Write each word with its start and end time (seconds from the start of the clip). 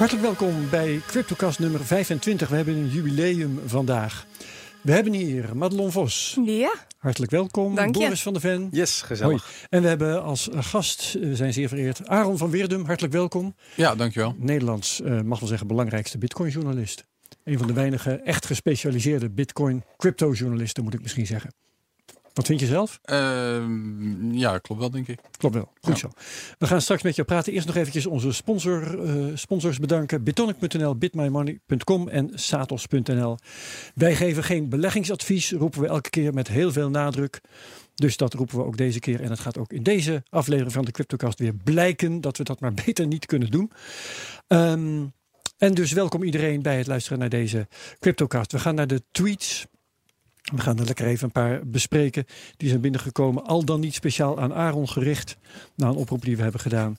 Hartelijk 0.00 0.26
welkom 0.26 0.70
bij 0.70 1.00
CryptoCast 1.06 1.58
nummer 1.58 1.84
25. 1.84 2.48
We 2.48 2.56
hebben 2.56 2.74
een 2.74 2.88
jubileum 2.88 3.60
vandaag. 3.66 4.26
We 4.80 4.92
hebben 4.92 5.12
hier 5.12 5.56
Madelon 5.56 5.92
Vos. 5.92 6.38
Ja. 6.44 6.72
Hartelijk 6.98 7.30
welkom. 7.30 7.74
Dank 7.74 7.94
je. 7.96 8.02
Boris 8.02 8.22
van 8.22 8.32
der 8.32 8.42
Ven. 8.42 8.68
Yes, 8.70 9.02
gezellig. 9.02 9.42
Hoi. 9.42 9.66
En 9.68 9.82
we 9.82 9.88
hebben 9.88 10.22
als 10.22 10.48
gast, 10.52 11.14
eh, 11.14 11.30
zijn 11.32 11.52
zeer 11.52 11.68
vereerd, 11.68 12.08
Aaron 12.08 12.38
van 12.38 12.50
Weerdum. 12.50 12.84
Hartelijk 12.84 13.12
welkom. 13.12 13.54
Ja, 13.76 13.94
dankjewel. 13.94 14.34
Nederlands, 14.38 15.00
eh, 15.00 15.20
mag 15.20 15.38
wel 15.40 15.48
zeggen, 15.48 15.66
belangrijkste 15.66 16.18
Bitcoin-journalist. 16.18 17.04
Een 17.44 17.58
van 17.58 17.66
de 17.66 17.72
weinige 17.72 18.10
echt 18.10 18.46
gespecialiseerde 18.46 19.30
Bitcoin-crypto-journalisten, 19.30 20.84
moet 20.84 20.94
ik 20.94 21.02
misschien 21.02 21.26
zeggen. 21.26 21.52
Wat 22.40 22.48
vind 22.48 22.60
je 22.60 22.66
zelf? 22.66 22.98
Ehm, 23.02 24.32
ja, 24.32 24.58
klopt 24.58 24.80
wel, 24.80 24.90
denk 24.90 25.08
ik. 25.08 25.20
Klopt 25.38 25.54
wel. 25.54 25.72
Goed 25.80 25.94
Ja. 25.94 26.00
zo. 26.00 26.10
We 26.58 26.66
gaan 26.66 26.80
straks 26.80 27.02
met 27.02 27.16
je 27.16 27.24
praten. 27.24 27.52
Eerst 27.52 27.66
nog 27.66 27.76
eventjes 27.76 28.06
onze 28.06 28.32
sponsor, 28.32 29.04
eh, 29.04 29.24
sponsors 29.34 29.78
bedanken. 29.78 30.22
Bitonic.nl, 30.22 30.96
bitmymoney.com 30.96 32.08
en 32.08 32.30
satos.nl. 32.34 33.38
Wij 33.94 34.14
geven 34.16 34.44
geen 34.44 34.68
beleggingsadvies, 34.68 35.52
roepen 35.52 35.80
we 35.80 35.86
elke 35.86 36.10
keer 36.10 36.34
met 36.34 36.48
heel 36.48 36.72
veel 36.72 36.90
nadruk. 36.90 37.40
Dus 37.94 38.16
dat 38.16 38.34
roepen 38.34 38.56
we 38.56 38.64
ook 38.64 38.76
deze 38.76 38.98
keer. 38.98 39.20
En 39.20 39.30
het 39.30 39.40
gaat 39.40 39.58
ook 39.58 39.72
in 39.72 39.82
deze 39.82 40.22
aflevering 40.28 40.72
van 40.72 40.84
de 40.84 40.90
CryptoCast 40.92 41.38
weer 41.38 41.54
blijken 41.54 42.20
dat 42.20 42.36
we 42.36 42.44
dat 42.44 42.60
maar 42.60 42.74
beter 42.86 43.06
niet 43.06 43.26
kunnen 43.26 43.50
doen. 43.50 43.72
Ehm, 44.46 45.04
en 45.58 45.74
dus 45.74 45.92
welkom 45.92 46.22
iedereen 46.22 46.62
bij 46.62 46.78
het 46.78 46.86
luisteren 46.86 47.18
naar 47.18 47.28
deze 47.28 47.68
CryptoCast. 47.98 48.52
We 48.52 48.58
gaan 48.58 48.74
naar 48.74 48.86
de 48.86 49.02
tweets. 49.10 49.66
We 50.50 50.60
gaan 50.60 50.78
er 50.78 50.84
lekker 50.84 51.06
even 51.06 51.24
een 51.24 51.32
paar 51.32 51.66
bespreken. 51.66 52.24
Die 52.56 52.68
zijn 52.68 52.80
binnengekomen, 52.80 53.44
al 53.44 53.64
dan 53.64 53.80
niet 53.80 53.94
speciaal 53.94 54.40
aan 54.40 54.54
Aaron 54.54 54.88
gericht. 54.88 55.36
Na 55.74 55.88
een 55.88 55.94
oproep 55.94 56.22
die 56.22 56.36
we 56.36 56.42
hebben 56.42 56.60
gedaan. 56.60 56.96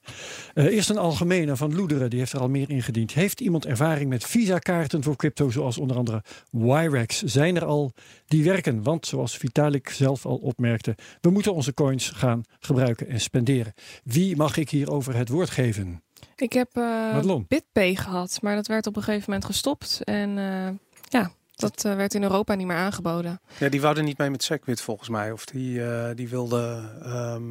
Eh, 0.53 0.65
eerst 0.65 0.89
een 0.89 0.97
algemene 0.97 1.55
van 1.55 1.75
Loederen, 1.75 2.09
die 2.09 2.19
heeft 2.19 2.33
er 2.33 2.39
al 2.39 2.49
meer 2.49 2.69
ingediend. 2.69 3.13
Heeft 3.13 3.41
iemand 3.41 3.65
ervaring 3.65 4.09
met 4.09 4.23
visa-kaarten 4.23 5.03
voor 5.03 5.15
crypto, 5.15 5.49
zoals 5.49 5.77
onder 5.77 5.97
andere 5.97 6.23
Wirex? 6.49 7.23
Zijn 7.23 7.55
er 7.55 7.65
al 7.65 7.93
die 8.25 8.43
werken? 8.43 8.83
Want 8.83 9.05
zoals 9.05 9.37
Vitalik 9.37 9.89
zelf 9.89 10.25
al 10.25 10.37
opmerkte, 10.37 10.95
we 11.21 11.29
moeten 11.29 11.53
onze 11.53 11.73
coins 11.73 12.09
gaan 12.09 12.43
gebruiken 12.59 13.07
en 13.07 13.21
spenderen. 13.21 13.73
Wie 14.03 14.35
mag 14.35 14.57
ik 14.57 14.69
hierover 14.69 15.15
het 15.15 15.29
woord 15.29 15.49
geven? 15.49 16.03
Ik 16.35 16.53
heb 16.53 16.69
Madelon. 16.75 17.45
BitPay 17.47 17.95
gehad, 17.95 18.37
maar 18.41 18.55
dat 18.55 18.67
werd 18.67 18.87
op 18.87 18.95
een 18.95 19.03
gegeven 19.03 19.25
moment 19.27 19.45
gestopt. 19.45 20.01
En 20.03 20.37
eh, 20.37 20.69
ja, 21.09 21.31
dat 21.55 21.85
eh, 21.85 21.95
werd 21.95 22.13
in 22.13 22.23
Europa 22.23 22.55
niet 22.55 22.67
meer 22.67 22.75
aangeboden. 22.75 23.41
Ja, 23.57 23.69
die 23.69 23.81
wouden 23.81 24.03
niet 24.05 24.17
mee 24.17 24.29
met 24.29 24.43
Segwit 24.43 24.81
volgens 24.81 25.09
mij. 25.09 25.31
Of 25.31 25.45
die, 25.45 25.83
eh, 25.83 26.09
die 26.15 26.29
wilde... 26.29 26.89
ehm, 27.03 27.43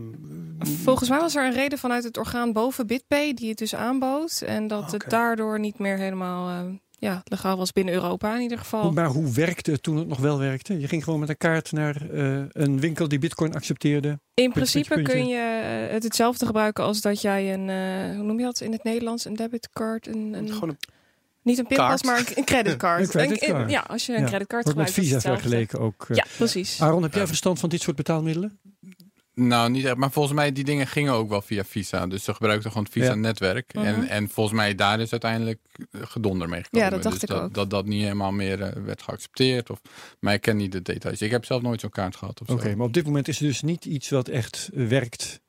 Volgens 0.84 1.08
mij 1.08 1.18
was 1.18 1.36
er 1.36 1.44
een 1.46 1.52
reden 1.52 1.78
vanuit 1.78 2.04
het 2.04 2.16
orgaan 2.16 2.52
boven 2.52 2.86
BitPay 2.86 3.34
die 3.34 3.48
het 3.48 3.58
dus 3.58 3.74
aanbood. 3.74 4.42
En 4.46 4.66
dat 4.66 4.92
het 4.92 5.04
daardoor 5.08 5.60
niet 5.60 5.78
meer 5.78 5.96
helemaal 5.96 6.48
eh, 6.48 6.72
ja, 6.90 7.20
legaal 7.24 7.56
was 7.56 7.72
binnen 7.72 7.94
Europa 7.94 8.34
in 8.34 8.40
ieder 8.40 8.58
geval. 8.58 8.92
Maar 8.92 9.06
hoe 9.06 9.32
werkte 9.32 9.70
het 9.70 9.82
toen 9.82 9.96
het 9.96 10.08
nog 10.08 10.18
wel 10.18 10.38
werkte? 10.38 10.80
Je 10.80 10.88
ging 10.88 11.04
gewoon 11.04 11.20
met 11.20 11.28
een 11.28 11.36
kaart 11.36 11.72
naar 11.72 12.10
eh, 12.10 12.42
een 12.48 12.80
winkel 12.80 13.08
die 13.08 13.18
bitcoin 13.18 13.54
accepteerde. 13.54 14.08
In 14.08 14.18
puntje, 14.34 14.52
principe 14.52 14.94
puntje. 14.94 15.12
kun 15.12 15.26
je 15.26 15.38
het 15.90 16.02
hetzelfde 16.02 16.46
gebruiken 16.46 16.84
als 16.84 17.00
dat 17.00 17.20
jij 17.20 17.54
een, 17.54 17.68
eh, 17.68 18.16
hoe 18.16 18.24
noem 18.24 18.38
je 18.38 18.44
dat 18.44 18.60
in 18.60 18.72
het 18.72 18.84
Nederlands, 18.84 19.24
een 19.24 19.36
debitcard, 19.36 20.06
een, 20.06 20.34
een 20.34 20.52
gewoon 20.52 20.68
een, 20.68 20.78
niet 21.42 21.58
een 21.58 21.66
pinpas, 21.66 22.02
maar 22.02 22.18
een, 22.18 22.26
een 22.38 22.44
creditcard. 22.44 23.00
Een 23.02 23.08
creditcard. 23.08 23.70
ja, 23.70 23.80
als 23.80 24.06
je 24.06 24.12
een 24.14 24.20
Ja. 24.20 24.26
creditcard 24.26 24.64
Wordt 24.64 24.78
met 24.78 24.88
gebruikt. 24.88 25.14
is 25.14 25.18
visa 25.20 25.30
het 25.32 25.40
vergeleken 25.40 25.78
ook. 25.80 26.06
eh. 26.08 26.16
Ja, 26.16 26.24
precies. 26.36 26.82
Aaron, 26.82 27.02
heb 27.02 27.12
jij 27.12 27.20
Ja. 27.20 27.26
verstand 27.26 27.58
van 27.58 27.68
dit 27.68 27.80
soort 27.82 27.96
betaalmiddelen? 27.96 28.58
Nou, 29.34 29.70
niet 29.70 29.84
echt. 29.84 29.96
Maar 29.96 30.10
volgens 30.10 30.34
mij, 30.34 30.52
die 30.52 30.64
dingen 30.64 30.86
gingen 30.86 31.12
ook 31.12 31.28
wel 31.28 31.42
via 31.42 31.64
Visa. 31.64 32.06
Dus 32.06 32.24
ze 32.24 32.34
gebruikten 32.34 32.70
gewoon 32.70 32.84
het 32.86 32.94
Ja. 32.94 33.00
Visa-netwerk. 33.02 33.74
Mhm. 33.74 33.84
en, 33.86 34.08
en 34.08 34.28
volgens 34.28 34.56
mij 34.56 34.74
daar 34.74 35.00
is 35.00 35.10
uiteindelijk 35.10 35.58
gedonder 35.92 36.48
mee 36.48 36.62
gekomen. 36.62 36.86
Ja, 36.88 36.92
dat 36.94 37.02
dacht 37.02 37.14
dus 37.20 37.22
ik 37.28 37.28
dat, 37.36 37.42
ook. 37.42 37.54
Dat 37.54 37.70
dat 37.70 37.86
niet 37.86 38.02
helemaal 38.02 38.32
meer 38.32 38.62
eh, 38.62 38.82
werd 38.82 39.02
geaccepteerd. 39.02 39.70
Of, 39.70 39.80
maar 40.20 40.34
ik 40.34 40.40
ken 40.40 40.56
niet 40.56 40.72
de 40.72 40.82
details. 40.82 41.22
Ik 41.22 41.30
heb 41.30 41.44
zelf 41.44 41.62
nooit 41.62 41.80
zo'n 41.80 41.90
kaart 41.90 42.16
gehad. 42.16 42.40
Oké, 42.46 42.74
maar 42.74 42.86
op 42.86 42.92
dit 42.92 43.04
moment 43.04 43.28
is 43.28 43.40
er 43.40 43.46
dus 43.46 43.62
niet 43.62 43.84
iets 43.84 44.08
wat 44.10 44.28
echt 44.28 44.70
werkt 44.74 45.40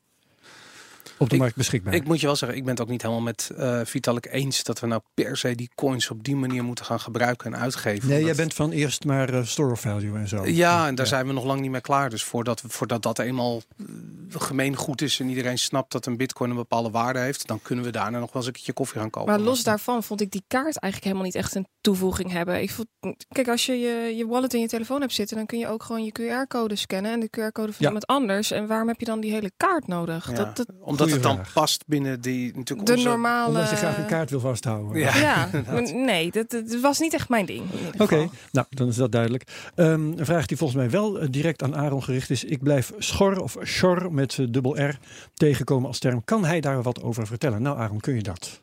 op 1.22 1.30
de 1.30 1.36
Ik- 1.36 1.42
markt 1.42 1.56
beschikbaar. 1.56 1.94
ik 1.94 2.04
moet 2.06 2.20
je 2.20 2.26
wel 2.26 2.36
zeggen, 2.36 2.58
ik 2.58 2.64
ben 2.64 2.74
het 2.74 2.82
ook 2.82 2.90
niet 2.90 3.02
helemaal 3.02 3.22
met 3.24 3.52
eh 3.58 3.80
Vitalik 3.84 4.28
eens 4.32 4.64
dat 4.64 4.80
we 4.80 4.88
nou 4.88 5.02
per 5.14 5.38
se 5.38 5.56
die 5.56 5.70
coins 5.76 6.09
op 6.09 6.24
die 6.24 6.36
manier 6.36 6.64
moeten 6.64 6.86
gaan 6.86 7.00
gebruiken 7.00 7.54
en 7.54 7.59
uitgeven. 7.59 8.09
nee, 8.09 8.24
jij 8.26 8.36
bent 8.36 8.54
van 8.54 8.72
eerst 8.72 9.06
maar 9.06 9.30
eh, 9.34 9.44
store 9.44 9.72
of 9.72 9.80
value 9.82 10.18
en 10.18 10.28
zo. 10.28 10.46
Ja, 10.46 10.88
en 10.88 10.96
daar 10.96 11.08
zijn 11.08 11.28
we 11.28 11.34
nog 11.34 11.44
lang 11.46 11.62
niet 11.62 11.72
mee 11.72 11.82
klaar. 11.82 12.09
Dus 12.09 12.24
voordat, 12.24 12.62
we, 12.62 12.70
voordat 12.70 13.02
dat 13.04 13.20
eenmaal 13.20 13.62
eh, 13.78 13.86
gemeen 14.30 14.76
goed 14.76 15.02
is 15.02 15.20
en 15.20 15.30
iedereen 15.30 15.58
snapt 15.58 15.92
dat 15.92 16.06
een 16.06 16.18
bitcoin 16.18 16.50
een 16.50 16.56
bepaalde 16.56 16.90
waarde 16.90 17.20
heeft, 17.20 17.48
dan 17.48 17.59
kunnen 17.62 17.86
we 17.86 17.92
daarna 17.92 18.20
nog 18.20 18.28
wel 18.34 18.36
eens 18.36 18.46
een 18.46 18.52
keertje 18.53 18.74
koffie 18.74 19.00
gaan 19.00 19.09
kopen. 19.09 19.30
Maar 19.32 19.40
los 19.42 19.64
daarvan 19.64 20.03
vond 20.03 20.22
ik 20.22 20.32
die 20.32 20.44
kaart 20.48 20.78
eigenlijk 20.78 21.03
helemaal 21.03 21.24
niet 21.26 21.36
echt 21.36 21.56
een 21.56 21.68
toevoeging 21.82 22.32
hebben. 22.32 22.62
Ik 22.62 22.72
vond, 22.72 22.88
kijk, 23.30 23.48
als 23.48 23.66
je, 23.66 23.80
je 23.80 24.16
je 24.16 24.28
wallet 24.28 24.53
in 24.53 24.59
je 24.59 24.68
telefoon 24.68 25.02
hebt 25.02 25.14
zitten, 25.14 25.38
dan 25.38 25.46
kun 25.46 25.59
je 25.59 25.68
ook 25.68 25.84
gewoon 25.84 26.03
je 26.03 26.12
QR-code 26.22 26.76
scannen 26.76 27.12
en 27.12 27.20
de 27.20 27.28
QR-code 27.30 27.68
van 27.72 27.76
Ja. 27.78 27.86
iemand 27.86 28.08
anders. 28.08 28.52
En 28.52 28.68
waarom 28.68 28.88
heb 28.88 29.00
je 29.00 29.06
dan 29.06 29.20
die 29.20 29.32
hele 29.32 29.52
kaart 29.58 29.88
nodig? 29.88 30.30
Ja, 30.30 30.34
Dat, 30.36 30.56
dat, 30.58 30.68
Omdat 30.82 31.11
Goeie 31.12 31.28
het 31.28 31.36
dan 31.36 31.46
vraag. 31.46 31.54
past 31.54 31.84
binnen 31.88 32.22
die 32.22 32.52
natuurlijk 32.56 32.88
de 32.88 32.94
onze... 32.94 33.08
normale. 33.08 33.48
Omdat 33.48 33.70
je 33.70 33.76
graag 33.76 33.98
een 33.98 34.06
kaart 34.06 34.30
wil 34.30 34.40
vasthouden. 34.40 35.00
Ja. 35.00 35.50
Nee, 35.94 36.32
dat, 36.32 36.50
dat 36.50 36.80
was 36.82 37.00
niet 37.00 37.14
echt 37.14 37.30
mijn 37.30 37.46
ding. 37.46 37.64
Oké, 37.98 38.30
nou 38.52 38.68
dan 38.70 38.88
is 38.88 38.96
dat 38.96 39.12
duidelijk. 39.12 39.72
Ehm, 39.76 39.92
een 39.92 40.26
vraag 40.26 40.46
die 40.46 40.58
volgens 40.58 40.80
mij 40.80 40.90
wel 40.90 41.20
eh, 41.20 41.28
direct 41.32 41.64
aan 41.64 41.76
Aaron 41.76 42.04
gericht 42.04 42.30
is. 42.30 42.44
Ik 42.44 42.64
blijf 42.64 42.94
schor 42.98 43.42
of 43.42 43.58
schor 43.62 44.14
met 44.14 44.38
eh, 44.40 44.46
dubbel 44.50 44.82
R 44.82 44.98
tegenkomen 45.34 45.88
als 45.88 46.00
term. 46.00 46.24
Kan 46.24 46.46
hij 46.46 46.62
daar 46.62 46.82
wat 46.82 47.02
over 47.02 47.28
vertellen? 47.28 47.62
Nou 47.62 47.78
Aaron, 47.78 48.00
kun 48.00 48.16
je 48.16 48.24
dat? 48.24 48.62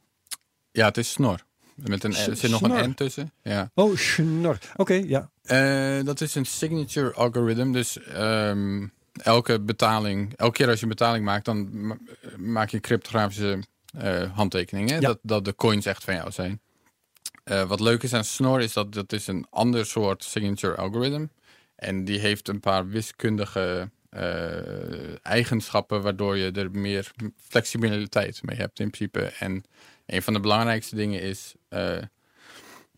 Ja, 0.71 0.87
het 0.87 0.97
is 0.97 1.11
snor. 1.11 1.47
Met 1.75 2.05
een, 2.05 2.15
er 2.15 2.37
zit 2.37 2.51
nog 2.51 2.61
Snor. 2.61 2.79
een 2.79 2.91
N 2.91 2.95
tussen. 2.95 3.33
Ja. 3.43 3.71
Oh, 3.75 3.97
schnorr. 3.97 4.59
Oké, 4.77 4.95
ja. 4.95 5.31
Eh, 5.43 6.05
dat 6.05 6.21
is 6.21 6.35
een 6.35 6.45
signature 6.45 7.13
algorithm. 7.13 7.73
Dus 7.73 8.03
ehm, 8.03 8.87
elke 9.23 9.61
betaling, 9.61 10.35
elke 10.37 10.57
keer 10.57 10.69
als 10.69 10.77
je 10.77 10.83
een 10.83 10.89
betaling 10.89 11.25
maakt, 11.25 11.45
dan 11.45 11.87
ma- 11.87 11.99
maak 12.37 12.69
je 12.69 12.81
cryptografische 12.81 13.63
eh, 13.99 14.33
handtekeningen. 14.33 15.01
Ja. 15.01 15.07
Dat, 15.07 15.19
dat 15.23 15.45
de 15.45 15.55
coins 15.55 15.87
echt 15.87 16.05
van 16.05 16.15
jou 16.15 16.31
zijn. 16.31 16.61
Eh, 17.45 17.69
wat 17.69 17.81
leuk 17.81 18.03
is 18.03 18.13
aan 18.13 18.25
Snor 18.25 18.61
is 18.61 18.73
dat 18.73 18.93
dat 18.93 19.13
is 19.13 19.27
een 19.27 19.47
ander 19.51 19.87
soort 19.87 20.25
signature 20.25 20.77
algorithm. 20.77 21.27
En 21.77 22.05
die 22.05 22.19
heeft 22.19 22.49
een 22.49 22.61
paar 22.61 22.89
wiskundige 22.89 23.91
eh, 24.11 25.27
eigenschappen 25.27 26.03
waardoor 26.03 26.37
je 26.37 26.51
er 26.51 26.71
meer 26.71 27.11
flexibiliteit 27.37 28.43
mee 28.43 28.57
hebt 28.57 28.81
in 28.81 28.91
principe. 28.91 29.21
En 29.21 29.65
een 30.07 30.23
van 30.23 30.33
de 30.33 30.41
belangrijkste 30.41 30.97
dingen 30.97 31.21
is 31.21 31.55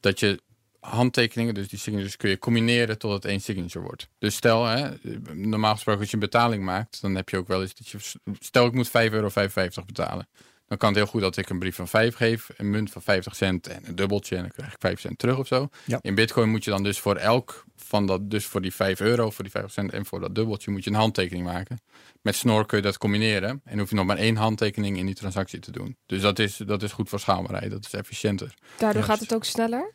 dat 0.00 0.20
je 0.20 0.40
handtekeningen, 0.80 1.54
dus 1.54 1.68
die 1.68 1.78
signatures, 1.78 2.16
kun 2.16 2.30
je 2.30 2.38
combineren 2.38 2.98
tot 2.98 3.12
het 3.12 3.24
één 3.24 3.40
signature 3.40 3.84
wordt. 3.84 4.08
Dus 4.18 4.34
stel, 4.34 4.66
hè, 4.66 4.90
normaal 5.32 5.72
gesproken 5.72 6.00
als 6.00 6.10
je 6.10 6.16
een 6.16 6.22
betaling 6.22 6.64
maakt, 6.64 7.00
dan 7.00 7.14
heb 7.14 7.28
je 7.28 7.36
ook 7.36 7.48
wel 7.48 7.62
eens 7.62 7.74
dat 7.74 7.88
je, 7.88 7.98
stel 8.38 8.66
ik 8.66 8.72
moet 8.72 8.88
5,55 8.88 8.92
euro 8.94 9.30
betalen. 9.86 10.28
Dan 10.70 10.78
kan 10.78 10.88
het 10.88 10.98
heel 10.98 11.06
goed 11.06 11.20
dat 11.20 11.36
ik 11.36 11.48
een 11.48 11.58
brief 11.58 11.76
van 11.76 11.88
5 11.88 12.14
geef, 12.14 12.48
een 12.56 12.70
munt 12.70 12.90
van 12.90 13.02
50 13.02 13.36
cent 13.36 13.66
en 13.66 13.82
een 13.86 13.94
dubbeltje 13.94 14.36
en 14.36 14.42
dan 14.42 14.50
krijg 14.50 14.72
ik 14.72 14.80
5 14.80 15.00
cent 15.00 15.18
terug 15.18 15.38
of 15.38 15.46
zo. 15.46 15.68
Ja. 15.84 15.98
In 16.02 16.14
bitcoin 16.14 16.48
moet 16.48 16.64
je 16.64 16.70
dan 16.70 16.82
dus 16.82 16.98
voor 16.98 17.16
elk 17.16 17.64
van 17.76 18.06
dat, 18.06 18.30
dus 18.30 18.44
voor 18.44 18.60
die 18.60 18.74
5 18.74 19.00
euro, 19.00 19.30
voor 19.30 19.44
die 19.44 19.52
50 19.52 19.72
cent 19.72 19.92
en 19.92 20.06
voor 20.06 20.20
dat 20.20 20.34
dubbeltje 20.34 20.70
moet 20.70 20.84
je 20.84 20.90
een 20.90 20.96
handtekening 20.96 21.46
maken. 21.46 21.80
Met 22.22 22.36
Snor 22.36 22.66
kun 22.66 22.76
je 22.76 22.82
dat 22.82 22.98
combineren 22.98 23.60
en 23.64 23.78
hoef 23.78 23.90
je 23.90 23.96
nog 23.96 24.06
maar 24.06 24.16
één 24.16 24.36
handtekening 24.36 24.96
in 24.96 25.06
die 25.06 25.14
transactie 25.14 25.58
te 25.58 25.70
doen. 25.70 25.96
Dus 26.06 26.20
dat 26.20 26.38
is, 26.38 26.56
dat 26.56 26.82
is 26.82 26.92
goed 26.92 27.08
voor 27.08 27.20
schaalbaarheid, 27.20 27.70
dat 27.70 27.84
is 27.84 27.92
efficiënter. 27.92 28.54
Daardoor 28.78 29.02
gaat 29.02 29.20
het 29.20 29.34
ook 29.34 29.44
sneller. 29.44 29.92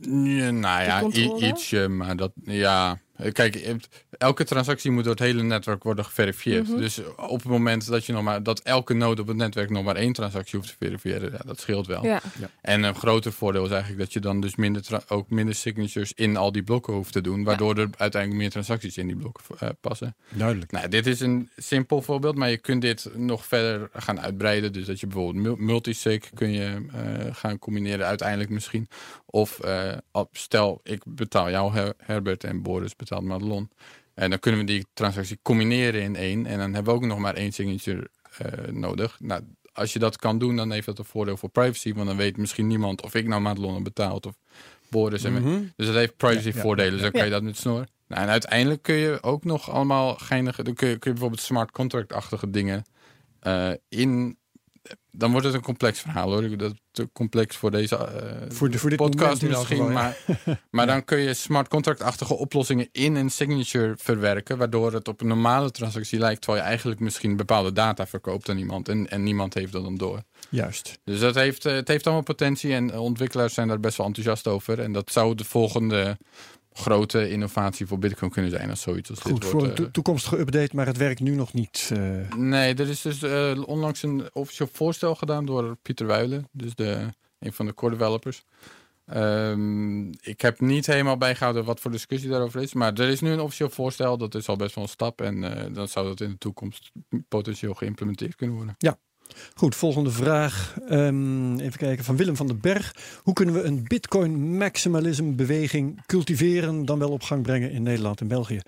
Ja, 0.00 0.50
nou 0.50 0.82
ja, 0.82 1.02
ietsje, 1.48 1.88
maar 1.88 2.16
dat, 2.16 2.32
ja. 2.42 2.98
Kijk, 3.32 3.54
het- 3.54 3.88
elke 4.18 4.44
transactie 4.44 4.90
moet 4.90 5.02
door 5.04 5.12
het 5.12 5.22
hele 5.22 5.42
netwerk 5.42 5.82
worden 5.82 6.04
geverifieerd. 6.04 6.68
Mhm. 6.68 6.76
Dus 6.78 7.00
op 7.16 7.42
het 7.42 7.48
moment 7.52 7.86
dat 7.86 8.04
je 8.06 8.12
nog 8.12 8.22
maar 8.22 8.42
dat 8.42 8.60
elke 8.60 8.94
node 8.94 9.20
op 9.22 9.28
het 9.28 9.36
netwerk 9.36 9.70
nog 9.70 9.84
maar 9.84 9.96
één 9.96 10.12
transactie 10.12 10.58
hoeft 10.58 10.70
te 10.70 10.76
verifiëren, 10.84 11.32
ja, 11.32 11.38
dat 11.46 11.60
scheelt 11.60 11.86
wel. 11.86 12.04
Ja. 12.06 12.20
En 12.60 12.82
een 12.82 12.94
groter 12.94 13.32
voordeel 13.32 13.64
is 13.64 13.70
eigenlijk 13.70 14.00
dat 14.00 14.12
je 14.12 14.20
dan 14.20 14.40
dus 14.40 14.54
minder 14.56 14.82
tra- 14.82 15.02
ook 15.08 15.30
minder 15.30 15.54
signatures 15.54 16.12
in 16.12 16.36
al 16.36 16.52
die 16.52 16.62
blokken 16.62 16.92
hoeft 16.94 17.12
te 17.12 17.20
doen, 17.20 17.44
waardoor 17.44 17.78
er 17.78 17.88
uiteindelijk 17.96 18.42
meer 18.42 18.50
transacties 18.50 18.96
in 18.96 19.06
die 19.06 19.16
blokken 19.16 19.44
eh, 19.58 19.68
passen. 19.80 20.16
Duidelijk. 20.28 20.70
Nou, 20.70 20.88
dit 20.88 21.06
is 21.06 21.20
een 21.20 21.50
simpel 21.56 22.02
voorbeeld, 22.02 22.36
maar 22.36 22.50
je 22.50 22.58
kunt 22.58 22.82
dit 22.82 23.10
nog 23.16 23.46
verder 23.46 23.88
gaan 23.92 24.20
uitbreiden. 24.20 24.72
Dus 24.72 24.86
dat 24.86 25.00
je 25.00 25.06
bijvoorbeeld 25.06 25.44
mul- 25.44 25.56
multisig 25.56 26.30
kun 26.34 26.50
je 26.50 26.86
eh, 26.92 27.34
gaan 27.34 27.58
combineren 27.58 28.06
uiteindelijk 28.06 28.50
misschien. 28.50 28.88
Of 29.26 29.60
eh, 29.60 29.92
stel, 30.32 30.80
ik 30.82 31.02
betaal 31.06 31.50
jou 31.50 31.72
Her- 31.72 31.94
Herbert 31.98 32.44
en 32.44 32.62
Boris 32.62 32.94
betaalt 33.08 33.24
Madelon. 33.24 33.70
En 34.14 34.30
dan 34.30 34.38
kunnen 34.38 34.60
we 34.60 34.66
die 34.66 34.86
transactie 34.92 35.38
combineren 35.42 36.02
in 36.02 36.16
één. 36.16 36.46
En 36.46 36.58
dan 36.58 36.74
hebben 36.74 36.92
we 36.92 37.00
ook 37.00 37.06
nog 37.06 37.18
maar 37.18 37.34
één 37.34 37.52
signature 37.52 38.08
eh, 38.38 38.72
nodig. 38.72 39.16
Nou, 39.20 39.42
als 39.72 39.92
je 39.92 39.98
dat 39.98 40.16
kan 40.16 40.38
doen, 40.38 40.56
dan 40.56 40.72
heeft 40.72 40.86
dat 40.86 40.98
een 40.98 41.04
voordeel 41.04 41.36
voor 41.36 41.48
privacy. 41.48 41.94
Want 41.94 42.06
dan 42.06 42.16
weet 42.16 42.36
misschien 42.36 42.66
niemand 42.66 43.02
of 43.02 43.14
ik 43.14 43.26
nou 43.26 43.40
Madelon 43.40 43.74
heb 43.74 43.84
betaald 43.84 44.26
of 44.26 44.34
Boris. 44.88 45.22
Mhm. 45.22 45.62
dus 45.76 45.86
dat 45.86 45.94
heeft 45.94 46.16
privacy 46.16 46.48
Ja, 46.48 46.54
ja, 46.54 46.60
voordelen. 46.60 46.92
Dus 46.92 47.02
dan 47.02 47.10
kan 47.10 47.24
je 47.24 47.30
dat 47.30 47.42
met 47.42 47.56
snor. 47.56 47.86
Nou, 48.08 48.22
en 48.22 48.28
uiteindelijk 48.28 48.82
kun 48.82 48.94
je 48.94 49.22
ook 49.22 49.44
nog 49.44 49.70
allemaal 49.70 50.14
geinige... 50.14 50.62
Dan 50.62 50.74
kun 50.74 50.88
je, 50.88 50.98
kun 50.98 51.10
je 51.10 51.16
bijvoorbeeld 51.16 51.46
smart 51.46 51.70
contract-achtige 51.70 52.50
dingen 52.50 52.84
eh, 53.40 53.70
in 53.88 54.38
dan 55.10 55.30
wordt 55.30 55.46
het 55.46 55.54
een 55.54 55.62
complex 55.62 56.00
verhaal 56.00 56.30
hoor. 56.32 56.56
Dat 56.56 56.72
is 56.72 56.78
te 56.90 57.08
complex 57.12 57.56
voor 57.56 57.70
deze 57.70 57.96
eh, 57.96 58.46
Voor, 58.48 58.70
de, 58.70 58.78
voor 58.78 58.90
dit 58.90 58.98
podcast 58.98 59.42
misschien. 59.42 59.76
geval, 59.76 59.86
ja. 59.90 59.92
Maar, 59.92 60.16
maar 60.70 60.86
dan 60.86 61.04
kun 61.04 61.18
je 61.18 61.34
smart 61.34 61.68
contract-achtige 61.68 62.34
oplossingen 62.34 62.88
in 62.92 63.14
een 63.14 63.30
signature 63.30 63.94
verwerken. 63.96 64.58
Waardoor 64.58 64.92
het 64.92 65.08
op 65.08 65.20
een 65.20 65.26
normale 65.26 65.70
transactie 65.70 66.18
lijkt. 66.18 66.40
Terwijl 66.40 66.62
je 66.62 66.68
eigenlijk 66.68 67.00
misschien 67.00 67.36
bepaalde 67.36 67.72
data 67.72 68.06
verkoopt 68.06 68.48
aan 68.48 68.58
iemand. 68.58 68.88
En, 68.88 69.10
en 69.10 69.22
niemand 69.22 69.54
heeft 69.54 69.72
dat 69.72 69.82
dan 69.82 69.96
door. 69.96 70.22
Juist. 70.48 70.98
Dus 71.04 71.20
dat 71.20 71.34
heeft, 71.34 71.64
eh, 71.64 71.74
het 71.74 71.88
heeft 71.88 72.04
allemaal 72.04 72.24
potentie. 72.24 72.72
En 72.72 72.98
ontwikkelaars 72.98 73.54
zijn 73.54 73.68
daar 73.68 73.80
best 73.80 73.96
wel 73.96 74.06
enthousiast 74.06 74.46
over. 74.46 74.80
En 74.80 74.92
dat 74.92 75.12
zou 75.12 75.34
de 75.34 75.44
volgende 75.44 76.16
grote 76.78 77.30
innovatie 77.30 77.86
voor 77.86 77.98
Bitcoin 77.98 78.30
kunnen 78.30 78.50
zijn. 78.50 78.70
Als 78.70 78.80
zoiets 78.80 79.10
als 79.10 79.20
Goed, 79.20 79.40
dit 79.40 79.44
voor 79.44 79.52
wordt. 79.60 79.68
een 79.70 79.74
to- 79.76 79.84
eh, 79.84 79.90
toekomstige 79.90 80.38
update, 80.38 80.76
maar 80.76 80.86
het 80.86 80.96
werkt 80.96 81.20
nu 81.20 81.34
nog 81.34 81.52
niet. 81.52 81.90
eh. 81.92 82.32
Nee, 82.36 82.74
er 82.74 82.88
is 82.88 83.00
dus 83.02 83.22
eh, 83.22 83.62
onlangs 83.66 84.02
een 84.02 84.28
officieel 84.32 84.68
voorstel 84.72 85.14
gedaan 85.14 85.46
door 85.46 85.76
Pieter 85.82 86.06
Wuilen, 86.06 86.48
dus 86.52 86.74
de, 86.74 87.08
een 87.38 87.52
van 87.52 87.66
de 87.66 87.74
core 87.74 87.92
developers. 87.96 88.44
Ehm, 89.06 90.08
ik 90.10 90.40
heb 90.40 90.60
niet 90.60 90.86
helemaal 90.86 91.16
bijgehouden 91.16 91.64
wat 91.64 91.80
voor 91.80 91.90
discussie 91.90 92.30
daarover 92.30 92.62
is, 92.62 92.74
maar 92.74 92.92
er 92.92 93.08
is 93.08 93.20
nu 93.20 93.30
een 93.30 93.40
officieel 93.40 93.70
voorstel. 93.70 94.18
Dat 94.18 94.34
is 94.34 94.48
al 94.48 94.56
best 94.56 94.74
wel 94.74 94.84
een 94.84 94.90
stap 94.90 95.20
en 95.20 95.40
dan 95.72 95.88
zou 95.88 96.06
dat 96.06 96.20
in 96.20 96.30
de 96.30 96.38
toekomst 96.38 96.90
potentieel 97.28 97.74
geïmplementeerd 97.74 98.34
kunnen 98.34 98.56
worden. 98.56 98.74
Goed, 99.54 99.74
volgende 99.74 100.10
vraag. 100.10 100.74
Ehm, 100.88 101.58
even 101.58 101.78
kijken, 101.78 102.04
van 102.04 102.16
Willem 102.16 102.36
van 102.36 102.46
den 102.46 102.60
Berg. 102.60 102.94
Hoe 103.22 103.34
kunnen 103.34 103.54
we 103.54 103.62
een 103.62 103.84
bitcoin 103.88 104.56
maximalism 104.56 105.34
beweging 105.34 106.02
cultiveren, 106.06 106.84
dan 106.84 106.98
wel 106.98 107.10
op 107.10 107.22
gang 107.22 107.42
brengen 107.42 107.70
in 107.70 107.82
Nederland 107.82 108.20
en 108.20 108.28
België? 108.28 108.60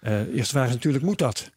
Eh 0.00 0.20
eerste 0.34 0.52
vraag 0.52 0.66
is 0.68 0.74
natuurlijk, 0.74 1.04
moet 1.04 1.18
dat? 1.18 1.50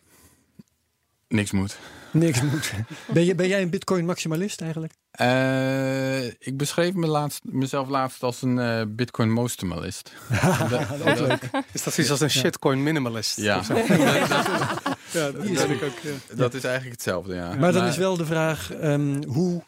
Niks 1.27 1.51
moet. 1.51 1.77
Niks 2.12 2.42
moet. 2.42 2.71
Ben, 3.13 3.25
je, 3.25 3.36
ben 3.36 3.48
jij 3.48 3.62
een 3.62 3.69
bitcoin 3.69 4.06
maximalist 4.06 4.62
eigenlijk? 4.62 4.94
Eh, 5.12 6.25
ik 6.25 6.57
beschreef 6.57 6.94
me 6.94 7.07
laatst, 7.07 7.42
mezelf 7.44 7.89
laatst 7.89 8.24
als 8.24 8.42
een 8.42 8.59
eh, 8.59 8.81
Bitcoin 8.88 9.31
mostimalist. 9.31 10.13
Dat- 10.69 11.19
leuk. 11.19 11.50
Is 11.74 11.83
dat 11.83 11.97
iets 11.97 12.09
als 12.12 12.19
een 12.19 12.30
shitcoin 12.30 12.83
minimalist? 12.83 13.38
Ja, 13.38 13.62
dat, 13.68 14.91
ja 15.12 15.31
dat 15.31 15.48
heb 15.48 15.69
ik 15.69 15.84
ook. 15.84 16.00
ja. 16.04 16.36
dat 16.36 16.54
is 16.54 16.63
eigenlijk 16.63 16.96
hetzelfde. 16.96 17.36
Ja. 17.36 17.56
Maar 17.56 17.72
dan 17.74 17.86
is 17.86 17.98
wel 17.98 18.18
de 18.18 18.25
vraag, 18.25 18.74
ehm, 18.74 19.24
hoe 19.28 19.63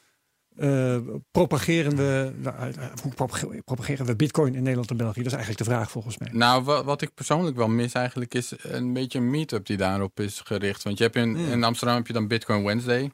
eh, 0.56 0.98
propageren 1.32 1.96
we, 1.96 2.32
nou, 2.38 2.56
eh, 2.58 2.86
hoe 3.02 3.14
propage- 3.14 3.62
propageren 3.66 4.06
we 4.06 4.16
bitcoin 4.16 4.56
in 4.56 4.62
Nederland 4.64 4.90
en 4.90 4.98
België? 4.98 5.18
Dat 5.24 5.26
is 5.32 5.38
eigenlijk 5.38 5.64
de 5.66 5.72
vraag 5.76 5.92
volgens 5.92 6.18
mij. 6.18 6.30
Nou, 6.32 6.64
wat, 6.64 6.86
wat 6.86 7.02
ik 7.02 7.14
persoonlijk 7.14 7.56
wel 7.58 7.68
mis 7.68 7.94
eigenlijk 7.94 8.34
is 8.34 8.54
een 8.62 8.94
beetje 8.94 9.20
een 9.20 9.30
meetup 9.30 9.66
die 9.66 9.78
daarop 9.78 10.20
is 10.20 10.42
gericht. 10.44 10.84
Want 10.84 10.98
je 10.98 11.04
hebt 11.04 11.16
in, 11.16 11.36
Hmm. 11.36 11.52
in 11.52 11.64
Amsterdam 11.64 11.96
heb 11.98 12.08
je 12.08 12.14
dan 12.14 12.28
Bitcoin 12.28 12.64
Wednesday. 12.64 13.12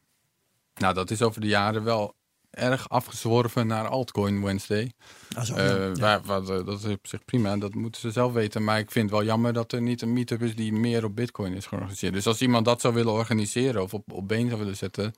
Nou, 0.75 0.93
dat 0.93 1.11
is 1.11 1.21
over 1.21 1.41
de 1.41 1.47
jaren 1.47 1.83
wel 1.83 2.15
erg 2.59 2.89
afgezworven 2.89 3.67
naar 3.67 3.87
Altcoin 3.87 4.43
Wednesday. 4.43 4.91
Ah, 5.35 5.43
zo, 5.43 5.55
ja. 5.55 5.73
Ja. 5.73 5.91
waar, 5.93 6.21
waar, 6.23 6.65
dat 6.65 6.83
is 6.83 6.85
op 6.85 7.07
zich 7.07 7.25
prima, 7.25 7.57
dat 7.57 7.73
moeten 7.73 8.01
ze 8.01 8.11
zelf 8.11 8.33
weten. 8.33 8.63
Maar 8.63 8.79
ik 8.79 8.91
vind 8.91 9.09
het 9.09 9.19
wel 9.19 9.27
jammer 9.27 9.53
dat 9.53 9.71
er 9.71 9.81
niet 9.81 10.01
een 10.01 10.13
meetup 10.13 10.41
is 10.41 10.55
die 10.55 10.73
meer 10.73 11.03
op 11.03 11.15
Bitcoin 11.15 11.53
is 11.53 11.65
georganiseerd. 11.65 12.13
Dus 12.13 12.27
als 12.27 12.41
iemand 12.41 12.65
dat 12.65 12.81
zou 12.81 12.93
willen 12.93 13.13
organiseren 13.13 13.81
of 13.81 13.93
op, 13.93 14.11
op 14.11 14.27
been 14.27 14.47
zou 14.47 14.59
willen 14.59 14.77
zetten, 14.77 15.13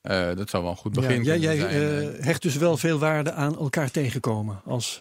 eh, 0.00 0.34
dat 0.34 0.50
zou 0.50 0.62
wel 0.62 0.72
een 0.72 0.78
goed 0.78 0.92
begin 0.92 1.24
Ja, 1.24 1.36
jij 1.36 1.56
jij 1.58 2.08
eh, 2.08 2.24
hecht 2.24 2.42
dus 2.42 2.56
wel 2.56 2.76
veel 2.76 2.98
waarde 2.98 3.32
aan 3.32 3.58
elkaar 3.58 3.90
tegenkomen 3.90 4.60
als 4.64 5.00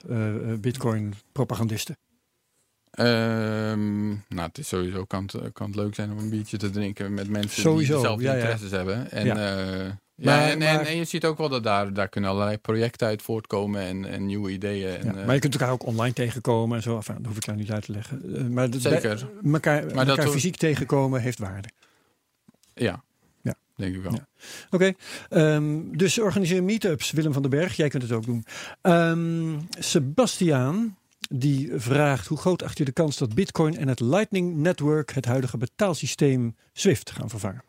bitcoin-propagandisten. 0.60 1.98
Ehm, 2.94 4.08
nou, 4.08 4.48
het 4.48 4.58
is 4.58 4.68
sowieso 4.68 5.06
kan 5.06 5.30
het, 5.31 5.52
kan 5.54 5.68
het 5.68 5.75
leuk 5.75 5.96
zijn 5.96 6.12
om 6.12 6.18
een 6.18 6.30
biertje 6.30 6.58
te 6.58 6.70
drinken 6.70 7.14
met 7.14 7.30
mensen 7.30 7.62
Sowieso, 7.62 7.94
die 7.94 8.02
dezelfde 8.02 8.24
ja, 8.24 8.31
ja. 8.31 8.38
interesses 8.38 8.72
hebben. 8.72 9.12
En, 9.12 9.25
Ja. 9.25 9.58
ja. 9.58 10.02
Ja, 10.15 10.25
Maar- 10.36 10.50
en, 10.50 10.62
en, 10.62 10.75
maar- 10.75 10.86
en 10.86 10.95
je 10.98 11.04
ziet 11.04 11.25
ook 11.25 11.38
wel 11.38 11.50
dat 11.50 11.63
daar, 11.63 11.94
daar 11.94 12.07
kunnen 12.10 12.30
allerlei 12.30 12.57
projecten 12.57 13.07
uit 13.07 13.21
voortkomen 13.21 13.81
en, 13.81 14.06
en 14.06 14.25
nieuwe 14.25 14.51
ideeën. 14.51 14.88
En, 14.98 15.06
Ja, 15.13 15.19
eh, 15.19 15.25
maar 15.25 15.33
je 15.36 15.42
kunt 15.42 15.54
elkaar 15.54 15.71
ook 15.71 15.86
online 15.86 16.13
tegenkomen 16.13 16.77
en 16.77 16.83
zo. 16.83 16.95
Enfin, 16.95 17.15
dat 17.18 17.25
hoef 17.25 17.36
ik 17.38 17.45
jou 17.45 17.57
niet 17.57 17.71
uit 17.71 17.86
te 17.86 17.92
leggen. 17.92 18.36
Eh, 18.36 18.44
maar 18.48 18.68
Zeker. 18.77 19.27
bij- 19.42 19.51
elkaar, 19.54 19.94
Maar 19.95 20.27
fysiek 20.27 20.56
tegenkomen 20.56 21.21
heeft 21.21 21.39
waarde. 21.39 21.68
ja. 22.74 23.04
Ja. 23.42 23.56
denk 23.75 23.95
ik 23.95 24.01
wel. 24.01 24.13
Ja. 24.13 24.27
Oké, 24.69 24.94
ehm, 25.30 25.80
dus 25.92 26.19
organiseer 26.19 26.63
meetups. 26.63 27.12
Willem 27.12 27.33
van 27.33 27.42
den 27.42 27.51
Berg, 27.51 27.75
jij 27.75 27.89
kunt 27.89 28.04
het 28.04 28.12
ook 28.12 28.25
doen. 28.25 28.45
Ehm 28.81 29.60
Sebastiaan, 29.80 30.98
die 31.30 31.71
vraagt... 31.75 32.27
hoe 32.27 32.38
groot 32.38 32.63
acht 32.63 32.77
je 32.77 32.86
de 32.86 32.92
kans 32.92 33.18
dat 33.18 33.33
bitcoin 33.33 33.77
en 33.77 33.88
het 33.88 34.00
Lightning 34.00 34.56
Network... 34.56 35.12
het 35.13 35.25
huidige 35.25 35.57
betaalsysteem 35.57 36.56
SWIFT 36.74 37.12
gaan 37.12 37.30
vervangen? 37.30 37.63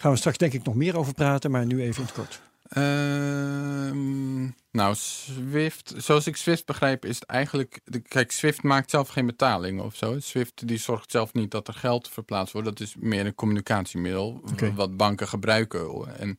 Gaan 0.00 0.10
we 0.10 0.16
straks 0.18 0.38
denk 0.38 0.52
ik 0.52 0.64
nog 0.64 0.74
meer 0.74 0.96
over 0.96 1.14
praten, 1.14 1.50
maar 1.50 1.66
nu 1.66 1.82
even 1.82 2.00
in 2.00 2.06
het 2.06 2.12
kort. 2.12 2.40
Ehm, 2.68 4.42
nou, 4.70 4.94
Swift, 4.94 5.94
zoals 5.96 6.26
ik 6.26 6.36
Swift 6.36 6.66
begrijp, 6.66 7.04
is 7.04 7.14
het 7.14 7.24
eigenlijk. 7.24 7.80
Kijk, 8.08 8.32
Swift 8.32 8.62
maakt 8.62 8.90
zelf 8.90 9.08
geen 9.08 9.26
betalingen 9.26 9.84
of 9.84 9.96
zo. 9.96 10.20
Swift 10.20 10.68
die 10.68 10.78
zorgt 10.78 11.10
zelf 11.10 11.32
niet 11.32 11.50
dat 11.50 11.68
er 11.68 11.74
geld 11.74 12.08
verplaatst 12.08 12.52
wordt. 12.52 12.68
Dat 12.68 12.80
is 12.80 12.94
meer 12.98 13.26
een 13.26 13.34
communicatiemiddel 13.34 14.42
wat 14.74 14.96
banken 14.96 15.28
gebruiken. 15.28 16.18
En 16.18 16.38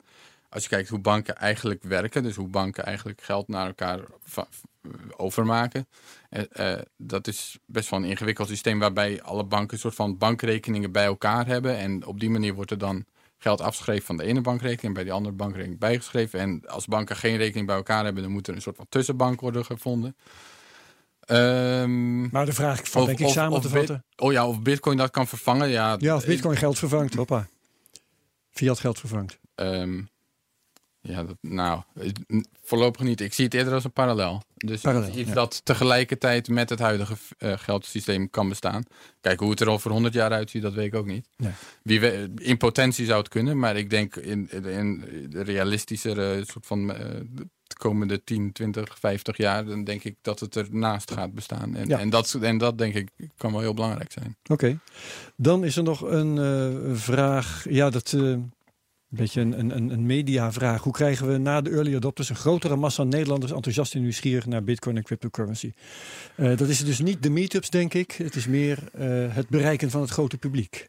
als 0.50 0.64
je 0.64 0.70
kijkt 0.70 0.90
hoe 0.90 1.00
banken 1.00 1.36
eigenlijk 1.36 1.84
werken, 1.84 2.24
dus 2.24 2.36
hoe 2.36 2.48
banken 2.48 2.86
eigenlijk 2.86 3.22
geld 3.22 3.48
naar 3.48 3.68
elkaar 3.68 4.00
overmaken. 5.18 5.88
eh, 6.30 6.74
eh, 6.74 6.82
dat 6.98 7.28
is 7.28 7.60
best 7.66 7.90
wel 7.90 8.00
een 8.00 8.10
ingewikkeld 8.10 8.48
systeem 8.48 8.80
waarbij 8.80 9.22
alle 9.22 9.44
banken 9.44 9.74
een 9.74 9.80
soort 9.80 9.96
van 9.96 10.18
bankrekeningen 10.18 10.92
bij 10.92 11.06
elkaar 11.06 11.48
hebben. 11.48 11.78
En 11.78 12.06
op 12.06 12.20
die 12.20 12.30
manier 12.30 12.54
wordt 12.54 12.72
er 12.72 12.78
dan 12.78 13.06
geld 13.40 13.62
afgeschreven 13.62 14.06
van 14.06 14.18
de 14.18 14.24
ene 14.24 14.42
bankrekening 14.42 14.82
en 14.88 14.94
bij 14.94 15.04
die 15.04 15.12
andere 15.14 15.36
bankrekening 15.36 15.80
bijgeschreven. 15.80 16.40
En 16.40 16.62
als 16.68 16.86
banken 16.86 17.16
geen 17.16 17.38
rekening 17.38 17.68
bij 17.68 17.76
elkaar 17.76 18.04
hebben, 18.04 18.24
dan 18.24 18.32
moet 18.32 18.48
er 18.48 18.56
een 18.56 18.62
soort 18.62 18.76
van 18.76 18.86
tussenbank 18.90 19.42
worden 19.42 19.66
gevonden. 19.66 20.16
Ehm, 21.20 22.30
Maar 22.30 22.46
de 22.46 22.54
vraag 22.54 22.90
van 22.90 23.02
Of- 23.02 23.08
denk 23.08 23.20
ik 23.20 23.26
of- 23.26 23.32
samen 23.32 23.58
of 23.58 23.62
te 23.64 23.70
vatten. 23.70 24.04
oh 24.16 24.32
ja, 24.32 24.48
of 24.48 24.62
Bitcoin 24.62 24.98
dat 24.98 25.12
kan 25.12 25.28
vervangen. 25.28 25.70
Ja, 25.70 25.96
Ja, 26.00 26.16
of 26.16 26.26
bitcoin 26.26 26.58
geld 26.58 26.78
vervangt. 26.80 27.14
Hoppa. 27.14 27.48
Fiat 28.50 28.80
geld 28.80 29.00
vervangt. 29.00 29.40
Ehm, 29.56 30.02
ja, 31.01 31.24
dat, 31.24 31.38
nou, 31.42 31.81
voorlopig 32.63 33.01
niet. 33.01 33.22
Ik 33.22 33.34
zie 33.34 33.46
het 33.46 33.54
eerder 33.54 33.74
als 33.74 33.84
een 33.84 33.92
parallel. 33.92 34.42
Dus 34.56 34.81
Parallel, 34.81 35.18
iets 35.18 35.30
ja. 35.30 35.34
dat 35.34 35.62
tegelijkertijd 35.63 36.48
met 36.48 36.69
het 36.69 36.80
huidige 36.80 37.16
eh, 37.38 37.54
geldsysteem 37.57 38.30
kan 38.30 38.50
bestaan. 38.50 38.84
Kijk, 39.22 39.40
hoe 39.40 39.50
het 39.50 39.60
er 39.60 39.69
over 39.69 39.92
100 39.92 40.13
jaar 40.13 40.31
uitziet, 40.31 40.62
dat 40.62 40.74
weet 40.74 40.86
ik 40.86 40.96
ook 40.96 41.06
niet. 41.06 41.28
Nee. 41.38 41.51
Wie 41.84 42.00
we, 42.00 42.34
in 42.38 42.57
potentie 42.57 43.06
zou 43.06 43.19
het 43.19 43.28
kunnen, 43.28 43.59
maar 43.59 43.78
ik 43.78 43.90
denk 43.90 44.16
in, 44.16 44.50
in 44.52 45.04
de 45.30 45.42
realistischere 45.42 46.44
soort 46.45 46.66
van 46.66 46.94
eh, 46.94 47.06
de 47.64 47.76
komende 47.78 48.24
10, 48.24 48.52
20, 48.52 49.00
50 49.00 49.38
jaar, 49.38 49.66
dan 49.66 49.83
denk 49.83 50.04
ik 50.04 50.16
dat 50.21 50.40
het 50.40 50.56
ernaast 50.56 51.12
gaat 51.12 51.33
bestaan. 51.33 51.76
En, 51.76 51.88
Ja. 51.88 52.00
en, 52.00 52.09
dat, 52.09 52.33
en 52.42 52.57
dat 52.57 52.78
denk 52.78 52.94
ik 52.94 53.09
kan 53.38 53.52
wel 53.52 53.62
heel 53.62 53.74
belangrijk 53.74 54.12
zijn. 54.12 54.38
Oké. 54.47 54.80
Dan 55.35 55.64
is 55.64 55.78
er 55.78 55.83
nog 55.83 56.02
een 56.02 56.38
eh, 56.38 56.95
vraag. 56.95 57.66
Ja, 57.69 57.90
dat 57.90 58.16
een 59.11 59.18
beetje 59.18 59.42
een, 59.42 59.59
een, 59.59 59.89
een- 59.92 60.06
mediavraag. 60.06 60.81
Hoe 60.83 60.94
krijgen 60.94 61.28
we 61.31 61.37
na 61.37 61.61
de 61.61 61.69
early 61.69 61.95
adopters 61.95 62.30
een 62.30 62.35
grotere 62.35 62.75
massa 62.75 63.04
Nederlanders 63.04 63.51
enthousiast 63.51 63.95
en 63.95 64.01
nieuwsgierig 64.01 64.45
naar 64.45 64.63
Bitcoin 64.63 64.97
en 64.97 65.04
cryptocurrency? 65.04 65.73
Eh, 66.35 66.57
dat 66.57 66.68
is 66.68 66.83
dus 66.85 66.99
niet 66.99 67.23
de 67.23 67.30
meetups, 67.30 67.69
denk 67.69 67.94
ik. 67.94 68.11
Het 68.11 68.35
is 68.35 68.47
meer 68.47 68.78
eh, 68.94 69.07
het 69.35 69.49
bereiken 69.49 69.89
van 69.92 70.01
het 70.01 70.09
grote 70.09 70.37
publiek. 70.37 70.87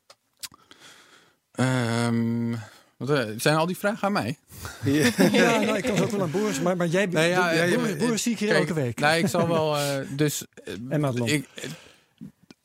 Ehm, 1.52 2.54
wat, 2.96 3.10
eh, 3.10 3.24
zijn 3.36 3.56
al 3.56 3.66
die 3.66 3.76
vragen 3.78 4.06
aan 4.06 4.12
mij? 4.12 4.36
Ja, 4.84 5.60
nou, 5.60 5.76
ik 5.76 5.82
kan 5.84 5.96
ze 5.96 6.02
ook 6.02 6.10
wel 6.10 6.22
aan 6.22 6.30
Boris, 6.30 6.60
maar, 6.60 6.76
maar 6.76 6.86
jij, 6.86 7.06
Nee, 7.06 7.28
ja, 7.28 7.42
Boris, 7.42 7.70
ja, 7.70 7.76
Boris, 7.76 7.90
ja, 7.90 7.96
Boris 7.96 8.22
zie 8.22 8.32
ik 8.32 8.38
hier 8.38 8.48
Kijk, 8.48 8.60
elke 8.60 8.74
week. 8.74 9.00
Nee, 9.00 9.18
ik 9.18 9.26
zal 9.26 9.48
wel. 9.48 9.76
eh, 9.76 9.98
dus. 10.16 10.44
En 10.88 11.00
Madelon. 11.00 11.28
ik, 11.28 11.48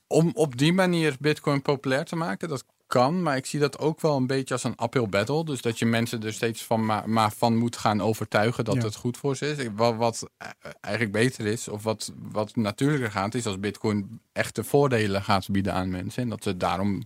om 0.08 0.32
op 0.34 0.58
die 0.58 0.74
manier 0.74 1.16
Bitcoin 1.20 1.62
populair 1.62 2.06
te 2.06 2.16
maken, 2.16 2.50
dat 2.50 2.64
kan. 2.88 3.22
Maar 3.22 3.38
ik 3.38 3.46
zie 3.46 3.60
dat 3.60 3.80
ook 3.80 4.02
wel 4.02 4.16
een 4.16 4.28
beetje 4.28 4.54
als 4.54 4.64
een 4.64 4.76
uphill 4.84 5.08
battle. 5.10 5.46
Dus 5.46 5.62
dat 5.62 5.80
je 5.80 5.86
mensen 5.86 6.24
er 6.24 6.34
steeds 6.34 6.64
van, 6.64 6.86
maar, 6.86 7.10
maar 7.10 7.32
van 7.32 7.58
moet 7.58 7.78
gaan 7.78 8.02
overtuigen 8.02 8.66
dat 8.66 8.76
Ja. 8.76 8.82
het 8.84 8.96
goed 8.96 9.18
voor 9.18 9.36
ze 9.36 9.48
is. 9.56 9.68
Wat, 9.76 9.96
wat 9.96 10.30
eh, 10.38 10.48
eigenlijk 10.82 11.14
beter 11.16 11.46
is, 11.46 11.68
of 11.68 11.84
wat, 11.84 12.12
wat 12.32 12.56
natuurlijker 12.56 13.12
gaat, 13.12 13.34
is 13.36 13.46
als 13.46 13.60
Bitcoin 13.60 14.20
echte 14.34 14.64
voordelen 14.64 15.24
gaat 15.24 15.50
bieden 15.52 15.74
aan 15.74 15.90
mensen. 15.90 16.24
En 16.24 16.30
dat 16.30 16.44
ze 16.44 16.58
daarom 16.58 17.04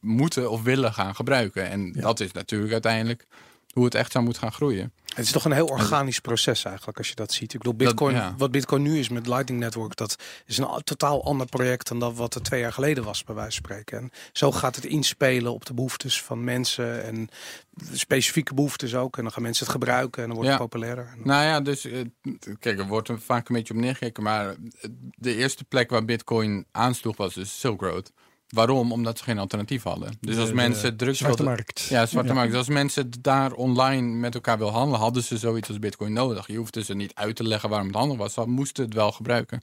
moeten 0.00 0.50
of 0.50 0.62
willen 0.62 0.92
gaan 0.92 1.14
gebruiken. 1.14 1.68
En 1.70 1.86
Ja. 1.94 2.00
dat 2.00 2.20
is 2.20 2.32
natuurlijk 2.32 2.72
uiteindelijk 2.72 3.26
hoe 3.72 3.84
het 3.84 3.94
echt 3.94 4.12
zou 4.12 4.24
moeten 4.24 4.42
gaan 4.42 4.52
groeien. 4.52 4.92
Het 5.14 5.24
is 5.24 5.32
toch 5.32 5.44
een 5.44 5.52
heel 5.52 5.66
organisch 5.66 6.18
proces 6.20 6.64
eigenlijk 6.64 6.98
als 6.98 7.08
je 7.08 7.14
dat 7.14 7.32
ziet. 7.32 7.52
Ik 7.52 7.58
bedoel, 7.58 7.76
Dat- 7.76 7.86
Bitcoin, 7.86 8.14
ja. 8.14 8.34
wat 8.36 8.50
Bitcoin 8.50 8.82
nu 8.82 8.98
is 8.98 9.08
met 9.08 9.26
Lightning 9.26 9.60
Network, 9.60 9.96
dat 9.96 10.16
is 10.46 10.58
een 10.58 10.66
totaal 10.84 11.24
ander 11.24 11.46
project 11.46 11.88
dan 11.88 11.98
dat 11.98 12.14
wat 12.16 12.34
er 12.34 12.42
twee 12.42 12.60
jaar 12.60 12.72
geleden 12.72 13.04
was, 13.04 13.24
bij 13.24 13.34
wijze 13.34 13.60
van 13.60 13.64
spreken. 13.64 13.98
En 13.98 14.10
zo 14.32 14.52
gaat 14.52 14.76
het 14.76 14.84
inspelen 14.84 15.52
op 15.52 15.64
de 15.66 15.74
behoeftes 15.74 16.22
van 16.22 16.44
mensen 16.44 17.04
en 17.04 17.28
specifieke 17.92 18.54
behoeftes 18.54 18.94
ook. 18.94 19.16
En 19.16 19.22
dan 19.22 19.32
gaan 19.32 19.42
mensen 19.42 19.64
het 19.64 19.72
gebruiken 19.74 20.22
en 20.22 20.28
dan 20.28 20.36
wordt 20.36 20.52
Ja. 20.52 20.58
het 20.60 20.68
populairder. 20.70 21.14
Nou 21.24 21.44
ja, 21.44 21.60
dus 21.60 21.84
eh, 21.84 22.00
kijk, 22.58 22.78
er 22.78 22.86
wordt 22.86 23.08
er 23.08 23.20
vaak 23.20 23.48
een 23.48 23.54
beetje 23.54 23.74
op 23.74 23.80
neergekeken, 23.80 24.22
maar 24.22 24.54
de 25.16 25.34
eerste 25.34 25.64
plek 25.64 25.90
waar 25.90 26.04
Bitcoin 26.04 26.66
aansloeg 26.72 27.16
was 27.16 27.34
dus 27.34 27.60
Silk 27.60 27.80
Road. 27.80 28.12
Waarom? 28.50 28.92
Omdat 28.92 29.18
ze 29.18 29.24
geen 29.24 29.38
alternatief 29.38 29.82
hadden. 29.82 30.16
Dus 30.20 30.38
als 30.38 30.48
de 30.48 30.54
mensen 30.54 30.96
drugs 30.96 31.18
Zwarte 31.18 31.36
wilden... 31.36 31.54
markt. 31.54 31.80
Ja, 31.80 32.06
zwarte 32.06 32.28
Ja. 32.28 32.34
markt. 32.34 32.50
Dus 32.50 32.58
als 32.58 32.68
mensen 32.68 33.10
daar 33.20 33.52
online 33.52 34.06
met 34.16 34.34
elkaar 34.34 34.58
wil 34.58 34.70
handelen, 34.70 35.00
hadden 35.00 35.22
ze 35.22 35.38
zoiets 35.38 35.68
als 35.68 35.78
bitcoin 35.78 36.12
nodig. 36.12 36.46
Je 36.46 36.56
hoefde 36.56 36.84
ze 36.84 36.94
niet 36.94 37.14
uit 37.14 37.36
te 37.36 37.44
leggen 37.44 37.68
waarom 37.68 37.86
het 37.88 37.96
handig 37.96 38.16
was. 38.18 38.32
Ze 38.32 38.46
moesten 38.46 38.84
het 38.84 38.94
wel 38.94 39.12
gebruiken. 39.12 39.60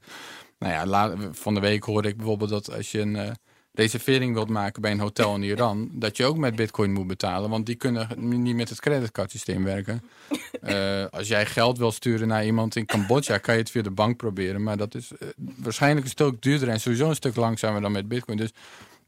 Nou 0.59 0.73
ja, 0.73 1.15
van 1.31 1.53
de 1.53 1.59
week 1.59 1.83
hoorde 1.83 2.07
ik 2.07 2.17
bijvoorbeeld 2.17 2.49
dat 2.49 2.73
als 2.73 2.91
je 2.91 2.99
een 2.99 3.15
eh, 3.15 3.31
reservering 3.77 4.33
wilt 4.33 4.49
maken 4.49 4.81
bij 4.81 4.91
een 4.91 4.99
hotel 4.99 5.35
in 5.35 5.43
Iran, 5.43 5.89
dat 5.91 6.17
je 6.17 6.25
ook 6.25 6.37
met 6.37 6.55
bitcoin 6.55 6.93
moet 6.93 7.07
betalen. 7.07 7.49
Want 7.49 7.65
die 7.65 7.75
kunnen 7.75 8.07
niet 8.17 8.55
met 8.55 8.69
het 8.69 8.79
creditcardsysteem 8.79 9.63
werken. 9.63 10.01
Eh, 10.61 11.05
als 11.11 11.27
jij 11.27 11.45
geld 11.45 11.77
wil 11.77 11.91
sturen 11.91 12.27
naar 12.27 12.45
iemand 12.45 12.75
in 12.75 12.85
Cambodja, 12.85 13.37
kan 13.37 13.53
je 13.53 13.59
het 13.59 13.71
via 13.71 13.81
de 13.81 13.91
bank 13.91 14.17
proberen. 14.17 14.63
Maar 14.63 14.77
dat 14.77 14.95
is 14.95 15.11
eh, 15.11 15.27
waarschijnlijk 15.37 16.05
een 16.05 16.11
stuk 16.11 16.41
duurder 16.41 16.69
en 16.69 16.79
sowieso 16.79 17.09
een 17.09 17.15
stuk 17.15 17.35
langzamer 17.35 17.81
dan 17.81 17.91
met 17.91 18.07
bitcoin. 18.07 18.37
Dus 18.37 18.51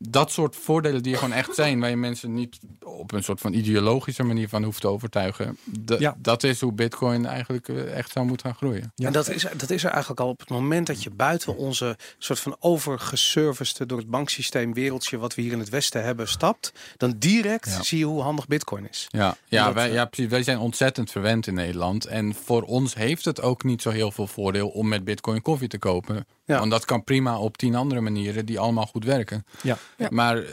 dat 0.01 0.31
soort 0.31 0.55
voordelen 0.55 1.03
die 1.03 1.13
er 1.13 1.19
gewoon 1.19 1.33
echt 1.33 1.55
zijn, 1.55 1.79
waar 1.79 1.89
je 1.89 1.95
mensen 1.95 2.33
niet 2.33 2.59
op 2.83 3.11
een 3.11 3.23
soort 3.23 3.39
van 3.39 3.53
ideologische 3.53 4.23
manier 4.23 4.49
van 4.49 4.63
hoeft 4.63 4.81
te 4.81 4.87
overtuigen. 4.87 5.57
Ja. 5.99 6.15
Dat 6.17 6.43
is 6.43 6.61
hoe 6.61 6.73
Bitcoin 6.73 7.25
eigenlijk 7.25 7.67
eh, 7.69 7.97
echt 7.97 8.11
zou 8.11 8.25
moeten 8.25 8.45
gaan 8.45 8.55
groeien. 8.55 8.91
Ja. 8.95 9.07
En 9.07 9.13
dat 9.13 9.29
is, 9.29 9.45
dat 9.57 9.69
is 9.69 9.83
er 9.83 9.89
eigenlijk 9.89 10.19
al 10.21 10.29
op 10.29 10.39
het 10.39 10.49
moment 10.49 10.87
dat 10.87 11.03
je 11.03 11.09
buiten 11.09 11.57
onze 11.57 11.97
soort 12.17 12.39
van 12.39 12.55
overgeservicede 12.59 13.85
door 13.85 13.97
het 13.97 14.09
banksysteem 14.09 14.73
wereldje 14.73 15.17
wat 15.17 15.35
we 15.35 15.41
hier 15.41 15.51
in 15.51 15.59
het 15.59 15.69
Westen 15.69 16.03
hebben 16.03 16.27
stapt, 16.27 16.71
dan 16.97 17.15
direct 17.17 17.65
Ja. 17.65 17.83
zie 17.83 17.97
je 17.97 18.05
hoe 18.05 18.21
handig 18.21 18.47
Bitcoin 18.47 18.87
is. 18.89 19.07
Ja, 19.09 19.35
ja, 19.47 19.65
Dat, 19.65 19.73
wij, 19.73 19.87
eh, 19.87 19.93
ja 19.93 20.05
precies, 20.05 20.31
wij 20.31 20.43
zijn 20.43 20.57
ontzettend 20.57 21.11
verwend 21.11 21.47
in 21.47 21.53
Nederland. 21.53 22.05
En 22.05 22.35
voor 22.43 22.61
ons 22.61 22.95
heeft 22.95 23.25
het 23.25 23.41
ook 23.41 23.63
niet 23.63 23.81
zo 23.81 23.89
heel 23.89 24.11
veel 24.11 24.27
voordeel 24.27 24.67
om 24.67 24.87
met 24.87 25.03
Bitcoin 25.03 25.41
koffie 25.41 25.67
te 25.67 25.77
kopen. 25.77 26.25
Ja. 26.49 26.59
Want 26.59 26.71
dat 26.71 26.85
kan 26.85 27.03
prima 27.03 27.39
op 27.39 27.57
tien 27.57 27.75
andere 27.75 28.01
manieren 28.01 28.45
die 28.45 28.59
allemaal 28.59 28.85
goed 28.85 29.05
werken. 29.05 29.45
Ja. 29.61 29.77
Ja. 29.97 30.07
Maar 30.11 30.43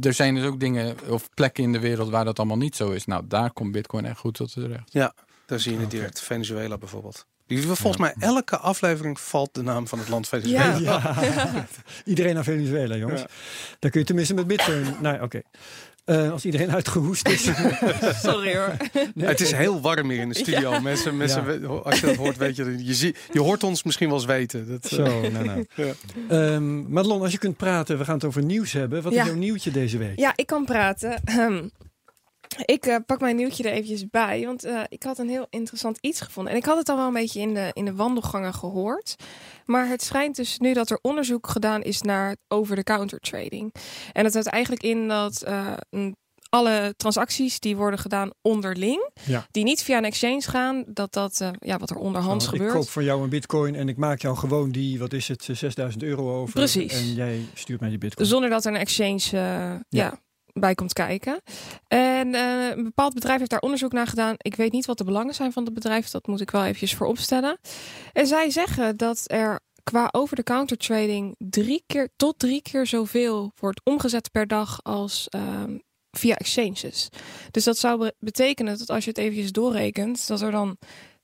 er 0.00 0.12
zijn 0.12 0.34
dus 0.34 0.44
ook 0.44 0.60
dingen 0.60 0.96
of 1.08 1.28
plekken 1.34 1.62
in 1.62 1.72
de 1.72 1.78
wereld 1.78 2.10
waar 2.10 2.24
dat 2.24 2.38
allemaal 2.38 2.56
niet 2.56 2.76
zo 2.76 2.90
is. 2.90 3.04
Nou, 3.04 3.24
daar 3.28 3.52
komt 3.52 3.72
Bitcoin 3.72 4.04
echt 4.04 4.18
goed 4.18 4.34
tot 4.34 4.52
terecht. 4.52 4.92
Ja, 4.92 5.14
daar 5.46 5.60
zie 5.60 5.72
je 5.72 5.78
het 5.80 5.90
direct. 5.90 6.20
Venezuela 6.20 6.78
bijvoorbeeld. 6.78 7.26
Die, 7.46 7.62
volgens 7.62 7.96
mij 7.96 8.14
elke 8.18 8.56
aflevering 8.56 9.20
valt 9.20 9.54
de 9.54 9.62
naam 9.62 9.88
van 9.88 9.98
het 9.98 10.08
land 10.08 10.28
Venezuela. 10.28 10.76
Ja. 10.78 11.14
Ja. 11.22 11.66
Iedereen 12.04 12.34
naar 12.34 12.44
Venezuela, 12.44 12.96
jongens. 12.96 13.20
Ja. 13.20 13.26
Dan 13.78 13.90
kun 13.90 14.00
je 14.00 14.06
tenminste 14.06 14.34
met 14.34 14.46
bitcoin. 14.46 14.86
Nou, 15.00 15.22
oké. 15.22 15.42
Eh, 16.08 16.30
als 16.32 16.44
iedereen 16.44 16.72
uitgehoest 16.72 17.28
is. 17.28 17.42
Sorry 18.22 18.56
hoor. 18.56 18.76
Het 19.18 19.40
is 19.40 19.52
heel 19.52 19.80
warm 19.80 20.10
hier 20.10 20.20
in 20.20 20.28
de 20.28 20.34
studio. 20.34 20.80
Mensen, 20.80 21.16
mensen, 21.16 21.60
Ja. 21.60 21.66
als 21.68 22.00
je 22.00 22.06
dat 22.06 22.16
hoort, 22.16 22.36
weet 22.36 22.56
je, 22.56 22.84
je, 22.84 22.94
zie, 22.94 23.14
je 23.32 23.40
hoort 23.40 23.62
ons 23.62 23.82
misschien 23.82 24.08
wel 24.08 24.16
eens 24.16 24.26
weten. 24.26 24.68
Dat, 24.68 24.84
Zo, 24.86 25.02
nou, 25.30 25.44
nou. 25.44 25.66
Ja. 25.74 25.92
Ehm, 26.28 26.92
Madelon, 26.92 27.22
als 27.22 27.32
je 27.32 27.38
kunt 27.38 27.56
praten, 27.56 27.98
we 27.98 28.04
gaan 28.04 28.14
het 28.14 28.24
over 28.24 28.42
nieuws 28.42 28.72
hebben. 28.72 29.02
Wat 29.02 29.12
Ja. 29.12 29.20
is 29.22 29.26
jouw 29.28 29.36
nieuwtje 29.36 29.70
deze 29.70 29.98
week? 29.98 30.18
Ja, 30.18 30.32
ik 30.36 30.46
kan 30.46 30.64
praten. 30.64 31.20
Ahem. 31.24 31.70
Ik 32.64 32.86
eh, 32.86 32.96
pak 33.06 33.20
mijn 33.20 33.36
nieuwtje 33.36 33.62
er 33.64 33.72
eventjes 33.72 34.06
bij, 34.10 34.42
want 34.44 34.64
eh, 34.64 34.80
ik 34.88 35.02
had 35.02 35.18
een 35.18 35.28
heel 35.28 35.46
interessant 35.50 35.98
iets 36.00 36.20
gevonden. 36.20 36.52
En 36.52 36.58
ik 36.58 36.64
had 36.64 36.76
het 36.76 36.88
al 36.88 36.96
wel 36.96 37.06
een 37.06 37.12
beetje 37.12 37.40
in 37.40 37.54
de, 37.54 37.70
in 37.72 37.84
de 37.84 37.94
wandelgangen 37.94 38.54
gehoord. 38.54 39.16
Maar 39.70 39.88
het 39.88 40.02
schijnt 40.02 40.36
dus 40.36 40.58
nu 40.58 40.72
dat 40.72 40.90
er 40.90 40.98
onderzoek 41.02 41.46
gedaan 41.48 41.82
is 41.82 42.00
naar 42.02 42.36
over-the-counter 42.48 43.18
trading. 43.18 43.74
En 44.12 44.22
dat 44.24 44.32
houdt 44.32 44.48
eigenlijk 44.48 44.82
in 44.82 45.08
dat 45.08 45.42
eh, 45.42 45.72
een- 45.90 46.16
alle 46.50 46.94
transacties 46.96 47.60
die 47.60 47.76
worden 47.76 47.98
gedaan 47.98 48.30
onderling, 48.42 49.10
Ja. 49.24 49.46
die 49.50 49.64
niet 49.64 49.82
via 49.82 49.96
een 49.98 50.04
exchange 50.04 50.40
gaan, 50.42 50.84
dat 50.86 51.12
dat, 51.12 51.40
eh, 51.40 51.48
ja, 51.58 51.78
wat 51.78 51.90
er 51.90 51.96
onderhands 51.96 52.44
Want 52.44 52.56
gebeurt. 52.56 52.74
Ik 52.74 52.80
koop 52.80 52.88
van 52.90 53.04
jou 53.04 53.22
een 53.22 53.28
bitcoin 53.28 53.74
en 53.74 53.88
ik 53.88 53.96
maak 53.96 54.20
jou 54.20 54.36
gewoon 54.36 54.70
die, 54.70 54.98
wat 54.98 55.12
is 55.12 55.28
het, 55.28 55.48
eh, 55.48 55.56
6000 55.56 56.02
euro 56.02 56.40
over. 56.40 56.54
Precies. 56.54 56.92
En 56.92 57.14
jij 57.14 57.40
stuurt 57.54 57.80
mij 57.80 57.88
die 57.88 57.98
bitcoin. 57.98 58.28
Zonder 58.28 58.50
dat 58.50 58.64
er 58.64 58.72
een 58.74 58.80
exchange 58.80 59.20
eh, 59.32 59.74
ja. 59.88 60.20
Bij 60.60 60.74
komt 60.74 60.92
kijken. 60.92 61.42
En 61.86 62.34
eh, 62.34 62.76
een 62.76 62.84
bepaald 62.84 63.14
bedrijf 63.14 63.38
heeft 63.38 63.50
daar 63.50 63.60
onderzoek 63.60 63.92
naar 63.92 64.06
gedaan. 64.06 64.34
Ik 64.38 64.54
weet 64.54 64.72
niet 64.72 64.86
wat 64.86 64.98
de 64.98 65.04
belangen 65.04 65.34
zijn 65.34 65.52
van 65.52 65.64
het 65.64 65.74
bedrijf. 65.74 66.10
Dat 66.10 66.26
moet 66.26 66.40
ik 66.40 66.50
wel 66.50 66.62
eventjes 66.62 66.94
voor 66.94 67.06
opstellen. 67.06 67.58
En 68.12 68.26
zij 68.26 68.50
zeggen 68.50 68.96
dat 68.96 69.22
er 69.26 69.60
qua 69.82 70.08
over-the-counter 70.10 70.76
trading 70.76 71.34
drie 71.38 71.82
keer 71.86 72.08
tot 72.16 72.38
drie 72.38 72.62
keer 72.62 72.86
zoveel 72.86 73.52
wordt 73.56 73.80
omgezet 73.84 74.30
per 74.30 74.46
dag 74.46 74.82
als 74.82 75.28
ehm, 75.28 75.78
via 76.10 76.36
exchanges. 76.36 77.08
Dus 77.50 77.64
dat 77.64 77.78
zou 77.78 77.98
be- 77.98 78.14
betekenen 78.18 78.78
dat 78.78 78.90
als 78.90 79.04
je 79.04 79.10
het 79.10 79.18
eventjes 79.18 79.52
doorrekent, 79.52 80.26
dat 80.26 80.40
er 80.40 80.50
dan 80.50 80.76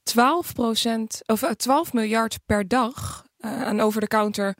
12% 0.02 1.22
of 1.26 1.42
eh, 1.42 1.50
12 1.50 1.92
miljard 1.92 2.38
per 2.46 2.68
dag 2.68 3.24
eh, 3.36 3.62
aan 3.62 3.80
over-the-counter 3.80 4.56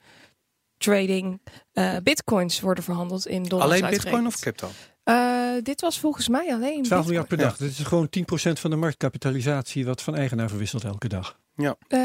trading 0.85 1.41
eh, 1.73 1.97
bitcoins 2.03 2.61
worden 2.61 2.85
verhandeld 2.85 3.26
in 3.26 3.43
dollars. 3.43 3.71
Alleen 3.71 3.91
bitcoin 3.91 4.26
of 4.26 4.38
crypto? 4.41 4.71
Eh, 5.05 5.50
dit 5.62 5.81
was 5.81 5.99
volgens 5.99 6.29
mij 6.29 6.53
alleen 6.55 6.83
12 6.83 7.05
miljard 7.05 7.29
per 7.29 7.37
dag. 7.37 7.57
Dat 7.57 7.69
is 7.69 7.79
gewoon 7.79 8.09
10% 8.09 8.61
van 8.61 8.71
de 8.71 8.76
marktkapitalisatie 8.76 9.85
wat 9.87 10.03
van 10.03 10.14
eigenaar 10.17 10.49
verwisselt 10.49 10.85
elke 10.85 11.09
dag. 11.09 11.38
Eh, 11.88 11.99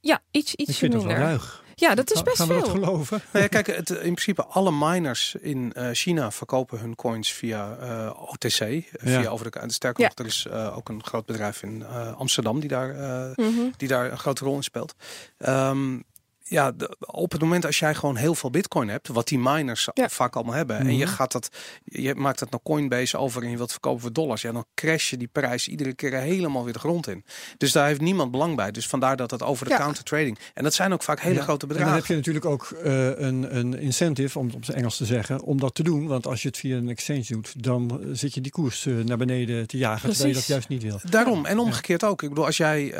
ja, 0.00 0.20
iets, 0.30 0.52
ik 0.54 0.60
ietsje 0.60 0.74
vind 0.78 0.92
dat 0.92 1.02
wel 1.02 1.10
minder. 1.10 1.28
ruig. 1.28 1.60
Ja, 1.74 1.94
dat 1.94 2.12
is 2.12 2.22
best 2.22 2.36
Gaan 2.36 2.48
we 2.48 2.54
dat 2.54 2.70
veel. 2.70 2.72
geloven? 2.82 3.20
Nou 3.32 3.44
ja, 3.44 3.48
kijk, 3.48 3.66
het, 3.66 3.90
in 3.90 3.96
principe 4.00 4.44
alle 4.44 4.72
miners 4.72 5.34
in 5.40 5.72
eh, 5.72 5.88
China 5.92 6.30
verkopen 6.30 6.78
hun 6.78 6.94
coins 6.94 7.32
via 7.32 7.76
eh, 7.76 8.22
OTC. 8.30 8.60
eh, 8.60 8.82
Via 8.90 9.20
Ja. 9.20 9.28
over 9.30 9.50
de, 9.50 9.60
sterker 9.72 10.02
Ja. 10.02 10.08
nog, 10.08 10.18
er 10.18 10.26
is 10.26 10.46
eh, 10.50 10.76
ook 10.76 10.88
een 10.88 11.04
groot 11.04 11.26
bedrijf 11.26 11.62
in 11.62 11.82
eh, 11.82 12.12
Amsterdam 12.16 12.60
die 12.60 12.68
daar, 12.68 12.90
eh, 12.90 13.36
Mhm. 13.36 13.60
die 13.76 13.88
daar 13.88 14.10
een 14.12 14.18
grote 14.18 14.44
rol 14.44 14.56
in 14.56 14.62
speelt. 14.62 14.94
Ehm, 15.38 15.98
ja, 16.44 16.72
de- 16.72 16.96
op 17.00 17.32
het 17.32 17.40
moment 17.40 17.66
als 17.66 17.78
jij 17.78 17.94
gewoon 17.94 18.16
heel 18.16 18.34
veel 18.34 18.50
bitcoin 18.50 18.88
hebt, 18.88 19.08
wat 19.08 19.28
die 19.28 19.38
miners 19.38 19.88
Ja. 19.94 20.08
vaak 20.08 20.34
allemaal 20.36 20.54
hebben, 20.54 20.76
en 20.78 20.96
je 20.96 21.04
Mhm. 21.04 21.14
gaat 21.14 21.32
dat, 21.32 21.48
je 21.84 22.14
maakt 22.14 22.38
dat 22.38 22.50
naar 22.50 22.60
Coinbase 22.62 23.18
over 23.18 23.42
en 23.42 23.50
je 23.50 23.56
wilt 23.56 23.70
verkopen 23.70 24.00
voor 24.00 24.12
dollars, 24.12 24.42
ja, 24.42 24.52
dan 24.52 24.64
crash 24.74 25.10
je 25.10 25.16
die 25.16 25.28
prijs 25.32 25.68
iedere 25.68 25.94
keer 25.94 26.12
helemaal 26.12 26.64
weer 26.64 26.72
de 26.72 26.78
grond 26.78 27.06
in. 27.08 27.24
Dus 27.58 27.72
daar 27.72 27.86
heeft 27.86 28.00
niemand 28.00 28.30
belang 28.30 28.56
bij. 28.56 28.70
Dus 28.70 28.86
vandaar 28.88 29.16
dat 29.16 29.30
het 29.30 29.42
over 29.42 29.64
de 29.66 29.70
Ja. 29.70 29.76
counter 29.78 30.04
trading. 30.04 30.38
En 30.54 30.62
dat 30.62 30.74
zijn 30.74 30.92
ook 30.92 31.02
vaak 31.02 31.20
hele 31.20 31.34
Ja. 31.34 31.42
grote 31.42 31.66
En 31.66 31.68
dan 31.68 31.76
bedragen. 31.76 31.98
heb 31.98 32.06
je 32.06 32.14
natuurlijk 32.14 32.44
ook 32.44 32.70
eh, 32.82 33.06
een, 33.18 33.56
een 33.56 33.78
incentive, 33.78 34.38
om 34.38 34.46
het 34.46 34.54
op 34.54 34.64
zijn 34.64 34.76
Engels 34.76 34.96
te 34.96 35.04
zeggen, 35.04 35.40
om 35.42 35.60
dat 35.60 35.74
te 35.74 35.82
doen. 35.82 36.06
Want 36.06 36.26
als 36.26 36.42
je 36.42 36.48
het 36.48 36.56
via 36.56 36.76
een 36.76 36.88
exchange 36.88 37.24
doet, 37.28 37.62
dan 37.62 38.00
eh, 38.02 38.08
zit 38.12 38.34
je 38.34 38.40
die 38.40 38.52
koers 38.52 38.86
eh, 38.86 38.94
naar 38.94 39.16
beneden 39.16 39.66
te 39.66 39.76
jagen. 39.76 40.08
Terwijl 40.10 40.28
je 40.28 40.34
dat 40.34 40.44
Precies. 40.44 40.46
juist 40.46 40.68
niet 40.68 40.82
wil. 40.82 41.10
Daarom, 41.10 41.46
en 41.46 41.58
omgekeerd 41.58 42.04
ook. 42.04 42.22
Ik 42.22 42.28
bedoel, 42.28 42.44
als 42.46 42.56
jij 42.56 42.94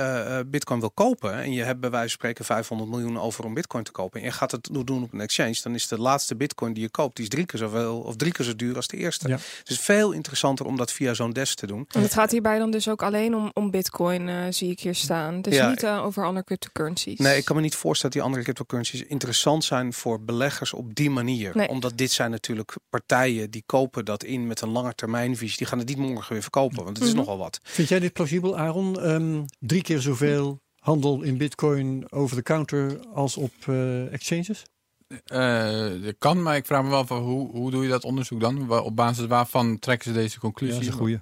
bitcoin 0.46 0.80
wil 0.80 0.90
kopen 0.90 1.34
en 1.42 1.52
je 1.52 1.62
hebt 1.62 1.80
bij 1.80 1.90
wijze 1.90 2.08
van 2.08 2.16
spreken 2.18 2.44
500 2.44 2.90
miljoen 2.90 3.18
over 3.20 3.31
om 3.40 3.54
bitcoin 3.54 3.84
te 3.84 3.90
kopen 3.90 4.20
en 4.20 4.26
je 4.26 4.32
gaat 4.32 4.50
het 4.50 4.68
doen 4.72 5.02
op 5.02 5.12
een 5.12 5.20
exchange, 5.20 5.56
dan 5.62 5.74
is 5.74 5.88
de 5.88 5.98
laatste 5.98 6.36
bitcoin 6.36 6.72
die 6.72 6.82
je 6.82 6.88
koopt, 6.90 7.16
die 7.16 7.24
is 7.24 7.30
drie 7.30 7.46
keer 7.46 7.58
zoveel 7.60 7.98
of 8.00 8.16
drie 8.16 8.32
keer 8.32 8.44
zo 8.44 8.56
duur 8.56 8.76
als 8.76 8.86
de 8.88 8.96
eerste. 8.96 9.28
Ja. 9.28 9.36
Dus 9.36 9.58
het 9.58 9.70
is 9.70 9.80
veel 9.80 10.12
interessanter 10.12 10.66
om 10.66 10.76
dat 10.76 10.92
via 10.92 11.14
zo'n 11.14 11.32
desk 11.32 11.56
te 11.58 11.66
doen. 11.66 11.86
En 11.94 12.02
het 12.02 12.12
gaat 12.14 12.30
hierbij 12.30 12.58
dan 12.58 12.70
dus 12.70 12.88
ook 12.88 13.02
alleen 13.02 13.34
om, 13.34 13.50
om 13.54 13.70
bitcoin, 13.70 14.28
eh, 14.28 14.36
zie 14.50 14.70
ik 14.70 14.80
hier 14.80 14.94
staan. 14.94 15.42
Dus 15.42 15.54
Ja. 15.54 15.68
niet 15.68 15.82
eh, 15.82 16.04
over 16.04 16.24
andere 16.24 16.44
cryptocurrencies. 16.44 17.18
Nee, 17.18 17.36
ik 17.36 17.44
kan 17.44 17.56
me 17.56 17.62
niet 17.62 17.74
voorstellen 17.74 18.02
dat 18.02 18.12
die 18.12 18.22
andere 18.22 18.42
cryptocurrencies 18.42 19.02
interessant 19.08 19.64
zijn 19.64 19.92
voor 19.92 20.20
beleggers 20.24 20.72
op 20.72 20.94
die 20.94 21.10
manier. 21.10 21.50
Nee. 21.54 21.68
Omdat 21.68 21.92
dit 21.98 22.10
zijn 22.10 22.30
natuurlijk 22.30 22.74
partijen 22.90 23.50
die 23.50 23.62
kopen 23.66 24.04
dat 24.04 24.24
in 24.24 24.46
met 24.46 24.60
een 24.60 24.68
lange 24.70 24.94
termijnvisie. 24.94 25.56
Die 25.58 25.66
gaan 25.66 25.78
het 25.78 25.88
niet 25.88 25.96
morgen 25.98 26.32
weer 26.32 26.42
verkopen, 26.42 26.84
want 26.84 26.96
het 26.96 27.06
is 27.06 27.12
Mhm. 27.12 27.18
nogal 27.18 27.38
wat. 27.38 27.60
Vind 27.62 27.88
jij 27.88 27.98
dit 27.98 28.12
plausibel, 28.12 28.58
Aaron? 28.58 29.00
Ehm, 29.00 29.42
drie 29.58 29.82
keer 29.82 30.00
zoveel 30.00 30.60
handel 30.82 31.22
in 31.22 31.36
bitcoin 31.36 32.04
over 32.12 32.36
de 32.36 32.42
counter 32.42 33.00
als 33.14 33.36
op 33.36 33.52
eh, 33.66 34.12
exchanges? 34.12 34.62
Eh, 35.24 35.90
dat 36.02 36.14
kan, 36.18 36.42
maar 36.42 36.56
ik 36.56 36.66
vraag 36.66 36.82
me 36.82 36.88
wel 36.90 37.06
van 37.06 37.22
hoe, 37.22 37.50
hoe 37.50 37.70
doe 37.70 37.82
je 37.82 37.88
dat 37.88 38.04
onderzoek 38.04 38.40
dan? 38.40 38.70
Op 38.80 38.96
basis 38.96 39.26
waarvan 39.26 39.78
trekken 39.78 40.08
ze 40.08 40.12
deze 40.18 40.34
Ja, 40.34 40.40
conclusie? 40.40 40.74
dat 40.74 40.82
is 40.84 40.88
een 40.92 40.98
goeie. 40.98 41.20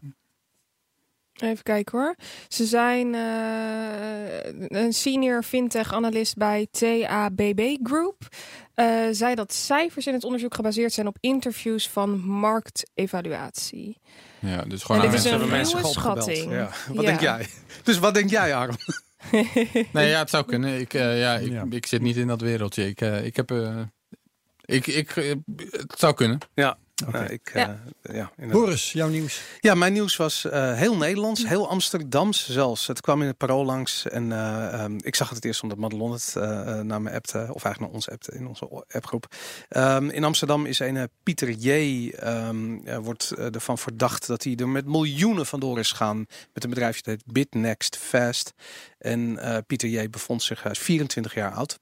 Even 1.34 1.62
kijken 1.62 1.98
hoor. 1.98 2.14
Ze 2.48 2.64
zijn 2.66 3.14
eh, 3.14 4.78
een 4.82 4.92
senior 4.92 5.42
fintech 5.42 5.92
analist 5.92 6.36
bij 6.36 6.66
TABB 6.70 7.76
Group. 7.82 8.28
eh, 8.74 8.86
zei 9.10 9.34
dat 9.34 9.52
cijfers 9.52 10.06
in 10.06 10.12
het 10.14 10.24
onderzoek 10.24 10.54
gebaseerd 10.54 10.92
zijn 10.92 11.06
op 11.06 11.16
interviews 11.20 11.88
van 11.88 12.20
marktevaluatie. 12.20 13.98
Ja, 14.38 14.62
dus 14.62 14.82
gewoon 14.82 15.00
En 15.00 15.06
aan 15.06 15.12
dit 15.12 15.24
is 15.24 15.30
mensen- 15.30 15.48
een 15.48 15.56
mensen 15.56 15.84
schatting. 15.84 16.52
Ja. 16.52 16.70
Wat 16.88 16.96
Ja. 16.96 17.02
denk 17.02 17.20
jij? 17.20 17.46
Dus 17.84 17.98
wat 17.98 18.14
denk 18.14 18.30
jij, 18.30 18.54
Aaron? 18.54 18.76
Nee, 19.92 20.08
ja, 20.08 20.18
het 20.18 20.30
zou 20.30 20.44
kunnen. 20.44 20.80
Ik, 20.80 20.94
eh, 20.94 21.20
ja, 21.20 21.34
ik, 21.36 21.50
Ja. 21.50 21.64
ik 21.70 21.86
zit 21.86 22.02
niet 22.02 22.16
in 22.16 22.26
dat 22.26 22.40
wereldje. 22.40 22.86
Ik, 22.88 23.00
eh, 23.00 23.24
ik 23.24 23.36
heb... 23.36 23.50
eh, 23.50 23.80
ik, 24.64 24.86
ik, 24.86 25.10
het 25.70 25.98
zou 25.98 26.14
kunnen. 26.14 26.38
Oké. 27.06 27.18
Nou, 27.18 27.32
ik, 27.32 27.50
Ja. 27.54 27.80
eh, 28.02 28.14
ja. 28.14 28.30
Boris, 28.48 28.92
jouw 28.92 29.08
nieuws. 29.08 29.40
Ja, 29.60 29.74
mijn 29.74 29.92
nieuws 29.92 30.16
was 30.16 30.44
eh, 30.44 30.74
heel 30.74 30.96
Nederlands, 30.96 31.46
heel 31.48 31.68
Amsterdams 31.68 32.50
zelfs. 32.50 32.86
Het 32.86 33.00
kwam 33.00 33.20
in 33.20 33.26
het 33.26 33.36
parool 33.36 33.64
langs 33.64 34.08
en 34.08 34.32
eh, 34.32 34.72
ehm, 34.72 34.98
ik 35.02 35.14
zag 35.14 35.30
het 35.30 35.44
eerst 35.44 35.62
omdat 35.62 35.78
Madelon 35.78 36.12
het 36.12 36.34
naar 36.82 37.02
me 37.02 37.10
appte, 37.12 37.38
of 37.38 37.64
eigenlijk 37.64 37.78
naar 37.78 37.90
ons 37.90 38.08
appte 38.10 38.32
in 38.32 38.46
onze 38.46 38.84
appgroep. 38.88 39.26
Ehm, 39.68 40.08
in 40.08 40.24
Amsterdam 40.24 40.66
is 40.66 40.78
een 40.78 40.96
eh, 40.96 41.04
Pieter 41.22 41.50
J. 41.50 42.08
ehm, 42.10 43.00
wordt 43.02 43.30
eh, 43.30 43.54
ervan 43.54 43.78
verdacht 43.78 44.26
dat 44.26 44.44
hij 44.44 44.54
er 44.56 44.68
met 44.68 44.86
miljoenen 44.86 45.46
vandoor 45.46 45.78
is 45.78 45.92
gaan 45.92 46.26
met 46.52 46.64
een 46.64 46.70
bedrijfje 46.70 47.02
dat 47.02 47.14
heet 47.14 47.32
BitNext 47.32 47.96
Fast. 47.96 48.52
En 48.98 49.38
eh, 49.38 49.56
Pieter 49.66 49.88
J. 49.88 50.10
bevond 50.10 50.42
zich, 50.42 50.62
hij 50.62 50.72
is 50.72 50.78
24 50.78 51.34
jaar 51.34 51.52
oud. 51.52 51.78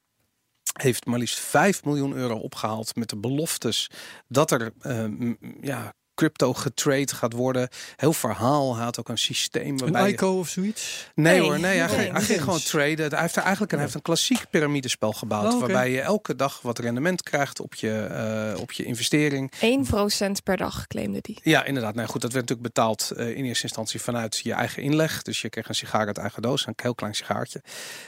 Heeft 0.81 1.05
maar 1.05 1.19
liefst 1.19 1.39
5 1.39 1.83
miljoen 1.83 2.13
euro 2.13 2.37
opgehaald 2.37 2.95
met 2.95 3.09
de 3.09 3.17
beloftes 3.17 3.89
dat 4.27 4.51
er 4.51 4.73
uh, 4.81 5.33
ja, 5.61 5.93
crypto 6.19 6.53
getrade 6.53 7.15
gaat 7.15 7.33
worden. 7.33 7.69
Heel 7.95 8.13
verhaal. 8.13 8.75
Hij 8.75 8.83
had 8.83 8.99
ook 8.99 9.09
een 9.09 9.17
systeem. 9.17 9.77
Waarbij 9.77 10.01
een 10.01 10.07
ICO 10.07 10.39
of 10.39 10.47
zoiets? 10.47 11.11
Nee, 11.15 11.41
hoor, 11.41 11.59
nee. 11.59 11.77
Hij, 11.77 11.89
ging, 11.89 12.11
hij 12.11 12.21
ging 12.21 12.41
gewoon 12.41 12.59
traden. 12.59 13.09
Hij 13.09 13.21
heeft 13.21 13.35
er 13.35 13.41
eigenlijk 13.41 13.71
een, 13.71 13.77
hij 13.77 13.85
heeft 13.85 13.93
een 13.95 14.01
klassiek 14.01 14.45
piramidespel 14.49 15.13
gebouwd. 15.13 15.53
Oh, 15.53 15.59
Waarbij 15.59 15.91
je 15.91 16.01
elke 16.01 16.35
dag 16.35 16.61
wat 16.61 16.79
rendement 16.79 17.23
krijgt 17.23 17.59
op 17.59 17.75
je, 17.75 18.07
uh, 18.53 18.61
op 18.61 18.71
je 18.71 18.83
investering. 18.83 19.51
1% 19.51 20.43
per 20.43 20.57
dag 20.57 20.87
claimde 20.87 21.19
die. 21.21 21.39
Ja, 21.43 21.63
inderdaad. 21.63 21.95
Nou 21.95 22.07
goed, 22.07 22.21
dat 22.21 22.33
werd 22.33 22.49
natuurlijk 22.49 22.75
betaald 22.75 23.11
uh, 23.17 23.37
in 23.37 23.45
eerste 23.45 23.63
instantie 23.63 24.01
vanuit 24.01 24.39
je 24.43 24.53
eigen 24.53 24.83
inleg. 24.83 25.21
Dus 25.21 25.41
je 25.41 25.49
kreeg 25.49 25.69
een 25.69 25.75
sigaar 25.75 26.07
uit 26.07 26.17
eigen 26.17 26.41
doos. 26.41 26.67
Een 26.67 26.73
heel 26.75 26.95
klein 26.95 27.15
sigaartje. 27.15 27.61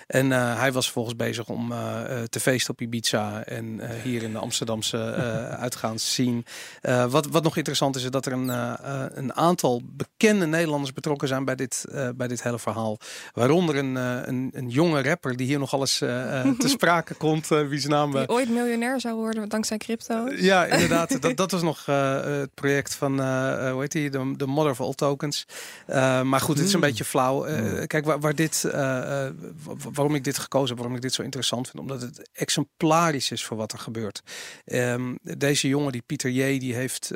En 0.07 0.31
uh, 0.31 0.59
hij 0.59 0.71
was 0.71 0.91
volgens 0.91 1.15
bezig 1.15 1.47
om 1.47 1.73
te 2.29 2.39
feesten 2.39 2.73
op 2.73 2.81
Ibiza. 2.81 3.43
En 3.43 3.81
hier 4.01 4.23
in 4.23 4.31
de 4.31 4.37
Amsterdamse 4.37 4.97
uitgaans 5.65 6.13
zien. 6.13 6.45
wat, 7.09 7.25
wat 7.25 7.43
nog 7.43 7.57
interessant 7.57 7.95
is 7.95 8.00
is 8.03 8.09
dat 8.09 8.25
er 8.25 8.31
een, 8.31 8.47
uh, 8.47 8.73
een 9.13 9.33
aantal 9.33 9.81
bekende 9.83 10.45
Nederlanders 10.45 10.93
betrokken 10.93 11.27
zijn 11.27 11.45
bij 11.45 11.55
dit, 11.55 11.85
uh, 11.91 12.09
bij 12.15 12.27
dit 12.27 12.43
hele 12.43 12.59
verhaal. 12.59 12.97
Waaronder 13.33 13.75
een, 13.75 13.95
uh, 13.95 14.19
een, 14.25 14.49
een, 14.53 14.69
jonge 14.69 15.01
rapper 15.01 15.35
die 15.35 15.47
hier 15.47 15.59
nog 15.59 15.73
alles 15.73 15.97
te 15.97 16.55
sprake 16.77 17.13
komt. 17.13 17.47
wie 17.47 17.79
zijn 17.79 17.91
naam... 17.91 18.11
Die 18.11 18.29
ooit 18.29 18.49
miljonair 18.49 18.99
zou 18.99 19.15
worden 19.15 19.49
dankzij 19.49 19.77
crypto. 19.77 20.29
ja, 20.29 20.65
inderdaad. 20.75 21.21
dat, 21.21 21.37
dat 21.37 21.51
was 21.51 21.61
nog 21.61 21.85
het 21.85 22.53
project 22.53 22.95
van, 22.95 23.19
hoe 23.71 23.81
heet 23.81 23.91
die, 23.91 24.09
de, 24.09 24.33
de 24.37 24.45
Mother 24.45 24.71
of 24.71 24.81
All 24.81 24.93
Tokens. 24.93 25.45
maar 26.23 26.41
goed, 26.41 26.57
het 26.57 26.67
is 26.67 26.73
een 26.73 26.79
hmm. 26.79 26.89
beetje 26.89 27.05
flauw. 27.05 27.45
kijk, 27.87 28.05
waar, 28.05 28.19
waar 28.19 28.35
dit, 28.35 28.61
waarom 29.91 30.15
ik 30.15 30.23
dit 30.23 30.37
gekozen 30.37 30.67
heb, 30.67 30.77
waarom 30.77 30.95
ik 30.95 31.01
dit 31.01 31.13
zo 31.13 31.21
interessant 31.21 31.69
vind. 31.69 31.79
Omdat 31.79 32.01
het 32.01 32.29
exemplarisch 32.33 33.31
is 33.31 33.45
voor 33.45 33.57
wat 33.57 33.71
er 33.71 33.79
gebeurt. 33.79 34.21
Um, 34.65 35.17
deze 35.21 35.67
jongen, 35.67 35.91
die 35.91 36.03
Pieter 36.05 36.29
J., 36.29 36.59
die 36.59 36.75
heeft 36.75 37.11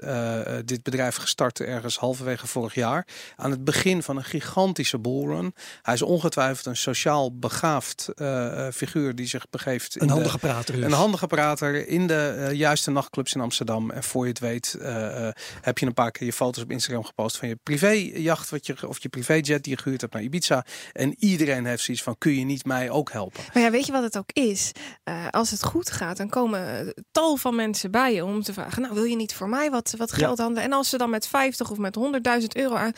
dit 0.65 0.74
dit 0.75 0.83
bedrijf 0.83 1.15
gestart 1.15 1.59
ergens 1.59 1.97
halverwege 1.97 2.47
vorig 2.47 2.73
jaar. 2.73 3.07
Aan 3.35 3.51
het 3.51 3.63
begin 3.63 4.03
van 4.03 4.17
een 4.17 4.23
gigantische 4.23 4.99
bullrun. 4.99 5.53
Hij 5.81 5.93
is 5.93 6.01
ongetwijfeld 6.01 6.65
een 6.65 6.75
sociaal 6.75 7.37
begaafd 7.37 8.09
uh, 8.15 8.67
figuur 8.73 9.15
die 9.15 9.27
zich 9.27 9.49
begeeft. 9.49 10.01
Een 10.01 10.09
handige 10.09 10.37
prater. 10.37 10.83
Een 10.83 10.91
handige 10.91 11.27
prater 11.27 11.87
in 11.87 12.07
de 12.07 12.35
uh, 12.37 12.51
juiste 12.51 12.91
nachtclubs 12.91 13.33
in 13.33 13.41
Amsterdam. 13.41 13.91
En 13.91 14.03
voor 14.03 14.23
je 14.23 14.29
het 14.29 14.39
weet 14.39 14.77
uh, 14.79 15.27
heb 15.61 15.77
je 15.77 15.85
een 15.85 15.93
paar 15.93 16.11
keer 16.11 16.27
je 16.27 16.33
foto's 16.33 16.63
op 16.63 16.71
Instagram 16.71 17.03
gepost 17.03 17.37
van 17.37 17.47
je 17.47 17.57
privéjacht 17.63 18.49
wat 18.49 18.65
je, 18.65 18.87
of 18.87 19.01
je 19.01 19.09
privéjet 19.09 19.63
die 19.63 19.75
je 19.75 19.81
gehuurd 19.81 20.01
hebt 20.01 20.13
naar 20.13 20.23
Ibiza. 20.23 20.65
En 20.91 21.15
iedereen 21.19 21.65
heeft 21.65 21.83
zoiets 21.83 22.03
van 22.03 22.17
kun 22.17 22.35
je 22.35 22.45
niet 22.45 22.65
mij 22.65 22.89
ook 22.89 23.11
helpen? 23.11 23.43
Maar 23.53 23.63
ja, 23.63 23.71
weet 23.71 23.85
je 23.85 23.91
wat 23.91 24.03
het 24.03 24.17
ook 24.17 24.31
is? 24.31 24.71
als 25.29 25.51
het 25.51 25.63
goed 25.63 25.91
gaat, 25.91 26.17
dan 26.17 26.29
komen 26.29 26.93
tal 27.11 27.37
van 27.37 27.55
mensen 27.55 27.91
bij 27.91 28.13
je 28.13 28.25
om 28.25 28.43
te 28.43 28.53
vragen. 28.53 28.81
Nou, 28.81 28.93
wil 28.93 29.03
je 29.03 29.15
niet 29.15 29.33
voor 29.33 29.49
mij 29.49 29.71
wat, 29.71 29.93
wat 29.97 30.11
geld 30.11 30.39
En 30.63 30.73
als 30.73 30.89
ze 30.89 30.97
dan 30.97 31.09
met 31.09 31.27
50 31.27 31.71
of 31.71 31.77
met 31.77 31.97
100.000 32.41 32.45
euro 32.47 32.75
aan 32.75 32.93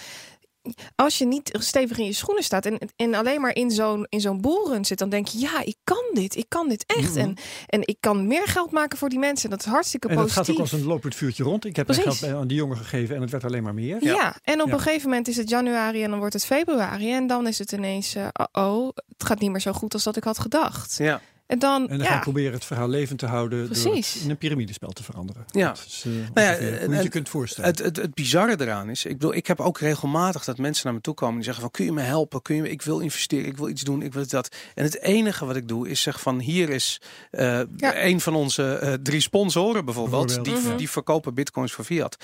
als 0.95 1.17
je 1.17 1.25
niet 1.25 1.57
stevig 1.59 1.97
in 1.97 2.05
je 2.05 2.13
schoenen 2.13 2.43
staat 2.43 2.65
en, 2.65 2.79
en 2.95 3.13
alleen 3.13 3.41
maar 3.41 3.55
in 3.55 3.71
zo'n 3.71 4.05
in 4.09 4.21
zo'n 4.21 4.41
boelrun 4.41 4.85
zit, 4.85 4.97
dan 4.97 5.09
denk 5.09 5.27
je, 5.27 5.39
ja, 5.39 5.63
ik 5.63 5.75
kan 5.83 6.03
dit, 6.13 6.35
ik 6.35 6.45
kan 6.47 6.69
dit 6.69 6.83
echt. 6.85 7.09
Mhm. 7.09 7.19
en, 7.19 7.37
en 7.65 7.81
ik 7.81 7.97
kan 7.99 8.27
meer 8.27 8.47
geld 8.47 8.71
maken 8.71 8.97
voor 8.97 9.09
die 9.09 9.19
mensen. 9.19 9.49
Dat 9.49 9.59
is 9.59 9.65
hartstikke 9.65 10.07
positief. 10.07 10.29
En 10.29 10.35
dat 10.35 10.45
gaat 10.45 10.55
ook 10.55 10.61
als 10.61 10.71
een 10.71 10.87
lopend 10.87 11.15
vuurtje 11.15 11.43
rond. 11.43 11.65
Ik 11.65 11.75
heb 11.75 11.85
Precies. 11.85 12.19
geld 12.19 12.33
aan 12.33 12.47
die 12.47 12.57
jongen 12.57 12.77
gegeven 12.77 13.15
en 13.15 13.21
het 13.21 13.31
werd 13.31 13.43
alleen 13.43 13.63
maar 13.63 13.73
meer. 13.73 14.03
Ja, 14.03 14.35
en 14.43 14.61
op 14.61 14.71
een 14.71 14.79
gegeven 14.79 15.09
moment 15.09 15.27
is 15.27 15.37
het 15.37 15.49
januari 15.49 16.03
en 16.03 16.09
dan 16.09 16.19
wordt 16.19 16.33
het 16.33 16.45
februari. 16.45 17.11
En 17.11 17.27
dan 17.27 17.47
is 17.47 17.57
het 17.57 17.71
ineens, 17.71 18.15
uh, 18.15 18.27
oh, 18.51 18.87
het 18.87 19.27
gaat 19.27 19.39
niet 19.39 19.51
meer 19.51 19.61
zo 19.61 19.71
goed 19.71 19.93
als 19.93 20.03
dat 20.03 20.15
ik 20.15 20.23
had 20.23 20.39
gedacht. 20.39 20.95
Ja. 20.97 21.21
En 21.47 21.59
dan, 21.59 21.81
en 21.81 21.97
dan 21.97 22.05
ja. 22.05 22.11
gaan 22.11 22.19
proberen 22.19 22.53
het 22.53 22.65
verhaal 22.65 22.89
levend 22.89 23.19
te 23.19 23.25
houden 23.25 23.73
door 23.73 23.95
het 23.95 24.17
in 24.23 24.29
een 24.29 24.37
piramidespel 24.37 24.89
te 24.89 25.03
veranderen. 25.03 25.45
Ja. 25.51 25.71
Is, 25.87 26.03
uh, 26.07 26.13
nou 26.33 26.47
ja 26.47 26.85
hoe 26.85 26.95
je 26.95 27.03
je 27.03 27.09
kunt 27.09 27.29
voorstellen. 27.29 27.69
Het, 27.69 27.79
het, 27.79 27.97
het, 27.97 28.13
bizarre 28.13 28.61
eraan 28.61 28.89
is, 28.89 29.05
ik, 29.05 29.11
bedoel, 29.11 29.33
ik 29.33 29.47
heb 29.47 29.59
ook 29.59 29.79
regelmatig 29.79 30.43
dat 30.43 30.57
mensen 30.57 30.85
naar 30.85 30.93
me 30.93 31.01
toe 31.01 31.13
komen 31.13 31.35
die 31.35 31.43
zeggen 31.43 31.61
van 31.61 31.71
kun 31.71 31.85
je 31.85 31.91
me 31.91 32.01
helpen? 32.01 32.41
Kun 32.41 32.55
je, 32.55 32.69
ik 32.69 32.81
wil 32.81 32.99
investeren, 32.99 33.45
ik 33.45 33.57
wil 33.57 33.69
iets 33.69 33.81
doen, 33.81 34.01
ik 34.01 34.13
wil 34.13 34.27
dat. 34.27 34.55
En 34.75 34.83
het 34.83 35.01
enige 35.01 35.45
wat 35.45 35.55
ik 35.55 35.67
doe 35.67 35.89
is 35.89 36.01
zeg 36.01 36.21
van 36.21 36.39
hier 36.39 36.69
is 36.69 37.01
uh, 37.31 37.61
ja. 37.77 38.03
een 38.03 38.21
van 38.21 38.35
onze 38.35 38.79
uh, 38.83 38.93
drie 38.93 39.21
sponsoren 39.21 39.85
bijvoorbeeld, 39.85 40.25
bijvoorbeeld. 40.25 40.65
Die, 40.65 40.75
die 40.75 40.89
verkopen 40.89 41.33
bitcoins 41.33 41.71
voor 41.71 41.83
fiat. 41.85 42.17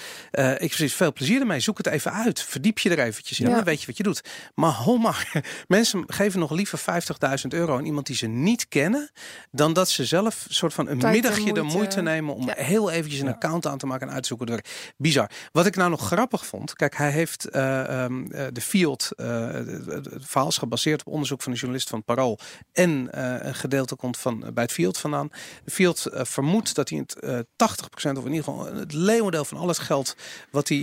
ik 0.57 0.73
heb 0.73 0.89
veel 0.89 1.13
plezier 1.13 1.39
ermee. 1.39 1.59
Zoek 1.59 1.77
het 1.77 1.87
even 1.87 2.13
uit. 2.13 2.41
Verdiep 2.41 2.79
je 2.79 2.89
er 2.89 2.99
eventjes 2.99 3.39
in. 3.39 3.47
Ja. 3.47 3.55
Dan 3.55 3.63
weet 3.63 3.79
je 3.79 3.87
wat 3.87 3.97
je 3.97 4.03
doet. 4.03 4.21
Maar 4.55 4.71
ho 4.71 4.97
maar, 4.97 5.43
mensen 5.67 6.03
geven 6.07 6.39
nog 6.39 6.51
liever 6.51 6.79
50.000 6.79 7.47
euro 7.47 7.77
aan 7.77 7.85
iemand 7.85 8.07
die 8.07 8.15
ze 8.15 8.27
niet 8.27 8.67
kennen, 8.67 9.11
dan 9.51 9.73
dat 9.73 9.89
ze 9.89 10.05
zelf 10.05 10.45
soort 10.49 10.73
van 10.73 10.87
een 10.87 10.97
middagje 10.97 11.53
de 11.53 11.61
moeite 11.61 12.01
nemen 12.01 12.35
om 12.35 12.49
heel 12.49 12.91
eventjes 12.91 13.21
een 13.21 13.27
account 13.27 13.65
aan 13.65 13.77
te 13.77 13.85
maken 13.85 14.07
en 14.07 14.13
uitzoeken. 14.13 14.47
Door. 14.47 14.61
Bizar. 14.97 15.29
Wat 15.51 15.65
ik 15.65 15.75
nou 15.75 15.89
nog 15.89 16.05
grappig 16.05 16.45
vond, 16.45 16.75
kijk, 16.75 16.97
hij 16.97 17.11
heeft 17.11 17.47
uh, 17.55 18.03
um, 18.03 18.29
de 18.29 18.61
Field, 18.61 19.09
uh, 19.15 19.51
het 19.51 20.07
verhaal 20.19 20.47
is 20.47 20.57
gebaseerd 20.57 20.99
op 20.99 21.13
onderzoek 21.13 21.41
van 21.41 21.51
een 21.51 21.57
journalist 21.57 21.89
van 21.89 22.03
Parool 22.03 22.39
en 22.71 22.89
uh, 22.89 23.35
een 23.39 23.55
gedeelte 23.55 23.95
komt 23.95 24.17
van 24.17 24.39
bij 24.53 24.63
het 24.63 24.71
Field 24.71 24.97
vandaan. 24.97 25.29
De 25.63 25.71
Field 25.71 26.07
vermoedt 26.11 26.75
dat 26.75 26.89
hij 26.89 26.97
het 26.97 27.45
80% 27.45 27.47
of 27.95 28.25
in 28.25 28.33
ieder 28.33 28.43
geval 28.43 28.65
het 28.65 28.93
leeuwendeel 28.93 29.45
van 29.45 29.57
al 29.57 29.67
het 29.67 29.79
geld 29.79 30.15
wat 30.51 30.69
hij 30.69 30.77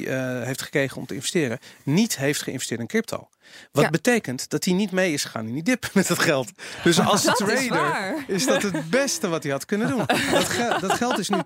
heeft 0.44 0.62
gekregen 0.62 0.96
om 0.96 1.06
te 1.06 1.14
investeren, 1.14 1.58
niet 1.82 2.16
heeft 2.16 2.42
geïnvesteerd 2.42 2.80
in 2.80 2.86
crypto. 2.86 3.28
Wat 3.72 3.90
betekent 3.90 4.50
dat 4.50 4.64
hij 4.64 4.74
niet 4.74 4.90
mee 4.90 5.12
is 5.12 5.24
gegaan 5.24 5.46
in 5.46 5.54
die 5.54 5.62
dip 5.62 5.90
met 5.92 6.08
het 6.08 6.18
geld. 6.18 6.50
Dus 6.84 7.00
als 7.10 7.22
trader 7.22 8.24
is, 8.26 8.46
dat 8.46 8.62
het 8.62 8.90
beste 8.90 9.28
wat 9.28 9.42
hij 9.42 9.52
had 9.52 9.64
kunnen 9.64 9.88
doen. 9.88 10.06
Dat, 10.32 10.48
ge 10.48 10.76
dat 10.80 10.92
geld 10.92 11.18
is 11.18 11.28
nu 11.28 11.38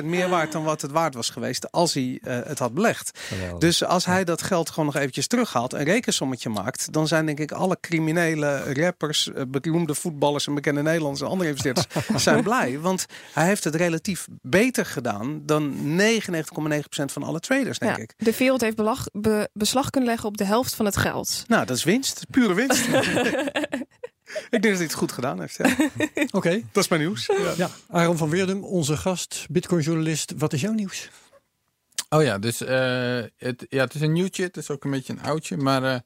80% 0.00 0.04
meer 0.04 0.28
waard 0.28 0.52
dan 0.52 0.64
wat 0.64 0.82
het 0.82 0.90
waard 0.90 1.14
was 1.14 1.30
geweest 1.30 1.72
als 1.72 1.94
hij 1.94 2.20
uh, 2.22 2.38
het 2.44 2.58
had 2.58 2.74
belegd. 2.74 3.18
Dus 3.58 3.84
als 3.84 4.04
hij 4.04 4.24
dat 4.24 4.42
geld 4.42 4.70
gewoon 4.70 4.84
nog 4.84 4.96
eventjes 4.96 5.26
terughaalt, 5.26 5.72
een 5.72 5.84
rekensommetje 5.84 6.48
maakt, 6.48 6.92
dan 6.92 7.08
zijn 7.08 7.26
denk 7.26 7.38
ik 7.38 7.52
alle 7.52 7.76
criminele 7.80 8.74
rappers, 8.74 9.26
uh, 9.26 9.42
beroemde 9.48 9.94
voetballers 9.94 10.46
en 10.46 10.54
bekende 10.54 10.82
Nederlandse 10.82 11.24
andere 11.24 11.48
investeerders 11.48 11.86
zijn 12.24 12.42
blij. 12.42 12.78
Want 12.80 13.06
hij 13.32 13.46
heeft 13.46 13.64
het 13.64 13.74
relatief 13.74 14.26
beter 14.42 14.86
gedaan 14.86 15.42
dan 15.46 15.74
99,9% 16.00 17.04
van 17.04 17.22
alle 17.22 17.40
traders, 17.40 17.78
denk 17.78 17.96
ja, 17.96 18.02
ik. 18.02 18.14
De 18.16 18.32
Field 18.32 18.60
heeft 18.60 18.76
belag, 18.76 19.06
be, 19.12 19.48
beslag 19.52 19.90
kunnen 19.90 20.10
leggen 20.10 20.28
op 20.28 20.36
de 20.36 20.44
helft 20.44 20.74
van 20.74 20.84
het 20.84 20.96
geld. 20.96 21.23
Nou, 21.46 21.66
dat 21.66 21.76
is 21.76 21.84
winst. 21.84 22.24
Pure 22.30 22.54
winst. 22.54 22.88
Ik 24.50 24.62
denk 24.62 24.62
dat 24.62 24.74
hij 24.74 24.82
het 24.82 24.94
goed 24.94 25.12
gedaan 25.12 25.40
heeft. 25.40 25.56
Ja. 25.56 25.76
Oké. 26.38 26.62
Dat 26.72 26.82
is 26.82 26.88
mijn 26.88 27.00
nieuws. 27.00 27.26
Ja. 27.26 27.52
ja. 27.56 27.70
Aaron 27.88 28.16
van 28.16 28.30
Weerdum, 28.30 28.64
onze 28.64 28.96
gast, 28.96 29.46
Bitcoin-journalist. 29.50 30.32
Wat 30.36 30.52
is 30.52 30.60
jouw 30.60 30.72
nieuws? 30.72 31.10
Oh 32.08 32.22
ja, 32.22 32.38
dus 32.38 32.62
uh, 32.62 32.68
het, 33.36 33.66
ja, 33.68 33.84
het 33.84 33.94
is 33.94 34.00
een 34.00 34.12
nieuwtje. 34.12 34.42
Het 34.42 34.56
is 34.56 34.70
ook 34.70 34.84
een 34.84 34.90
beetje 34.90 35.12
een 35.12 35.22
oudje. 35.22 35.56
Maar 35.56 35.82
uh, 35.82 35.96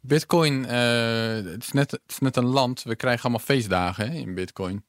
Bitcoin, 0.00 0.62
uh, 0.62 1.52
het, 1.52 1.62
is 1.62 1.72
net, 1.72 1.90
het 1.90 2.00
is 2.06 2.18
net 2.18 2.36
een 2.36 2.46
land. 2.46 2.82
We 2.82 2.96
krijgen 2.96 3.22
allemaal 3.22 3.44
feestdagen 3.44 4.10
hè, 4.10 4.16
in 4.18 4.34
Bitcoin. 4.34 4.84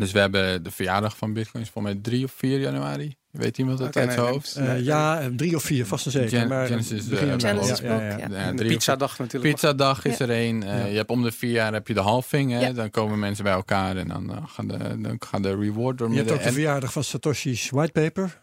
Dus 0.00 0.12
we 0.12 0.18
hebben 0.18 0.62
de 0.62 0.70
verjaardag 0.70 1.16
van 1.16 1.32
Bitcoin, 1.32 1.62
is 1.62 1.70
volgens 1.70 1.94
mij 1.94 2.02
3 2.02 2.24
of 2.24 2.32
4 2.32 2.60
januari. 2.60 3.18
Weet 3.30 3.58
iemand 3.58 3.78
het 3.78 3.96
uit 3.96 4.12
zijn 4.12 4.26
hoofd? 4.26 4.58
Uh, 4.58 4.80
ja, 4.80 5.30
drie 5.36 5.56
of 5.56 5.62
vier, 5.62 5.86
vast 5.86 6.06
en 6.06 6.12
zeker. 6.12 6.28
Gen 6.38 6.48
maar 6.48 6.66
Genesis, 6.66 7.08
uh, 7.08 7.18
Genesis 7.18 7.78
ja, 7.78 8.00
ja, 8.00 8.18
ja. 8.30 8.52
de 8.52 8.64
pizzadag 8.64 9.18
natuurlijk. 9.18 9.54
Pizzadag 9.54 10.04
is 10.04 10.20
er 10.20 10.30
een. 10.30 10.62
Uh, 10.62 10.90
je 10.90 10.96
hebt 10.96 11.10
om 11.10 11.22
de 11.22 11.32
vier 11.32 11.50
jaar 11.50 11.72
heb 11.72 11.88
je 11.88 11.94
de 11.94 12.00
halving. 12.00 12.52
Hè? 12.52 12.72
Dan 12.72 12.90
komen 12.90 13.18
mensen 13.18 13.44
bij 13.44 13.52
elkaar 13.52 13.96
en 13.96 14.08
dan, 14.08 14.30
uh, 14.30 14.36
gaan, 14.46 14.68
de, 14.68 15.00
dan 15.00 15.16
gaan 15.18 15.42
de 15.42 15.56
reward 15.56 15.98
door 15.98 16.10
Je 16.10 16.16
hebt 16.16 16.30
ook 16.30 16.42
de 16.42 16.52
verjaardag 16.52 16.92
van 16.92 17.04
Satoshi's 17.04 17.70
whitepaper. 17.70 18.38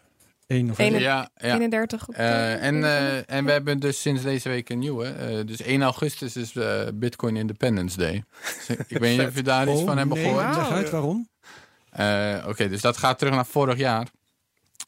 1 0.46 0.70
of 0.70 0.78
1, 0.78 0.98
ja, 0.98 1.28
ja. 1.36 1.54
31 1.54 2.08
en, 2.08 2.84
en 3.26 3.44
we 3.44 3.50
hebben 3.50 3.80
dus 3.80 4.00
sinds 4.00 4.22
deze 4.22 4.48
week 4.48 4.68
een 4.68 4.78
nieuwe. 4.78 5.44
dus 5.46 5.62
1 5.62 5.82
augustus 5.82 6.36
is 6.36 6.52
Bitcoin 6.94 7.36
Independence 7.36 7.96
Day. 7.96 8.24
Dus 8.66 8.76
ik 8.86 8.98
weet 8.98 9.18
niet 9.18 9.26
of 9.28 9.34
je 9.34 9.42
daar 9.42 9.68
iets 9.68 9.80
oh, 9.80 9.86
van 9.86 9.98
hebben 9.98 10.16
nee, 10.16 10.26
gehoord. 10.26 10.56
Leg 10.56 10.70
uit 10.70 10.90
waarom. 10.90 11.28
Oké, 11.98 12.48
okay, 12.48 12.68
dus 12.68 12.80
dat 12.80 12.96
gaat 12.96 13.18
terug 13.18 13.34
naar 13.34 13.46
vorig 13.46 13.78
jaar. 13.78 14.08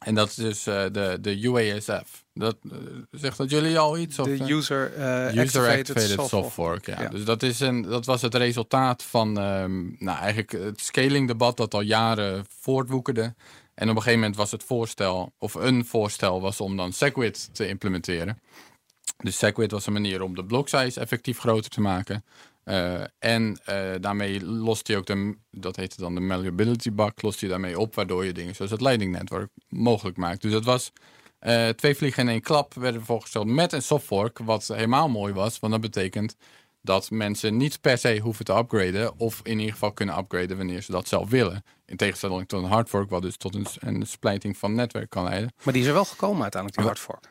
En 0.01 0.15
dat 0.15 0.29
is 0.29 0.35
dus 0.35 0.67
uh, 0.67 0.83
de, 0.93 1.19
de 1.21 1.41
UASF. 1.41 2.25
Dat, 2.35 2.57
uh, 2.63 2.73
zegt 3.11 3.37
dat 3.37 3.51
jullie 3.51 3.79
al 3.79 3.99
iets? 3.99 4.17
De 4.17 4.53
User, 4.53 4.93
uh, 4.99 5.27
user 5.27 5.41
Activated, 5.41 5.97
activated 5.97 6.29
Software. 6.29 6.81
ja. 6.85 7.03
ja. 7.03 7.09
Dus 7.09 7.25
dat, 7.25 7.43
is 7.43 7.61
een, 7.61 7.83
dat 7.83 8.07
was 8.07 8.23
het 8.23 8.35
resultaat 8.35 9.03
van 9.03 9.39
um, 9.39 9.97
nou, 9.99 10.19
eigenlijk 10.19 10.53
het 10.53 10.81
scaling-debat 10.81 11.57
dat 11.57 11.75
al 11.75 11.81
jaren 11.81 12.45
voortwoekerde. 12.61 13.35
En 13.75 13.89
op 13.89 13.97
een 13.97 14.03
gegeven 14.03 14.19
moment 14.21 14.37
was 14.37 14.51
het 14.51 14.65
voorstel, 14.65 15.33
of 15.39 15.55
een 15.55 15.87
voorstel, 15.87 16.41
was 16.41 16.61
om 16.61 16.77
dan 16.77 16.93
SegWit 16.93 17.55
te 17.55 17.69
implementeren. 17.69 18.41
Dus 19.17 19.39
SegWit 19.39 19.71
was 19.71 19.87
een 19.87 19.93
manier 19.93 20.23
om 20.23 20.35
de 20.35 20.45
block 20.45 20.69
size 20.69 21.01
effectief 21.01 21.39
groter 21.39 21.71
te 21.71 21.81
maken. 21.81 22.25
Uh, 22.71 23.03
en 23.19 23.61
uh, 23.69 23.91
daarmee 24.01 24.45
lost 24.45 24.87
hij 24.87 24.97
ook 24.97 25.07
de, 25.07 25.37
dat 25.51 25.77
heette 25.77 26.01
dan 26.01 26.15
de 26.15 26.21
malleability 26.21 26.93
bug, 26.93 27.13
lost 27.17 27.41
hij 27.41 27.49
daarmee 27.49 27.79
op, 27.79 27.95
waardoor 27.95 28.25
je 28.25 28.33
dingen 28.33 28.55
zoals 28.55 28.71
het 28.71 28.81
Lightning 28.81 29.13
Network 29.13 29.51
mogelijk 29.69 30.17
maakt. 30.17 30.43
Dus 30.43 30.53
dat 30.53 30.65
was 30.65 30.93
uh, 31.41 31.69
twee 31.69 31.95
vliegen 31.95 32.23
in 32.23 32.29
één 32.29 32.41
klap, 32.41 32.75
werden 32.75 33.05
voorgesteld 33.05 33.47
met 33.47 33.73
een 33.73 33.83
softfork, 33.83 34.39
wat 34.39 34.69
helemaal 34.69 35.09
mooi 35.09 35.33
was, 35.33 35.59
want 35.59 35.73
dat 35.73 35.83
betekent 35.83 36.37
dat 36.83 37.11
mensen 37.11 37.57
niet 37.57 37.81
per 37.81 37.99
se 37.99 38.19
hoeven 38.19 38.45
te 38.45 38.57
upgraden. 38.57 39.19
Of 39.19 39.41
in 39.43 39.59
ieder 39.59 39.73
geval 39.73 39.93
kunnen 39.93 40.19
upgraden 40.19 40.57
wanneer 40.57 40.83
ze 40.83 40.93
dat 40.93 41.09
zelf 41.09 41.31
willen. 41.31 41.65
In 41.87 41.97
tegenstelling 41.97 42.49
tot 42.49 42.63
een 42.63 42.69
hard 42.69 42.89
fork, 42.89 43.11
wat 43.11 43.23
dus 43.23 43.37
tot 43.37 43.55
een, 43.55 43.67
een 43.79 44.07
splijting 44.07 44.57
van 44.57 44.75
netwerk 44.75 45.11
kan 45.11 45.25
leiden. 45.25 45.53
Maar 45.63 45.73
die 45.73 45.83
is 45.83 45.89
er 45.89 45.95
wel 45.95 46.05
gekomen 46.05 46.43
uiteindelijk, 46.43 46.81
die 46.81 46.91
hard 46.91 46.99
fork. 46.99 47.29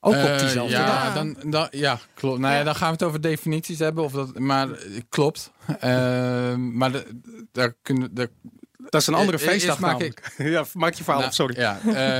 Ook 0.00 0.14
op 0.14 0.20
Eh, 0.20 0.38
diezelfde 0.38 0.76
ja, 0.76 1.04
dag. 1.04 1.14
Dan, 1.14 1.36
dan, 1.50 1.68
ja, 1.70 1.98
klopt. 2.14 2.38
Nou 2.38 2.52
ja, 2.52 2.58
Ja. 2.58 2.64
dan 2.64 2.74
gaan 2.74 2.86
we 2.86 2.92
het 2.92 3.02
over 3.02 3.20
definities 3.20 3.78
hebben. 3.78 4.04
Of 4.04 4.12
dat, 4.12 4.38
maar 4.38 4.68
klopt. 5.08 5.50
Eh, 5.80 6.54
maar 6.54 6.92
de, 6.92 7.06
daar 7.52 7.74
kunnen, 7.82 8.14
daar 8.14 8.28
Dat 8.90 9.00
is 9.00 9.06
een 9.06 9.14
andere 9.14 9.38
Eh, 9.38 9.44
feestdag 9.48 9.78
maak 9.78 9.90
namelijk. 9.90 10.34
ja, 10.56 10.64
maak 10.74 10.94
je 10.94 11.04
verhaal 11.04 11.20
Nou, 11.20 11.30
op, 11.32 11.36
sorry. 11.36 11.60
Ja, 11.60 11.78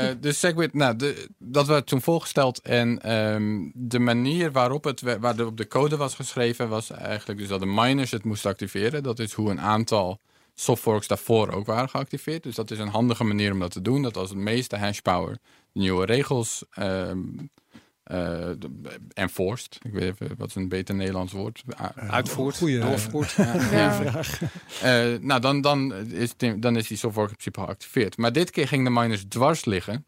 eh, 0.09 0.15
dus 0.21 0.39
Segwit, 0.39 0.75
nou, 0.75 0.97
de, 0.97 1.27
dat 1.39 1.67
werd 1.67 1.87
toen 1.87 2.03
voorgesteld. 2.03 2.61
En 2.61 3.03
ehm, 3.03 3.69
de 3.75 3.99
manier 3.99 4.53
waarop 4.53 4.85
het 4.85 5.01
we- 5.01 5.19
waarop 5.19 5.57
de 5.57 5.67
code 5.69 5.97
was 5.97 6.15
geschreven, 6.15 6.69
was 6.69 6.91
eigenlijk 6.91 7.39
dus 7.39 7.49
dat 7.49 7.61
de 7.61 7.67
miners 7.67 8.11
het 8.11 8.25
moesten 8.25 8.51
activeren. 8.51 9.03
Dat 9.03 9.19
is 9.19 9.33
hoe 9.33 9.51
een 9.51 9.61
aantal 9.61 10.21
softforks 10.61 11.07
daarvoor 11.07 11.51
ook 11.53 11.67
waren 11.67 11.89
geactiveerd. 11.89 12.43
Dus 12.43 12.55
dat 12.55 12.71
is 12.71 12.79
een 12.79 12.89
handige 12.89 13.25
manier 13.25 13.53
om 13.53 13.59
dat 13.61 13.71
te 13.71 13.83
doen. 13.83 14.03
Dat 14.03 14.17
als 14.17 14.29
het 14.29 14.39
meeste 14.39 14.77
hashpower 14.77 15.39
de 15.73 15.81
nieuwe 15.81 16.05
regels 16.05 16.65
ehm 16.71 17.19
eh, 18.03 18.51
enforced. 19.13 19.79
Ik 19.83 19.93
weet 19.93 20.03
even, 20.03 20.35
wat 20.39 20.49
is 20.49 20.55
een 20.55 20.69
beter 20.69 20.95
Nederlands 20.95 21.33
woord? 21.33 21.63
Ah, 21.77 22.11
Uitvoert, 22.11 22.57
Goeie, 22.59 22.79
doorvoert. 22.81 23.31
ja. 23.33 23.55
Ja. 23.79 23.93
vraag. 23.93 24.41
Eh, 24.83 25.19
nou, 25.21 25.41
dan, 25.41 25.61
dan, 25.61 25.95
is 25.95 26.37
die, 26.37 26.59
dan 26.59 26.77
is 26.77 26.87
die 26.89 26.97
software 26.97 27.29
in 27.29 27.35
principe 27.35 27.61
geactiveerd. 27.61 28.17
Maar 28.17 28.33
dit 28.33 28.51
keer 28.51 28.69
gingen 28.69 28.85
de 28.95 29.01
miners 29.01 29.25
dwars 29.29 29.65
liggen. 29.65 30.07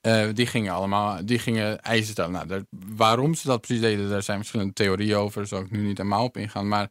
Eh, 0.00 0.28
die 0.34 0.46
gingen 0.46 0.72
allemaal, 0.72 1.24
die 1.26 1.38
gingen 1.38 1.82
eisen 1.82 2.12
stellen. 2.12 2.32
Nou, 2.32 2.46
daar- 2.46 2.64
waarom 2.96 3.34
ze 3.34 3.46
dat 3.46 3.60
precies 3.60 3.82
deden, 3.82 4.08
daar 4.08 4.22
zijn 4.22 4.38
verschillende 4.38 4.72
theorieën 4.72 5.16
over. 5.16 5.38
Daar 5.38 5.46
zal 5.48 5.60
ik 5.60 5.70
nu 5.70 5.82
niet 5.82 5.98
helemaal 5.98 6.24
op 6.24 6.36
ingaan. 6.36 6.68
Maar 6.68 6.88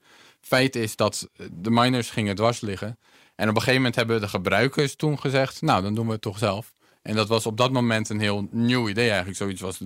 feit 0.47 0.75
is 0.75 0.95
dat 0.95 1.29
de 1.51 1.69
miners 1.69 2.09
gingen 2.09 2.35
dwars 2.35 2.61
liggen. 2.61 2.97
En 3.35 3.49
op 3.49 3.55
een 3.55 3.61
gegeven 3.61 3.75
moment 3.75 3.95
hebben 3.95 4.21
de 4.21 4.27
gebruikers 4.27 4.95
toen 4.95 5.19
gezegd, 5.19 5.61
nou, 5.61 5.81
dan 5.81 5.95
doen 5.95 6.05
we 6.05 6.11
het 6.11 6.21
toch 6.21 6.37
zelf. 6.37 6.73
En 7.01 7.15
dat 7.15 7.27
was 7.27 7.45
op 7.45 7.57
dat 7.57 7.71
moment 7.71 8.09
een 8.09 8.19
heel 8.19 8.47
nieuw 8.51 8.89
idee 8.89 9.07
eigenlijk. 9.07 9.37
Zoiets 9.37 9.61
was, 9.61 9.81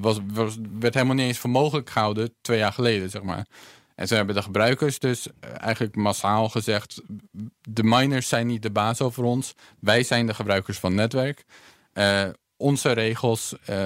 was, 0.00 0.18
was, 0.32 0.56
werd 0.78 0.94
helemaal 0.94 1.14
niet 1.14 1.26
eens 1.26 1.38
voor 1.38 1.50
mogelijk 1.50 1.90
gehouden 1.90 2.34
twee 2.40 2.58
jaar 2.58 2.72
geleden, 2.72 3.10
zeg 3.10 3.22
maar. 3.22 3.46
En 3.94 4.06
toen 4.06 4.16
hebben 4.16 4.34
de 4.34 4.42
gebruikers 4.42 4.98
dus 4.98 5.26
eh, 5.26 5.50
eigenlijk 5.60 5.96
massaal 5.96 6.48
gezegd... 6.48 7.00
de 7.60 7.82
miners 7.82 8.28
zijn 8.28 8.46
niet 8.46 8.62
de 8.62 8.70
baas 8.70 9.00
over 9.00 9.24
ons. 9.24 9.54
Wij 9.80 10.02
zijn 10.02 10.26
de 10.26 10.34
gebruikers 10.34 10.78
van 10.78 10.90
het 10.90 11.00
netwerk. 11.00 11.44
Eh, 11.92 12.28
onze 12.62 12.92
regels, 12.92 13.54
eh, 13.64 13.76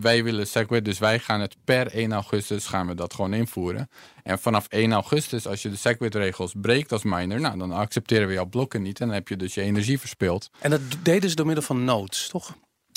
wij 0.00 0.24
willen 0.24 0.46
Segwit, 0.46 0.84
dus 0.84 0.98
wij 0.98 1.18
gaan 1.18 1.40
het 1.40 1.56
per 1.64 1.94
1 1.94 2.12
augustus 2.12 2.66
gaan 2.66 2.86
we 2.86 2.94
dat 2.94 3.14
gewoon 3.14 3.34
invoeren. 3.34 3.90
En 4.22 4.38
vanaf 4.38 4.66
1 4.68 4.92
augustus, 4.92 5.46
als 5.46 5.62
je 5.62 5.70
de 5.70 5.76
Segwit-regels 5.76 6.52
breekt 6.60 6.92
als 6.92 7.02
miner... 7.02 7.40
Nou, 7.40 7.58
dan 7.58 7.72
accepteren 7.72 8.26
we 8.26 8.32
jouw 8.32 8.46
blokken 8.46 8.82
niet 8.82 9.00
en 9.00 9.06
dan 9.06 9.14
heb 9.14 9.28
je 9.28 9.36
dus 9.36 9.54
je 9.54 9.60
energie 9.60 10.00
verspild. 10.00 10.50
En 10.60 10.70
dat 10.70 10.80
deden 11.02 11.30
ze 11.30 11.36
door 11.36 11.46
middel 11.46 11.64
van 11.64 11.84
nodes, 11.84 12.28
toch? 12.28 12.56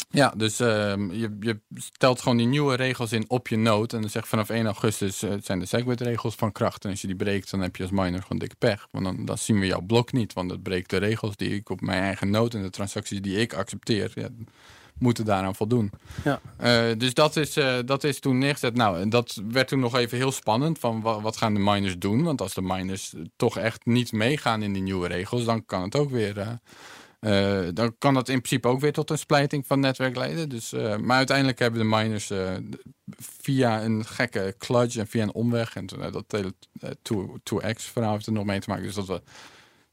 Ja, 0.09 0.33
dus 0.37 0.59
ehm, 0.59 1.11
je, 1.11 1.37
je 1.39 1.59
stelt 1.73 2.21
gewoon 2.21 2.37
die 2.37 2.47
nieuwe 2.47 2.75
regels 2.75 3.11
in 3.11 3.25
op 3.27 3.47
je 3.47 3.57
node. 3.57 3.95
En 3.95 4.01
dan 4.01 4.09
zegt 4.09 4.27
vanaf 4.27 4.49
1 4.49 4.65
augustus 4.65 5.23
eh, 5.23 5.33
zijn 5.43 5.59
de 5.59 5.65
Segwit-regels 5.65 6.35
van 6.35 6.51
kracht. 6.51 6.83
En 6.83 6.89
als 6.89 7.01
je 7.01 7.07
die 7.07 7.15
breekt, 7.15 7.51
dan 7.51 7.61
heb 7.61 7.75
je 7.75 7.83
als 7.83 7.91
miner 7.91 8.21
gewoon 8.21 8.37
dikke 8.37 8.55
pech. 8.55 8.87
Want 8.91 9.05
dan, 9.05 9.25
dan 9.25 9.37
zien 9.37 9.59
we 9.59 9.65
jouw 9.65 9.81
blok 9.81 10.11
niet. 10.11 10.33
Want 10.33 10.49
dat 10.49 10.63
breekt 10.63 10.89
de 10.89 10.97
regels 10.97 11.35
die 11.35 11.55
ik 11.55 11.69
op 11.69 11.81
mijn 11.81 12.01
eigen 12.01 12.29
node 12.29 12.57
en 12.57 12.63
de 12.63 12.69
transacties 12.69 13.21
die 13.21 13.37
ik 13.37 13.53
accepteer, 13.53 14.11
ja, 14.15 14.27
moeten 14.97 15.25
daaraan 15.25 15.55
voldoen. 15.55 15.91
Ja. 16.23 16.41
Eh, 16.57 16.97
dus 16.97 17.13
dat 17.13 17.35
is, 17.35 17.57
eh, 17.57 17.77
dat 17.85 18.03
is 18.03 18.19
toen 18.19 18.37
neergezet. 18.37 18.75
Nou, 18.75 18.99
en 18.99 19.09
dat 19.09 19.41
werd 19.51 19.67
toen 19.67 19.79
nog 19.79 19.95
even 19.95 20.17
heel 20.17 20.31
spannend. 20.31 20.79
Van 20.79 21.01
wa- 21.01 21.21
wat 21.21 21.37
gaan 21.37 21.53
de 21.53 21.59
miners 21.59 21.97
doen? 21.99 22.23
Want 22.23 22.41
als 22.41 22.53
de 22.53 22.61
miners 22.61 23.13
toch 23.35 23.57
echt 23.57 23.85
niet 23.85 24.11
meegaan 24.11 24.63
in 24.63 24.73
die 24.73 24.81
nieuwe 24.81 25.07
regels, 25.07 25.45
dan 25.45 25.65
kan 25.65 25.81
het 25.81 25.95
ook 25.95 26.09
weer. 26.09 26.37
eh, 26.37 27.67
dan 27.73 27.95
kan 27.97 28.13
dat 28.13 28.29
in 28.29 28.37
principe 28.41 28.67
ook 28.67 28.79
weer 28.79 28.93
tot 28.93 29.09
een 29.09 29.17
splijting 29.17 29.67
van 29.67 29.79
netwerk 29.79 30.15
leiden. 30.15 30.49
Dus, 30.49 30.71
maar 31.01 31.17
uiteindelijk 31.17 31.59
hebben 31.59 31.79
de 31.79 31.85
miners 31.85 32.31
via 33.41 33.83
een 33.83 34.05
gekke 34.05 34.55
kludge 34.57 34.99
en 34.99 35.07
via 35.07 35.23
een 35.23 35.33
omweg. 35.33 35.75
En 35.75 35.85
dat 36.11 36.23
hele 36.27 36.53
eh, 36.79 36.89
2- 37.01 37.39
2x 37.43 37.83
verhaal 37.83 38.11
heeft 38.13 38.25
er 38.25 38.31
nog 38.33 38.45
mee 38.45 38.59
te 38.59 38.69
maken. 38.69 38.83
Dus 38.85 38.95
dat 38.95 39.07
we, 39.07 39.21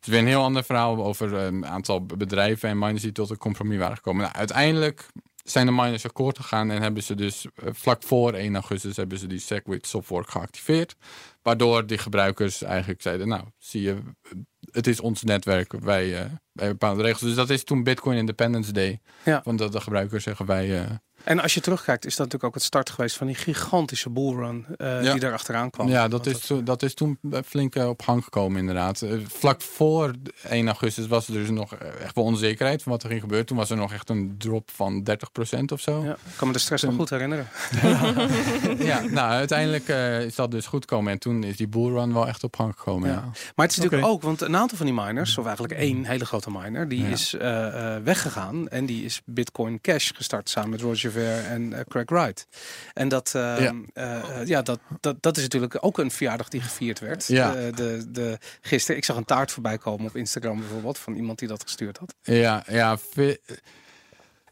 is 0.00 0.08
weer 0.08 0.18
een 0.18 0.26
heel 0.26 0.42
ander 0.42 0.64
verhaal 0.64 1.04
over 1.04 1.36
eh, 1.36 1.44
een 1.44 1.66
aantal 1.66 2.06
bedrijven 2.06 2.68
en 2.68 2.78
miners 2.78 3.02
die 3.02 3.12
tot 3.12 3.30
een 3.30 3.36
compromis 3.38 3.78
waren 3.78 3.96
gekomen. 3.96 4.22
Nou, 4.22 4.34
uiteindelijk 4.34 5.06
zijn 5.50 5.66
de 5.66 5.72
miners 5.72 6.04
akkoord 6.04 6.38
gegaan 6.38 6.70
en 6.70 6.82
hebben 6.82 7.02
ze 7.02 7.14
dus 7.14 7.46
eh, 7.54 7.68
vlak 7.72 8.02
voor 8.02 8.32
1 8.32 8.54
augustus 8.54 8.96
hebben 8.96 9.18
ze 9.18 9.26
die 9.26 9.38
Segwit 9.38 9.86
software 9.86 10.24
geactiveerd. 10.28 10.96
Waardoor 11.42 11.86
die 11.86 11.98
gebruikers 11.98 12.62
eigenlijk 12.62 13.02
zeiden, 13.02 13.28
nou 13.28 13.44
zie 13.58 13.82
je, 13.82 13.98
het 14.70 14.86
is 14.86 15.00
ons 15.00 15.22
netwerk, 15.22 15.72
wij, 15.72 16.20
eh, 16.20 16.30
wij 16.52 16.68
bepalen 16.68 16.96
de 16.96 17.02
regels. 17.02 17.22
Dus 17.22 17.34
dat 17.34 17.50
is 17.50 17.64
toen 17.64 17.82
Bitcoin 17.82 18.16
Independence 18.18 18.72
Day. 18.72 19.00
Ja. 19.24 19.40
Want 19.44 19.58
dat 19.58 19.72
de 19.72 19.80
gebruikers 19.80 20.24
zeggen 20.24 20.46
wij... 20.46 20.80
eh, 20.80 20.90
En 21.24 21.40
als 21.40 21.54
je 21.54 21.60
terugkijkt, 21.60 22.04
is 22.04 22.10
dat 22.16 22.18
natuurlijk 22.18 22.44
ook 22.44 22.54
het 22.54 22.62
start 22.62 22.90
geweest 22.90 23.16
van 23.16 23.26
die 23.26 23.36
gigantische 23.36 24.10
bullrun 24.10 24.66
eh 24.76 25.02
Ja. 25.02 25.10
die 25.12 25.20
daar 25.20 25.32
achteraan 25.32 25.70
kwam. 25.70 25.88
ja, 25.88 26.08
dat 26.08 26.26
is, 26.26 26.38
toen- 26.46 26.64
dat 26.64 26.82
is 26.82 26.94
toen 26.94 27.18
flink 27.46 27.74
eh, 27.74 27.88
op 27.88 28.02
gang 28.02 28.24
gekomen 28.24 28.58
inderdaad. 28.60 29.02
Eh, 29.02 29.12
Vlak 29.28 29.62
voor 29.62 30.12
1 30.48 30.66
augustus 30.66 31.06
was 31.06 31.26
er 31.28 31.32
dus 31.32 31.50
nog 31.50 31.74
eh, 31.74 31.88
echt 32.02 32.14
wel 32.14 32.24
onzekerheid 32.24 32.82
van 32.82 32.92
wat 32.92 33.02
er 33.02 33.08
ging 33.08 33.20
gebeuren. 33.20 33.46
Toen 33.46 33.56
was 33.56 33.70
er 33.70 33.76
nog 33.76 33.92
echt 33.92 34.08
een 34.10 34.34
drop 34.38 34.70
van 34.70 35.02
30% 35.02 35.72
of 35.72 35.80
zo. 35.80 36.04
Ja, 36.04 36.12
ik 36.12 36.18
kan 36.36 36.46
me 36.46 36.52
de 36.52 36.58
stress 36.58 36.82
nog 36.82 36.94
goed 36.94 37.10
herinneren. 37.10 37.48
Ja, 38.78 39.00
nou 39.00 39.30
uiteindelijk 39.30 39.88
eh, 39.88 40.22
is 40.24 40.34
dat 40.34 40.50
dus 40.50 40.66
goed 40.66 40.80
gekomen. 40.88 41.12
En 41.12 41.18
toen 41.18 41.42
is 41.44 41.56
die 41.56 41.68
bullrun 41.68 42.12
wel 42.12 42.26
echt 42.26 42.44
op 42.44 42.56
gang 42.56 42.74
gekomen. 42.76 43.08
Ja. 43.08 43.14
Ja. 43.14 43.20
Maar 43.54 43.66
het 43.66 43.70
is 43.70 43.76
natuurlijk 43.76 44.06
ook, 44.06 44.22
want 44.22 44.40
een 44.40 44.56
aantal 44.56 44.76
van 44.76 44.86
die 44.86 44.94
miners, 44.94 45.38
of 45.38 45.44
eigenlijk 45.44 45.74
één 45.74 46.04
hele 46.04 46.24
grote 46.24 46.50
miner, 46.50 46.88
die 46.88 47.02
Ja. 47.02 47.08
is 47.08 47.34
eh, 47.34 47.94
eh, 47.96 48.02
weggegaan 48.02 48.68
en 48.68 48.86
die 48.86 49.04
is 49.04 49.20
Bitcoin 49.24 49.80
Cash 49.80 50.10
gestart 50.14 50.48
samen 50.48 50.70
met 50.70 50.80
Roger 50.80 51.07
En 51.16 51.72
eh, 51.72 51.80
Craig 51.88 52.08
Wright. 52.10 52.46
En 52.94 53.08
dat, 53.08 53.32
eh, 53.34 53.42
Ja. 53.60 53.74
eh, 53.92 54.40
eh, 54.40 54.46
ja, 54.46 54.62
dat, 54.62 54.80
dat, 55.00 55.16
dat 55.22 55.36
is 55.36 55.42
natuurlijk 55.42 55.76
ook 55.80 55.98
een 55.98 56.10
verjaardag 56.10 56.48
die 56.48 56.60
gevierd 56.60 56.98
werd. 56.98 57.26
Ja. 57.26 57.52
De, 57.52 58.04
de, 58.10 58.38
gisteren, 58.60 58.96
ik 58.96 59.04
zag 59.04 59.16
een 59.16 59.24
taart 59.24 59.50
voorbij 59.52 59.78
komen 59.78 60.06
op 60.06 60.16
Instagram 60.16 60.58
bijvoorbeeld 60.58 60.98
van 60.98 61.14
iemand 61.14 61.38
die 61.38 61.48
dat 61.48 61.62
gestuurd 61.62 61.98
had. 61.98 62.14
Ja, 62.22 62.64
ja. 62.66 62.98
ve- 62.98 63.40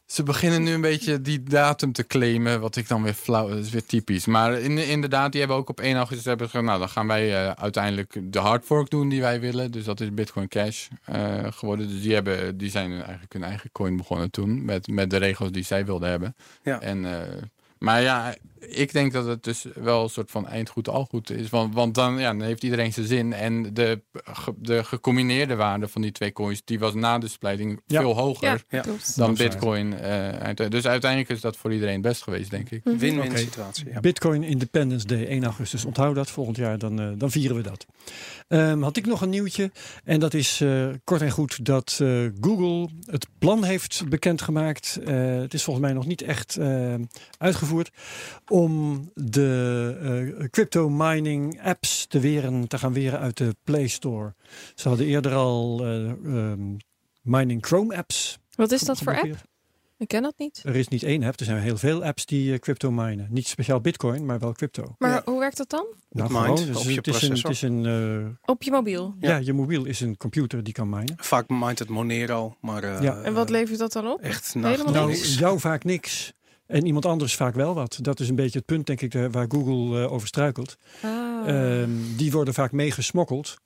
Ze 0.07 0.23
beginnen 0.23 0.62
nu 0.62 0.73
een 0.73 0.81
beetje 0.81 1.21
die 1.21 1.42
datum 1.42 1.92
te 1.92 2.07
claimen, 2.07 2.61
wat 2.61 2.77
ik 2.77 2.88
dan 2.88 3.03
weer 3.03 3.14
flauw, 3.14 3.49
dat 3.49 3.59
is 3.59 3.71
weer 3.71 3.87
typisch. 3.87 4.27
Maar 4.27 4.59
in, 4.59 4.79
inderdaad, 4.79 5.31
die 5.31 5.40
hebben 5.40 5.59
ook 5.59 5.69
op 5.69 5.81
1 5.81 5.97
augustus 5.97 6.25
hebben 6.25 6.47
gezegd, 6.47 6.64
nou 6.64 6.79
dan 6.79 6.88
gaan 6.88 7.07
wij 7.07 7.35
eh, 7.35 7.51
uiteindelijk 7.51 8.19
de 8.23 8.38
hard 8.38 8.64
fork 8.64 8.90
doen 8.90 9.09
die 9.09 9.21
wij 9.21 9.40
willen. 9.40 9.71
Dus 9.71 9.85
dat 9.85 10.01
is 10.01 10.14
Bitcoin 10.14 10.49
Cash 10.49 10.88
eh, 11.05 11.45
geworden. 11.51 11.88
Dus 11.88 12.03
die, 12.03 12.14
hebben, 12.14 12.57
die 12.57 12.71
zijn 12.71 12.92
eigenlijk 12.92 13.33
hun 13.33 13.45
eigen 13.45 13.73
coin 13.73 13.97
begonnen 13.97 14.31
toen, 14.31 14.64
met, 14.64 14.88
met 14.88 15.11
de 15.11 15.16
regels 15.16 15.53
die 15.53 15.64
zij 15.64 15.85
wilden 15.87 16.09
hebben. 16.09 16.37
Ja. 16.62 16.81
En, 16.81 17.05
eh, 17.05 17.42
maar 17.79 18.03
ja, 18.03 18.35
ik 18.59 18.92
denk 18.92 19.12
dat 19.12 19.27
het 19.27 19.42
dus 19.45 19.66
wel 19.75 20.03
een 20.03 20.09
soort 20.09 20.31
van 20.31 20.47
eindgoed 20.49 20.88
al 20.88 21.05
goed 21.05 21.31
is. 21.31 21.49
Want, 21.49 21.75
want 21.75 21.95
dan, 21.95 22.19
ja, 22.19 22.31
dan 22.33 22.42
heeft 22.42 22.62
iedereen 22.64 22.92
zijn 22.92 23.07
zin. 23.07 23.33
En 23.33 23.75
de, 23.75 24.03
ge- 24.12 24.55
de 24.59 24.85
gecombineerde 24.85 25.55
waarde 25.55 25.88
van 25.88 26.03
die 26.03 26.12
twee 26.12 26.33
coins, 26.33 26.62
die 26.64 26.79
was 26.79 26.95
na 26.95 27.19
de 27.19 27.29
splijting 27.29 27.81
Ja. 27.87 28.01
veel 28.01 28.14
hoger 28.16 28.47
Ja, 28.49 28.59
Ja. 28.69 28.81
klopt. 28.81 29.16
dan. 29.16 29.35
Bitcoin. 29.35 29.99
eh, 29.99 30.69
dus 30.69 30.87
uiteindelijk 30.87 31.31
is 31.31 31.40
dat 31.40 31.57
voor 31.57 31.73
iedereen 31.73 31.92
het 31.95 32.03
best 32.03 32.23
geweest, 32.23 32.51
denk 32.51 32.71
ik. 32.71 32.85
Mhm. 32.85 32.97
Win-win 32.97 33.31
Oké. 33.31 33.37
situatie. 33.38 33.88
Ja. 33.90 34.01
Bitcoin 34.01 34.42
Independence 34.42 35.07
Day, 35.07 35.27
1 35.29 35.45
augustus. 35.45 35.85
Onthoud 35.85 36.14
dat, 36.14 36.31
volgend 36.31 36.57
jaar 36.57 36.79
dan, 36.79 37.01
eh, 37.01 37.09
dan 37.16 37.31
vieren 37.31 37.57
we 37.57 37.62
dat. 37.62 37.87
Ehm, 38.49 38.83
had 38.83 38.97
ik 38.97 39.07
nog 39.07 39.21
een 39.21 39.31
nieuwtje. 39.31 39.71
En 40.05 40.21
dat 40.21 40.35
is 40.35 40.61
eh, 40.61 40.88
kort 41.05 41.23
en 41.23 41.31
goed 41.31 41.64
dat 41.64 41.99
eh, 42.03 42.25
Google 42.40 42.88
het 43.07 43.27
plan 43.38 43.64
heeft 43.64 44.03
bekendgemaakt. 44.09 44.99
Eh, 45.05 45.14
het 45.37 45.55
is 45.55 45.62
volgens 45.62 45.87
mij 45.87 45.95
nog 45.95 46.07
niet 46.07 46.23
echt 46.23 46.59
uitgevoerd. 47.38 47.90
Om 48.49 49.05
de 49.15 50.31
eh, 50.39 50.49
crypto 50.51 50.89
mining 50.89 51.63
apps 51.63 52.07
te, 52.07 52.21
weren, 52.21 52.69
te 52.69 52.79
gaan 52.79 52.93
weren 52.93 53.19
uit 53.19 53.37
de 53.37 53.57
Play 53.65 53.87
Store. 53.87 54.35
Ze 54.75 54.89
hadden 54.89 55.07
eerder 55.07 55.35
al 55.35 55.81
eh, 55.85 56.11
ehm, 56.11 56.77
mining 57.23 57.67
Chrome 57.67 57.97
apps. 57.97 58.39
Wat 58.55 58.73
is 58.73 58.81
dat 58.81 58.99
voor 58.99 59.17
app? 59.21 59.45
Ik 59.99 60.09
ken 60.09 60.23
dat 60.23 60.35
niet. 60.37 60.63
Er 60.65 60.77
is 60.77 60.89
niet 60.89 61.03
één 61.03 61.23
app, 61.23 61.39
er 61.41 61.45
zijn 61.45 61.59
heel 61.63 61.77
veel 61.77 62.05
apps 62.05 62.27
die 62.27 62.53
eh, 62.53 62.59
crypto 62.59 62.91
minen. 62.91 63.27
Niet 63.31 63.47
speciaal 63.49 63.81
Bitcoin, 63.81 64.27
maar 64.27 64.39
wel 64.39 64.53
crypto. 64.53 64.95
Maar 64.99 65.11
Ja. 65.11 65.23
hoe 65.25 65.39
werkt 65.39 65.57
dat 65.57 65.71
dan? 65.71 65.87
Nou, 66.11 66.29
gewoon, 66.31 66.57
dus 66.57 66.77
op 66.77 66.83
je 66.85 66.95
het 66.95 67.07
is 67.07 67.23
een, 67.23 67.33
het 67.37 67.49
is 67.49 67.63
een 67.63 68.39
Op 68.45 68.63
je 68.63 68.71
mobiel. 68.71 69.15
ja. 69.21 69.29
Ja. 69.31 69.37
je 69.37 69.53
mobiel 69.53 69.85
is 69.85 70.01
een 70.01 70.17
computer 70.17 70.63
die 70.63 70.73
kan 70.73 70.89
minen. 70.89 71.15
Vaak 71.17 71.49
mindt 71.49 71.79
het 71.79 71.89
Monero, 71.89 72.57
maar 72.61 72.83
eh, 72.83 73.03
Ja. 73.03 73.23
En 73.23 73.35
wat 73.35 73.51
levert 73.51 73.79
dat 73.79 73.93
dan 73.93 74.07
op? 74.07 74.21
echt 74.21 74.53
Helemaal 74.53 74.77
nou, 74.77 74.93
Nou, 74.93 75.09
niks. 75.09 75.39
jou 75.39 75.61
vaak 75.61 75.85
niks. 75.85 76.33
En 76.67 76.87
iemand 76.87 77.07
anders 77.07 77.37
vaak 77.37 77.55
wel 77.55 77.75
wat. 77.75 77.99
Dat 78.03 78.21
is 78.21 78.29
een 78.29 78.35
beetje 78.35 78.59
het 78.59 78.67
punt, 78.67 78.87
denk 78.87 79.01
ik, 79.01 79.15
eh, 79.15 79.27
waar 79.31 79.47
Google 79.49 80.03
eh, 80.03 80.13
over 80.13 80.29
struikelt. 80.29 80.77
Ah. 81.03 81.49
Ehm, 81.49 81.91
die 82.17 82.33
worden 82.33 82.55
vaak 82.55 82.73
meegesmokkeld. 82.73 83.57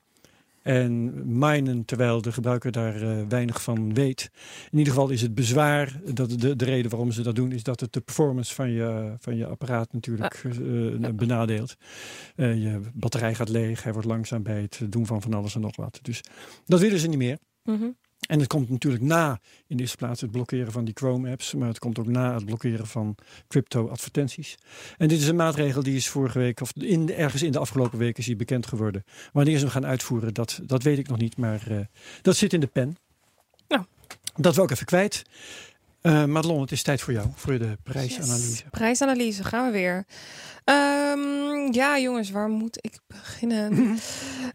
En 0.61 1.21
minen 1.39 1.85
terwijl 1.85 2.21
de 2.21 2.31
gebruiker 2.31 2.71
daar 2.71 3.03
uh, 3.03 3.27
weinig 3.27 3.63
van 3.63 3.93
weet. 3.93 4.31
In 4.71 4.77
ieder 4.77 4.93
geval 4.93 5.09
is 5.09 5.21
het 5.21 5.35
bezwaar, 5.35 6.01
dat 6.13 6.29
de, 6.29 6.55
de 6.55 6.65
reden 6.65 6.91
waarom 6.91 7.11
ze 7.11 7.21
dat 7.21 7.35
doen, 7.35 7.51
is 7.51 7.63
dat 7.63 7.79
het 7.79 7.93
de 7.93 8.01
performance 8.01 8.53
van 8.53 8.71
je, 8.71 9.13
van 9.19 9.35
je 9.35 9.45
apparaat 9.45 9.93
natuurlijk 9.93 10.43
uh, 10.43 10.99
ja. 10.99 11.13
benadeelt. 11.13 11.75
Uh, 12.35 12.63
je 12.63 12.79
batterij 12.93 13.35
gaat 13.35 13.49
leeg, 13.49 13.83
hij 13.83 13.93
wordt 13.93 14.07
langzaam 14.07 14.43
bij 14.43 14.61
het 14.61 14.81
doen 14.89 15.05
van 15.05 15.21
van 15.21 15.33
alles 15.33 15.55
en 15.55 15.61
nog 15.61 15.75
wat. 15.75 15.99
Dus 16.01 16.23
dat 16.65 16.79
willen 16.79 16.99
ze 16.99 17.07
niet 17.07 17.17
meer. 17.17 17.37
Mm 17.63 17.77
-hmm. 17.77 17.95
En 18.27 18.39
het 18.39 18.47
komt 18.47 18.69
natuurlijk 18.69 19.03
na 19.03 19.39
in 19.67 19.75
de 19.75 19.81
eerste 19.81 19.97
plaats 19.97 20.21
het 20.21 20.31
blokkeren 20.31 20.71
van 20.71 20.85
die 20.85 20.93
Chrome-apps, 20.93 21.53
maar 21.53 21.67
het 21.67 21.79
komt 21.79 21.99
ook 21.99 22.07
na 22.07 22.33
het 22.33 22.45
blokkeren 22.45 22.87
van 22.87 23.15
crypto-advertenties. 23.47 24.57
En 24.97 25.07
dit 25.07 25.21
is 25.21 25.27
een 25.27 25.35
maatregel 25.35 25.83
die 25.83 25.95
is 25.95 26.09
vorige 26.09 26.39
week, 26.39 26.61
of 26.61 26.71
in, 26.75 27.13
ergens 27.13 27.41
in 27.41 27.51
de 27.51 27.59
afgelopen 27.59 27.97
weken, 27.97 28.19
is 28.19 28.25
die 28.25 28.35
bekend 28.35 28.67
geworden. 28.67 29.03
Wanneer 29.33 29.57
ze 29.57 29.61
hem 29.61 29.71
gaan 29.71 29.85
uitvoeren, 29.85 30.33
dat, 30.33 30.59
dat 30.63 30.83
weet 30.83 30.97
ik 30.97 31.07
nog 31.07 31.17
niet, 31.17 31.37
maar 31.37 31.71
uh, 31.71 31.79
dat 32.21 32.35
zit 32.35 32.53
in 32.53 32.59
de 32.59 32.67
pen. 32.67 32.97
Nou. 33.67 33.85
Dat 34.35 34.55
we 34.55 34.61
ook 34.61 34.71
even 34.71 34.85
kwijt. 34.85 35.23
Uh, 36.01 36.25
Madelon, 36.25 36.61
het 36.61 36.71
is 36.71 36.83
tijd 36.83 37.01
voor 37.01 37.13
jou, 37.13 37.27
voor 37.35 37.57
de 37.59 37.77
prijsanalyse. 37.83 38.49
Yes. 38.49 38.63
Prijsanalyse, 38.71 39.43
gaan 39.43 39.65
we 39.65 39.71
weer. 39.71 40.05
Um, 40.65 41.73
ja, 41.73 41.99
jongens, 41.99 42.29
waar 42.31 42.49
moet 42.49 42.77
ik 42.81 42.99
beginnen? 43.07 43.73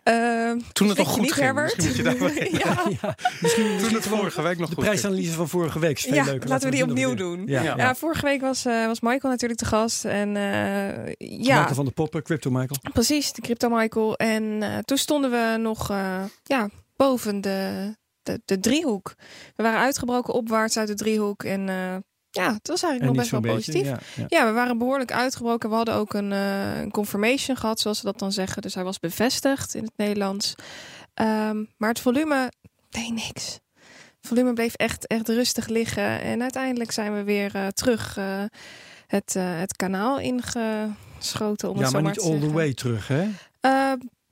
uh, 0.05 0.53
Toen 0.73 0.89
het 0.89 0.99
nog 0.99 1.09
goed 1.09 1.33
ging. 1.33 1.45
Herbert. 1.47 1.77
Misschien 1.77 2.19
moet 2.19 2.35
je 2.35 2.59
daar 2.61 2.61
ja. 2.67 2.91
ja, 3.03 3.17
misschien 3.41 3.79
Toen 3.79 3.95
het 3.95 4.07
vorige 4.07 4.43
week 4.43 4.59
nog 4.59 4.69
de 4.69 4.75
goed 4.75 4.85
prijsanalyse 4.85 5.33
van 5.33 5.49
vorige 5.49 5.79
week 5.79 5.97
is 5.97 6.03
veel 6.05 6.15
ja, 6.15 6.25
leuker. 6.25 6.49
laten 6.49 6.71
we 6.71 6.75
die 6.77 6.85
opnieuw 6.85 7.15
doen. 7.15 7.47
Ja, 7.47 7.63
Ja. 7.63 7.63
ja. 7.63 7.77
Ja, 7.77 7.95
vorige 7.95 8.25
week 8.27 8.41
was, 8.41 8.67
uh, 8.67 8.87
was 8.87 9.01
Michael 9.01 9.33
natuurlijk 9.33 9.61
te 9.61 9.67
gast. 9.67 10.05
En 10.05 10.29
uh, 10.29 11.07
ja, 11.19 11.57
Michael 11.57 11.75
van 11.75 11.85
de 11.85 11.91
Poppen, 11.91 12.23
Crypto 12.23 12.51
Michael. 12.51 12.81
precies, 12.93 13.33
de 13.33 13.41
Crypto 13.41 13.69
Michael. 13.69 14.17
En 14.17 14.43
uh, 14.43 14.79
toen 14.79 14.97
stonden 14.99 15.31
we 15.31 15.57
nog 15.59 15.91
uh, 15.91 16.23
ja, 16.43 16.69
boven 16.97 17.41
de, 17.41 17.95
de, 18.27 18.41
de 18.45 18.61
driehoek. 18.61 19.15
We 19.57 19.62
waren 19.62 19.81
uitgebroken 19.81 20.35
opwaarts 20.35 20.77
uit 20.77 20.89
de 20.89 20.95
driehoek. 20.95 21.45
En 21.45 21.61
uh, 21.61 21.97
ja, 22.31 22.53
het 22.53 22.69
was 22.69 22.83
eigenlijk 22.83 23.01
En 23.01 23.07
nog 23.07 23.17
best 23.17 23.31
wel 23.31 23.41
positief. 23.41 23.87
ja, 23.87 23.99
ja. 24.17 24.25
Ja, 24.29 24.47
we 24.47 24.53
waren 24.53 24.79
behoorlijk 24.79 25.12
uitgebroken. 25.12 25.69
We 25.69 25.75
hadden 25.75 25.95
ook 25.95 26.15
een, 26.15 26.31
uh, 26.31 26.81
een 26.81 26.91
confirmation 26.91 27.57
gehad, 27.57 27.81
zoals 27.81 27.99
ze 27.99 28.05
dat 28.05 28.19
dan 28.19 28.33
zeggen. 28.33 28.62
Dus 28.62 28.75
hij 28.75 28.85
was 28.85 28.99
bevestigd 28.99 29.75
in 29.75 29.85
het 29.85 29.97
Nederlands. 29.97 30.55
Um, 31.15 31.69
maar 31.77 31.89
het 31.89 32.01
volume 32.01 32.53
deed 32.91 33.12
niks. 33.12 33.61
Het 34.21 34.35
volume 34.35 34.53
bleef 34.53 34.75
echt, 34.75 35.07
echt 35.07 35.29
rustig 35.29 35.67
liggen. 35.67 36.21
En 36.21 36.43
uiteindelijk 36.43 36.91
zijn 36.91 37.15
we 37.15 37.23
weer 37.23 37.57
uh, 37.57 37.67
terug 37.67 38.17
uh, 38.19 38.43
het, 39.07 39.35
het 39.39 39.77
kanaal 39.77 40.19
ingeschoten. 40.19 41.71
Om 41.71 41.77
ja, 41.77 41.83
het 41.83 41.91
zo 41.91 41.93
maar 41.93 42.03
maar 42.03 42.12
niet 42.12 42.21
all 42.21 42.39
the 42.39 42.53
way 42.53 42.75
terug, 42.75 43.09
hè? 43.09 43.29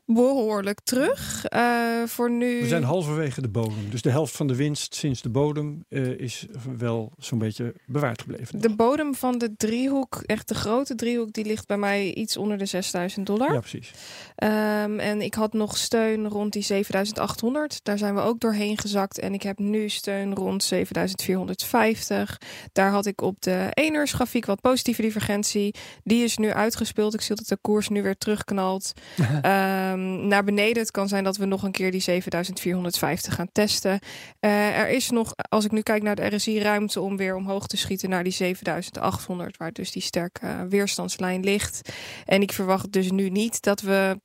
Behoorlijk 0.06 0.80
terug. 0.80 1.44
Uh, 1.54 2.02
voor 2.06 2.30
nu. 2.30 2.60
We 2.60 2.68
zijn 2.68 2.82
halverwege 2.82 3.40
de 3.40 3.48
bodem. 3.48 3.90
Dus 3.90 4.02
de 4.02 4.10
helft 4.10 4.36
van 4.36 4.46
de 4.46 4.56
winst 4.56 4.94
sinds 4.94 5.22
de 5.22 5.28
bodem 5.28 5.84
uh, 5.88 6.18
is 6.18 6.46
wel 6.78 7.12
zo'n 7.18 7.38
beetje 7.38 7.74
bewaard 7.86 8.20
gebleven. 8.20 8.60
De 8.60 8.74
bodem 8.74 9.14
van 9.14 9.38
de 9.38 9.56
driehoek, 9.56 10.22
echt 10.26 10.48
de 10.48 10.54
grote 10.54 10.94
driehoek, 10.94 11.32
die 11.32 11.44
ligt 11.44 11.66
bij 11.66 11.76
mij 11.76 12.14
iets 12.14 12.36
onder 12.36 12.58
de 12.58 12.66
6000 12.66 13.26
dollar. 13.26 13.52
Ja, 13.52 13.60
precies. 13.60 13.90
Um, 14.36 14.98
en 14.98 15.20
ik 15.20 15.34
had 15.34 15.52
nog 15.52 15.76
steun 15.76 16.28
rond 16.28 16.52
die 16.52 16.62
7800. 16.62 17.80
Daar 17.82 17.98
zijn 17.98 18.14
we 18.14 18.20
ook 18.20 18.40
doorheen 18.40 18.78
gezakt. 18.78 19.18
En 19.18 19.34
ik 19.34 19.42
heb 19.42 19.58
nu 19.58 19.88
steun 19.88 20.34
rond 20.34 20.62
7450. 20.62 22.40
Daar 22.72 22.90
had 22.90 23.06
ik 23.06 23.20
op 23.20 23.42
de 23.42 23.68
eenuursgrafiek 23.70 24.46
wat 24.46 24.60
positieve 24.60 25.02
divergentie. 25.02 25.74
Die 26.02 26.24
is 26.24 26.36
nu 26.36 26.52
uitgespeeld. 26.52 27.14
Ik 27.14 27.20
zie 27.20 27.36
dat 27.36 27.48
de 27.48 27.58
koers 27.60 27.88
nu 27.88 28.02
weer 28.02 28.16
terugknalt. 28.16 28.92
um, 29.98 30.26
naar 30.26 30.44
beneden. 30.44 30.82
Het 30.82 30.90
kan 30.90 31.08
zijn 31.08 31.24
dat 31.24 31.36
we 31.36 31.44
nog 31.44 31.62
een 31.62 31.72
keer 31.72 31.90
die 31.90 32.00
7450 32.00 33.34
gaan 33.34 33.48
testen. 33.52 33.98
Uh, 34.40 34.78
er 34.78 34.88
is 34.88 35.10
nog, 35.10 35.32
als 35.48 35.64
ik 35.64 35.70
nu 35.70 35.80
kijk 35.80 36.02
naar 36.02 36.16
de 36.16 36.26
RSI, 36.26 36.60
ruimte 36.60 37.00
om 37.00 37.16
weer 37.16 37.36
omhoog 37.36 37.66
te 37.66 37.76
schieten 37.76 38.10
naar 38.10 38.22
die 38.22 38.32
7800, 38.32 39.56
waar 39.56 39.72
dus 39.72 39.92
die 39.92 40.02
sterke 40.02 40.46
uh, 40.46 40.60
weerstandslijn 40.68 41.44
ligt. 41.44 41.92
En 42.24 42.42
ik 42.42 42.52
verwacht 42.52 42.92
dus 42.92 43.10
nu 43.10 43.28
niet 43.28 43.62
dat 43.62 43.80
we 43.80 44.20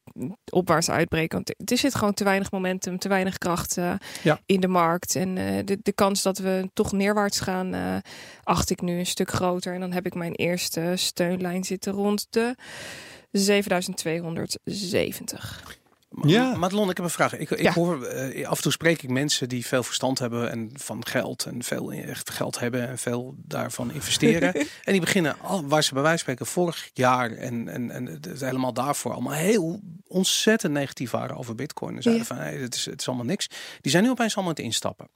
opwaarts 0.52 0.90
uitbreken. 0.90 1.36
Want 1.36 1.72
er 1.72 1.78
zit 1.78 1.96
gewoon 1.96 2.14
te 2.14 2.24
weinig 2.24 2.52
momentum, 2.52 3.00
te 3.00 3.10
weinig 3.10 3.38
kracht 3.38 3.78
uh, 3.78 3.94
ja. 4.24 4.40
in 4.46 4.60
de 4.60 4.68
markt. 4.68 5.16
En 5.16 5.36
de, 5.66 5.80
de 5.82 5.94
kans 5.94 6.22
dat 6.22 6.38
we 6.38 6.70
toch 6.74 6.92
neerwaarts 6.92 7.40
gaan, 7.40 8.02
acht 8.44 8.70
ik 8.70 8.82
nu 8.82 9.00
een 9.00 9.06
stuk 9.06 9.32
groter. 9.32 9.74
En 9.74 9.80
dan 9.80 9.92
heb 9.92 10.06
ik 10.06 10.14
mijn 10.14 10.34
eerste 10.34 10.94
steunlijn 10.96 11.64
zitten 11.64 11.94
rond 11.94 12.28
de 12.30 12.56
7270. 13.32 15.78
Ja. 16.24 16.56
Madelon, 16.56 16.90
ik 16.90 16.96
heb 16.98 17.06
een 17.06 17.12
vraag. 17.12 17.38
Ik, 17.38 17.50
ik 17.50 17.62
Ja. 17.62 17.74
hoor 17.74 18.14
uh, 18.14 18.48
af 18.48 18.56
en 18.58 18.64
toe 18.64 18.72
spreek 18.72 19.02
ik 19.02 19.10
mensen 19.10 19.50
die 19.50 19.66
veel 19.66 19.84
verstand 19.84 20.20
hebben 20.20 20.52
en 20.52 20.70
van 20.74 21.06
geld 21.06 21.46
en 21.46 21.64
veel 21.64 21.92
echt 21.92 22.30
geld 22.30 22.60
hebben 22.60 22.88
en 22.88 22.98
veel 22.98 23.36
daarvan 23.38 23.92
investeren. 23.92 24.54
en 24.84 24.92
die 24.92 25.00
beginnen 25.00 25.36
al, 25.42 25.68
waar 25.68 25.84
ze 25.84 25.94
bij 25.94 26.02
wijze 26.04 26.24
van 26.24 26.34
spreken 26.36 26.54
vorig 26.54 26.90
jaar 26.94 27.32
en, 27.32 27.68
en, 27.68 27.92
en 27.92 28.06
het 28.06 28.40
helemaal 28.40 28.74
daarvoor 28.74 29.12
allemaal 29.14 29.34
heel 29.34 29.82
ontzettend 30.08 30.74
negatief 30.74 31.12
waren 31.12 31.38
over 31.38 31.56
Bitcoin. 31.56 31.96
En 31.96 32.02
zeiden 32.02 32.26
Ja. 32.28 32.36
van 32.36 32.44
hey, 32.44 32.56
het, 32.58 32.76
is, 32.76 32.86
het 32.86 33.00
is 33.00 33.08
allemaal 33.08 33.26
niks. 33.26 33.48
Die 33.82 33.92
zijn 33.92 34.04
nu 34.04 34.10
opeens 34.10 34.36
allemaal 34.36 34.52
aan 34.54 34.58
het 34.58 34.66
instappen. 34.66 35.08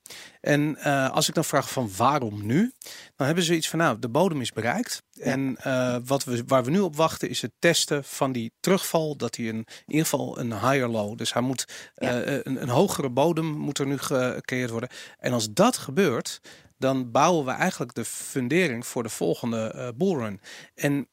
En 0.43 0.77
uh, 0.79 1.09
als 1.09 1.27
ik 1.27 1.33
dan 1.33 1.45
vraag 1.45 1.69
van 1.69 1.89
waarom 1.97 2.45
nu, 2.45 2.73
dan 3.15 3.25
hebben 3.25 3.43
ze 3.43 3.55
iets 3.55 3.69
van 3.69 3.79
nou 3.79 3.99
de 3.99 4.09
bodem 4.09 4.41
is 4.41 4.51
bereikt. 4.51 5.03
En 5.19 5.57
uh, 5.67 5.97
wat 6.05 6.23
we, 6.23 6.43
waar 6.47 6.63
we 6.63 6.71
nu 6.71 6.79
op 6.79 6.95
wachten 6.95 7.29
is 7.29 7.41
het 7.41 7.51
testen 7.59 8.03
van 8.03 8.31
die 8.31 8.51
terugval. 8.59 9.15
Dat 9.17 9.35
hij 9.35 9.49
een, 9.49 9.55
in 9.55 9.65
ieder 9.85 10.03
geval 10.03 10.39
een 10.39 10.51
higher 10.53 10.87
low. 10.87 11.17
Dus 11.17 11.33
hij 11.33 11.41
moet 11.41 11.91
Ja. 11.95 12.25
uh, 12.25 12.39
een, 12.43 12.61
een 12.61 12.69
hogere 12.69 13.09
bodem 13.09 13.45
moet 13.45 13.79
er 13.79 13.87
nu 13.87 13.97
gecreëerd 13.97 14.69
worden. 14.69 14.89
En 15.19 15.33
als 15.33 15.53
dat 15.53 15.77
gebeurt, 15.77 16.39
dan 16.77 17.11
bouwen 17.11 17.45
we 17.45 17.51
eigenlijk 17.51 17.93
de 17.93 18.05
fundering 18.05 18.87
voor 18.87 19.03
de 19.03 19.09
volgende 19.09 19.73
uh, 19.75 19.87
bullrun. 19.95 20.41
En 20.75 21.07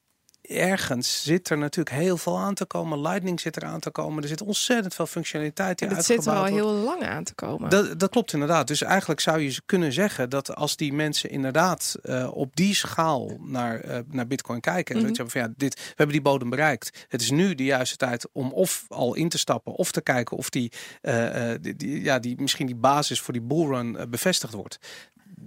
ergens 0.51 1.23
zit 1.23 1.49
er 1.51 1.59
natuurlijk 1.59 1.97
heel 1.97 2.17
veel 2.17 2.39
aan 2.39 2.55
te 2.55 2.65
komen. 2.65 3.01
Lightning 3.01 3.41
zit 3.41 3.57
er 3.57 3.65
aan 3.65 3.81
te 3.81 3.91
komen. 3.91 4.23
Er 4.23 4.29
zit 4.29 4.43
ontzettend 4.43 4.95
veel 4.95 5.07
functionaliteit 5.07 5.79
die 5.79 5.89
het 5.89 6.05
zit 6.05 6.27
er 6.27 6.33
al 6.33 6.39
wordt. 6.39 6.55
heel 6.55 6.73
lang 6.73 7.03
aan 7.03 7.25
te 7.25 7.35
komen. 7.35 7.71
Dat, 7.71 7.99
dat 7.99 8.11
klopt 8.11 8.33
inderdaad. 8.33 8.67
Dus 8.67 8.83
eigenlijk 8.83 9.21
zou 9.21 9.41
je 9.41 9.61
kunnen 9.67 9.93
zeggen 9.93 10.31
dat 10.31 10.55
als 10.55 10.77
die 10.77 10.93
mensen 10.93 11.31
inderdaad 11.31 11.97
uh, 12.03 12.31
op 12.33 12.57
die 12.57 12.75
schaal 12.75 13.37
naar, 13.41 13.85
uh, 13.85 13.99
naar 14.07 14.27
Bitcoin 14.27 14.61
kijken. 14.61 14.97
En 14.97 15.15
je 15.15 15.25
van 15.27 15.41
ja, 15.41 15.49
dit, 15.57 15.75
we 15.75 15.83
hebben 15.87 16.15
die 16.15 16.23
bodem 16.23 16.51
bereikt. 16.51 17.07
Het 17.09 17.21
is 17.21 17.31
nu 17.31 17.55
de 17.55 17.65
juiste 17.65 17.97
tijd 17.97 18.27
om 18.33 18.53
of 18.53 18.85
al 18.89 19.15
in 19.15 19.29
te 19.29 19.39
stappen 19.39 19.73
of 19.73 19.93
te 19.93 20.01
kijken 20.01 20.37
of 20.37 20.51
die, 20.51 20.73
uh, 21.03 21.51
die, 21.61 21.77
die, 21.77 22.03
ja, 22.03 22.19
die 22.19 22.41
misschien 22.41 22.67
die 22.67 22.77
basis 22.77 23.21
voor 23.21 23.33
die 23.33 23.43
bullrun 23.43 24.07
bevestigd 24.11 24.53
wordt. 24.53 24.79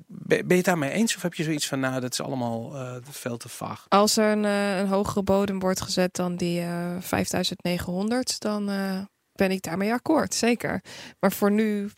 Ben 0.08 0.48
je 0.48 0.56
het 0.56 0.66
daarmee 0.66 0.92
eens 0.92 1.16
of 1.16 1.22
heb 1.22 1.34
je 1.34 1.44
zoiets 1.44 1.68
van 1.68 1.80
nou, 1.80 2.00
dat 2.02 2.12
is 2.12 2.22
allemaal 2.22 2.76
uh, 2.76 2.96
veel 3.02 3.38
te 3.38 3.50
vaag? 3.50 3.86
Als 3.90 4.18
er 4.18 4.32
een, 4.32 4.44
uh, 4.44 4.78
een 4.78 4.88
hogere 4.88 5.24
bodem 5.24 5.60
wordt 5.60 5.82
gezet 5.82 6.16
dan 6.16 6.36
die 6.36 6.62
uh, 6.62 6.96
5900, 7.00 8.40
dan 8.40 8.66
ben 9.34 9.52
ik 9.52 9.62
daarmee 9.62 9.94
akkoord, 9.94 10.34
zeker. 10.34 10.84
Maar 11.20 11.32
voor 11.32 11.52
nu, 11.52 11.92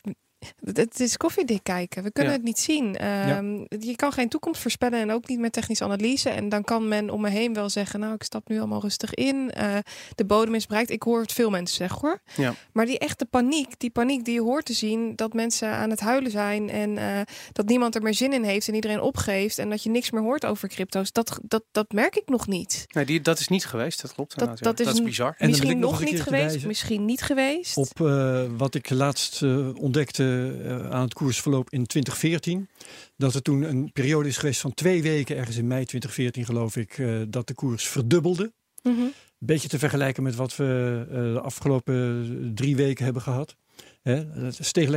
het 0.74 1.00
is 1.00 1.18
koffiedik 1.18 1.64
kijken. 1.64 2.04
We 2.04 2.12
kunnen 2.12 2.32
Ja. 2.32 2.38
het 2.38 2.48
niet 2.48 2.60
zien. 2.60 3.06
Um, 3.28 3.66
Je 3.80 3.96
kan 3.96 4.12
geen 4.12 4.30
toekomst 4.30 4.62
voorspellen 4.62 5.00
en 5.00 5.12
ook 5.12 5.28
niet 5.28 5.40
met 5.40 5.54
technische 5.54 5.84
analyse. 5.84 6.30
En 6.30 6.50
dan 6.50 6.64
kan 6.64 6.88
men 6.88 7.10
om 7.10 7.22
me 7.22 7.30
heen 7.30 7.54
wel 7.54 7.70
zeggen, 7.70 8.00
nou, 8.00 8.14
ik 8.14 8.24
stap 8.24 8.48
nu 8.50 8.58
allemaal 8.58 8.82
rustig 8.82 9.14
in. 9.14 9.52
Uh, 9.58 9.78
de 10.16 10.26
bodem 10.26 10.56
is 10.56 10.66
bereikt. 10.68 10.90
Ik 10.90 11.04
hoor 11.04 11.22
het 11.22 11.32
veel 11.32 11.50
mensen 11.50 11.76
zeggen 11.76 12.00
hoor. 12.02 12.20
Ja. 12.36 12.54
Maar 12.72 12.86
die 12.86 13.00
echte 13.00 13.26
paniek, 13.26 13.80
die 13.80 13.90
paniek 13.90 14.26
die 14.26 14.34
je 14.34 14.42
hoort 14.42 14.66
te 14.66 14.74
zien, 14.74 15.16
dat 15.16 15.34
mensen 15.34 15.70
aan 15.70 15.90
het 15.90 16.00
huilen 16.00 16.32
zijn 16.32 16.70
en 16.70 16.90
uh, 16.98 17.20
dat 17.52 17.66
niemand 17.66 17.96
er 17.96 18.02
meer 18.02 18.14
zin 18.14 18.34
in 18.34 18.44
heeft 18.44 18.68
en 18.68 18.76
iedereen 18.76 19.02
opgeeft 19.02 19.58
en 19.58 19.70
dat 19.70 19.84
je 19.84 19.90
niks 19.90 20.12
meer 20.12 20.22
hoort 20.22 20.46
over 20.46 20.68
crypto's, 20.70 21.12
dat, 21.12 21.40
dat, 21.42 21.64
dat 21.72 21.92
merk 21.92 22.16
ik 22.16 22.30
nog 22.30 22.48
niet. 22.48 22.86
Nee, 22.92 23.06
die, 23.06 23.22
dat 23.22 23.40
is 23.40 23.48
niet 23.48 23.66
geweest. 23.66 24.02
Dat 24.02 24.14
klopt. 24.14 24.40
Dat, 24.40 24.54
is, 24.54 24.60
dat 24.60 24.80
is 24.80 25.04
bizar. 25.04 25.36
En 25.38 25.50
misschien 25.50 25.80
nog 25.80 25.92
nog 25.92 26.12
niet 26.12 26.22
geweest, 26.22 26.66
misschien 26.66 27.06
niet 27.06 27.22
geweest. 27.22 27.78
Op 27.78 28.00
uh, 28.00 28.42
wat 28.58 28.76
ik 28.76 28.90
laatst 28.90 29.42
uh, 29.42 29.76
ontdekte 29.76 30.24
uh, 30.36 30.90
aan 30.90 31.02
het 31.02 31.14
koersverloop 31.14 31.70
in 31.70 31.86
2014. 31.86 32.70
Dat 33.18 33.34
er 33.34 33.42
toen 33.42 33.62
een 33.62 33.92
periode 33.92 34.28
is 34.28 34.38
geweest 34.38 34.62
van 34.62 34.74
twee 34.74 35.02
weken, 35.02 35.38
ergens 35.38 35.58
in 35.58 35.68
mei 35.68 35.86
2014 35.86 36.46
geloof 36.46 36.76
ik, 36.76 36.98
uh, 36.98 37.22
dat 37.28 37.48
de 37.48 37.54
koers 37.54 37.88
verdubbelde. 37.88 38.54
Mm 38.84 38.96
-hmm. 38.96 39.14
Beetje 39.38 39.68
te 39.68 39.80
vergelijken 39.80 40.24
met 40.24 40.36
wat 40.36 40.56
we 40.56 41.06
uh, 41.08 41.16
de 41.16 41.42
afgelopen 41.42 42.52
drie 42.56 42.76
weken 42.76 43.04
hebben 43.04 43.22
gehad. 43.22 43.56
Hè, 44.02 44.24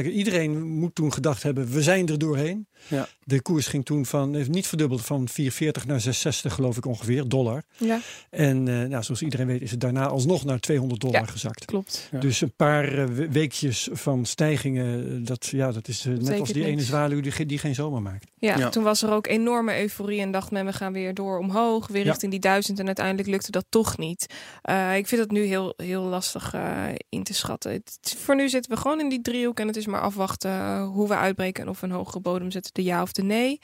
iedereen 0.03 0.63
moet 0.63 0.95
toen 0.95 1.13
gedacht 1.13 1.43
hebben, 1.43 1.69
we 1.69 1.83
zijn 1.83 2.09
er 2.09 2.19
doorheen. 2.19 2.69
Ja. 2.87 3.09
De 3.25 3.43
koers 3.43 3.67
ging 3.67 3.85
toen 3.85 4.07
van, 4.07 4.35
heeft 4.35 4.49
niet 4.49 4.67
verdubbeld, 4.67 5.05
van 5.05 5.29
4,40 5.31 5.87
naar 5.87 6.01
6,60 6.07 6.11
geloof 6.53 6.77
ik 6.77 6.87
ongeveer, 6.87 7.29
dollar. 7.29 7.63
Ja, 7.77 8.01
En 8.31 8.69
eh, 8.69 8.89
nou, 8.89 9.03
zoals 9.03 9.23
iedereen 9.23 9.47
weet 9.47 9.63
is 9.63 9.71
het 9.71 9.81
daarna 9.81 10.07
alsnog 10.07 10.45
naar 10.45 10.59
200 10.61 11.01
dollar 11.01 11.21
Ja. 11.21 11.27
gezakt. 11.27 11.65
klopt. 11.65 12.09
Ja. 12.13 12.19
Dus 12.21 12.41
een 12.41 12.53
paar 12.57 12.99
eh, 12.99 13.05
we- 13.05 13.29
weekjes 13.31 13.89
van 13.93 14.25
stijgingen, 14.25 15.05
eh, 15.21 15.27
dat, 15.27 15.47
ja, 15.47 15.73
dat 15.73 15.89
is 15.89 16.05
eh, 16.07 16.13
net 16.13 16.41
als 16.41 16.53
die 16.53 16.65
ene 16.65 16.81
zwaluw 16.83 17.21
die, 17.21 17.47
die 17.47 17.59
geen 17.59 17.75
zomer 17.75 18.03
maakt. 18.03 18.27
Ja, 18.39 18.57
Ja. 18.59 18.69
toen 18.69 18.83
was 18.85 19.03
er 19.03 19.11
ook 19.13 19.27
enorme 19.27 19.81
euforie 19.81 20.21
en 20.21 20.31
dacht 20.33 20.51
men, 20.51 20.65
we 20.67 20.73
gaan 20.73 20.93
weer 20.93 21.15
door 21.15 21.39
omhoog, 21.39 21.87
weer 21.89 22.05
Ja. 22.05 22.09
richting 22.11 22.31
die 22.31 22.41
duizend. 22.41 22.79
En 22.79 22.87
uiteindelijk 22.87 23.29
lukte 23.29 23.51
dat 23.51 23.65
toch 23.69 23.99
niet. 23.99 24.27
Eh, 24.63 24.97
ik 24.97 25.07
vind 25.07 25.21
het 25.21 25.31
nu 25.31 25.45
heel, 25.45 25.73
heel 25.77 26.03
lastig 26.03 26.55
eh, 26.55 26.85
in 27.09 27.23
te 27.23 27.35
schatten. 27.35 27.73
Het, 27.73 28.17
voor 28.19 28.37
nu 28.37 28.49
zitten 28.49 28.71
we 28.73 28.77
gewoon 28.77 29.01
in 29.01 29.09
die 29.09 29.21
driehoek 29.23 29.61
en 29.61 29.67
het 29.67 29.77
is 29.77 29.87
maar 29.87 30.01
afwachten 30.01 30.51
eh, 30.51 30.87
hoe 30.89 31.09
we 31.09 31.15
uitbreken 31.17 31.63
en 31.63 31.69
of 31.69 31.81
we 31.81 31.87
een 31.87 31.93
hogere 31.93 32.21
bodem 32.21 32.51
zetten, 32.51 32.68
de 32.73 32.83
ja 32.83 33.03
of 33.03 33.13
de 33.13 33.23
nee. 33.23 33.59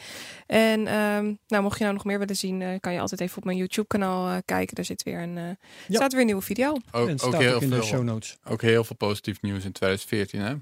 En 0.46 0.86
ehm, 0.86 1.32
nou, 1.46 1.62
mocht 1.62 1.76
je 1.78 1.82
nou 1.84 1.94
nog 1.96 2.04
meer 2.04 2.18
willen 2.18 2.36
zien, 2.36 2.62
eh, 2.62 2.80
kan 2.80 2.92
je 2.92 3.00
altijd 3.00 3.20
even 3.20 3.36
op 3.36 3.44
mijn 3.44 3.56
YouTube 3.56 3.86
kanaal 3.86 4.28
eh, 4.28 4.36
kijken. 4.44 4.74
Daar 4.74 4.84
zit 4.84 5.02
weer 5.02 5.22
een, 5.22 5.38
eh, 5.38 5.44
staat 5.88 6.10
weer 6.12 6.20
een 6.20 6.26
nieuwe 6.26 6.42
video. 6.42 6.76
Ook, 6.90 7.08
en 7.08 7.20
ook, 7.20 7.34
heel 7.36 7.54
ook 7.54 7.62
in 7.62 7.70
de 7.70 7.74
veel, 7.76 7.84
show 7.84 8.02
notes. 8.02 8.36
ook 8.44 8.62
heel 8.62 8.84
veel 8.84 8.96
positief 8.96 9.42
nieuws 9.42 9.64
in 9.64 9.72
2014. 9.72 10.40
Hè? 10.40 10.54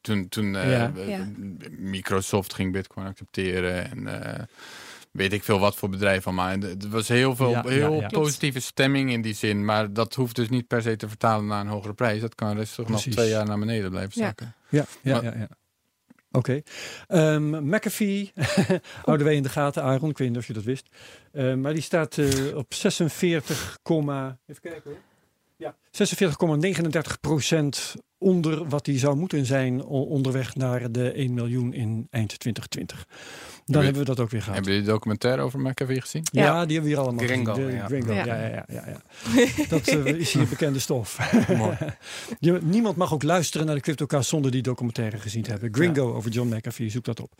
Toen, 0.00 0.28
toen 0.28 0.56
eh, 0.56 1.08
Ja. 1.08 1.28
Microsoft 1.78 2.54
ging 2.54 2.72
Bitcoin 2.72 3.06
accepteren 3.06 3.90
en 3.90 4.22
eh, 4.36 4.44
weet 5.10 5.32
ik 5.32 5.42
veel 5.44 5.58
wat 5.58 5.76
voor 5.76 5.88
bedrijf 5.88 6.26
allemaal. 6.26 6.48
En 6.48 6.62
Er 6.62 6.88
was 6.88 7.08
heel 7.08 7.36
veel 7.36 7.50
Ja, 7.50 7.62
heel 7.66 8.00
ja. 8.00 8.06
positieve 8.08 8.60
stemming 8.60 9.10
in 9.12 9.22
die 9.22 9.34
zin, 9.34 9.64
maar 9.64 9.92
dat 9.92 10.14
hoeft 10.14 10.36
dus 10.36 10.48
niet 10.48 10.66
per 10.66 10.82
se 10.82 10.96
te 10.96 11.08
vertalen 11.08 11.46
naar 11.46 11.60
een 11.60 11.66
hogere 11.66 11.94
prijs. 11.94 12.20
Dat 12.20 12.34
kan 12.34 12.56
rustig 12.56 12.88
nog 12.88 13.00
twee 13.02 13.28
jaar 13.28 13.46
naar 13.46 13.58
beneden 13.58 13.90
blijven 13.90 14.12
Ja. 14.20 14.26
zakken. 14.26 14.54
Ja, 14.68 14.84
ja, 15.02 15.22
Maar- 15.22 15.38
ja. 15.38 15.48
Oké. 16.32 16.62
Ehm, 17.06 17.68
McAfee 17.68 18.32
houden 19.04 19.26
wij 19.26 19.36
in 19.36 19.42
de 19.42 19.48
gaten, 19.48 19.82
Aaron. 19.82 20.10
Ik 20.10 20.18
weet 20.18 20.28
niet 20.28 20.38
of 20.38 20.46
je 20.46 20.52
dat 20.52 20.64
wist. 20.64 20.88
Eh, 21.32 21.54
maar 21.54 21.72
die 21.72 21.82
staat 21.82 22.18
eh, 22.18 22.56
op 22.56 22.74
46, 22.74 23.78
even 24.46 24.62
kijken 24.62 24.82
hoor. 24.84 25.00
Ja, 25.56 25.76
46,39 25.90 27.20
procent 27.20 27.94
onder 28.18 28.68
wat 28.68 28.84
die 28.84 28.98
zou 28.98 29.16
moeten 29.16 29.46
zijn 29.46 29.84
onderweg 29.84 30.54
naar 30.54 30.92
de 30.92 31.12
1 31.12 31.34
miljoen 31.34 31.72
in 31.72 32.06
eind 32.10 32.38
2020. 32.38 33.06
Dan 33.66 33.82
hebben 33.82 34.00
we 34.00 34.06
dat 34.08 34.20
ook 34.20 34.30
weer 34.30 34.40
gehad. 34.40 34.54
Hebben 34.54 34.72
jullie 34.72 34.86
de 34.86 34.92
documentaire 34.92 35.42
over 35.42 35.60
McAfee 35.60 36.00
gezien? 36.00 36.22
Ja, 36.32 36.44
Ja. 36.44 36.50
die 36.66 36.72
hebben 36.76 36.82
we 36.82 36.88
hier 36.96 36.98
allemaal 37.06 37.24
Gringo, 37.26 37.52
gezien. 37.54 37.68
De 37.68 37.74
ja. 37.76 37.86
Gringo, 37.86 38.12
ja, 38.12 38.24
Ja. 38.24 38.34
ja, 38.36 38.46
ja. 38.48 38.64
ja, 38.68 38.84
ja. 38.86 38.98
Dat 39.68 39.86
eh, 39.88 40.04
is 40.04 40.32
hier 40.32 40.48
bekende 40.48 40.78
stof. 40.78 41.32
Mooi. 41.56 41.76
Je- 42.38 42.58
Niemand 42.62 42.96
mag 42.96 43.12
ook 43.12 43.22
luisteren 43.22 43.66
naar 43.66 43.74
de 43.74 43.80
CryptoCast 43.80 44.28
zonder 44.28 44.50
die 44.50 44.62
documentaire 44.62 45.18
gezien 45.18 45.42
te 45.42 45.50
hebben. 45.50 45.74
Gringo 45.74 46.14
over 46.14 46.30
John 46.30 46.54
McAfee, 46.54 46.90
zoek 46.90 47.04
dat 47.04 47.20
op. 47.20 47.32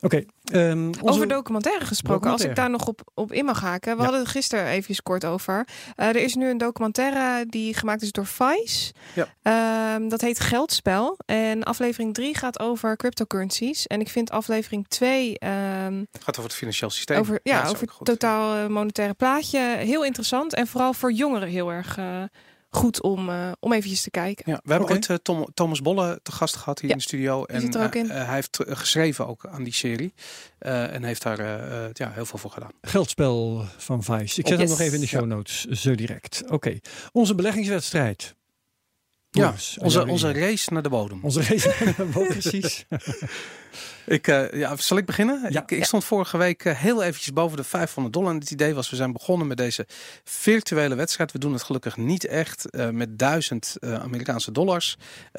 Oké. 0.00 0.24
ehm, 0.44 0.86
onze- 0.86 1.00
Over 1.02 1.28
documentaire 1.28 1.84
gesproken, 1.84 2.30
als 2.30 2.44
ik 2.44 2.54
daar 2.54 2.70
nog 2.70 2.86
op, 2.86 3.00
op 3.14 3.32
in 3.32 3.44
mag 3.44 3.60
haken. 3.60 3.90
We 3.92 3.96
Ja. 3.98 4.02
hadden 4.02 4.20
het 4.22 4.30
gisteren 4.30 4.66
even 4.66 5.02
kort 5.02 5.24
over. 5.24 5.66
Eh, 5.96 6.06
er 6.08 6.16
is 6.16 6.34
nu 6.34 6.48
een 6.50 6.58
documentaire 6.58 7.46
die 7.48 7.73
gemaakt 7.76 8.02
is 8.02 8.12
door 8.12 8.26
Vice. 8.26 8.92
Ja. 9.14 9.28
Ehm, 9.42 10.08
dat 10.08 10.20
heet 10.20 10.40
Geldspel. 10.40 11.18
En 11.26 11.62
aflevering 11.62 12.14
3 12.14 12.36
gaat 12.36 12.60
over 12.60 12.96
cryptocurrencies. 12.96 13.86
En 13.86 14.00
ik 14.00 14.08
vind 14.08 14.30
aflevering 14.30 14.88
2 14.88 15.38
ehm, 15.38 15.98
Het 16.12 16.24
gaat 16.24 16.38
over 16.38 16.42
het 16.42 16.54
financieel 16.54 16.90
systeem. 16.90 17.18
over, 17.18 17.40
ja, 17.42 17.68
over 17.68 17.80
het 17.80 18.04
totaal 18.04 18.56
eh, 18.56 18.66
monetaire 18.66 19.14
plaatje 19.14 19.58
heel 19.78 20.04
interessant. 20.04 20.54
En 20.54 20.66
vooral 20.66 20.92
voor 20.92 21.12
jongeren 21.12 21.48
heel 21.48 21.70
erg 21.70 21.98
eh, 21.98 22.22
goed 22.74 23.02
om, 23.02 23.28
eh, 23.28 23.52
om 23.60 23.72
eventjes 23.72 24.02
te 24.02 24.10
kijken. 24.10 24.44
Ja, 24.52 24.60
we 24.64 24.70
hebben 24.70 24.88
Oké. 24.88 24.92
ooit 24.92 25.10
eh, 25.10 25.16
Tom, 25.16 25.46
Thomas 25.54 25.82
Bolle 25.82 26.20
te 26.22 26.32
gast 26.32 26.56
gehad 26.56 26.78
hier 26.78 26.88
Ja, 26.88 26.94
in 26.94 27.00
de 27.00 27.06
studio. 27.06 27.44
En 27.44 27.60
zit 27.60 27.74
er 27.74 27.84
ook 27.84 27.94
eh, 27.94 28.08
hij 28.08 28.34
heeft 28.34 28.58
geschreven 28.68 29.26
ook 29.26 29.46
aan 29.46 29.64
die 29.64 29.72
serie. 29.72 30.14
Eh, 30.58 30.94
en 30.94 31.04
heeft 31.04 31.22
daar 31.22 31.38
ja, 31.92 32.10
heel 32.10 32.26
veel 32.26 32.38
voor 32.38 32.50
gedaan. 32.50 32.70
Geldspel 32.80 33.64
van 33.76 34.02
Vice. 34.02 34.40
Ik 34.40 34.46
zet 34.46 34.58
hem 34.58 34.68
nog 34.68 34.80
even 34.80 34.94
in 34.94 35.00
de 35.00 35.06
show 35.06 35.26
notes, 35.26 35.64
zo 35.64 35.94
direct. 35.94 36.42
Oké. 36.48 36.78
Onze 37.12 37.34
beleggingswedstrijd. 37.34 38.34
Ja, 39.30 39.54
onze, 39.78 40.06
onze 40.06 40.32
race 40.32 40.72
naar 40.72 40.82
de 40.82 40.88
bodem. 40.88 41.18
Onze 41.22 41.42
race. 41.42 41.94
Wat 42.12 42.28
precies. 42.28 42.84
Ik, 44.06 44.28
eh, 44.28 44.52
ja, 44.52 44.76
zal 44.76 44.96
ik 44.96 45.06
beginnen? 45.06 45.46
Ja. 45.50 45.62
Ik, 45.62 45.70
ik 45.70 45.84
stond 45.84 46.04
vorige 46.04 46.36
week 46.36 46.64
eh, 46.64 46.76
heel 46.76 47.02
eventjes 47.02 47.32
boven 47.32 47.56
de 47.56 47.64
500 47.64 48.14
dollar. 48.14 48.30
En 48.30 48.38
het 48.38 48.50
idee 48.50 48.74
was, 48.74 48.90
we 48.90 48.96
zijn 48.96 49.12
begonnen 49.12 49.46
met 49.46 49.56
deze 49.56 49.86
virtuele 50.24 50.94
wedstrijd. 50.94 51.32
We 51.32 51.38
doen 51.38 51.52
het 51.52 51.62
gelukkig 51.62 51.96
niet 51.96 52.26
echt 52.26 52.70
eh, 52.70 52.88
met 52.88 53.18
1000 53.18 53.76
eh, 53.80 53.94
Amerikaanse 53.94 54.52
dollars. 54.52 54.96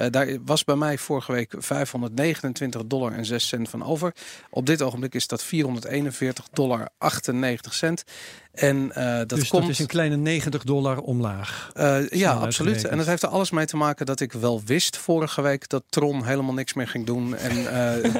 Daar 0.09 0.37
was 0.45 0.63
bij 0.63 0.75
mij 0.75 0.97
vorige 0.97 1.31
week 1.31 1.53
529 1.57 2.85
dollar 2.85 3.11
en 3.11 3.25
6 3.25 3.47
cent 3.47 3.69
van 3.69 3.83
over. 3.83 4.13
Op 4.49 4.65
dit 4.65 4.81
ogenblik 4.81 5.15
is 5.15 5.27
dat 5.27 5.43
441 5.43 6.47
dollar 6.51 6.89
98 6.97 7.73
cent. 7.73 8.03
En 8.51 8.91
eh, 8.91 9.17
dat 9.17 9.29
dus 9.29 9.47
komt... 9.47 9.61
dat 9.61 9.71
is 9.71 9.79
een 9.79 9.87
kleine 9.87 10.15
90 10.15 10.63
dollar 10.63 10.97
omlaag. 10.97 11.71
Ja, 12.09 12.33
absoluut. 12.33 12.85
En 12.85 12.97
dat 12.97 13.05
heeft 13.05 13.23
er 13.23 13.29
alles 13.29 13.51
mee 13.51 13.65
te 13.65 13.77
maken 13.77 14.05
dat 14.05 14.19
ik 14.19 14.31
wel 14.31 14.61
wist 14.65 14.97
vorige 14.97 15.41
week 15.41 15.69
dat 15.69 15.83
Tron 15.89 16.25
helemaal 16.25 16.53
niks 16.53 16.73
meer 16.73 16.87
ging 16.87 17.05
doen. 17.05 17.35
En 17.35 17.55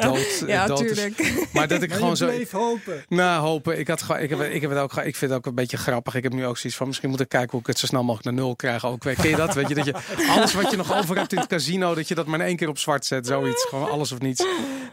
dood, 0.06 0.44
Ja, 0.48 0.68
dood 0.68 0.82
is-. 0.82 1.08
Maar 1.52 1.68
dat 1.68 1.82
ik 1.82 1.90
Maar 1.90 1.98
gewoon 1.98 2.16
je 2.38 2.46
zo. 2.50 2.58
hopen. 2.58 3.04
Nou, 3.08 3.42
hopen. 3.46 3.80
Ik, 3.80 3.88
had 3.88 4.02
gewoon, 4.02 4.22
ik, 4.22 4.30
heb, 4.30 4.42
ik, 4.42 4.62
heb 4.62 4.70
het 4.70 4.80
ook, 4.80 4.94
ik 4.94 5.16
vind 5.16 5.20
het 5.32 5.40
ook 5.40 5.46
een 5.46 5.56
beetje 5.56 5.78
grappig. 5.78 6.16
Ik 6.16 6.24
heb 6.24 6.34
nu 6.34 6.46
ook 6.46 6.58
zoiets 6.58 6.78
van, 6.80 6.88
misschien 6.88 7.10
moet 7.10 7.20
ik 7.20 7.30
kijken 7.30 7.52
hoe 7.52 7.60
ik 7.60 7.68
het 7.68 7.80
zo 7.80 7.86
snel 7.86 8.04
mogelijk 8.04 8.26
naar 8.36 8.46
nul 8.46 8.56
krijg. 8.56 8.86
Ook, 8.86 9.00
ken 9.00 9.30
je 9.30 9.36
dat? 9.36 9.54
Weet 9.54 9.68
je, 9.68 9.76
dat 9.76 9.86
je 9.86 9.94
alles 10.30 10.54
wat 10.54 10.72
je 10.72 10.78
nog 10.78 10.98
over 10.98 11.18
hebt 11.18 11.32
in 11.34 11.38
het 11.40 11.48
casino, 11.48 11.96
dat 11.96 12.08
je 12.08 12.16
dat 12.16 12.26
maar 12.26 12.40
in 12.40 12.46
één 12.46 12.56
keer 12.56 12.68
op 12.70 12.78
zwart 12.78 13.06
zet. 13.06 13.28
Zoiets. 13.28 13.66
Gewoon 13.70 13.90
alles 13.90 14.12
of 14.12 14.20
niets. 14.20 14.46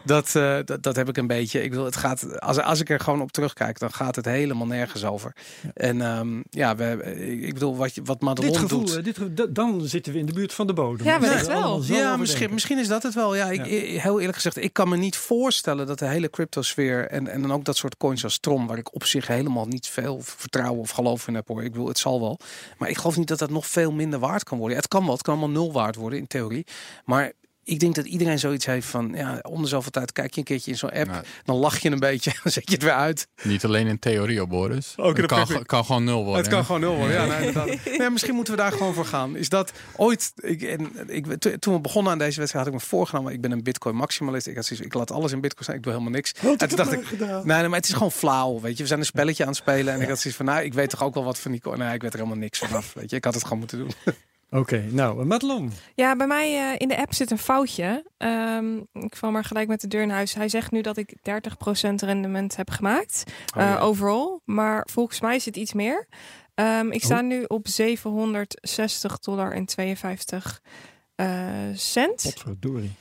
Dat, 0.05 0.35
eh, 0.35 0.57
dat, 0.65 0.83
dat 0.83 0.95
heb 0.95 1.09
ik 1.09 1.17
een 1.17 1.27
beetje. 1.27 1.63
Ik 1.63 1.73
wil, 1.73 1.85
het 1.85 1.95
gaat, 1.95 2.39
als, 2.39 2.59
als 2.59 2.79
ik 2.79 2.89
er 2.89 2.99
gewoon 2.99 3.21
op 3.21 3.31
terugkijk, 3.31 3.79
dan 3.79 3.93
gaat 3.93 4.15
het 4.15 4.25
helemaal 4.25 4.67
nergens 4.67 5.05
over. 5.05 5.33
En 5.73 6.01
ehm, 6.01 6.41
ja, 6.49 6.75
we, 6.75 7.15
ik 7.41 7.53
bedoel, 7.53 7.75
wat, 7.77 7.95
je- 7.95 8.01
wat 8.03 8.21
Madelon 8.21 8.51
Dit 8.51 8.59
gevoel, 8.59 8.85
doet. 8.85 9.03
dit, 9.03 9.17
ge- 9.17 9.33
d- 9.33 9.55
dan 9.55 9.81
zitten 9.81 10.13
we 10.13 10.19
in 10.19 10.25
de 10.25 10.33
buurt 10.33 10.53
van 10.53 10.67
de 10.67 10.73
bodem. 10.73 11.05
Ja, 11.05 11.19
wellicht 11.19 11.47
wel. 11.47 11.83
Ja, 11.83 12.17
misschien, 12.17 12.53
misschien 12.53 12.79
is 12.79 12.87
dat 12.87 13.03
het 13.03 13.13
wel. 13.13 13.35
Ja, 13.35 13.49
ik, 13.49 13.65
heel 14.01 14.17
eerlijk 14.19 14.35
gezegd, 14.35 14.57
ik 14.57 14.73
kan 14.73 14.89
me 14.89 14.97
niet 15.03 15.17
voorstellen 15.17 15.87
dat 15.87 15.99
de 15.99 16.07
hele 16.07 16.29
cryptosfeer 16.29 17.07
en, 17.07 17.27
en 17.27 17.41
dan 17.41 17.53
ook 17.53 17.65
dat 17.65 17.77
soort 17.77 17.97
coins 17.97 18.23
als 18.23 18.37
Tron, 18.37 18.67
waar 18.67 18.77
ik 18.77 18.95
op 18.95 19.03
zich 19.03 19.27
helemaal 19.27 19.65
niet 19.65 19.87
veel 19.87 20.21
vertrouwen 20.21 20.81
of 20.81 20.89
geloof 20.89 21.27
in 21.27 21.35
heb 21.35 21.47
hoor. 21.47 21.63
Ik 21.63 21.71
bedoel, 21.71 21.87
het 21.87 21.97
zal 21.97 22.19
wel. 22.19 22.39
Maar 22.77 22.89
ik 22.89 22.97
geloof 22.97 23.17
niet 23.17 23.27
dat 23.27 23.39
dat 23.39 23.49
nog 23.49 23.67
veel 23.67 23.91
minder 23.91 24.19
waard 24.19 24.43
kan 24.43 24.57
worden. 24.57 24.77
Het 24.77 24.87
kan 24.87 25.03
wel, 25.03 25.13
het 25.13 25.21
kan 25.21 25.33
allemaal 25.37 25.61
nul 25.61 25.71
waard 25.71 25.95
worden 25.95 26.19
in 26.19 26.27
theorie. 26.27 26.65
Maar 27.05 27.31
ik 27.63 27.79
denk 27.79 27.95
dat 27.95 28.05
iedereen 28.05 28.39
zoiets 28.39 28.65
heeft 28.65 28.87
van, 28.87 29.11
ja, 29.15 29.39
onder 29.41 29.69
zoveel 29.69 29.91
tijd 29.91 30.11
kijk 30.11 30.33
je 30.33 30.39
een 30.39 30.45
keertje 30.45 30.71
in 30.71 30.77
zo'n 30.77 30.91
app, 30.91 31.07
Nou, 31.09 31.23
dan 31.43 31.55
lach 31.55 31.77
je 31.79 31.91
een 31.91 31.99
beetje, 31.99 32.31
dan 32.43 32.51
zet 32.51 32.67
je 32.69 32.73
het 32.73 32.83
weer 32.83 32.93
uit. 32.93 33.27
niet 33.43 33.65
alleen 33.65 33.87
in 33.87 33.99
theorie 33.99 34.41
op 34.41 34.49
Boris. 34.49 34.93
Ook 34.97 35.17
in 35.17 35.27
de 35.27 35.35
het 35.35 35.49
kan, 35.51 35.63
kan 35.65 35.85
gewoon 35.85 36.03
nul 36.03 36.23
worden. 36.23 36.35
Het 36.41 36.47
kan 36.47 36.59
hè? 36.59 36.65
gewoon 36.65 36.81
nul 36.81 36.95
worden. 36.95 37.15
Ja, 37.51 37.65
nee, 37.97 38.09
misschien 38.09 38.35
moeten 38.35 38.53
we 38.55 38.59
daar 38.61 38.71
gewoon 38.71 38.93
voor 38.93 39.05
gaan. 39.05 39.35
Is 39.35 39.49
dat 39.49 39.71
ooit? 39.95 40.31
Ik, 40.35 40.61
en, 40.61 40.91
ik, 41.07 41.35
to- 41.39 41.57
toen 41.57 41.73
we 41.73 41.79
begonnen 41.79 42.11
aan 42.11 42.17
deze 42.17 42.39
wedstrijd 42.39 42.65
had 42.65 42.75
ik 42.75 42.81
me 42.81 42.87
voorgenomen. 42.87 43.33
Ik 43.33 43.41
ben 43.41 43.51
een 43.51 43.63
Bitcoin 43.63 43.95
maximalist. 43.95 44.47
Ik 44.47 44.55
had 44.55 44.65
zoiets, 44.65 44.85
ik 44.85 44.93
laat 44.93 45.11
alles 45.11 45.31
in 45.31 45.41
Bitcoin 45.41 45.65
zijn. 45.65 45.77
Ik 45.77 45.83
doe 45.83 45.91
helemaal 45.91 46.13
niks. 46.13 46.33
Wat 46.41 46.61
en 46.61 46.67
toen 46.67 46.77
dacht 46.77 46.91
heb 46.91 47.01
ik, 47.01 47.19
nee, 47.19 47.27
nee, 47.43 47.67
maar 47.67 47.79
het 47.79 47.87
is 47.87 47.93
gewoon 47.93 48.11
flauw. 48.11 48.59
Weet 48.59 48.75
je, 48.77 48.81
we 48.81 48.87
zijn 48.87 48.99
een 48.99 49.05
spelletje 49.05 49.43
aan 49.43 49.49
het 49.49 49.57
spelen. 49.57 49.93
En 49.93 50.01
ik 50.01 50.07
had 50.07 50.19
zoiets 50.19 50.37
van, 50.37 50.45
nou, 50.45 50.63
ik 50.63 50.73
weet 50.73 50.89
toch 50.89 51.03
ook 51.03 51.13
wel 51.13 51.23
wat 51.23 51.39
van 51.39 51.51
die 51.51 51.61
coin. 51.61 51.79
Nee, 51.79 51.93
ik 51.93 52.01
weet 52.01 52.13
er 52.13 52.17
helemaal 52.19 52.39
niks 52.39 52.59
vanaf. 52.59 52.93
Weet 52.93 53.09
je, 53.09 53.15
ik 53.15 53.23
had 53.23 53.33
het 53.33 53.43
gewoon 53.43 53.59
moeten 53.59 53.77
doen. 53.77 53.91
Oké, 54.53 54.85
nou, 54.91 55.19
eh, 55.19 55.25
Madelon. 55.25 55.71
Ja, 55.95 56.15
bij 56.15 56.27
mij 56.27 56.71
eh, 56.71 56.75
in 56.77 56.87
de 56.87 56.97
app 56.97 57.13
zit 57.13 57.31
een 57.31 57.37
foutje. 57.37 58.05
Ehm, 58.17 58.77
ik 58.93 59.15
val 59.15 59.31
maar 59.31 59.43
gelijk 59.43 59.67
met 59.67 59.81
de 59.81 59.87
deur 59.87 60.01
in 60.01 60.09
huis. 60.09 60.33
Hij 60.33 60.49
zegt 60.49 60.71
nu 60.71 60.81
dat 60.81 60.97
ik 60.97 61.13
30% 61.21 62.01
rendement 62.01 62.55
heb 62.55 62.69
gemaakt. 62.69 63.23
Oh, 63.57 63.63
eh, 63.63 63.83
overal. 63.83 64.41
Maar 64.45 64.87
volgens 64.91 65.21
mij 65.21 65.35
is 65.35 65.45
het 65.45 65.55
iets 65.57 65.73
meer. 65.73 66.07
Ehm, 66.55 66.91
ik 66.91 67.03
sta 67.03 67.17
Oh. 67.19 67.23
nu 67.23 67.43
op 67.47 67.67
760 67.67 69.19
dollar 69.19 69.51
en 69.51 69.65
52 69.65 70.61
eh, 71.15 71.27
cent. 71.73 72.21
Potverdorie. 72.23 72.91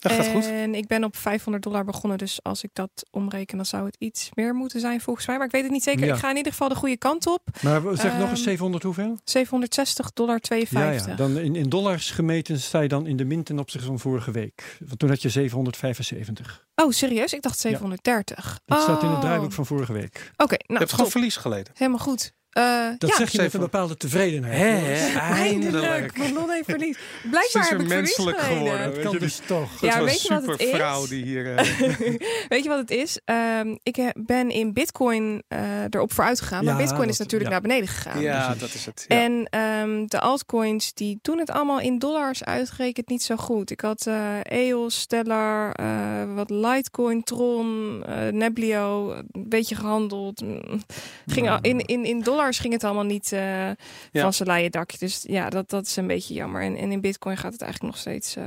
Dat 0.00 0.12
gaat 0.12 0.26
goed. 0.26 0.46
En 0.46 0.74
ik 0.74 0.86
ben 0.86 1.04
op 1.04 1.16
500 1.16 1.64
dollar 1.64 1.84
begonnen. 1.84 2.18
Dus 2.18 2.42
als 2.42 2.62
ik 2.62 2.70
dat 2.72 2.90
omreken, 3.10 3.56
dan 3.56 3.66
zou 3.66 3.86
het 3.86 3.96
iets 3.98 4.30
meer 4.34 4.54
moeten 4.54 4.80
zijn 4.80 5.00
volgens 5.00 5.26
mij. 5.26 5.36
Maar 5.36 5.46
ik 5.46 5.52
weet 5.52 5.62
het 5.62 5.70
niet 5.72 5.82
zeker. 5.82 6.06
Ja. 6.06 6.14
Ik 6.14 6.20
ga 6.20 6.30
in 6.30 6.36
ieder 6.36 6.52
geval 6.52 6.68
de 6.68 6.74
goede 6.74 6.96
kant 6.96 7.26
op. 7.26 7.42
Maar 7.62 7.82
we- 7.84 7.96
zeg 7.96 8.12
nog 8.12 8.20
eens 8.30 8.38
Ehm, 8.38 8.48
700 8.48 8.82
hoeveel? 8.82 9.18
760 9.24 10.12
dollar 10.12 10.38
52. 10.40 11.04
Ja, 11.04 11.10
ja. 11.10 11.16
Dan 11.16 11.38
in, 11.38 11.56
in 11.56 11.68
dollars 11.68 12.10
gemeten 12.10 12.60
sta 12.60 12.80
je 12.80 12.88
dan 12.88 13.06
in 13.06 13.16
de 13.16 13.24
min 13.24 13.42
ten 13.42 13.58
opzichte 13.58 13.86
van 13.86 13.98
vorige 13.98 14.30
week. 14.30 14.76
Want 14.86 14.98
toen 14.98 15.08
had 15.08 15.22
je 15.22 15.28
775. 15.28 16.66
Oh, 16.74 16.90
serieus? 16.90 17.32
Ik 17.32 17.42
dacht 17.42 17.58
730. 17.58 18.60
Dat 18.66 18.82
staat 18.82 19.02
in 19.02 19.08
het 19.08 19.16
Oh. 19.16 19.22
draaiboek 19.22 19.52
van 19.52 19.66
vorige 19.66 19.92
week. 19.92 20.32
Oké, 20.36 20.54
je 20.54 20.64
nou, 20.66 20.78
hebt 20.80 20.92
gewoon 20.92 21.10
verlies 21.10 21.36
geleden. 21.36 21.72
helemaal 21.76 21.98
goed. 21.98 22.32
Eh, 22.50 22.88
Dat 22.98 23.10
ja, 23.10 23.16
zeg 23.16 23.30
je 23.30 23.42
met 23.42 23.54
een 23.54 23.60
bepaalde 23.60 23.96
tevredenheid. 23.96 24.58
Hè, 24.58 25.18
eindelijk. 25.18 26.18
Marlon 26.18 26.50
heeft 26.50 26.64
verlies. 26.70 26.96
Ze 26.96 27.28
Blijkbaar 27.28 27.62
is 27.62 27.68
heb 27.68 27.80
ik 27.80 27.86
menselijk 27.86 28.38
geworden. 28.40 28.94
Dat 28.94 29.02
kan 29.02 29.18
dus 29.18 29.40
toch. 29.46 29.80
Ja, 29.80 29.98
Ja, 29.98 30.04
weet 30.04 30.22
je 30.22 30.28
wat 30.28 30.46
het 30.46 30.60
is? 30.60 30.70
vrouw 30.70 31.06
die 31.06 31.24
hier... 31.24 31.54
eh, 31.54 31.64
Weet 32.48 32.62
je 32.62 32.68
wat 32.68 32.78
het 32.78 32.90
is? 32.90 33.18
Ehm, 33.24 33.76
ik 33.82 33.96
eh, 33.96 34.08
ben 34.14 34.50
in 34.50 34.72
Bitcoin 34.72 35.42
eh, 35.48 35.58
erop 35.90 36.12
vooruit 36.12 36.40
gegaan. 36.40 36.64
Maar 36.64 36.76
Bitcoin 36.76 37.08
is 37.08 37.18
natuurlijk 37.18 37.50
ja. 37.50 37.56
naar 37.56 37.68
beneden 37.68 37.88
gegaan. 37.88 38.20
ja, 38.20 38.54
dat 38.54 38.74
is 38.74 38.86
het. 38.86 39.04
Ja. 39.08 39.20
En 39.22 39.46
ehm, 39.50 40.06
de 40.06 40.20
altcoins 40.20 40.94
die 40.94 41.18
doen 41.22 41.38
het 41.38 41.50
allemaal 41.50 41.80
in 41.80 41.98
dollars 41.98 42.44
uitgerekend 42.44 43.08
niet 43.08 43.22
zo 43.22 43.36
goed. 43.36 43.70
Ik 43.70 43.80
had 43.80 44.06
eh 44.06 44.38
EOS, 44.42 45.00
Stellar, 45.00 45.72
eh, 45.72 46.34
wat 46.34 46.50
Litecoin, 46.50 47.22
Tron, 47.22 48.02
eh, 48.06 48.28
Neblio, 48.32 49.12
een 49.12 49.48
beetje 49.48 49.74
gehandeld. 49.74 50.40
Mm, 50.40 50.82
Ging 51.26 51.58
in, 51.60 51.78
in, 51.80 52.04
in 52.04 52.20
dollars 52.20 52.38
ging 52.48 52.72
het 52.72 52.84
allemaal 52.84 53.04
niet 53.04 53.32
eh, 53.32 53.70
van 54.12 54.32
zijn 54.32 54.48
leien 54.48 54.70
dakje. 54.70 54.98
Dus 54.98 55.24
ja, 55.28 55.48
dat, 55.50 55.70
dat 55.70 55.86
is 55.86 55.96
een 55.96 56.06
beetje 56.06 56.34
jammer. 56.34 56.62
En, 56.62 56.76
en 56.76 56.92
in 56.92 57.00
Bitcoin 57.00 57.36
gaat 57.36 57.52
het 57.52 57.62
eigenlijk 57.62 57.92
nog 57.92 58.00
steeds, 58.02 58.36
eh, 58.36 58.44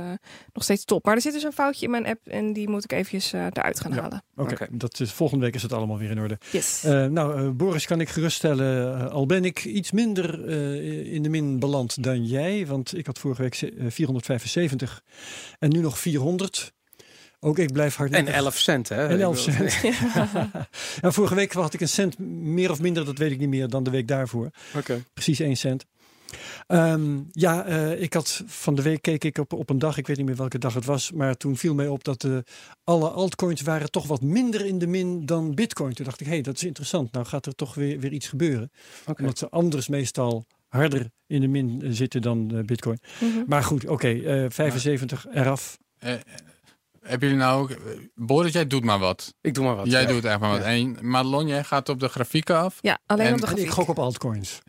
nog 0.52 0.62
steeds 0.62 0.84
top. 0.84 1.04
Maar 1.04 1.14
er 1.14 1.20
zit 1.20 1.32
dus 1.32 1.42
een 1.42 1.52
foutje 1.52 1.84
in 1.84 1.90
mijn 1.90 2.06
app 2.06 2.26
en 2.26 2.52
die 2.52 2.68
moet 2.68 2.84
ik 2.84 2.92
eventjes 2.92 3.32
eh, 3.32 3.46
eruit 3.52 3.80
gaan 3.80 3.92
Ja. 3.94 4.00
halen. 4.00 4.22
Oké, 4.36 4.66
dat 4.70 5.00
is 5.00 5.12
volgende 5.12 5.44
week 5.44 5.54
is 5.54 5.62
het 5.62 5.72
allemaal 5.72 5.98
weer 5.98 6.10
in 6.10 6.20
orde. 6.20 6.38
Yes. 6.50 6.84
Eh, 6.84 7.06
nou, 7.06 7.42
eh, 7.44 7.50
Boris 7.50 7.86
kan 7.86 8.00
ik 8.00 8.08
geruststellen, 8.08 9.10
al 9.10 9.26
ben 9.26 9.44
ik 9.44 9.64
iets 9.64 9.90
minder 9.92 10.48
eh, 10.48 11.12
in 11.14 11.22
de 11.22 11.28
min 11.28 11.58
beland 11.58 12.02
dan 12.02 12.24
jij, 12.26 12.66
want 12.66 12.96
ik 12.98 13.06
had 13.06 13.18
vorige 13.18 13.42
week 13.42 13.54
ze- 13.54 13.72
eh, 13.78 13.86
475 13.90 15.02
en 15.58 15.68
nu 15.70 15.80
nog 15.80 15.98
400. 15.98 16.72
Ook 17.44 17.58
ik 17.58 17.72
blijf 17.72 17.96
hard 17.96 18.12
En 18.12 18.26
11 18.26 18.58
cent, 18.58 18.88
hè? 18.88 19.06
En 19.06 19.20
11 19.20 19.46
Ik 19.46 19.52
bedoel, 19.52 19.70
cent. 19.70 19.94
ja, 21.02 21.10
vorige 21.10 21.34
week 21.34 21.52
had 21.52 21.74
ik 21.74 21.80
een 21.80 21.88
cent 21.88 22.18
meer 22.18 22.70
of 22.70 22.80
minder, 22.80 23.04
dat 23.04 23.18
weet 23.18 23.30
ik 23.30 23.38
niet 23.38 23.48
meer, 23.48 23.68
dan 23.68 23.82
de 23.82 23.90
week 23.90 24.08
daarvoor. 24.08 24.50
Oké. 24.76 25.04
Precies 25.14 25.40
1 25.40 25.56
cent. 25.56 25.84
Ehm, 26.66 27.20
ja, 27.32 27.64
eh, 27.64 28.02
ik 28.02 28.12
had 28.12 28.42
van 28.46 28.74
de 28.74 28.82
week 28.82 29.02
keek 29.02 29.24
ik 29.24 29.38
op, 29.38 29.52
op 29.52 29.70
een 29.70 29.78
dag, 29.78 29.96
ik 29.96 30.06
weet 30.06 30.16
niet 30.16 30.26
meer 30.26 30.36
welke 30.36 30.58
dag 30.58 30.74
het 30.74 30.84
was, 30.84 31.12
maar 31.12 31.36
toen 31.36 31.56
viel 31.56 31.74
mij 31.74 31.88
op 31.88 32.04
dat 32.04 32.24
eh, 32.24 32.36
alle 32.84 33.08
altcoins 33.08 33.60
waren 33.60 33.90
toch 33.90 34.06
wat 34.06 34.20
minder 34.20 34.66
in 34.66 34.78
de 34.78 34.86
min 34.86 35.26
dan 35.26 35.54
bitcoin. 35.54 35.94
Toen 35.94 36.04
dacht 36.04 36.20
ik, 36.20 36.26
hé, 36.26 36.32
hey, 36.32 36.42
dat 36.42 36.56
is 36.56 36.64
interessant. 36.64 37.12
Nou 37.12 37.26
gaat 37.26 37.46
er 37.46 37.54
toch 37.54 37.74
weer, 37.74 38.00
weer 38.00 38.12
iets 38.12 38.28
gebeuren. 38.28 38.70
Omdat 39.18 39.38
ze 39.38 39.48
anders 39.48 39.88
meestal 39.88 40.46
harder 40.68 41.10
in 41.26 41.40
de 41.40 41.48
min 41.48 41.82
eh, 41.82 41.88
zitten 41.90 42.22
dan 42.22 42.62
bitcoin. 42.66 42.98
Mhm. 43.20 43.42
Maar 43.46 43.62
goed, 43.62 43.86
oké, 43.86 44.08
eh, 44.08 44.44
75 44.48 45.26
eraf. 45.32 45.78
Hebben 47.04 47.28
jullie 47.28 47.44
nou 47.44 47.62
ook... 47.62 47.76
Boris, 48.14 48.52
jij 48.52 48.66
doet 48.66 48.84
maar 48.84 48.98
wat. 48.98 49.34
Ik 49.40 49.54
doe 49.54 49.64
maar 49.64 49.76
wat. 49.76 49.86
jij 49.90 50.02
ja. 50.02 50.08
doet 50.08 50.24
echt 50.24 50.40
maar 50.40 50.50
wat. 50.50 50.58
Ja. 50.58 50.64
En 50.64 50.96
Madelon, 51.00 51.46
jij 51.46 51.64
gaat 51.64 51.88
op 51.88 52.00
de 52.00 52.08
grafieken 52.08 52.56
af. 52.56 52.78
Ja, 52.80 52.98
alleen 53.06 53.26
En- 53.26 53.32
op 53.34 53.40
de 53.40 53.46
En 53.46 53.52
ik 53.52 53.58
grafiek. 53.58 53.74
gok 53.74 53.88
op 53.88 53.98
altcoins. 53.98 54.60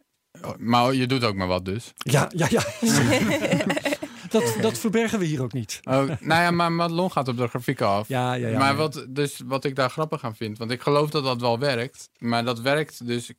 Oh, 0.42 0.52
Maar 0.58 0.94
je 0.94 1.08
doet 1.08 1.24
ook 1.24 1.36
maar 1.36 1.48
wat 1.48 1.66
dus. 1.66 1.94
Ja, 1.98 2.30
ja, 2.36 2.48
ja. 2.50 2.64
dat, 4.30 4.56
dat 4.62 4.78
verbergen 4.78 5.20
we 5.20 5.26
hier 5.26 5.42
ook 5.44 5.54
niet. 5.54 5.80
Oh, 5.84 5.94
nou 5.94 6.42
ja, 6.42 6.52
maar 6.52 6.72
Madelon 6.72 7.12
gaat 7.12 7.28
op 7.28 7.38
de 7.38 7.48
grafieken 7.48 7.88
af. 7.88 8.08
Ja, 8.08 8.34
ja, 8.34 8.48
ja. 8.48 8.58
maar 8.58 8.76
wat, 8.76 9.06
dus, 9.10 9.42
wat 9.46 9.64
ik 9.66 9.76
daar 9.76 9.90
grappig 9.90 10.24
aan 10.24 10.36
vind, 10.36 10.58
want 10.58 10.72
ik 10.72 10.82
geloof 10.82 11.10
dat 11.10 11.24
dat 11.24 11.42
wel 11.42 11.60
werkt. 11.60 12.10
Maar 12.18 12.46
dat 12.46 12.60
werkt 12.60 13.08
dus 13.08 13.32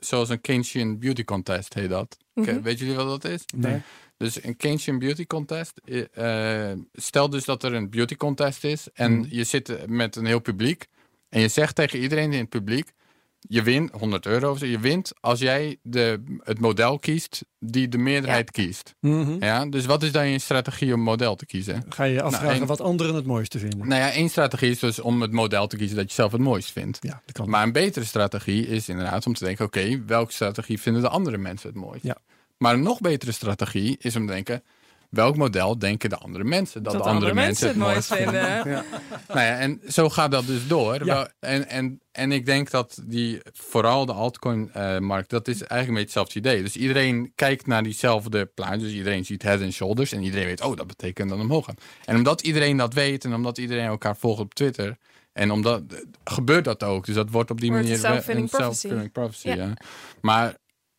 zoals 0.00 0.28
een 0.28 0.40
Keynesian 0.40 0.98
Beauty 0.98 1.24
Contest 1.24 1.74
heet 1.74 1.90
dat. 1.90 2.16
Mhm. 2.34 2.62
Weet 2.62 2.78
jullie 2.78 2.94
wat 2.94 3.22
dat 3.22 3.32
is? 3.32 3.42
Nee. 3.56 3.82
Dus 4.24 4.44
een 4.44 4.56
Keynesian 4.56 4.98
Beauty 4.98 5.26
Contest. 5.26 5.80
eh, 5.84 6.70
eh, 6.70 6.78
stel 6.92 7.30
dus 7.30 7.44
dat 7.44 7.62
er 7.62 7.74
een 7.74 7.90
beauty 7.90 8.16
contest 8.16 8.64
is 8.64 8.88
en 8.94 9.12
Mhm. 9.18 9.26
je 9.28 9.44
zit 9.44 9.88
met 9.88 10.16
een 10.16 10.26
heel 10.26 10.38
publiek. 10.40 10.86
En 11.28 11.40
je 11.40 11.48
zegt 11.48 11.74
tegen 11.74 11.98
iedereen 11.98 12.32
in 12.32 12.38
het 12.38 12.48
publiek, 12.48 12.92
je 13.40 13.62
wint 13.62 13.90
100 13.92 14.26
euro. 14.26 14.56
Je 14.58 14.78
wint 14.78 15.12
als 15.20 15.40
jij 15.40 15.76
de, 15.82 16.22
het 16.42 16.58
model 16.60 16.98
kiest 16.98 17.44
die 17.58 17.88
de 17.88 17.98
meerderheid 17.98 18.50
kiest. 18.50 18.94
Mhm. 19.00 19.44
Ja, 19.44 19.66
dus 19.66 19.86
wat 19.86 20.02
is 20.02 20.12
dan 20.12 20.28
je 20.28 20.38
strategie 20.38 20.94
om 20.94 21.00
model 21.00 21.36
te 21.36 21.46
kiezen? 21.46 21.84
Ga 21.88 22.04
je 22.04 22.12
je 22.12 22.22
afvragen 22.22 22.46
Nou, 22.48 22.58
één- 22.58 22.66
wat 22.68 22.80
anderen 22.80 23.14
het 23.14 23.26
mooiste 23.26 23.58
vinden. 23.58 23.88
Nou 23.88 24.00
ja, 24.00 24.10
één 24.12 24.28
strategie 24.28 24.70
is 24.70 24.78
dus 24.78 25.00
om 25.00 25.20
het 25.22 25.32
model 25.32 25.66
te 25.66 25.76
kiezen 25.76 25.96
dat 25.96 26.08
je 26.08 26.14
zelf 26.14 26.32
het 26.32 26.40
mooist 26.40 26.70
vindt. 26.72 26.98
Ja, 27.00 27.22
dat 27.24 27.34
kan. 27.34 27.50
Maar 27.50 27.62
een 27.62 27.72
betere 27.72 28.04
strategie 28.04 28.66
is 28.66 28.88
inderdaad 28.88 29.26
om 29.26 29.34
te 29.34 29.44
denken: 29.44 29.64
oké, 29.64 30.02
welke 30.06 30.32
strategie 30.32 30.80
vinden 30.80 31.02
de 31.02 31.08
andere 31.08 31.38
mensen 31.38 31.68
het 31.68 31.78
mooist? 31.78 32.04
Ja. 32.04 32.16
Maar 32.58 32.74
een 32.74 32.82
nog 32.82 33.00
betere 33.00 33.32
strategie 33.32 33.96
is 34.00 34.16
om 34.16 34.26
te 34.26 34.32
denken: 34.32 34.62
welk 35.08 35.36
model 35.36 35.78
denken 35.78 36.10
de 36.10 36.16
andere 36.16 36.44
mensen 36.44 36.82
dat, 36.82 36.92
Dat 36.92 37.02
de 37.02 37.08
andere, 37.08 37.34
mensen 37.34 37.68
het 37.68 37.76
mooist 37.76 38.14
vinden? 38.14 38.32
vinden. 38.62 38.72
Ja. 38.72 38.84
nou 39.28 39.40
ja, 39.40 39.58
en 39.58 39.80
zo 39.88 40.08
gaat 40.08 40.30
dat 40.30 40.46
dus 40.46 40.66
door. 40.66 41.04
Ja. 41.04 41.28
En, 41.40 41.68
en, 41.68 42.00
en 42.12 42.32
ik 42.32 42.46
denk 42.46 42.70
dat 42.70 43.02
die, 43.04 43.40
vooral 43.52 44.06
de 44.06 44.12
altcoin-markt, 44.12 45.30
dat 45.30 45.48
is 45.48 45.54
eigenlijk 45.62 45.88
een 45.88 45.94
beetje 46.04 46.20
hetzelfde 46.20 46.38
idee. 46.38 46.62
Dus 46.62 46.76
iedereen 46.76 47.32
kijkt 47.34 47.66
naar 47.66 47.82
diezelfde 47.82 48.46
plaat. 48.46 48.80
Dus 48.80 48.92
iedereen 48.92 49.24
ziet 49.24 49.42
head 49.42 49.60
and 49.60 49.72
shoulders. 49.72 50.12
En 50.12 50.22
iedereen 50.22 50.46
weet, 50.46 50.62
oh, 50.62 50.76
dat 50.76 50.86
betekent 50.86 51.28
dat 51.30 51.38
omhoog 51.38 51.64
gaan. 51.64 51.76
En 52.04 52.16
omdat 52.16 52.40
iedereen 52.40 52.76
dat 52.76 52.94
weet 52.94 53.24
en 53.24 53.34
omdat 53.34 53.58
iedereen 53.58 53.86
elkaar 53.86 54.16
volgt 54.16 54.40
op 54.40 54.54
Twitter. 54.54 54.96
En 55.32 55.50
omdat 55.50 55.82
gebeurt 56.24 56.64
dat 56.64 56.82
ook. 56.82 57.06
Dus 57.06 57.14
dat 57.14 57.30
wordt 57.30 57.50
op 57.50 57.60
die 57.60 57.70
Wordt 57.70 57.84
manier 57.84 57.98
self-fulfilling 58.00 58.42
een 58.52 58.58
prophecy. 58.58 58.80
self-fulfilling 58.80 59.12
prophecy. 59.12 59.48
Ja. 59.48 59.54
Ja. 59.54 59.72
Maar 60.20 60.56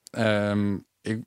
ehm, 0.09 0.77
ik, 1.05 1.23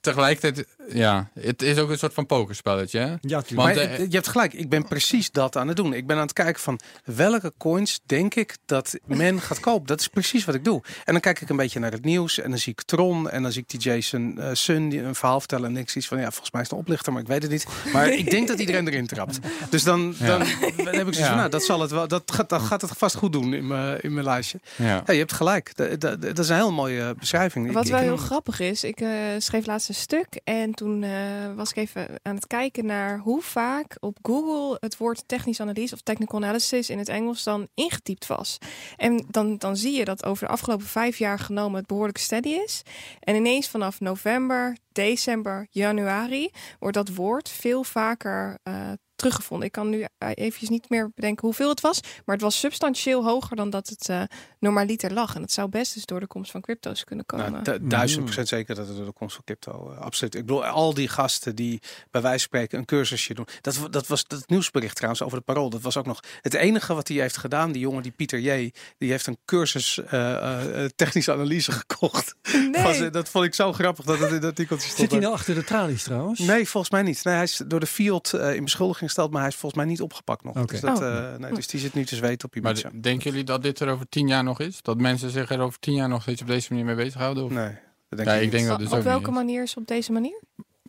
tegelijkertijd, 0.00 0.68
ja, 0.88 1.30
het 1.40 1.62
is 1.62 1.78
ook 1.78 1.90
een 1.90 1.98
soort 1.98 2.14
van 2.14 2.26
pokerspelletje. 2.26 2.98
Hè? 2.98 3.06
Ja, 3.06 3.18
tuurlijk. 3.20 3.48
Want, 3.50 3.74
Maar 3.74 3.76
eh, 3.76 3.98
je 3.98 4.14
hebt 4.14 4.28
gelijk, 4.28 4.52
ik 4.52 4.68
ben 4.68 4.88
precies 4.88 5.30
dat 5.30 5.56
aan 5.56 5.68
het 5.68 5.76
doen. 5.76 5.92
Ik 5.94 6.06
ben 6.06 6.16
aan 6.16 6.22
het 6.22 6.32
kijken 6.32 6.62
van 6.62 6.80
welke 7.04 7.52
coins 7.58 8.00
denk 8.06 8.34
ik 8.34 8.56
dat 8.66 8.98
men 9.06 9.40
gaat 9.40 9.60
kopen. 9.60 9.86
Dat 9.86 10.00
is 10.00 10.08
precies 10.08 10.44
wat 10.44 10.54
ik 10.54 10.64
doe. 10.64 10.82
En 11.04 11.12
dan 11.12 11.20
kijk 11.20 11.40
ik 11.40 11.48
een 11.48 11.56
beetje 11.56 11.78
naar 11.80 11.92
het 11.92 12.04
nieuws 12.04 12.38
en 12.38 12.50
dan 12.50 12.58
zie 12.58 12.72
ik 12.72 12.82
Tron 12.82 13.30
en 13.30 13.42
dan 13.42 13.52
zie 13.52 13.62
ik 13.62 13.68
die 13.68 13.80
Jason 13.80 14.38
eh, 14.40 14.48
Sun 14.52 14.88
die 14.88 15.02
een 15.02 15.14
verhaal 15.14 15.38
vertellen 15.38 15.70
en 15.70 15.76
ik 15.76 15.90
zie 15.90 16.06
van 16.06 16.18
ja, 16.18 16.30
volgens 16.30 16.50
mij 16.50 16.60
is 16.62 16.68
het 16.68 16.76
een 16.76 16.82
oplichter, 16.84 17.12
maar 17.12 17.22
ik 17.22 17.28
weet 17.28 17.42
het 17.42 17.50
niet. 17.50 17.66
Maar 17.92 18.08
ik 18.12 18.30
denk 18.30 18.48
dat 18.48 18.58
iedereen 18.58 18.88
erin 18.88 19.06
trapt. 19.06 19.38
Dus 19.70 19.82
dan, 19.82 20.14
dan, 20.18 20.38
dan 20.76 20.86
heb 20.86 20.86
ik 20.86 20.98
zoiets 21.00 21.18
Ja. 21.18 21.26
van 21.26 21.36
nou, 21.36 21.48
dat 21.50 21.62
zal 21.64 21.80
het 21.80 21.90
wel, 21.90 22.08
dat 22.08 22.22
gaat, 22.26 22.48
dat 22.48 22.62
gaat 22.62 22.80
het 22.80 22.90
vast 22.96 23.16
goed 23.16 23.32
doen 23.32 23.54
in 23.54 23.66
mijn, 23.66 24.00
in 24.00 24.12
mijn 24.12 24.26
lijstje. 24.26 24.60
ja. 24.76 25.02
Ja, 25.06 25.12
je 25.12 25.18
hebt 25.18 25.32
gelijk. 25.32 25.76
Dat, 25.76 26.00
dat, 26.00 26.22
dat 26.22 26.38
is 26.38 26.48
een 26.48 26.56
heel 26.56 26.72
mooie 26.72 27.14
beschrijving. 27.18 27.66
Ik- 27.66 27.72
Wat 27.72 27.84
ik- 27.84 27.90
wel 27.90 28.00
ik- 28.00 28.06
heel 28.06 28.16
grappig 28.16 28.60
is, 28.60 28.84
ik 28.84 29.00
eh, 29.00 29.08
schreef 29.38 29.66
laatst 29.66 29.88
een 29.88 29.94
stuk 29.94 30.40
en 30.44 30.71
toen 30.74 31.02
eh, 31.02 31.54
was 31.54 31.70
ik 31.70 31.76
even 31.76 32.08
aan 32.22 32.34
het 32.34 32.46
kijken 32.46 32.86
naar 32.86 33.18
hoe 33.18 33.42
vaak 33.42 33.96
op 34.00 34.18
Google 34.22 34.76
het 34.80 34.96
woord 34.96 35.22
technische 35.26 35.62
analyse 35.62 35.94
of 35.94 36.00
technical 36.00 36.42
analysis 36.42 36.90
in 36.90 36.98
het 36.98 37.08
Engels 37.08 37.42
dan 37.42 37.68
ingetypt 37.74 38.26
was. 38.26 38.58
En 38.96 39.24
dan, 39.30 39.56
dan 39.58 39.76
zie 39.76 39.92
je 39.92 40.04
dat 40.04 40.24
over 40.24 40.46
de 40.46 40.52
afgelopen 40.52 40.86
vijf 40.86 41.18
jaar 41.18 41.38
genomen 41.38 41.78
het 41.78 41.86
behoorlijk 41.86 42.18
steady 42.18 42.48
is. 42.48 42.82
En 43.20 43.34
ineens 43.34 43.68
vanaf 43.68 44.00
november, 44.00 44.76
december, 44.92 45.66
januari 45.70 46.50
wordt 46.78 46.96
dat 46.96 47.14
woord 47.14 47.48
veel 47.48 47.84
vaker 47.84 48.58
eh, 48.62 48.90
teruggevonden. 49.22 49.66
Ik 49.66 49.72
kan 49.72 49.88
nu 49.88 50.04
eh, 50.18 50.28
eventjes 50.34 50.68
niet 50.68 50.88
meer 50.90 51.10
bedenken 51.14 51.46
hoeveel 51.46 51.68
het 51.68 51.80
was, 51.80 52.00
maar 52.24 52.34
het 52.34 52.44
was 52.44 52.58
substantieel 52.58 53.24
hoger 53.24 53.56
dan 53.56 53.70
dat 53.70 53.88
het 53.88 54.08
eh 54.08 54.22
normaliter 54.58 55.12
lag. 55.12 55.34
En 55.34 55.40
dat 55.40 55.52
zou 55.52 55.68
best 55.68 55.94
dus 55.94 56.06
door 56.06 56.20
de 56.20 56.26
komst 56.26 56.50
van 56.50 56.60
crypto's 56.60 57.04
kunnen 57.04 57.26
komen. 57.26 57.52
Nou, 57.52 57.64
du- 57.64 57.86
duizend 57.86 58.24
procent 58.24 58.48
zeker 58.48 58.74
dat 58.74 58.86
het 58.86 58.96
door 58.96 59.06
de 59.06 59.12
komst 59.12 59.34
van 59.34 59.44
crypto, 59.44 59.92
eh, 59.92 59.98
absoluut. 59.98 60.34
Ik 60.34 60.40
bedoel, 60.46 60.64
al 60.64 60.94
die 60.94 61.08
gasten 61.08 61.56
die 61.56 61.80
bij 62.10 62.20
wijze 62.20 62.38
van 62.38 62.38
spreken 62.38 62.78
een 62.78 62.84
cursusje 62.84 63.34
doen. 63.34 63.46
Dat, 63.60 63.78
dat 63.90 64.06
was 64.06 64.26
dat 64.26 64.48
nieuwsbericht 64.48 64.94
trouwens 64.96 65.22
over 65.22 65.38
de 65.38 65.44
parool. 65.44 65.70
Dat 65.70 65.80
was 65.82 65.96
ook 65.96 66.06
nog 66.06 66.20
het 66.40 66.54
enige 66.54 66.94
wat 66.94 67.08
hij 67.08 67.16
heeft 67.16 67.36
gedaan. 67.36 67.72
Die 67.72 67.80
jongen, 67.82 68.02
die 68.02 68.12
Pieter 68.12 68.40
J, 68.40 68.72
die 68.98 69.10
heeft 69.10 69.26
een 69.26 69.38
cursus 69.44 69.98
eh, 70.04 70.32
eh, 70.32 70.84
eh, 70.84 70.90
technische 70.96 71.32
analyse 71.32 71.72
gekocht. 71.82 72.34
Nee. 72.52 72.82
Was, 72.82 73.10
dat 73.10 73.28
vond 73.28 73.44
ik 73.44 73.54
zo 73.54 73.72
grappig 73.72 74.04
dat 74.04 74.18
het 74.18 74.28
in 74.30 74.40
dat 74.40 74.44
artikeltje 74.44 74.86
stond. 74.88 75.00
Zit 75.00 75.10
hij 75.10 75.20
nou 75.20 75.32
achter 75.32 75.54
de 75.54 75.64
tralies 75.64 76.02
trouwens? 76.02 76.38
Nee, 76.38 76.68
volgens 76.68 76.92
mij 76.92 77.02
niet. 77.02 77.24
Nee, 77.24 77.34
hij 77.34 77.42
is 77.42 77.62
door 77.66 77.80
de 77.80 77.86
field 77.86 78.32
eh, 78.32 78.54
in 78.54 78.64
beschuldiging 78.64 79.10
gesteld, 79.12 79.30
maar 79.30 79.40
hij 79.40 79.50
is 79.50 79.56
volgens 79.56 79.82
mij 79.82 79.90
niet 79.90 80.00
opgepakt 80.00 80.44
nog. 80.44 80.64
Dus, 80.66 80.80
dat, 80.80 80.98
Oh. 81.00 81.06
eh, 81.32 81.38
nee, 81.38 81.52
dus 81.52 81.66
die 81.66 81.80
zit 81.80 81.94
nu 81.94 82.04
te 82.04 82.16
zweten 82.16 82.48
op 82.48 82.62
Maar 82.62 82.70
Ibiza. 82.72 82.88
d- 82.88 83.02
denken 83.02 83.30
jullie 83.30 83.44
dat 83.44 83.62
dit 83.62 83.80
er 83.80 83.88
over 83.88 84.08
tien 84.08 84.28
jaar 84.28 84.44
nog 84.44 84.60
is? 84.60 84.82
Dat 84.82 85.00
mensen 85.00 85.30
zich 85.30 85.50
er 85.50 85.60
over 85.60 85.78
tien 85.78 85.94
jaar 85.94 86.08
nog 86.08 86.22
steeds 86.22 86.40
op 86.40 86.46
deze 86.46 86.66
manier 86.70 86.84
mee 86.86 86.94
bezighouden? 86.94 87.44
Of? 87.44 87.50
Nee, 87.50 87.70
dat 88.08 88.18
denk 88.18 88.28
Ja, 88.30 88.34
ik 88.34 88.50
denk 88.50 88.66
dat 88.66 88.78
dus 88.78 88.88
op 88.90 88.98
ook 88.98 89.02
welke 89.04 89.26
niet. 89.26 89.34
manier 89.34 89.62
is 89.62 89.76
op 89.76 89.86
deze 89.86 90.12
manier? 90.12 90.40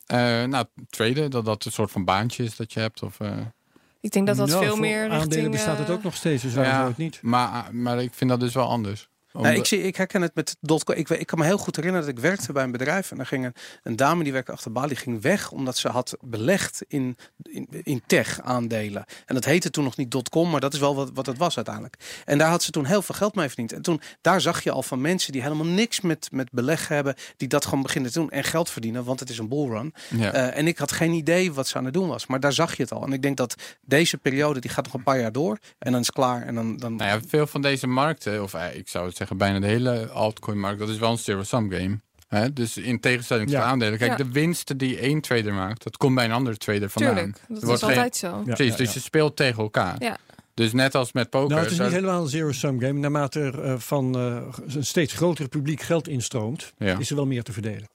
Eh, 0.06 0.44
nou, 0.44 0.66
traden, 0.90 1.32
dat 1.32 1.46
dat 1.46 1.66
een 1.66 1.72
soort 1.72 1.92
van 1.92 2.06
baantje 2.06 2.44
is 2.44 2.56
dat 2.56 2.74
je 2.74 2.80
hebt. 2.80 3.04
Of, 3.04 3.20
eh, 3.20 3.38
Ik 4.02 4.12
denk 4.12 4.28
dat 4.28 4.38
dat 4.38 4.48
Nou, 4.48 4.66
veel 4.66 4.76
meer 4.76 5.02
aandelen 5.04 5.22
richting... 5.30 5.52
bestaat 5.52 5.78
het 5.78 5.90
ook 5.90 6.04
nog 6.04 6.16
steeds, 6.16 6.44
dus 6.44 6.54
waarom 6.54 6.72
Ja. 6.74 6.78
zou 6.80 6.90
het 6.90 6.98
niet? 6.98 7.20
maar, 7.22 7.76
maar 7.76 8.02
ik 8.02 8.14
vind 8.14 8.30
dat 8.30 8.40
dus 8.40 8.54
wel 8.54 8.68
anders. 8.68 9.10
Nou, 9.34 9.56
ik, 9.56 9.66
zie, 9.66 9.82
ik 9.82 9.96
herken 9.96 10.22
het 10.22 10.36
met 10.36 10.56
dotcom. 10.60 10.96
Ik, 10.96 11.08
weet- 11.08 11.20
ik 11.20 11.28
kan 11.28 11.40
me 11.40 11.46
heel 11.46 11.58
goed 11.58 11.76
herinneren 11.76 12.08
dat 12.08 12.16
ik 12.18 12.22
werkte 12.24 12.52
bij 12.54 12.64
een 12.64 12.72
bedrijf. 12.72 13.12
En 13.12 13.20
er 13.20 13.26
ging 13.26 13.46
een, 13.46 13.54
een 13.84 13.96
dame 13.96 14.24
die 14.24 14.32
werkte 14.34 14.52
achter 14.52 14.74
de 14.74 14.80
balie 14.80 14.96
ging 14.96 15.22
weg. 15.22 15.52
Omdat 15.52 15.78
ze 15.78 15.88
had 15.90 16.18
belegd 16.22 16.82
in, 16.88 17.18
in, 17.44 17.68
in 17.84 18.02
tech 18.08 18.42
aandelen. 18.42 19.06
En 19.26 19.36
dat 19.36 19.46
heette 19.46 19.70
toen 19.70 19.84
nog 19.84 19.98
niet 19.98 20.12
dotcom. 20.12 20.50
Maar 20.50 20.60
dat 20.62 20.74
is 20.74 20.80
wel 20.80 20.96
wat, 20.96 21.12
wat 21.14 21.26
het 21.26 21.38
was 21.38 21.56
uiteindelijk. 21.56 21.96
En 22.26 22.38
daar 22.38 22.50
had 22.50 22.64
ze 22.64 22.72
toen 22.72 22.86
heel 22.86 23.02
veel 23.02 23.16
geld 23.16 23.36
mee 23.36 23.48
verdiend. 23.48 23.72
En 23.74 23.82
toen, 23.82 24.02
daar 24.22 24.42
zag 24.42 24.64
je 24.64 24.72
al 24.72 24.84
van 24.84 25.02
mensen 25.02 25.32
die 25.32 25.42
helemaal 25.42 25.66
niks 25.66 26.02
met, 26.02 26.28
met 26.32 26.52
beleggen 26.52 26.96
hebben. 26.96 27.16
Die 27.38 27.48
dat 27.48 27.66
gewoon 27.66 27.82
beginnen 27.84 28.12
te 28.12 28.20
doen. 28.20 28.30
En 28.30 28.44
geld 28.44 28.70
verdienen. 28.70 29.04
Want 29.04 29.20
het 29.20 29.30
is 29.30 29.38
een 29.38 29.48
bullrun. 29.50 29.94
ja. 30.10 30.32
Eh, 30.34 30.58
en 30.58 30.68
ik 30.68 30.78
had 30.78 30.92
geen 30.92 31.12
idee 31.12 31.54
wat 31.54 31.68
ze 31.68 31.78
aan 31.78 31.86
het 31.86 31.94
doen 31.94 32.08
was. 32.08 32.28
Maar 32.28 32.40
daar 32.40 32.54
zag 32.54 32.76
je 32.78 32.84
het 32.84 32.92
al. 32.92 33.04
En 33.04 33.14
ik 33.14 33.22
denk 33.22 33.38
dat 33.38 33.56
deze 33.82 34.18
periode 34.18 34.60
die 34.60 34.70
gaat 34.70 34.84
nog 34.86 34.94
een 34.94 35.04
paar 35.04 35.20
jaar 35.20 35.32
door. 35.32 35.58
En 35.80 35.92
dan 35.92 36.00
is 36.02 36.06
het 36.08 36.16
klaar. 36.16 36.42
En 36.42 36.56
dan, 36.56 36.78
dan 36.78 36.96
nou 36.96 37.10
ja, 37.10 37.28
veel 37.28 37.48
van 37.48 37.62
deze 37.62 37.88
markten, 37.88 38.44
of 38.44 38.54
eh, 38.54 38.76
ik 38.76 38.88
zou 38.90 39.06
het 39.06 39.16
zeggen 39.16 39.22
zeggen 39.28 39.38
bijna 39.38 39.60
de 39.60 39.68
hele 39.68 40.08
altcoin-markt, 40.10 40.80
dat 40.80 40.90
is 40.90 40.98
wel 40.98 41.12
een 41.12 41.18
zero-sum 41.18 41.72
game. 41.72 42.00
Hè? 42.28 42.54
Dus 42.54 42.78
in 42.78 43.00
tegenstelling 43.00 43.48
tot 43.50 43.56
Ja. 43.58 43.64
aandelen. 43.64 43.98
Kijk, 43.98 44.12
Ja. 44.12 44.18
de 44.18 44.32
winsten 44.32 44.78
die 44.78 44.98
één 45.00 45.22
trader 45.22 45.54
maakt, 45.54 45.84
dat 45.84 45.98
komt 45.98 46.16
bij 46.16 46.26
een 46.26 46.32
andere 46.32 46.58
trader 46.58 46.90
vandaan. 46.90 47.14
Tuurlijk, 47.16 47.38
dat 47.40 47.50
Er 47.50 47.56
is 47.58 47.64
wordt 47.64 47.82
geen- 47.84 47.90
altijd 47.90 48.16
zo. 48.16 48.28
Ja, 48.28 48.54
Precies, 48.54 48.72
ja, 48.72 48.78
dus 48.78 48.94
je 48.94 49.00
speelt 49.00 49.36
tegen 49.36 49.64
elkaar. 49.64 49.96
Ja. 50.00 50.18
Dus 50.54 50.74
net 50.74 50.96
als 50.96 51.12
met 51.14 51.30
poker. 51.30 51.50
Nou, 51.50 51.62
het 51.62 51.72
is 51.72 51.80
niet 51.80 51.92
helemaal 51.92 52.22
een 52.22 52.28
zero-sum 52.28 52.80
game. 52.80 53.00
Naarmate 53.00 53.40
er 53.40 53.64
eh, 53.64 53.76
van 53.78 54.16
eh, 54.16 54.76
een 54.76 54.86
steeds 54.86 55.14
groter 55.14 55.48
publiek 55.48 55.82
geld 55.82 56.08
instroomt, 56.08 56.74
ja. 56.78 56.98
is 57.00 57.10
er 57.10 57.16
wel 57.16 57.26
meer 57.26 57.44
te 57.44 57.52
verdelen. 57.54 57.88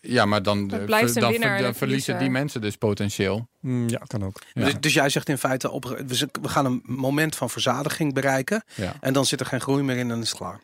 Ja, 0.00 0.24
maar 0.24 0.42
dan, 0.42 0.70
eh, 0.70 1.12
dan, 1.14 1.40
dan 1.40 1.74
verliezen 1.74 2.18
die 2.18 2.30
mensen 2.30 2.60
dus 2.60 2.76
potentieel. 2.76 3.48
Mm, 3.60 3.88
ja, 3.88 3.98
kan 4.06 4.24
ook. 4.24 4.42
Ja. 4.52 4.64
Dus, 4.64 4.80
dus 4.80 4.94
jij 4.94 5.08
zegt 5.08 5.28
in 5.28 5.38
feite, 5.38 5.70
op, 5.70 5.84
we, 6.06 6.48
gaan 6.48 6.64
een 6.64 6.82
moment 6.84 7.36
van 7.36 7.50
verzadiging 7.50 8.14
bereiken. 8.14 8.64
Ja. 8.74 8.94
En 9.00 9.12
dan 9.12 9.26
zit 9.26 9.40
er 9.40 9.46
geen 9.46 9.60
groei 9.60 9.82
meer 9.82 9.96
in 9.96 10.10
en 10.10 10.20
is 10.20 10.28
het 10.28 10.38
klaar. 10.38 10.60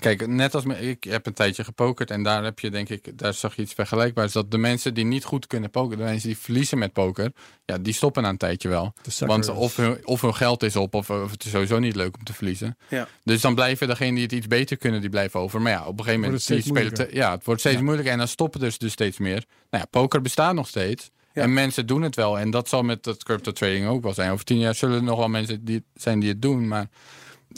Kijk, 0.00 0.26
net 0.26 0.54
als 0.54 0.64
me, 0.64 0.80
ik 0.80 1.04
heb 1.04 1.26
een 1.26 1.32
tijdje 1.32 1.64
gepokerd 1.64 2.10
en 2.10 2.22
daar 2.22 2.44
heb 2.44 2.58
je 2.58 2.70
denk 2.70 2.88
ik, 2.88 3.18
daar 3.18 3.34
zag 3.34 3.56
je 3.56 3.62
iets 3.62 3.72
vergelijkbaars. 3.74 4.32
Dat 4.32 4.50
de 4.50 4.58
mensen 4.58 4.94
die 4.94 5.04
niet 5.04 5.24
goed 5.24 5.46
kunnen 5.46 5.70
pokeren, 5.70 5.98
de 5.98 6.04
mensen 6.10 6.28
die 6.28 6.38
verliezen 6.38 6.78
met 6.78 6.92
poker, 6.92 7.32
ja, 7.64 7.78
die 7.78 7.92
stoppen 7.92 8.22
na 8.22 8.28
een 8.28 8.36
tijdje 8.36 8.68
wel. 8.68 8.94
Want 9.18 9.48
of 9.48 9.76
hun, 9.76 10.06
of 10.06 10.20
hun 10.20 10.34
geld 10.34 10.62
is 10.62 10.76
op, 10.76 10.94
of, 10.94 11.10
of 11.10 11.30
het 11.30 11.44
is 11.44 11.50
sowieso 11.50 11.78
niet 11.78 11.96
leuk 11.96 12.16
om 12.16 12.24
te 12.24 12.32
verliezen. 12.32 12.76
Ja. 12.88 13.08
Dus 13.24 13.40
dan 13.40 13.54
blijven 13.54 13.86
degenen 13.88 14.14
die 14.14 14.22
het 14.22 14.32
iets 14.32 14.46
beter 14.46 14.76
kunnen, 14.76 15.00
die 15.00 15.10
blijven 15.10 15.40
over. 15.40 15.60
Maar 15.62 15.72
ja, 15.72 15.80
op 15.86 15.98
een 15.98 16.04
gegeven 16.04 16.20
moment 16.20 16.30
Wordt 16.30 16.48
het 16.48 16.56
die 16.56 16.72
steeds 16.82 16.94
spelen 16.96 17.08
te- 17.10 17.16
ja, 17.16 17.30
het 17.30 17.44
wordt 17.44 17.60
steeds 17.60 17.76
Ja. 17.76 17.82
moeilijker 17.82 18.12
en 18.12 18.18
dan 18.18 18.28
stoppen 18.28 18.60
dus, 18.60 18.78
dus 18.78 18.92
steeds 18.92 19.18
meer. 19.18 19.44
Nou 19.70 19.82
ja, 19.82 19.84
poker 19.90 20.20
bestaat 20.22 20.54
nog 20.54 20.68
steeds. 20.68 21.10
Ja. 21.32 21.42
En 21.42 21.52
mensen 21.52 21.86
doen 21.86 22.02
het 22.02 22.16
wel. 22.16 22.38
En 22.38 22.50
dat 22.50 22.68
zal 22.68 22.82
met 22.82 23.02
dat 23.04 23.24
crypto 23.24 23.52
trading 23.52 23.86
ook 23.86 24.02
wel 24.02 24.14
zijn. 24.14 24.30
Over 24.30 24.44
tien 24.44 24.58
jaar 24.58 24.74
zullen 24.74 24.96
er 24.96 25.02
nog 25.02 25.18
wel 25.18 25.28
mensen 25.28 25.64
die, 25.64 25.84
zijn 25.94 26.20
die 26.20 26.28
het 26.28 26.42
doen. 26.42 26.68
Maar 26.68 26.88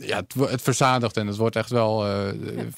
ja, 0.00 0.16
het, 0.16 0.50
het 0.50 0.62
verzadigt 0.62 1.16
en 1.16 1.26
het 1.26 1.36
wordt 1.36 1.56
echt 1.56 1.70
wel 1.70 2.06
eh, 2.06 2.28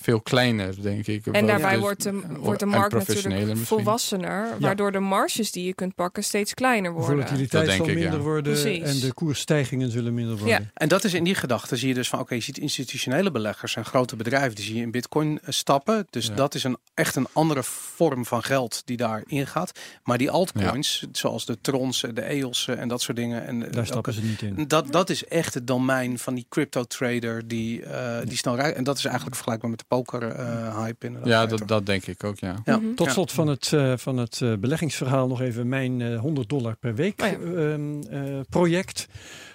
veel 0.00 0.20
kleiner, 0.20 0.82
denk 0.82 1.06
ik. 1.06 1.26
En 1.26 1.46
daarbij 1.46 1.72
Dus- 1.72 1.80
wordt, 1.80 2.02
de, 2.02 2.20
wordt 2.38 2.60
de 2.60 2.66
markt 2.66 2.94
natuurlijk 2.94 3.36
misschien. 3.46 3.56
volwassener, 3.66 4.48
waardoor 4.60 4.92
de 4.92 4.98
marges 4.98 5.50
die 5.50 5.64
je 5.66 5.74
kunt 5.74 5.94
pakken 5.94 6.24
steeds 6.24 6.54
kleiner 6.54 6.92
worden. 6.92 7.10
volatiliteit 7.10 7.70
zal 7.70 7.88
ik, 7.88 7.94
minder 7.94 8.12
ja. 8.12 8.18
worden 8.18 8.52
Precies. 8.52 8.82
en 8.82 9.00
de 9.08 9.12
koersstijgingen 9.14 9.90
zullen 9.90 10.14
minder 10.14 10.36
worden. 10.36 10.60
Ja. 10.62 10.70
En 10.74 10.88
dat 10.88 11.04
is 11.04 11.14
in 11.14 11.24
die 11.24 11.34
gedachte 11.34 11.76
zie 11.76 11.88
je 11.88 11.94
dus 11.94 12.08
van 12.08 12.18
oké, 12.18 12.34
je 12.34 12.40
ziet 12.40 12.58
institutionele 12.58 13.30
beleggers 13.30 13.76
en 13.76 13.84
grote 13.84 14.16
bedrijven 14.16 14.54
die 14.54 14.64
zie 14.64 14.74
je 14.76 14.82
in 14.82 14.90
bitcoin 14.90 15.38
eh, 15.38 15.46
stappen. 15.52 16.06
Dus 16.10 16.26
Ja. 16.26 16.34
dat 16.34 16.54
is 16.54 16.64
een 16.64 16.76
echt 16.94 17.16
een 17.16 17.26
andere 17.32 17.62
vorm 17.62 18.26
van 18.26 18.42
geld 18.42 18.82
die 18.84 18.96
daarin 18.96 19.46
gaat. 19.46 19.78
Maar 20.04 20.18
die 20.18 20.30
altcoins, 20.30 21.06
zoals 21.12 21.44
de 21.46 21.58
trons, 21.60 22.02
eh, 22.02 22.10
de 22.14 22.22
EOS 22.22 22.68
en 22.68 22.88
dat 22.88 23.02
soort 23.02 23.16
dingen. 23.16 23.46
En 23.46 23.70
Daar 23.70 23.86
stappen 23.86 24.12
ze 24.12 24.22
niet 24.22 24.42
in. 24.42 24.64
dat, 24.68 24.92
dat 24.92 25.10
is 25.10 25.24
echt 25.24 25.54
het 25.54 25.66
domein 25.66 26.18
van 26.18 26.34
die 26.34 26.46
crypto 26.48 26.84
trader 27.20 27.48
die, 27.48 27.82
eh, 27.82 28.18
die 28.26 28.36
snel 28.36 28.56
rijdt. 28.56 28.76
En 28.76 28.84
dat 28.84 28.96
is 28.98 29.04
eigenlijk 29.04 29.34
vergelijkbaar 29.34 29.70
met 29.70 29.78
de 29.78 29.84
poker 29.88 30.22
eh, 30.28 30.78
hype 30.78 31.06
inderdaad. 31.06 31.30
Ja, 31.30 31.46
dat, 31.46 31.68
dat 31.68 31.86
denk 31.86 32.06
ik 32.06 32.24
ook, 32.24 32.38
ja. 32.38 32.56
Ja. 32.64 32.76
Mhm. 32.76 32.94
Tot 32.94 33.06
Ja. 33.06 33.12
slot 33.12 33.32
van 33.32 33.46
het, 33.46 33.72
eh, 33.72 33.92
van 33.96 34.16
het 34.16 34.40
eh, 34.42 34.52
beleggingsverhaal 34.54 35.26
nog 35.28 35.40
even 35.40 35.68
mijn 35.68 36.00
eh, 36.00 36.20
100 36.20 36.48
dollar 36.48 36.76
per 36.76 36.94
week 36.94 37.22
Oh 37.22 37.28
ja. 37.28 37.34
ehm, 37.34 38.02
eh, 38.02 38.40
project. 38.48 39.06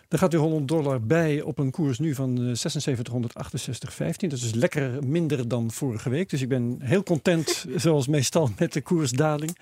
Er 0.07 0.17
gaat 0.17 0.31
weer 0.31 0.41
100 0.41 0.67
dollar 0.67 1.01
bij 1.01 1.41
op 1.41 1.57
een 1.59 1.71
koers 1.71 1.99
nu 1.99 2.15
van 2.15 2.37
eh, 2.37 2.55
7668,15. 2.55 4.29
Dat 4.29 4.39
is 4.39 4.53
lekker 4.53 5.03
minder 5.07 5.47
dan 5.47 5.71
vorige 5.71 6.09
week. 6.09 6.29
Dus 6.29 6.41
ik 6.41 6.49
ben 6.49 6.77
heel 6.79 7.03
content, 7.03 7.65
zoals 7.75 8.07
meestal, 8.07 8.49
met 8.57 8.73
de 8.73 8.81
koersdaling. 8.81 9.57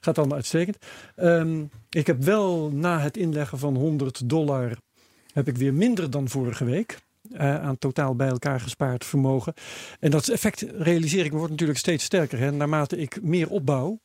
Gaat 0.00 0.18
allemaal 0.18 0.36
uitstekend. 0.36 0.76
Ehm, 1.16 1.64
ik 1.90 2.06
heb 2.06 2.22
wel 2.22 2.70
na 2.72 3.00
het 3.00 3.16
inleggen 3.16 3.58
van 3.58 3.76
100 3.76 4.28
dollar... 4.28 4.76
heb 5.32 5.48
ik 5.48 5.56
weer 5.56 5.74
minder 5.74 6.10
dan 6.10 6.28
vorige 6.28 6.64
week... 6.64 6.98
eh, 7.32 7.62
aan 7.62 7.78
totaal 7.78 8.14
bij 8.14 8.28
elkaar 8.28 8.60
gespaard 8.60 9.04
vermogen. 9.04 9.54
En 10.00 10.10
dat 10.10 10.28
effect 10.28 10.66
realiseer 10.78 11.24
ik 11.24 11.30
me 11.32 11.36
wordt 11.36 11.52
natuurlijk 11.52 11.78
steeds 11.78 12.04
sterker. 12.04 12.38
Hè. 12.38 12.50
Naarmate 12.52 12.96
ik 12.96 13.22
meer 13.22 13.50
opbouw, 13.50 14.00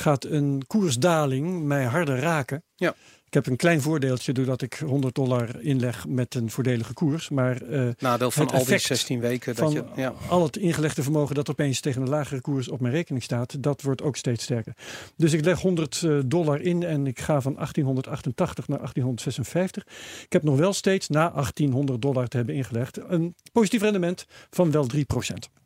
gaat 0.00 0.24
een 0.24 0.62
koersdaling 0.66 1.62
mij 1.62 1.84
harder 1.84 2.18
raken. 2.18 2.62
Ja. 2.76 2.94
Ik 3.28 3.34
heb 3.34 3.46
een 3.46 3.56
klein 3.56 3.80
voordeeltje 3.80 4.32
doordat 4.32 4.62
ik 4.62 4.74
100 4.74 5.14
dollar 5.14 5.60
inleg 5.60 6.06
met 6.06 6.34
een 6.34 6.50
voordelige 6.50 6.94
koers. 6.94 7.28
Maar 7.28 7.62
eh, 7.62 7.88
Nadeel 7.98 8.30
van 8.30 8.46
al 8.46 8.52
die 8.52 8.60
effect 8.60 8.82
16 8.82 9.20
weken. 9.20 9.54
Dat 9.54 9.64
van 9.64 9.72
je, 9.72 9.84
ja. 9.94 10.14
al 10.28 10.42
het 10.42 10.56
ingelegde 10.56 11.02
vermogen 11.02 11.34
dat 11.34 11.50
opeens 11.50 11.80
tegen 11.80 12.02
een 12.02 12.08
lagere 12.08 12.40
koers 12.40 12.68
op 12.68 12.80
mijn 12.80 12.94
rekening 12.94 13.24
staat, 13.24 13.62
dat 13.62 13.82
wordt 13.82 14.02
ook 14.02 14.16
steeds 14.16 14.44
sterker. 14.44 14.72
Dus 15.16 15.32
ik 15.32 15.44
leg 15.44 15.60
100 15.60 16.02
eh, 16.02 16.18
dollar 16.26 16.60
in 16.60 16.82
en 16.82 17.06
ik 17.06 17.18
ga 17.20 17.40
van 17.40 17.54
1888 17.54 18.68
naar 18.68 18.78
1856. 18.78 19.82
Ik 20.22 20.32
heb 20.32 20.42
nog 20.42 20.56
wel 20.56 20.72
steeds 20.72 21.08
na 21.08 21.30
1800 21.30 22.02
dollar 22.02 22.28
te 22.28 22.36
hebben 22.36 22.54
ingelegd 22.54 22.98
een 23.08 23.34
positief 23.52 23.82
rendement 23.82 24.26
van 24.50 24.70
wel 24.70 24.86
3%. 24.96 25.57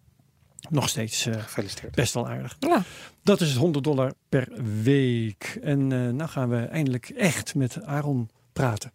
Nog 0.71 0.89
steeds 0.89 1.27
eh, 1.27 1.35
Gefeliciteerd. 1.43 1.95
best 1.95 2.15
wel 2.15 2.29
aardig. 2.29 2.57
Ja. 2.59 2.83
Dat 3.23 3.41
is 3.41 3.55
100 3.55 3.85
dollar 3.85 4.13
per 4.29 4.49
week. 4.83 5.59
En 5.63 5.93
eh 5.93 5.99
nou 6.09 6.31
gaan 6.31 6.49
we 6.49 6.57
eindelijk 6.65 7.09
echt 7.09 7.55
met 7.55 7.83
Aaron 7.85 8.31
praten. 8.53 8.93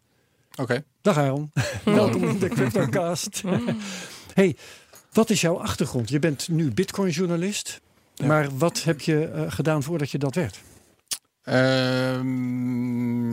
Oké. 0.56 0.84
Dag 1.02 1.18
Aaron, 1.18 1.52
welkom 1.84 2.24
in 2.24 2.40
de 2.40 2.48
CryptoCast. 2.50 3.44
hey, 4.34 4.56
wat 5.12 5.30
is 5.30 5.42
jouw 5.42 5.60
achtergrond? 5.60 6.10
Je 6.10 6.20
bent 6.20 6.48
nu 6.48 6.72
Bitcoin-journalist. 6.74 7.82
Ja. 8.14 8.26
Maar 8.26 8.58
wat 8.58 8.84
heb 8.84 9.02
je 9.02 9.26
eh, 9.28 9.52
gedaan 9.52 9.84
voordat 9.84 10.12
je 10.12 10.18
dat 10.18 10.36
werd? 10.36 10.60
Ehm, 11.48 13.28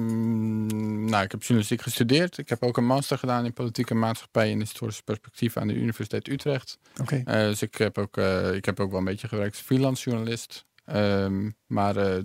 nou, 1.05 1.25
ik 1.25 1.31
heb 1.31 1.41
journalistiek 1.41 1.83
gestudeerd. 1.83 2.39
Ik 2.39 2.49
heb 2.49 2.63
ook 2.63 2.77
een 2.77 2.87
master 2.87 3.19
gedaan 3.19 3.45
in 3.45 3.53
politieke 3.53 3.95
maatschappij 3.95 4.53
en 4.53 4.59
historisch 4.59 5.01
perspectief 5.01 5.57
aan 5.57 5.69
de 5.69 5.75
Universiteit 5.75 6.29
Utrecht. 6.29 6.79
Oké. 7.01 7.23
Eh, 7.25 7.35
dus 7.35 7.63
ik 7.63 7.75
heb, 7.75 7.99
ook, 7.99 8.17
eh, 8.17 8.55
ik 8.55 8.65
heb 8.65 8.81
ook 8.81 8.91
wel 8.91 8.99
een 8.99 9.05
beetje 9.05 9.29
gewerkt 9.29 9.57
als 9.57 9.65
freelance 9.65 10.11
journalist. 10.11 10.67
Ehm, 10.85 11.51
maar 11.67 11.97
eh, 11.97 12.23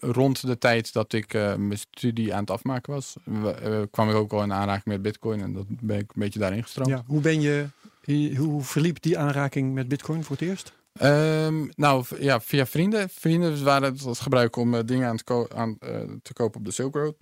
rond 0.00 0.46
de 0.46 0.58
tijd 0.58 0.92
dat 0.92 1.12
ik 1.12 1.32
mijn 1.32 1.78
studie 1.78 2.34
aan 2.34 2.40
het 2.40 2.50
afmaken 2.50 2.92
was, 2.92 3.16
kwam 3.90 4.08
ik 4.08 4.14
ook 4.14 4.32
al 4.32 4.42
in 4.42 4.52
aanraking 4.52 4.84
met 4.84 5.02
Bitcoin 5.02 5.40
en 5.40 5.52
dat 5.52 5.66
ben 5.68 5.98
ik 5.98 6.12
een 6.14 6.22
beetje 6.22 6.38
daarin 6.38 6.62
gestroomd. 6.62 6.90
Ja, 6.90 7.02
hoe 7.06 7.20
ben 7.20 7.40
je, 7.40 7.66
hoe 8.36 8.62
verliep 8.62 9.02
die 9.02 9.18
aanraking 9.18 9.74
met 9.74 9.88
Bitcoin 9.88 10.24
voor 10.24 10.36
het 10.36 10.48
eerst? 10.48 10.72
Ehm, 10.92 11.64
nou, 11.74 12.04
ja, 12.18 12.40
via 12.40 12.66
vrienden. 12.66 13.08
Vrienden 13.08 13.64
waren 13.64 13.92
het 13.92 14.04
als 14.04 14.20
gebruik 14.20 14.56
om 14.56 14.74
eh, 14.74 14.80
dingen 14.84 15.08
aan, 15.08 15.16
te, 15.16 15.24
ko- 15.24 15.48
aan 15.54 15.76
eh, 15.78 16.00
te 16.22 16.32
kopen 16.32 16.58
op 16.60 16.64
de 16.66 16.72
Silk 16.72 16.94
Road. 16.94 17.14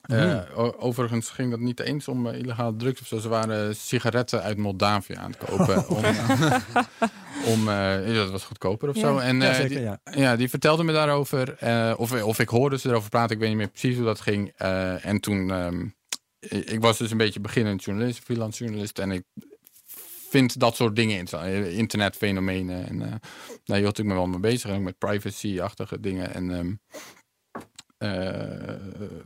Eh, 0.00 0.40
Hmm. 0.44 0.72
overigens 0.78 1.28
ging 1.30 1.50
dat 1.50 1.60
niet 1.60 1.80
eens 1.80 2.08
om 2.08 2.26
illegale 2.26 2.76
drugs 2.76 3.00
of 3.00 3.06
zo. 3.06 3.18
Ze 3.18 3.28
waren 3.28 3.76
sigaretten 3.76 4.42
uit 4.42 4.56
Moldavië 4.56 5.14
aan 5.14 5.30
het 5.30 5.44
kopen. 5.50 5.88
om, 5.88 5.96
om, 7.52 7.68
eh, 7.68 8.06
ja, 8.08 8.14
dat 8.14 8.30
was 8.30 8.44
goedkoper 8.44 8.88
of 8.88 8.94
Ja. 8.94 9.00
zo. 9.00 9.18
En, 9.18 9.40
Ja, 9.40 9.54
zeker, 9.54 9.68
die, 9.68 9.80
ja. 9.80 10.00
ja, 10.10 10.36
die 10.36 10.48
vertelde 10.50 10.84
me 10.84 10.92
daarover. 10.92 11.56
of, 11.98 12.22
of 12.22 12.38
ik 12.38 12.48
hoorde 12.48 12.78
ze 12.78 12.88
erover 12.88 13.08
praten. 13.10 13.34
Ik 13.34 13.38
weet 13.40 13.48
niet 13.48 13.58
meer 13.58 13.68
precies 13.70 13.96
hoe 13.96 14.04
dat 14.04 14.20
ging. 14.20 14.48
En 15.02 15.20
toen... 15.20 15.50
ehm, 15.50 15.86
ik 16.48 16.80
was 16.80 16.98
dus 16.98 17.10
een 17.10 17.16
beetje 17.16 17.40
beginnend 17.40 17.84
journalist, 17.84 18.18
freelance 18.24 18.64
journalist. 18.64 18.98
En 18.98 19.10
ik 19.10 19.24
vind 20.34 20.60
dat 20.60 20.76
soort 20.76 20.96
dingen 20.96 21.26
Internetfenomenen. 21.70 22.86
En 22.88 23.02
eh 23.02 23.14
daar 23.64 23.78
hield 23.78 23.98
ik 23.98 24.04
me 24.04 24.14
wel 24.14 24.26
mee 24.26 24.40
bezig. 24.40 24.70
En 24.70 24.82
met 24.82 24.98
privacy-achtige 24.98 26.00
dingen. 26.00 26.34
En 26.34 26.50
ehm, 26.50 26.74
eh, 27.98 28.74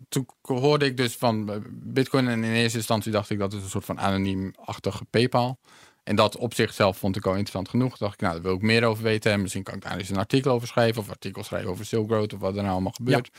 toen 0.09 0.27
hoorde 0.43 0.85
ik 0.85 0.97
dus 0.97 1.17
van 1.17 1.63
Bitcoin. 1.71 2.29
En 2.29 2.45
in 2.45 2.53
eerste 2.53 2.79
instantie 2.79 3.13
dacht 3.13 3.31
ik 3.31 3.39
dat 3.39 3.53
is 3.53 3.63
een 3.63 3.69
soort 3.69 3.85
van 3.85 4.01
anoniem-achtige 4.01 5.05
PayPal. 5.05 5.59
En 6.03 6.17
dat 6.17 6.37
op 6.37 6.55
zichzelf 6.55 6.99
vond 6.99 7.17
ik 7.17 7.25
al 7.25 7.31
interessant 7.31 7.69
genoeg. 7.69 7.97
Dacht 7.99 8.15
ik, 8.15 8.21
nou, 8.21 8.33
daar 8.33 8.43
wil 8.43 8.55
ik 8.55 8.63
meer 8.63 8.85
over 8.85 9.03
weten. 9.03 9.33
En 9.33 9.41
misschien 9.41 9.63
kan 9.63 9.75
ik 9.75 9.83
daar 9.83 9.97
eens 9.97 10.09
een 10.09 10.17
artikel 10.17 10.53
over 10.53 10.69
schrijven. 10.69 11.03
Of 11.03 11.11
artikel 11.11 11.43
schrijven 11.43 11.71
over 11.71 11.87
Silk 11.87 12.11
Road. 12.11 12.33
Of 12.33 12.41
wat 12.41 12.57
er 12.57 12.63
nou 12.63 12.73
allemaal 12.73 12.93
gebeurt. 12.93 13.31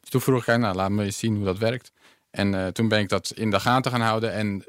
Dus 0.00 0.10
toen 0.10 0.20
vroeg 0.20 0.46
ik, 0.46 0.56
nou, 0.58 0.74
laat 0.74 0.90
me 0.90 1.04
eens 1.04 1.18
zien 1.18 1.36
hoe 1.36 1.44
dat 1.44 1.58
werkt. 1.58 1.92
En 2.30 2.54
eh, 2.54 2.66
toen 2.66 2.88
ben 2.88 3.00
ik 3.00 3.08
dat 3.08 3.32
in 3.34 3.50
de 3.50 3.60
gaten 3.60 3.90
gaan 3.90 4.00
houden. 4.00 4.32
En 4.32 4.64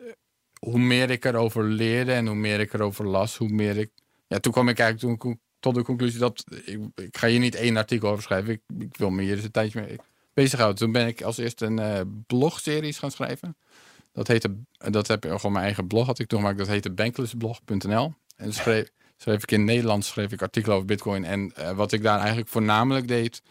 hoe 0.59 0.79
meer 0.79 1.09
ik 1.09 1.25
erover 1.25 1.63
leerde 1.63 2.13
en 2.13 2.27
hoe 2.27 2.35
meer 2.35 2.59
ik 2.59 2.73
erover 2.73 3.07
las, 3.07 3.37
hoe 3.37 3.49
meer 3.49 3.77
ik. 3.77 3.89
Ja, 4.27 4.39
toen 4.39 4.51
kwam 4.51 4.69
ik 4.69 4.79
eigenlijk 4.79 5.21
toen, 5.21 5.39
tot 5.59 5.75
de 5.75 5.83
conclusie 5.83 6.19
dat 6.19 6.43
ik, 6.65 6.79
ik 6.95 7.17
ga 7.17 7.27
hier 7.27 7.39
niet 7.39 7.55
één 7.55 7.77
artikel 7.77 8.09
over 8.09 8.23
schrijven. 8.23 8.53
Ik, 8.53 8.61
ik 8.79 8.97
wil 8.97 9.09
me 9.09 9.21
hier 9.21 9.35
eens 9.35 9.43
een 9.43 9.51
tijdje 9.51 9.81
mee 9.81 9.99
bezighouden. 10.33 10.79
Toen 10.79 10.91
ben 10.91 11.07
ik 11.07 11.21
als 11.21 11.37
eerste 11.37 11.65
een 11.65 11.79
eh 11.79 12.01
blogseries 12.27 12.99
gaan 12.99 13.11
schrijven. 13.11 13.57
Dat 14.11 14.27
heette, 14.27 14.55
dat 14.77 15.07
heb 15.07 15.25
ik 15.25 15.31
gewoon 15.31 15.51
mijn 15.51 15.65
eigen 15.65 15.87
blog 15.87 16.05
had 16.05 16.19
ik 16.19 16.27
toen 16.27 16.39
gemaakt. 16.39 16.57
Dat 16.57 16.67
heette 16.67 16.91
banklessblog.nl. 16.91 18.13
En 18.35 18.53
schreef, 18.53 18.89
schreef 19.17 19.43
ik 19.43 19.51
in 19.51 19.63
Nederlands 19.63 20.07
schreef 20.07 20.31
ik 20.31 20.41
artikelen 20.41 20.75
over 20.75 20.87
Bitcoin. 20.87 21.25
En 21.25 21.51
eh, 21.55 21.71
wat 21.71 21.91
ik 21.91 22.03
daar 22.03 22.17
eigenlijk 22.19 22.49
voornamelijk 22.49 23.07
deed, 23.07 23.41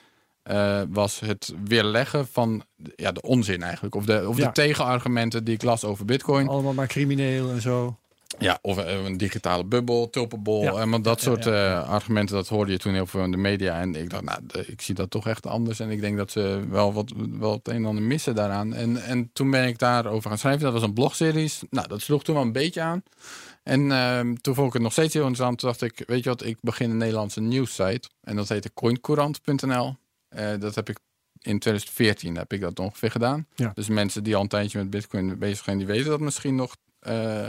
eh, 0.46 0.82
was 0.88 1.20
het 1.20 1.54
weerleggen 1.64 2.26
van 2.26 2.62
ja, 2.96 3.12
de 3.12 3.22
onzin 3.22 3.62
eigenlijk. 3.62 3.94
Of 3.94 4.04
de, 4.04 4.28
of 4.28 4.36
Ja. 4.36 4.46
de 4.46 4.52
tegenargumenten 4.52 5.44
die 5.44 5.54
ik 5.54 5.62
las 5.62 5.84
over 5.84 6.04
Bitcoin. 6.04 6.48
Allemaal 6.48 6.72
maar 6.74 6.86
crimineel 6.86 7.50
en 7.50 7.60
zo. 7.60 7.96
Ja, 8.38 8.58
of 8.62 8.78
eh, 8.78 9.04
een 9.04 9.16
digitale 9.16 9.64
bubbel, 9.64 10.10
tulpenbol. 10.10 10.62
Ja. 10.62 10.72
En 10.72 10.90
want 10.90 11.04
dat 11.04 11.20
soort 11.20 11.44
ja, 11.44 11.80
eh, 11.80 11.88
argumenten, 11.88 12.34
dat 12.34 12.48
hoorde 12.48 12.72
je 12.72 12.78
toen 12.78 12.92
heel 12.94 13.06
veel 13.06 13.22
in 13.24 13.30
de 13.30 13.36
media. 13.36 13.80
En 13.80 13.94
ik 13.94 14.10
dacht, 14.10 14.22
nou, 14.22 14.40
ik 14.66 14.80
zie 14.80 14.94
dat 14.94 15.10
toch 15.10 15.26
echt 15.26 15.46
anders. 15.46 15.80
En 15.80 15.90
ik 15.90 16.00
denk 16.00 16.16
dat 16.16 16.30
ze 16.30 16.64
wel 16.70 16.92
wat, 16.92 17.12
wel 17.38 17.52
het 17.52 17.68
een 17.68 17.74
en 17.74 17.84
ander 17.86 18.02
missen 18.04 18.34
daaraan. 18.34 18.74
En, 18.74 19.02
en 19.02 19.30
toen 19.32 19.50
ben 19.50 19.66
ik 19.66 19.78
daarover 19.78 20.28
gaan 20.30 20.38
schrijven. 20.38 20.62
Dat 20.62 20.72
was 20.72 20.82
een 20.82 20.92
blogseries. 20.92 21.62
Nou, 21.70 21.88
dat 21.88 22.00
sloeg 22.00 22.24
toen 22.24 22.34
wel 22.34 22.44
een 22.44 22.52
beetje 22.52 22.80
aan. 22.80 23.02
En 23.62 23.92
ehm, 23.92 24.34
toen 24.34 24.54
vond 24.54 24.66
ik 24.66 24.72
het 24.72 24.82
nog 24.82 24.92
steeds 24.92 25.14
heel 25.14 25.26
interessant. 25.26 25.58
Toen 25.58 25.68
dacht 25.68 25.82
ik, 25.82 26.02
weet 26.06 26.22
je 26.24 26.28
wat, 26.28 26.44
ik 26.44 26.58
begin 26.60 26.90
een 26.90 26.96
Nederlandse 26.96 27.40
nieuwssite. 27.40 28.08
En 28.22 28.36
dat 28.36 28.48
heette 28.48 28.70
coincourant.nl. 28.74 29.96
Eh, 30.28 30.58
dat 30.58 30.74
heb 30.74 30.88
ik 30.88 30.98
in 31.38 31.58
2014 31.58 32.36
heb 32.36 32.52
ik 32.52 32.60
dat 32.60 32.78
ongeveer 32.78 33.10
gedaan. 33.10 33.46
Ja. 33.54 33.72
Dus 33.74 33.88
mensen 33.88 34.24
die 34.24 34.36
al 34.36 34.42
een 34.42 34.48
tijdje 34.48 34.78
met 34.78 34.90
bitcoin 34.90 35.38
bezig 35.38 35.64
zijn, 35.64 35.78
die 35.78 35.86
weten 35.86 36.10
dat 36.10 36.20
misschien 36.20 36.54
nog. 36.54 36.76
Eh, 36.98 37.48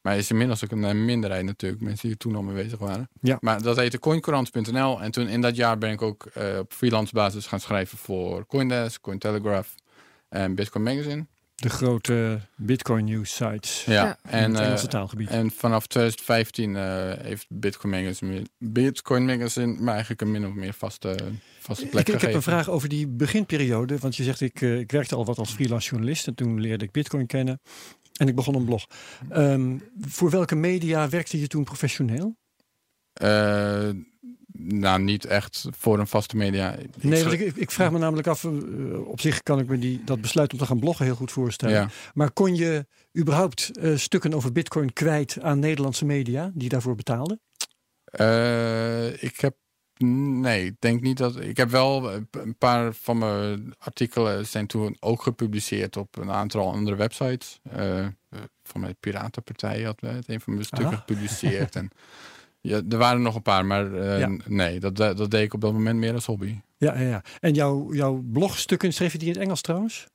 maar 0.00 0.16
is 0.16 0.30
inmiddels 0.30 0.64
ook 0.64 0.70
een 0.70 0.84
eh, 0.84 0.94
minderheid 0.94 1.44
natuurlijk, 1.44 1.82
mensen 1.82 2.02
die 2.02 2.10
er 2.10 2.16
toen 2.16 2.36
al 2.36 2.42
mee 2.42 2.62
bezig 2.62 2.78
waren. 2.78 3.08
Ja. 3.20 3.36
Maar 3.40 3.62
dat 3.62 3.76
heette 3.76 3.98
coincourant.nl. 3.98 5.00
En 5.00 5.10
toen 5.10 5.28
in 5.28 5.40
dat 5.40 5.56
jaar 5.56 5.78
ben 5.78 5.90
ik 5.90 6.02
ook 6.02 6.24
eh, 6.24 6.58
op 6.58 6.72
freelance 6.72 7.12
basis 7.12 7.46
gaan 7.46 7.60
schrijven 7.60 7.98
voor 7.98 8.46
Coindesk, 8.46 9.00
Cointelegraph 9.00 9.74
en 10.28 10.54
Bitcoin 10.54 10.84
Magazine. 10.84 11.26
De 11.54 11.70
grote 11.70 12.40
Bitcoin 12.56 13.04
news 13.04 13.34
sites. 13.34 13.84
Ja. 13.84 13.92
Ja. 13.92 14.18
in 14.24 14.30
En, 14.30 14.54
het 14.54 14.82
eh, 14.82 14.88
taalgebied. 14.88 15.28
en 15.28 15.50
vanaf 15.50 15.86
2015 15.86 16.76
eh, 16.76 16.82
heeft 17.24 17.46
Bitcoin 17.48 17.92
Magazine, 17.92 18.42
Bitcoin 18.58 19.24
Magazine 19.24 19.76
me 19.80 19.90
eigenlijk 19.90 20.20
een 20.20 20.30
min 20.30 20.46
of 20.46 20.54
meer 20.54 20.72
vaste, 20.72 21.16
vaste 21.60 21.86
plek 21.86 22.08
Ik, 22.08 22.14
ik 22.14 22.20
heb 22.20 22.34
een 22.34 22.42
vraag 22.42 22.68
over 22.68 22.88
die 22.88 23.08
beginperiode. 23.08 23.98
Want 23.98 24.16
je 24.16 24.22
zegt, 24.22 24.40
ik, 24.40 24.60
eh, 24.60 24.78
ik 24.78 24.92
werkte 24.92 25.14
al 25.14 25.24
wat 25.24 25.38
als 25.38 25.50
freelance 25.52 25.88
journalist. 25.90 26.26
En 26.26 26.34
toen 26.34 26.60
leerde 26.60 26.84
ik 26.84 26.90
Bitcoin 26.90 27.26
kennen. 27.26 27.60
En 28.16 28.28
ik 28.28 28.34
begon 28.34 28.54
een 28.54 28.64
blog. 28.64 28.86
Ehm, 29.28 29.78
voor 30.00 30.30
welke 30.30 30.54
media 30.54 31.08
werkte 31.08 31.40
je 31.40 31.46
toen 31.46 31.64
professioneel? 31.64 32.36
Eh, 33.12 33.88
nou, 34.52 35.02
niet 35.02 35.24
echt 35.24 35.66
voor 35.70 35.98
een 35.98 36.06
vaste 36.06 36.36
media. 36.36 36.76
Nee, 37.00 37.24
want 37.24 37.40
ik, 37.40 37.56
ik 37.56 37.70
vraag 37.70 37.90
me 37.90 37.98
namelijk 37.98 38.26
af. 38.28 38.44
eh, 38.44 38.50
op 39.08 39.20
zich 39.20 39.42
kan 39.42 39.58
ik 39.58 39.68
me 39.68 39.78
die, 39.78 40.04
dat 40.04 40.20
besluit 40.20 40.52
om 40.52 40.58
te 40.58 40.66
gaan 40.66 40.78
bloggen 40.80 41.04
heel 41.04 41.14
goed 41.14 41.32
voorstellen. 41.32 41.74
ja. 41.74 41.88
Maar 42.14 42.30
kon 42.30 42.56
je 42.56 42.86
überhaupt 43.18 43.70
stukken 43.94 44.34
over 44.34 44.52
Bitcoin 44.52 44.92
kwijt 44.92 45.40
aan 45.40 45.58
Nederlandse 45.58 46.04
media 46.04 46.50
die 46.54 46.68
daarvoor 46.68 46.94
betaalden? 46.94 47.40
Ik 49.20 49.40
heb. 49.40 49.56
Nee, 50.04 50.64
ik 50.66 50.74
denk 50.78 51.00
niet 51.00 51.16
dat. 51.18 51.40
Ik 51.40 51.56
heb 51.56 51.70
wel 51.70 52.12
een 52.30 52.56
paar 52.58 52.94
van 52.94 53.18
mijn 53.18 53.74
artikelen 53.78 54.46
zijn 54.46 54.66
toen 54.66 54.96
ook 55.00 55.22
gepubliceerd 55.22 55.96
op 55.96 56.16
een 56.18 56.30
aantal 56.30 56.72
andere 56.72 56.96
websites. 56.96 57.60
Eh, 57.70 58.06
van 58.62 58.80
mijn 58.80 58.96
Piratenpartij 59.00 59.82
had 59.82 60.00
het 60.00 60.28
een 60.28 60.40
van 60.40 60.52
mijn 60.52 60.64
stukken 60.64 60.88
Ah. 60.88 60.94
gepubliceerd. 60.98 61.76
En 61.76 61.90
ja, 62.60 62.80
er 62.88 62.98
waren 62.98 63.22
nog 63.22 63.34
een 63.34 63.42
paar, 63.42 63.66
maar 63.66 63.94
eh, 63.94 64.18
Ja. 64.20 64.36
nee, 64.46 64.80
dat, 64.80 64.96
dat 64.96 65.30
deed 65.30 65.44
ik 65.44 65.54
op 65.54 65.60
dat 65.60 65.72
moment 65.72 65.98
meer 65.98 66.14
als 66.14 66.26
hobby. 66.26 66.60
Ja, 66.76 66.98
ja, 66.98 67.08
ja. 67.08 67.22
En 67.40 67.54
jouw, 67.54 67.92
jouw 67.94 68.22
blogstukken, 68.32 68.92
schreef 68.92 69.12
je 69.12 69.18
die 69.18 69.26
in 69.28 69.34
het 69.34 69.42
Engels 69.42 69.60
trouwens? 69.60 70.06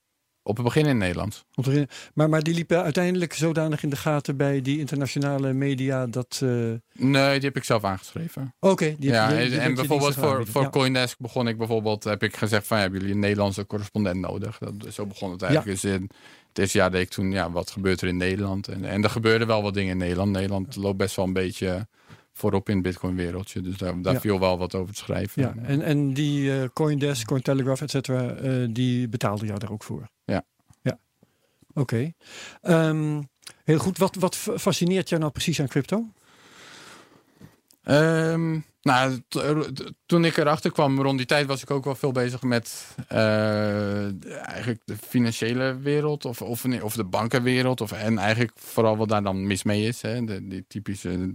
Op 0.48 0.56
het 0.56 0.66
begin 0.66 0.86
in 0.86 1.02
erin- 1.02 1.88
Maar, 2.14 2.30
maar 2.30 2.41
die 2.43 2.54
liepen 2.54 2.84
uiteindelijk 2.84 3.34
zodanig 3.34 3.84
in 3.84 3.89
de 3.89 3.96
gaten 3.96 4.38
bij 4.38 4.62
die 4.62 4.80
internationale 4.80 5.54
media 5.54 6.08
dat... 6.08 6.39
eh, 6.43 6.50
Nee, 6.93 7.34
die 7.39 7.48
heb 7.48 7.56
ik 7.56 7.64
zelf 7.64 7.84
aangeschreven. 7.84 8.54
Oké, 8.60 8.96
die 9.00 9.10
ja, 9.10 9.28
die- 9.28 9.50
die 9.50 9.60
en, 9.60 9.74
bijvoorbeeld 9.76 10.14
voor, 10.14 10.48
voor 10.48 10.62
Ja. 10.62 10.70
Coindesk 10.70 11.20
begon 11.20 11.48
ik 11.48 11.58
bijvoorbeeld, 11.58 12.04
heb 12.04 12.24
ik 12.24 12.36
gezegd 12.36 12.68
van 12.68 12.78
ja, 12.78 12.84
hebben 12.84 13.00
jullie 13.02 13.16
een 13.16 13.22
Nederlandse 13.22 13.66
correspondent 13.66 14.20
nodig? 14.20 14.58
Dat, 14.58 14.93
zo 14.93 15.06
begon 15.06 15.32
het 15.32 15.41
eigenlijk. 15.41 15.82
Dus 15.82 15.91
in 15.91 16.10
het 16.50 16.60
eerste 16.60 16.78
jaar 16.78 16.91
deed 16.91 17.02
ik 17.02 17.10
toen, 17.10 17.32
ja, 17.32 17.52
wat 17.52 17.72
gebeurt 17.72 18.02
er 18.02 18.08
in 18.08 18.18
Nederland? 18.18 18.68
En, 18.68 18.86
en 18.86 19.04
er 19.04 19.10
gebeurden 19.10 19.48
wel 19.48 19.62
wat 19.64 19.74
dingen 19.74 19.91
in 19.91 19.98
Nederland. 19.98 20.32
Nederland 20.32 20.76
loopt 20.76 20.98
best 20.98 21.16
wel 21.16 21.26
een 21.26 21.34
beetje 21.34 21.88
voorop 22.34 22.70
in 22.70 22.74
het 22.76 22.84
Bitcoin 22.84 23.16
wereldje. 23.16 23.62
Dus 23.62 23.78
daar, 23.78 24.02
daar 24.02 24.14
Ja. 24.14 24.20
viel 24.20 24.39
wel 24.39 24.58
wat 24.58 24.76
over 24.76 24.93
te 24.93 25.00
schrijven. 25.00 25.41
Ja, 25.41 25.54
en, 25.64 25.82
en 25.82 26.14
die 26.14 26.60
eh, 26.60 26.68
Coindesk, 26.74 27.28
Cointelegraph, 27.28 27.82
et 27.82 27.89
cetera, 27.89 28.30
eh, 28.34 28.52
die 28.70 29.08
betaalden 29.10 29.48
jou 29.48 29.60
daar 29.60 29.72
ook 29.72 29.84
voor? 29.84 30.08
Oké. 31.76 32.11
Ehm, 32.61 33.21
heel 33.63 33.78
goed. 33.78 33.97
Wat, 33.97 34.15
wat 34.15 34.36
fascineert 34.36 35.09
jou 35.09 35.21
nou 35.21 35.34
precies 35.34 35.59
aan 35.59 35.67
crypto? 35.67 36.05
Ehm, 37.84 38.59
nou, 38.82 39.21
t- 39.28 39.91
toen 40.05 40.26
ik 40.26 40.38
erachter 40.38 40.71
kwam, 40.71 41.01
rond 41.01 41.17
die 41.17 41.28
tijd 41.28 41.47
was 41.47 41.61
ik 41.61 41.71
ook 41.71 41.84
wel 41.84 41.95
veel 41.95 42.11
bezig 42.11 42.41
met 42.41 42.95
eh, 43.07 44.23
eigenlijk 44.45 44.80
de 44.86 44.97
financiële 44.97 45.78
wereld 45.78 46.26
of, 46.26 46.41
of, 46.41 46.65
of 46.82 46.95
de 46.95 47.03
bankenwereld. 47.03 47.82
Of, 47.82 47.91
en 47.91 48.17
eigenlijk 48.17 48.51
vooral 48.55 48.97
wat 48.97 49.09
daar 49.09 49.23
dan 49.23 49.47
mis 49.47 49.63
mee 49.63 49.88
is. 49.88 50.01
Hè, 50.01 50.47
die 50.47 50.65
typische 50.67 51.34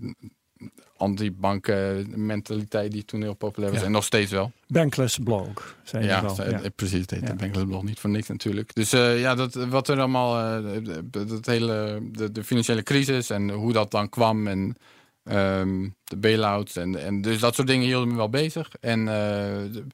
anti-banken 0.96 2.12
mentaliteit 2.26 2.92
die 2.92 3.04
toen 3.04 3.22
heel 3.22 3.34
populair 3.34 3.70
was. 3.70 3.80
Ja. 3.80 3.86
En 3.86 3.92
nog 3.92 4.04
steeds 4.04 4.30
wel. 4.30 4.52
Bankless 4.66 5.18
blog, 5.18 5.76
zei 5.82 6.02
je 6.02 6.08
Ja, 6.08 6.22
wel. 6.22 6.38
eh, 6.38 6.50
Ja. 6.62 6.68
precies. 6.76 7.00
Het 7.00 7.10
Ja. 7.10 7.20
de 7.20 7.34
Bankless 7.34 7.66
blog 7.66 7.82
niet 7.82 7.98
voor 8.00 8.10
niks 8.10 8.28
natuurlijk. 8.28 8.74
Dus 8.74 8.92
eh, 8.92 9.20
ja, 9.20 9.34
dat, 9.34 9.54
wat 9.54 9.88
er 9.88 9.98
allemaal, 9.98 10.62
de- 10.62 11.04
dat 11.10 11.46
hele, 11.46 11.98
de, 12.12 12.32
de 12.32 12.44
financiële 12.44 12.82
crisis 12.82 13.30
en 13.30 13.50
hoe 13.50 13.72
dat 13.72 13.90
dan 13.90 14.08
kwam 14.08 14.46
en 14.46 14.76
ehm, 15.24 15.88
de 16.04 16.16
bailouts 16.16 16.76
en, 16.76 16.96
en 17.04 17.20
dus 17.22 17.38
dat 17.40 17.54
soort 17.54 17.68
dingen 17.68 17.86
hielden 17.86 18.08
me 18.08 18.14
wel 18.16 18.30
bezig. 18.30 18.68
En 18.80 19.04
de- 19.04 19.86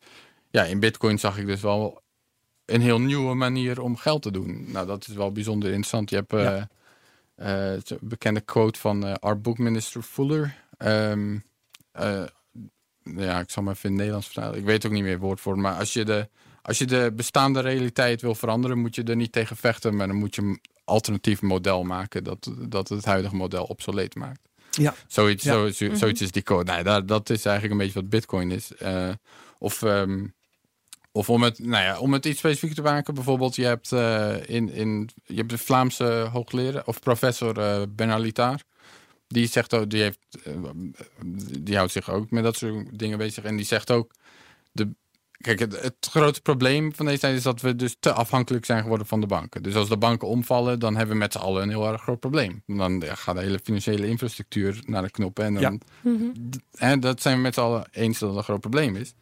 ja, 0.50 0.64
in 0.64 0.80
Bitcoin 0.80 1.18
zag 1.18 1.38
ik 1.38 1.46
dus 1.46 1.60
wel 1.60 2.00
een 2.64 2.80
heel 2.80 3.00
nieuwe 3.00 3.34
manier 3.34 3.80
om 3.80 3.96
geld 3.96 4.22
te 4.22 4.30
doen. 4.30 4.64
Nou, 4.72 4.86
dat 4.86 5.06
is 5.08 5.14
wel 5.14 5.32
bijzonder 5.32 5.68
interessant. 5.68 6.10
Je 6.10 6.16
hebt 6.16 6.32
Ja. 6.32 6.68
Eh, 7.36 7.72
een 7.72 7.98
bekende 8.00 8.40
quote 8.40 8.78
van 8.78 9.06
eh 9.06 9.14
our 9.14 9.40
book 9.40 9.58
minister 9.58 10.02
Fuller. 10.02 10.64
Ehm, 10.76 11.38
eh, 11.92 12.22
ja, 13.02 13.40
ik 13.40 13.50
zal 13.50 13.62
maar 13.62 13.72
even 13.74 13.84
in 13.84 13.90
het 13.90 13.96
Nederlands 13.98 14.26
vertalen. 14.26 14.58
Ik 14.58 14.64
weet 14.64 14.86
ook 14.86 14.92
niet 14.92 15.02
meer 15.02 15.18
woord 15.18 15.40
voor, 15.40 15.58
maar 15.58 15.74
als 15.78 15.92
je 15.92 16.04
de 16.04 16.28
als 16.62 16.78
je 16.78 16.84
de 16.86 17.12
bestaande 17.16 17.60
realiteit 17.60 18.20
wil 18.20 18.34
veranderen, 18.34 18.78
moet 18.78 18.94
je 18.94 19.02
er 19.02 19.16
niet 19.16 19.32
tegen 19.32 19.56
vechten, 19.56 19.96
maar 19.96 20.06
dan 20.06 20.16
moet 20.16 20.34
je 20.34 20.42
een 20.42 20.60
alternatief 20.84 21.42
model 21.42 21.82
maken 21.82 22.24
dat, 22.24 22.52
dat 22.68 22.88
het 22.88 23.04
huidige 23.04 23.34
model 23.36 23.64
obsoleet 23.64 24.14
maakt. 24.14 24.40
Ja. 24.70 24.94
Zoiets, 25.06 25.44
Ja. 25.44 25.52
zo- 25.52 25.70
zo- 25.70 25.94
zoiets 25.94 26.20
is 26.20 26.30
die 26.30 26.42
code. 26.42 26.72
Nee, 26.72 26.82
daar, 26.82 27.06
dat 27.06 27.30
is 27.30 27.44
eigenlijk 27.44 27.72
een 27.80 27.86
beetje 27.86 28.00
wat 28.00 28.10
Bitcoin 28.10 28.50
is. 28.50 28.70
Of, 29.58 29.82
ehm, 29.82 30.26
of 31.16 31.30
om 31.30 31.42
het, 31.42 31.58
nou 31.58 31.84
ja, 31.84 31.98
om 31.98 32.12
het 32.12 32.26
iets 32.26 32.38
specifieker 32.38 32.76
te 32.76 32.82
maken, 32.82 33.14
bijvoorbeeld, 33.14 33.56
je 33.56 33.64
hebt, 33.64 33.92
eh, 33.92 34.34
in, 34.46 34.70
in, 34.72 35.08
je 35.24 35.34
hebt 35.34 35.50
de 35.50 35.58
Vlaamse 35.58 36.28
hoogleraar 36.32 36.86
of 36.86 37.00
professor 37.00 37.58
eh 37.58 37.82
Bernard 37.88 38.20
Littaar. 38.20 38.62
Die 39.28 39.46
zegt 39.46 39.74
ook, 39.74 39.90
die, 39.90 40.02
heeft, 40.02 40.18
eh, 40.44 40.52
die 41.60 41.76
houdt 41.76 41.92
zich 41.92 42.10
ook 42.10 42.30
met 42.30 42.42
dat 42.42 42.56
soort 42.56 42.98
dingen 42.98 43.18
bezig. 43.18 43.44
En 43.44 43.56
die 43.56 43.66
zegt 43.66 43.90
ook, 43.90 44.14
de, 44.72 44.88
kijk, 45.40 45.58
het, 45.58 45.82
het 45.82 46.08
grote 46.10 46.40
probleem 46.40 46.94
van 46.94 47.06
deze 47.06 47.20
tijd 47.20 47.36
is 47.36 47.42
dat 47.42 47.60
we 47.60 47.76
dus 47.76 47.96
te 48.00 48.12
afhankelijk 48.12 48.64
zijn 48.64 48.82
geworden 48.82 49.06
van 49.06 49.20
de 49.20 49.26
banken. 49.26 49.62
Dus 49.62 49.74
als 49.74 49.88
de 49.88 49.98
banken 49.98 50.28
omvallen, 50.28 50.78
dan 50.78 50.96
hebben 50.96 51.14
we 51.14 51.20
met 51.20 51.32
z'n 51.32 51.38
allen 51.38 51.62
een 51.62 51.68
heel 51.68 51.92
erg 51.92 52.02
groot 52.02 52.20
probleem. 52.20 52.62
Dan 52.66 53.00
ja, 53.00 53.14
gaat 53.14 53.34
de 53.34 53.42
hele 53.42 53.60
financiële 53.62 54.06
infrastructuur 54.06 54.82
naar 54.86 55.02
de 55.02 55.10
knoppen. 55.10 55.44
En 55.44 55.54
dan, 55.54 55.62
Ja. 55.62 56.12
Hè, 56.76 56.98
dat 56.98 57.22
zijn 57.22 57.36
we 57.36 57.42
met 57.42 57.54
z'n 57.54 57.60
allen 57.60 57.88
eens 57.90 58.18
dat 58.18 58.28
dat 58.28 58.38
een 58.38 58.44
groot 58.44 58.60
probleem 58.60 58.96
is. 58.96 59.14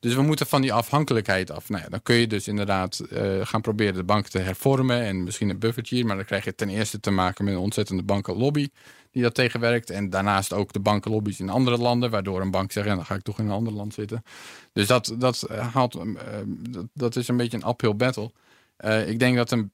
Dus 0.00 0.14
we 0.14 0.22
moeten 0.22 0.46
van 0.46 0.62
die 0.62 0.72
afhankelijkheid 0.72 1.50
af. 1.50 1.68
Nou 1.68 1.82
ja, 1.82 1.88
dan 1.88 2.02
kun 2.02 2.14
je 2.14 2.26
dus 2.26 2.48
inderdaad 2.48 2.98
eh, 2.98 3.40
gaan 3.42 3.60
proberen 3.60 3.94
de 3.94 4.04
banken 4.04 4.30
te 4.30 4.38
hervormen 4.38 5.00
en 5.00 5.22
misschien 5.22 5.50
een 5.50 5.58
buffertje. 5.58 6.04
Maar 6.04 6.16
dan 6.16 6.24
krijg 6.24 6.44
je 6.44 6.54
ten 6.54 6.68
eerste 6.68 7.00
te 7.00 7.10
maken 7.10 7.44
met 7.44 7.54
een 7.54 7.60
ontzettende 7.60 8.02
bankenlobby 8.02 8.68
die 9.16 9.22
dat 9.22 9.34
tegenwerkt. 9.34 9.90
En 9.90 10.10
daarnaast 10.10 10.52
ook 10.52 10.72
de 10.72 10.80
bankenlobby's 10.80 11.38
in 11.38 11.48
andere 11.48 11.78
landen, 11.78 12.10
waardoor 12.10 12.40
een 12.40 12.50
bank 12.50 12.72
zegt, 12.72 12.86
ja, 12.86 12.94
dan 12.94 13.04
ga 13.04 13.14
ik 13.14 13.22
toch 13.22 13.38
in 13.38 13.44
een 13.44 13.50
ander 13.50 13.72
land 13.72 13.94
zitten. 13.94 14.22
Dus 14.72 14.86
dat, 14.86 15.14
dat, 15.18 15.42
eh, 15.42 15.74
haalt, 15.74 15.94
eh, 15.94 16.04
dat, 16.46 16.86
dat 16.92 17.16
is 17.16 17.28
een 17.28 17.36
beetje 17.36 17.56
een 17.56 17.68
uphill 17.68 17.96
battle. 17.96 18.30
Eh, 18.76 19.08
ik 19.08 19.18
denk 19.18 19.36
dat 19.36 19.50
een 19.50 19.72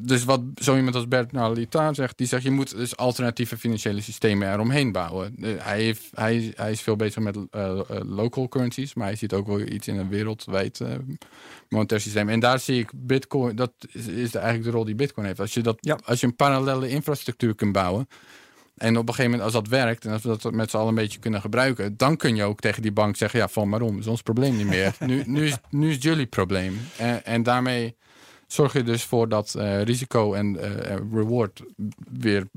dus 0.00 0.24
wat 0.24 0.42
zo 0.54 0.76
iemand 0.76 0.94
als 0.94 1.08
Bernard 1.08 1.56
Littaar 1.56 1.94
zegt, 1.94 2.18
die 2.18 2.26
zegt 2.26 2.42
je 2.42 2.50
moet 2.50 2.76
dus 2.76 2.96
alternatieve 2.96 3.58
financiële 3.58 4.00
systemen 4.00 4.52
eromheen 4.52 4.92
bouwen. 4.92 5.34
Hij, 5.40 5.82
heeft, 5.82 6.04
hij, 6.14 6.52
hij 6.56 6.70
is 6.70 6.80
veel 6.80 6.96
bezig 6.96 7.22
met 7.22 7.36
eh, 7.50 7.70
eh, 7.70 7.84
local 8.04 8.48
currencies, 8.48 8.94
maar 8.94 9.06
hij 9.06 9.16
ziet 9.16 9.32
ook 9.32 9.46
wel 9.46 9.60
iets 9.60 9.88
in 9.88 9.98
een 9.98 10.08
wereldwijd 10.08 10.80
eh 10.80 10.94
monetair 11.68 12.00
systeem. 12.00 12.28
En 12.28 12.40
daar 12.40 12.58
zie 12.58 12.78
ik 12.78 12.90
Bitcoin, 12.94 13.56
dat 13.56 13.72
is, 13.92 14.06
is 14.06 14.34
eigenlijk 14.34 14.64
de 14.64 14.70
rol 14.70 14.84
die 14.84 14.94
Bitcoin 14.94 15.26
heeft. 15.26 15.40
Als 15.40 15.54
je, 15.54 15.60
dat, 15.60 15.76
Ja. 15.80 15.98
als 16.04 16.20
je 16.20 16.26
een 16.26 16.36
parallele 16.36 16.88
infrastructuur 16.88 17.54
kunt 17.54 17.72
bouwen. 17.72 18.08
En 18.76 18.96
op 18.96 19.08
een 19.08 19.14
gegeven 19.14 19.30
moment, 19.30 19.42
als 19.42 19.52
dat 19.64 19.68
werkt 19.68 20.04
en 20.04 20.12
als 20.12 20.22
we 20.22 20.36
dat 20.38 20.52
met 20.52 20.70
z'n 20.70 20.76
allen 20.76 20.88
een 20.88 20.94
beetje 20.94 21.18
kunnen 21.18 21.40
gebruiken, 21.40 21.96
dan 21.96 22.16
kun 22.16 22.36
je 22.36 22.42
ook 22.42 22.60
tegen 22.60 22.82
die 22.82 22.92
bank 22.92 23.16
zeggen: 23.16 23.38
ja, 23.38 23.48
val 23.48 23.66
maar 23.66 23.80
om, 23.80 23.98
is 23.98 24.06
ons 24.06 24.22
probleem 24.22 24.56
niet 24.56 24.66
meer. 24.66 24.94
nu, 25.06 25.22
nu, 25.26 25.46
is, 25.46 25.56
nu 25.70 25.90
is 25.90 25.96
jullie 26.00 26.26
probleem. 26.26 26.78
En, 26.96 27.24
en 27.24 27.42
daarmee 27.42 27.96
zorg 28.46 28.72
je 28.72 28.82
dus 28.82 29.04
voor 29.04 29.28
dat 29.28 29.54
eh, 29.54 29.82
risico 29.82 30.34
en 30.34 30.56
eh, 30.56 30.96
reward 31.12 31.62
weer 32.12 32.48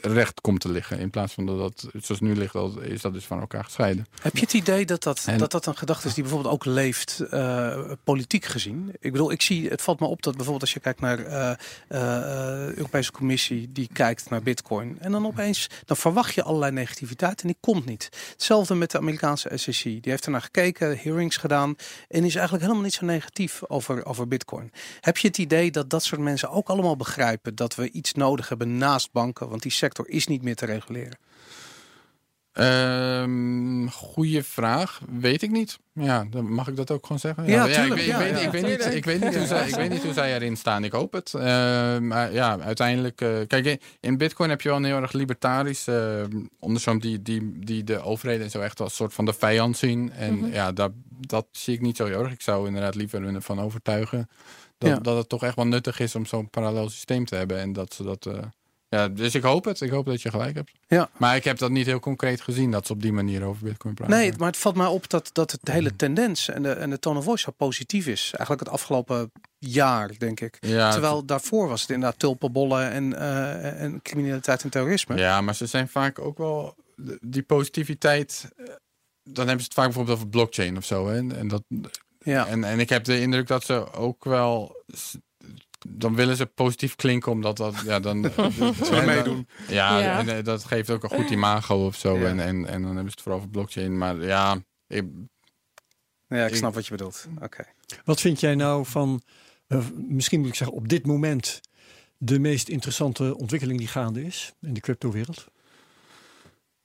recht 0.00 0.40
komt 0.40 0.60
te 0.60 0.70
liggen. 0.70 0.98
In 0.98 1.10
plaats 1.10 1.32
van 1.34 1.46
dat 1.46 1.58
dat, 1.58 1.88
zoals 2.02 2.20
nu 2.20 2.34
ligt, 2.36 2.52
dat, 2.52 2.82
is 2.82 3.00
dat 3.00 3.12
dus 3.12 3.24
van 3.24 3.40
elkaar 3.40 3.64
gescheiden. 3.64 4.06
Heb 4.22 4.34
je 4.34 4.40
het 4.40 4.52
idee 4.52 4.86
dat 4.86 5.02
dat, 5.02 5.22
En- 5.26 5.38
dat, 5.38 5.50
dat 5.50 5.66
een 5.66 5.76
gedachte 5.76 6.08
is 6.08 6.14
die 6.14 6.22
bijvoorbeeld 6.22 6.54
ook 6.54 6.64
leeft 6.64 7.20
eh, 7.20 7.80
politiek 8.04 8.44
gezien? 8.44 8.92
Ik 9.00 9.12
bedoel, 9.12 9.30
ik 9.32 9.42
zie, 9.42 9.68
het 9.68 9.82
valt 9.82 10.00
me 10.00 10.06
op 10.06 10.22
dat 10.22 10.32
bijvoorbeeld 10.32 10.62
als 10.62 10.72
je 10.72 10.80
kijkt 10.80 11.00
naar 11.00 11.18
eh, 11.18 11.50
eh, 11.88 12.66
eh, 12.68 12.76
Europese 12.76 13.12
Commissie 13.12 13.72
die 13.72 13.88
kijkt 13.92 14.30
naar 14.30 14.42
Bitcoin. 14.42 14.96
En 15.00 15.12
dan 15.12 15.26
opeens, 15.26 15.66
dan 15.84 15.96
verwacht 15.96 16.34
je 16.34 16.42
allerlei 16.42 16.72
negativiteit 16.72 17.40
en 17.40 17.46
die 17.46 17.56
komt 17.60 17.84
niet. 17.84 18.08
Hetzelfde 18.32 18.74
met 18.74 18.90
de 18.90 18.98
Amerikaanse 18.98 19.50
SEC. 19.54 19.82
Die 19.82 20.00
heeft 20.04 20.24
ernaar 20.24 20.42
gekeken, 20.42 20.98
hearings 20.98 21.36
gedaan 21.36 21.76
en 22.08 22.24
is 22.24 22.34
eigenlijk 22.34 22.64
helemaal 22.64 22.84
niet 22.84 22.94
zo 22.94 23.04
negatief 23.06 23.62
over, 23.68 24.06
over 24.06 24.28
Bitcoin. 24.28 24.72
Heb 25.00 25.16
je 25.16 25.28
het 25.28 25.38
idee 25.38 25.70
dat 25.70 25.90
dat 25.90 26.04
soort 26.04 26.20
mensen 26.20 26.50
ook 26.50 26.68
allemaal 26.68 26.96
begrijpen 26.96 27.54
dat 27.54 27.74
we 27.74 27.90
iets 27.90 28.12
nodig 28.12 28.48
hebben 28.48 28.76
naast 28.78 29.12
banken? 29.12 29.48
Want 29.48 29.62
die 29.62 29.67
sector 29.70 30.08
is 30.08 30.26
niet 30.26 30.42
meer 30.42 30.56
te 30.56 30.66
reguleren. 30.66 31.18
Ehm 32.52 33.86
goeie 33.88 34.42
vraag. 34.42 35.00
Weet 35.18 35.42
ik 35.42 35.50
niet. 35.50 35.78
Ja, 35.92 36.24
dan 36.30 36.52
mag 36.52 36.68
ik 36.68 36.76
dat 36.76 36.90
ook 36.90 37.02
gewoon 37.02 37.18
zeggen. 37.18 37.46
Ja, 37.46 37.66
ik, 37.66 37.72
tuurlijk. 37.74 37.94
weet- 37.94 38.04
ik, 38.04 38.06
Ja, 38.12 38.18
weet, 38.18 38.30
ja. 38.30 38.38
ik, 38.38 38.50
weet 38.50 38.62
niet, 38.66 38.94
ik, 38.94 39.04
weet 39.04 39.20
niet 39.20 39.36
hoe 39.36 39.46
zij, 39.46 39.68
ik 39.68 39.74
weet 39.74 39.90
niet 39.90 40.02
hoe 40.02 40.12
zij 40.12 40.34
erin 40.34 40.56
staan. 40.56 40.84
Ik 40.84 40.92
hoop 40.92 41.12
het. 41.12 41.34
Eh, 41.34 41.42
maar 41.98 42.32
ja, 42.32 42.58
uiteindelijk... 42.60 43.20
eh, 43.20 43.28
kijk, 43.46 43.82
in 44.00 44.16
Bitcoin 44.16 44.50
heb 44.50 44.60
je 44.60 44.68
wel 44.68 44.76
een 44.78 44.84
heel 44.84 44.96
erg 45.00 45.12
libertarisch 45.12 45.86
eh 45.86 46.24
onderzoek 46.58 47.02
die, 47.02 47.22
die, 47.22 47.58
die 47.58 47.84
de 47.84 48.00
overheden 48.02 48.44
en 48.44 48.50
zo 48.50 48.60
echt 48.60 48.80
als 48.80 48.94
soort 48.94 49.14
van 49.14 49.24
de 49.24 49.32
vijand 49.32 49.76
zien. 49.76 50.12
En 50.12 50.34
Mhm. 50.38 50.52
ja, 50.52 50.72
dat, 50.72 50.92
dat 51.26 51.46
zie 51.50 51.74
ik 51.74 51.80
niet 51.80 51.96
zo 51.96 52.04
heel 52.06 52.22
erg. 52.22 52.32
Ik 52.32 52.42
zou 52.42 52.66
inderdaad 52.66 52.94
liever 52.94 53.22
hun 53.22 53.34
ervan 53.34 53.60
overtuigen 53.60 54.28
dat, 54.78 54.90
Ja. 54.90 54.96
dat 54.98 55.16
het 55.16 55.28
toch 55.28 55.42
echt 55.42 55.56
wel 55.56 55.66
nuttig 55.66 56.00
is 56.00 56.14
om 56.14 56.26
zo'n 56.26 56.50
parallel 56.50 56.88
systeem 56.90 57.24
te 57.24 57.34
hebben. 57.36 57.58
En 57.58 57.72
dat 57.72 57.94
ze 57.94 58.02
dat... 58.02 58.26
ja, 58.88 59.08
dus 59.08 59.34
ik 59.34 59.42
hoop 59.42 59.64
het. 59.64 59.80
Ik 59.80 59.90
hoop 59.90 60.06
dat 60.06 60.22
je 60.22 60.30
gelijk 60.30 60.54
hebt. 60.54 60.70
Ja. 60.88 61.10
Maar 61.16 61.36
ik 61.36 61.44
heb 61.44 61.58
dat 61.58 61.70
niet 61.70 61.86
heel 61.86 62.00
concreet 62.00 62.40
gezien 62.40 62.70
dat 62.70 62.86
ze 62.86 62.92
op 62.92 63.02
die 63.02 63.12
manier 63.12 63.44
over 63.44 63.62
Bitcoin 63.64 63.94
praten. 63.94 64.16
Nee, 64.16 64.32
maar 64.38 64.46
het 64.48 64.56
valt 64.56 64.76
mij 64.76 64.86
op 64.86 65.08
dat, 65.10 65.30
dat 65.32 65.50
het 65.50 65.60
de 65.62 65.72
hele 65.72 65.96
tendens 65.96 66.48
en 66.48 66.62
de, 66.62 66.72
en 66.72 66.90
de 66.90 66.98
tone 66.98 67.18
of 67.18 67.24
voice 67.24 67.42
zo 67.44 67.50
positief 67.50 68.06
is. 68.06 68.22
Eigenlijk 68.32 68.60
het 68.60 68.68
afgelopen 68.68 69.32
jaar, 69.58 70.10
denk 70.18 70.40
ik. 70.40 70.56
ja, 70.60 70.90
Terwijl 70.90 71.24
daarvoor 71.24 71.68
was 71.68 71.80
het 71.80 71.90
inderdaad 71.90 72.18
tulpenbollen 72.18 72.90
en, 72.90 73.18
eh, 73.18 73.82
en 73.82 74.02
criminaliteit 74.02 74.62
en 74.62 74.70
terrorisme. 74.70 75.16
Ja, 75.16 75.40
maar 75.40 75.54
ze 75.54 75.66
zijn 75.66 75.88
vaak 75.88 76.18
ook 76.18 76.38
wel 76.38 76.74
die 77.20 77.42
positiviteit. 77.42 78.52
eh, 78.56 78.64
Dan 79.22 79.46
hebben 79.46 79.58
ze 79.58 79.64
het 79.64 79.74
vaak 79.74 79.84
bijvoorbeeld 79.84 80.16
over 80.16 80.28
blockchain 80.28 80.76
of 80.76 80.84
zo. 80.84 81.08
Hè? 81.08 81.16
En, 81.16 81.48
dat, 81.48 81.62
Ja. 82.18 82.46
en, 82.46 82.64
en 82.64 82.80
ik 82.80 82.88
heb 82.88 83.04
de 83.04 83.20
indruk 83.20 83.46
dat 83.46 83.64
ze 83.64 83.92
ook 83.92 84.24
wel. 84.24 84.82
Dan 85.88 86.14
willen 86.14 86.36
ze 86.36 86.46
positief 86.46 86.96
klinken, 86.96 87.32
omdat 87.32 87.56
dat. 87.56 87.74
Ja, 87.84 88.00
dan. 88.00 88.22
we 88.36 89.02
meedoen. 89.06 89.48
Ja, 89.68 89.98
Ja. 89.98 90.18
en 90.18 90.28
eh, 90.36 90.44
dat 90.44 90.64
geeft 90.64 90.90
ook 90.90 91.02
een 91.02 91.10
goed 91.10 91.30
imago 91.30 91.86
of 91.86 91.96
zo. 91.96 92.18
Ja. 92.18 92.26
En, 92.26 92.40
en, 92.40 92.66
en 92.66 92.82
dan 92.82 92.84
hebben 92.94 93.04
ze 93.04 93.10
het 93.10 93.20
vooral 93.20 93.38
over 93.38 93.50
blockchain. 93.50 93.98
Maar 93.98 94.22
ja, 94.22 94.62
ik, 94.86 95.04
Ja, 96.26 96.44
ik 96.44 96.50
Ik- 96.50 96.56
snap 96.56 96.74
wat 96.74 96.84
je 96.86 96.90
bedoelt. 96.90 97.26
Oké. 97.42 97.64
Wat 98.04 98.20
vind 98.20 98.40
jij 98.40 98.54
nou 98.54 98.86
van, 98.86 99.22
eh, 99.66 99.86
misschien 99.94 100.40
moet 100.40 100.48
ik 100.48 100.54
zeggen 100.54 100.76
op 100.76 100.88
dit 100.88 101.06
moment, 101.06 101.60
de 102.18 102.38
meest 102.38 102.68
interessante 102.68 103.36
ontwikkeling 103.36 103.78
die 103.78 103.88
gaande 103.88 104.24
is 104.24 104.52
in 104.60 104.74
de 104.74 104.80
cryptowereld? 104.80 105.46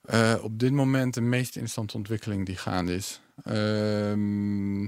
Eh, 0.01 0.35
op 0.41 0.59
dit 0.59 0.71
moment 0.71 1.13
de 1.13 1.21
meest 1.21 1.49
interessante 1.55 1.97
ontwikkeling 1.97 2.45
die 2.45 2.55
gaande 2.57 2.95
is. 2.95 3.21
Ehm, 3.43 4.83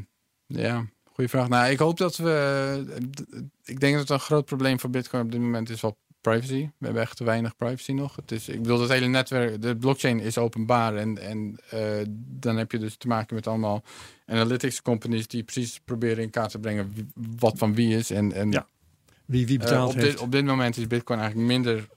ja, 0.46 0.86
goede 1.16 1.30
vraag. 1.30 1.48
Nou, 1.50 1.70
ik 1.72 1.80
hoop 1.80 1.98
dat 1.98 2.18
we. 2.18 3.08
Ik 3.66 3.80
denk 3.80 3.98
dat 3.98 4.10
een 4.10 4.20
groot 4.20 4.46
probleem 4.46 4.80
voor 4.80 4.90
Bitcoin 4.90 5.24
op 5.24 5.32
dit 5.32 5.42
moment 5.42 5.70
is 5.70 5.82
wel 5.82 5.98
privacy. 6.22 6.70
We 6.78 6.86
hebben 6.86 7.02
echt 7.04 7.18
te 7.18 7.24
weinig 7.24 7.56
privacy 7.56 7.92
nog. 7.92 8.16
Het 8.16 8.32
is, 8.32 8.50
ik 8.50 8.62
bedoel, 8.62 8.80
het 8.82 8.90
hele 8.92 9.08
netwerk, 9.08 9.62
de 9.62 9.76
blockchain 9.76 10.20
is 10.20 10.38
openbaar. 10.38 10.96
En, 10.96 11.18
en 11.18 11.56
eh, 11.70 11.80
dan 12.18 12.58
heb 12.58 12.72
je 12.72 12.78
dus 12.80 12.96
te 12.96 13.08
maken 13.08 13.36
met 13.36 13.48
allemaal 13.48 13.84
analytics 14.26 14.82
companies 14.82 15.28
die 15.28 15.44
precies 15.44 15.80
proberen 15.86 16.24
in 16.24 16.30
kaart 16.30 16.52
te 16.52 16.60
brengen 16.60 16.92
wie- 16.94 17.08
wat 17.40 17.58
van 17.58 17.76
wie 17.76 17.96
is. 17.98 18.12
En, 18.12 18.34
en 18.34 18.52
Ja, 18.52 18.68
Wie, 19.26 19.46
wie 19.46 19.58
eh, 19.60 19.64
betaald 19.64 19.90
op, 19.90 19.96
heeft. 19.96 20.12
dit, 20.12 20.20
op 20.20 20.32
dit 20.32 20.46
moment 20.46 20.78
is 20.78 20.88
Bitcoin 20.88 21.20
eigenlijk 21.20 21.50
minder, 21.50 21.88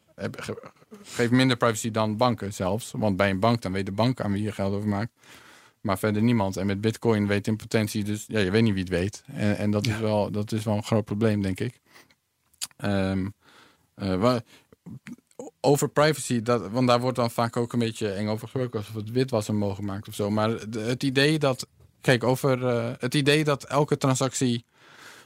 geeft 1.02 1.30
minder 1.30 1.56
privacy 1.56 1.90
dan 1.90 2.16
banken 2.16 2.54
zelfs. 2.54 2.92
Want 2.96 3.16
bij 3.16 3.30
een 3.30 3.40
bank 3.40 3.62
dan 3.62 3.72
weet 3.72 3.86
de 3.86 3.92
bank 3.92 4.20
aan 4.20 4.32
wie 4.32 4.42
je 4.42 4.52
geld 4.52 4.74
over 4.74 4.88
maakt. 4.88 5.10
Maar 5.88 5.98
verder 5.98 6.22
niemand. 6.22 6.56
En 6.56 6.66
met 6.66 6.80
Bitcoin 6.80 7.26
weet 7.26 7.46
in 7.46 7.56
potentie 7.56 8.04
dus, 8.04 8.24
ja, 8.26 8.38
je 8.38 8.50
weet 8.50 8.62
niet 8.62 8.72
wie 8.72 8.82
het 8.82 8.92
weet. 8.92 9.22
En, 9.26 9.56
en 9.56 9.70
dat, 9.70 9.86
Ja. 9.86 9.94
is 9.94 10.00
wel, 10.00 10.30
dat 10.30 10.52
is 10.52 10.64
wel 10.64 10.76
een 10.76 10.84
groot 10.84 11.04
probleem, 11.04 11.42
denk 11.42 11.60
ik. 11.60 11.80
Ehm, 12.76 13.26
eh, 13.94 14.36
over 15.60 15.88
privacy, 15.88 16.42
dat, 16.42 16.70
want 16.70 16.88
daar 16.88 17.00
wordt 17.00 17.16
dan 17.16 17.30
vaak 17.30 17.56
ook 17.56 17.72
een 17.72 17.78
beetje 17.78 18.10
eng 18.12 18.28
over 18.28 18.48
gesproken, 18.48 18.78
alsof 18.78 18.94
het 18.94 19.10
witwassen 19.10 19.56
mogen 19.56 19.84
maken 19.84 20.08
of 20.08 20.14
zo. 20.14 20.30
Maar 20.30 20.70
de- 20.70 20.80
het 20.80 21.02
idee 21.02 21.38
dat, 21.38 21.66
kijk, 22.00 22.24
over 22.24 22.66
eh, 22.66 22.92
het 22.98 23.14
idee 23.14 23.44
dat 23.44 23.64
elke 23.64 23.96
transactie 23.96 24.64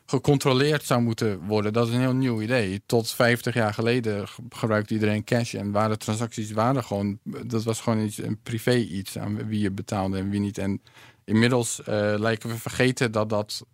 gecontroleerd 0.07 0.85
zou 0.85 1.01
moeten 1.03 1.41
worden, 1.47 1.73
dat 1.73 1.89
is 1.89 1.95
een 1.95 2.01
heel 2.01 2.15
nieuw 2.15 2.43
idee. 2.43 2.83
Tot 2.87 3.11
50 3.11 3.55
jaar 3.55 3.75
geleden 3.75 4.29
ge- 4.29 4.43
gebruikte 4.49 4.95
iedereen 4.95 5.25
cash 5.25 5.55
en 5.55 5.71
waren 5.71 5.99
transacties 5.99 6.53
waren 6.53 6.85
gewoon, 6.85 7.19
dat 7.47 7.63
was 7.63 7.81
gewoon 7.81 8.01
iets, 8.01 8.19
een 8.19 8.39
privé 8.43 8.75
iets 8.77 9.19
aan 9.19 9.47
wie 9.47 9.61
je 9.61 9.71
betaalde 9.71 10.19
en 10.19 10.31
wie 10.31 10.41
niet. 10.41 10.59
En 10.59 10.83
inmiddels 11.25 11.83
eh, 11.83 12.15
lijken 12.19 12.49
we 12.49 12.59
vergeten 12.59 13.13
dat 13.13 13.29
dat 13.29 13.65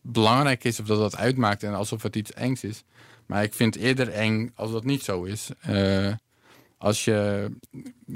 belangrijk 0.00 0.64
is 0.64 0.80
of 0.80 0.86
dat 0.86 0.98
dat 0.98 1.16
uitmaakt 1.16 1.62
en 1.62 1.74
alsof 1.74 2.02
het 2.02 2.16
iets 2.16 2.32
engs 2.32 2.64
is. 2.64 2.82
Maar 3.26 3.42
ik 3.42 3.54
vind 3.54 3.76
eerder 3.76 4.08
eng 4.08 4.50
als 4.54 4.72
dat 4.72 4.84
niet 4.84 5.02
zo 5.02 5.22
is. 5.24 5.50
Eh, 5.60 6.12
als 6.78 7.04
je. 7.04 7.48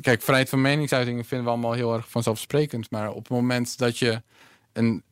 Kijk, 0.00 0.22
vrijheid 0.22 0.48
van 0.48 0.60
meningsuiting 0.60 1.26
vinden 1.26 1.46
we 1.46 1.52
allemaal 1.52 1.72
heel 1.72 1.94
erg 1.94 2.10
vanzelfsprekend. 2.10 2.90
Maar 2.90 3.10
op 3.10 3.22
het 3.22 3.28
moment 3.28 3.78
dat 3.78 3.98
je 3.98 4.22
een. 4.72 5.02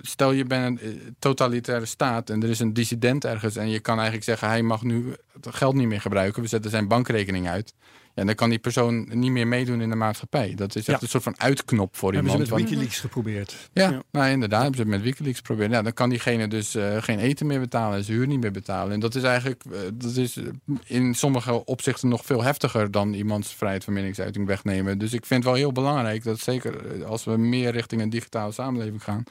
Stel 0.00 0.32
je 0.32 0.44
bent 0.44 0.80
een 0.80 1.00
eh, 1.00 1.06
totalitaire 1.18 1.86
staat 1.86 2.30
en 2.30 2.42
er 2.42 2.48
is 2.48 2.58
een 2.58 2.72
dissident 2.72 3.24
ergens 3.24 3.56
en 3.56 3.68
je 3.68 3.80
kan 3.80 3.94
eigenlijk 3.94 4.24
zeggen 4.24 4.48
hij 4.48 4.62
mag 4.62 4.82
nu 4.82 5.14
het 5.32 5.54
geld 5.54 5.74
niet 5.74 5.88
meer 5.88 6.00
gebruiken. 6.00 6.42
We 6.42 6.48
zetten 6.48 6.70
zijn 6.70 6.88
bankrekening 6.88 7.48
uit. 7.48 7.74
Ja, 8.18 8.24
dan 8.24 8.34
kan 8.34 8.48
die 8.50 8.58
persoon 8.58 9.08
niet 9.12 9.30
meer 9.30 9.46
meedoen 9.46 9.80
in 9.80 9.88
de 9.90 9.94
maatschappij. 9.96 10.54
Dat 10.54 10.68
is 10.68 10.76
echt 10.76 10.86
Ja. 10.86 11.02
een 11.02 11.08
soort 11.08 11.22
van 11.22 11.40
uitknop 11.40 11.96
voor 11.96 12.12
Hebben 12.12 12.30
ze 12.32 12.38
iemand. 12.38 12.50
met 12.50 12.60
van- 12.60 12.68
Wikileaks 12.70 13.00
geprobeerd. 13.00 13.68
ja, 13.72 13.90
Ja. 13.90 14.02
nou 14.10 14.28
inderdaad, 14.30 14.60
hebben 14.62 14.76
ze 14.76 14.82
het 14.82 14.90
met 14.96 15.02
Wikileaks 15.02 15.36
geprobeerd. 15.36 15.70
Ja, 15.70 15.82
dan 15.82 15.92
kan 15.92 16.08
diegene 16.08 16.48
dus 16.48 16.74
eh, 16.74 17.02
geen 17.02 17.18
eten 17.18 17.46
meer 17.46 17.60
betalen 17.60 17.96
en 17.98 18.04
zijn 18.04 18.16
huur 18.16 18.26
niet 18.26 18.40
meer 18.40 18.50
betalen. 18.50 18.92
En 18.92 19.00
dat 19.00 19.14
is 19.14 19.22
eigenlijk, 19.22 19.62
eh, 19.72 19.78
dat 19.94 20.16
is 20.16 20.36
eh, 20.36 20.44
in 20.84 21.14
sommige 21.14 21.64
opzichten 21.64 22.08
nog 22.08 22.24
veel 22.24 22.42
heftiger 22.42 22.90
dan 22.90 23.12
iemands 23.12 23.54
vrijheid 23.54 23.84
van 23.84 23.92
meningsuiting 23.92 24.46
wegnemen. 24.46 24.98
Dus 24.98 25.12
ik 25.12 25.26
vind 25.26 25.42
het 25.44 25.52
wel 25.52 25.60
heel 25.62 25.72
belangrijk 25.72 26.24
dat 26.24 26.38
zeker 26.40 27.04
als 27.04 27.24
we 27.24 27.36
meer 27.36 27.70
richting 27.70 28.00
een 28.02 28.10
digitale 28.10 28.52
samenleving 28.52 29.04
gaan, 29.04 29.22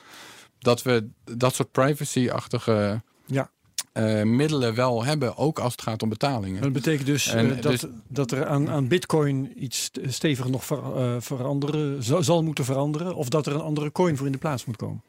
dat 0.59 0.81
we 0.83 1.07
dat 1.23 1.55
soort 1.55 1.71
privacy-achtige 1.71 3.01
Ja. 3.25 3.49
Eh, 3.97 4.23
middelen 4.23 4.75
wel 4.75 5.03
hebben, 5.03 5.37
ook 5.37 5.59
als 5.59 5.71
het 5.71 5.81
gaat 5.81 6.03
om 6.03 6.09
betalingen. 6.09 6.61
Dat 6.61 6.73
betekent 6.73 7.05
dus, 7.07 7.27
En 7.27 7.55
eh, 7.55 7.61
dat, 7.61 7.71
dus- 7.71 7.85
dat 8.07 8.31
er 8.31 8.45
aan, 8.45 8.69
aan 8.69 8.87
bitcoin 8.87 9.63
iets 9.63 9.83
st- 9.83 9.99
steviger 10.07 10.51
nog 10.51 10.65
ver- 10.65 10.95
eh, 10.95 11.15
veranderen, 11.19 12.03
zal, 12.03 12.23
zal 12.23 12.43
moeten 12.43 12.65
veranderen. 12.65 13.15
Of 13.15 13.29
dat 13.29 13.45
er 13.45 13.53
een 13.53 13.61
andere 13.61 13.91
coin 13.91 14.17
voor 14.17 14.25
in 14.25 14.31
de 14.31 14.37
plaats 14.37 14.65
moet 14.65 14.75
komen. 14.75 15.01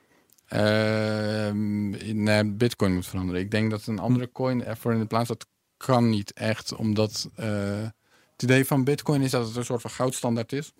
Ehm, 0.49 1.91
nee, 2.23 2.45
Bitcoin 2.45 2.95
moet 2.95 3.07
veranderen. 3.07 3.41
Ik 3.41 3.51
denk 3.51 3.71
dat 3.71 3.87
een 3.87 3.99
andere 3.99 4.33
coin 4.33 4.65
ervoor 4.65 4.93
in 4.93 4.99
de 4.99 5.07
plaats 5.07 5.29
dat 5.29 5.47
kan 5.77 6.09
niet 6.09 6.33
echt, 6.33 6.75
omdat 6.75 7.29
het 7.35 8.43
idee 8.43 8.65
van 8.65 8.85
Bitcoin 8.85 9.23
is 9.23 9.31
dat 9.31 9.47
het 9.47 9.57
een 9.57 9.65
soort 9.65 9.81
van 9.81 9.91
goudstandaard 9.91 10.53
is. 10.53 10.73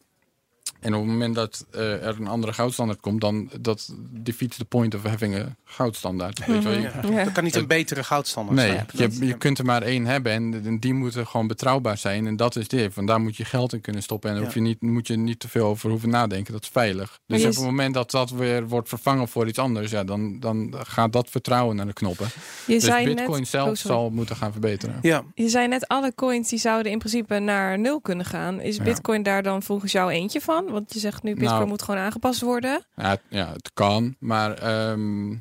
En 0.81 0.95
op 0.95 1.01
het 1.01 1.11
moment 1.11 1.35
dat 1.35 1.67
eh, 1.71 2.07
er 2.07 2.17
een 2.21 2.27
andere 2.27 2.53
goudstandaard 2.53 3.01
komt, 3.01 3.21
dan 3.21 3.51
dat 3.61 3.95
defeats 4.11 4.57
the 4.57 4.65
point 4.65 4.95
of 4.95 5.03
having 5.03 5.37
a 5.37 5.57
goudstandaard. 5.65 6.47
Weet 6.47 6.63
je 6.63 6.69
wel? 6.69 6.73
Je- 6.79 6.91
Mhm. 7.03 7.13
Ja. 7.13 7.25
Kan 7.25 7.45
niet 7.45 7.57
een 7.57 7.67
betere 7.67 8.05
goudstandaard 8.05 8.57
Nee, 8.57 8.81
zijn. 8.95 9.13
je, 9.19 9.27
je 9.27 9.37
kunt 9.37 9.59
er 9.59 9.65
maar 9.65 9.83
één 9.83 10.07
hebben 10.07 10.33
en, 10.33 10.63
en 10.65 10.79
die 10.79 10.95
moeten 10.95 11.27
gewoon 11.27 11.47
betrouwbaar 11.47 11.99
zijn. 11.99 12.27
En 12.27 12.37
dat 12.37 12.57
is 12.57 12.69
dit. 12.69 12.95
Want 12.95 13.09
daar 13.09 13.21
moet 13.21 13.37
je 13.37 13.45
geld 13.45 13.73
in 13.73 13.81
kunnen 13.81 14.03
stoppen. 14.03 14.31
En 14.31 14.37
daar 14.37 14.45
Ja. 14.45 14.51
je 14.55 14.61
niet, 14.61 14.83
moet 14.83 15.07
je 15.07 15.17
niet 15.17 15.41
te 15.41 15.49
veel 15.49 15.67
over 15.67 15.91
hoeven 15.91 16.09
nadenken. 16.09 16.53
Dat 16.53 16.63
is 16.63 16.69
veilig. 16.69 17.19
Dus 17.27 17.45
op 17.45 17.51
het 17.55 17.61
moment 17.65 17.95
dat 17.95 18.11
dat 18.11 18.31
weer 18.31 18.69
wordt 18.69 18.89
vervangen 18.89 19.29
voor 19.29 19.49
iets 19.49 19.59
anders, 19.59 19.91
ja, 19.91 20.05
dan, 20.05 20.41
dan 20.41 20.75
gaat 20.79 21.13
dat 21.13 21.31
vertrouwen 21.31 21.77
naar 21.77 21.87
de 21.87 21.93
knoppen. 21.93 22.27
Je 22.67 22.73
Dus 22.75 22.85
zei 22.85 23.05
Bitcoin 23.15 23.39
net, 23.39 23.49
zelf 23.49 23.69
oh, 23.69 23.75
sorry. 23.75 23.97
zal 23.97 24.11
moeten 24.11 24.37
gaan 24.37 24.53
verbeteren. 24.53 24.99
Ja, 25.03 25.23
Je 25.35 25.49
zei 25.49 25.69
net 25.69 25.89
alle 25.89 26.15
coins 26.15 26.49
die 26.49 26.59
zouden 26.59 26.93
in 26.93 26.99
principe 26.99 27.39
naar 27.39 27.79
nul 27.79 28.01
kunnen 28.01 28.27
gaan. 28.27 28.61
Is 28.61 28.77
Ja. 28.77 28.83
Bitcoin 28.83 29.23
daar 29.23 29.43
dan 29.43 29.63
volgens 29.63 29.93
jou 29.93 30.11
eentje 30.11 30.41
van? 30.41 30.68
Want 30.71 30.93
je 30.93 30.99
zegt 30.99 31.23
nu 31.23 31.31
Bitcoin 31.35 31.55
Nou. 31.55 31.69
moet 31.69 31.83
gewoon 31.83 32.01
aangepast 32.01 32.41
worden. 32.41 32.87
Ja, 32.97 33.09
het, 33.11 33.21
ja, 33.29 33.53
het 33.53 33.71
kan. 33.75 34.17
Maar 34.19 34.53
ehm, 34.59 35.37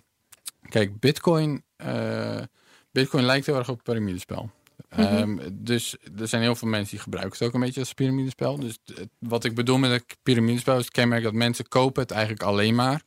kijk, 0.70 1.00
Bitcoin, 1.00 1.64
eh, 1.76 2.42
Bitcoin 2.92 3.24
lijkt 3.24 3.46
heel 3.46 3.56
erg 3.58 3.70
op 3.70 3.78
een 3.78 3.84
piramidespel. 3.84 4.50
Mhm. 4.90 5.02
Ehm, 5.02 5.38
dus 5.54 5.98
er 6.20 6.28
zijn 6.28 6.42
heel 6.42 6.56
veel 6.56 6.68
mensen 6.68 6.90
die 6.90 7.00
gebruiken 7.00 7.38
het 7.38 7.48
ook 7.48 7.54
een 7.54 7.60
beetje 7.60 7.80
als 7.80 7.94
piramidespel. 7.94 8.60
Dus 8.60 8.78
het- 8.86 9.10
wat 9.20 9.44
ik 9.44 9.56
bedoel 9.56 9.78
met 9.78 9.92
het 9.92 10.18
piramidespel 10.24 10.78
is 10.78 10.84
het 10.84 10.94
kenmerk 10.94 11.24
dat 11.24 11.34
mensen 11.34 11.68
kopen 11.68 12.02
het 12.02 12.12
eigenlijk 12.12 12.44
alleen 12.44 12.76
maar 12.76 13.02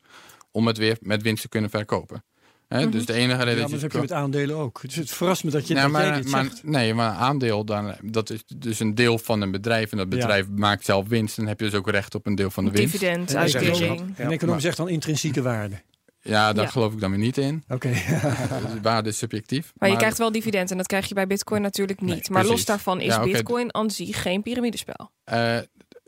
om 0.50 0.66
het 0.66 0.78
weer 0.78 0.96
met 1.00 1.22
winst 1.22 1.42
te 1.42 1.48
kunnen 1.48 1.70
verkopen. 1.70 2.24
Hè? 2.70 2.80
Mhm. 2.80 2.90
Dus 2.90 3.06
de 3.06 3.12
enige 3.12 3.38
Ja, 3.38 3.44
reden 3.44 3.46
maar 3.46 3.54
dat 3.62 3.70
dat 3.70 3.80
je... 3.80 3.86
heb 3.86 3.92
je 3.92 3.98
met 4.00 4.12
aandelen 4.12 4.56
ook. 4.56 4.80
Dus 4.82 4.94
het 4.94 5.10
verrast 5.10 5.44
me 5.44 5.50
dat 5.50 5.66
je, 5.68 5.74
Ja, 5.74 5.82
dat 5.82 5.90
jij 5.90 6.00
maar, 6.10 6.22
dit 6.22 6.30
maar, 6.30 6.44
zegt. 6.44 6.64
nee, 6.64 6.94
maar 6.94 7.10
een 7.10 7.16
aandeel, 7.16 7.64
dan, 7.64 7.94
dat 8.02 8.30
is 8.30 8.42
dus 8.56 8.80
een 8.80 8.94
deel 8.94 9.18
van 9.18 9.40
een 9.40 9.50
bedrijf. 9.50 9.90
En 9.90 9.96
dat 9.98 10.06
Ja. 10.10 10.16
bedrijf 10.18 10.46
maakt 10.56 10.84
zelf 10.84 11.08
winst. 11.08 11.36
Dan 11.36 11.46
heb 11.46 11.60
je 11.60 11.66
dus 11.70 11.74
ook 11.74 11.90
recht 11.90 12.14
op 12.14 12.26
een 12.26 12.34
deel 12.34 12.50
van 12.50 12.64
de 12.64 12.70
winst. 12.70 12.92
Dividend, 12.92 13.30
En 13.30 13.38
uitkering. 13.38 14.02
Ja. 14.16 14.24
Een 14.24 14.30
econoom 14.30 14.60
zegt 14.60 14.76
dan 14.76 14.88
intrinsieke 14.88 15.42
waarde. 15.42 15.74
Ja, 16.22 16.52
daar 16.52 16.64
Ja. 16.64 16.70
geloof 16.70 16.92
ik 16.92 17.00
dan 17.00 17.10
weer 17.10 17.18
niet 17.18 17.38
in. 17.38 17.64
Oké. 17.68 17.88
De 18.74 18.78
waarde 18.82 19.08
is 19.08 19.18
subjectief. 19.18 19.72
Maar 19.78 19.90
je 19.90 19.96
krijgt 19.96 20.18
wel 20.18 20.32
dividend 20.32 20.70
en 20.70 20.76
dat 20.76 20.86
krijg 20.86 21.06
je 21.08 21.14
bij 21.14 21.26
Bitcoin 21.26 21.62
natuurlijk 21.62 22.00
niet. 22.00 22.08
Nee, 22.14 22.26
maar 22.30 22.44
los 22.46 22.64
daarvan 22.64 23.00
is 23.00 23.06
Ja. 23.14 23.22
Bitcoin 23.22 23.74
aan 23.74 23.90
zich 23.90 24.22
geen 24.22 24.42
piramidespel. 24.42 25.10
Eh, 25.24 25.58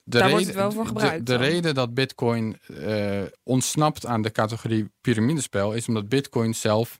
de 0.04 0.18
Daar 0.18 0.30
wordt 0.30 0.46
het 0.46 0.54
wel 0.54 0.72
voor 0.72 0.86
gebruikt 0.86 1.26
De, 1.26 1.34
reden 1.34 1.74
dat 1.74 1.94
Bitcoin 1.94 2.58
eh, 2.66 3.22
ontsnapt 3.42 4.06
aan 4.06 4.22
de 4.22 4.30
categorie 4.30 4.90
piramidespel 5.00 5.72
is 5.72 5.88
omdat 5.88 6.08
Bitcoin 6.08 6.54
zelf 6.54 6.98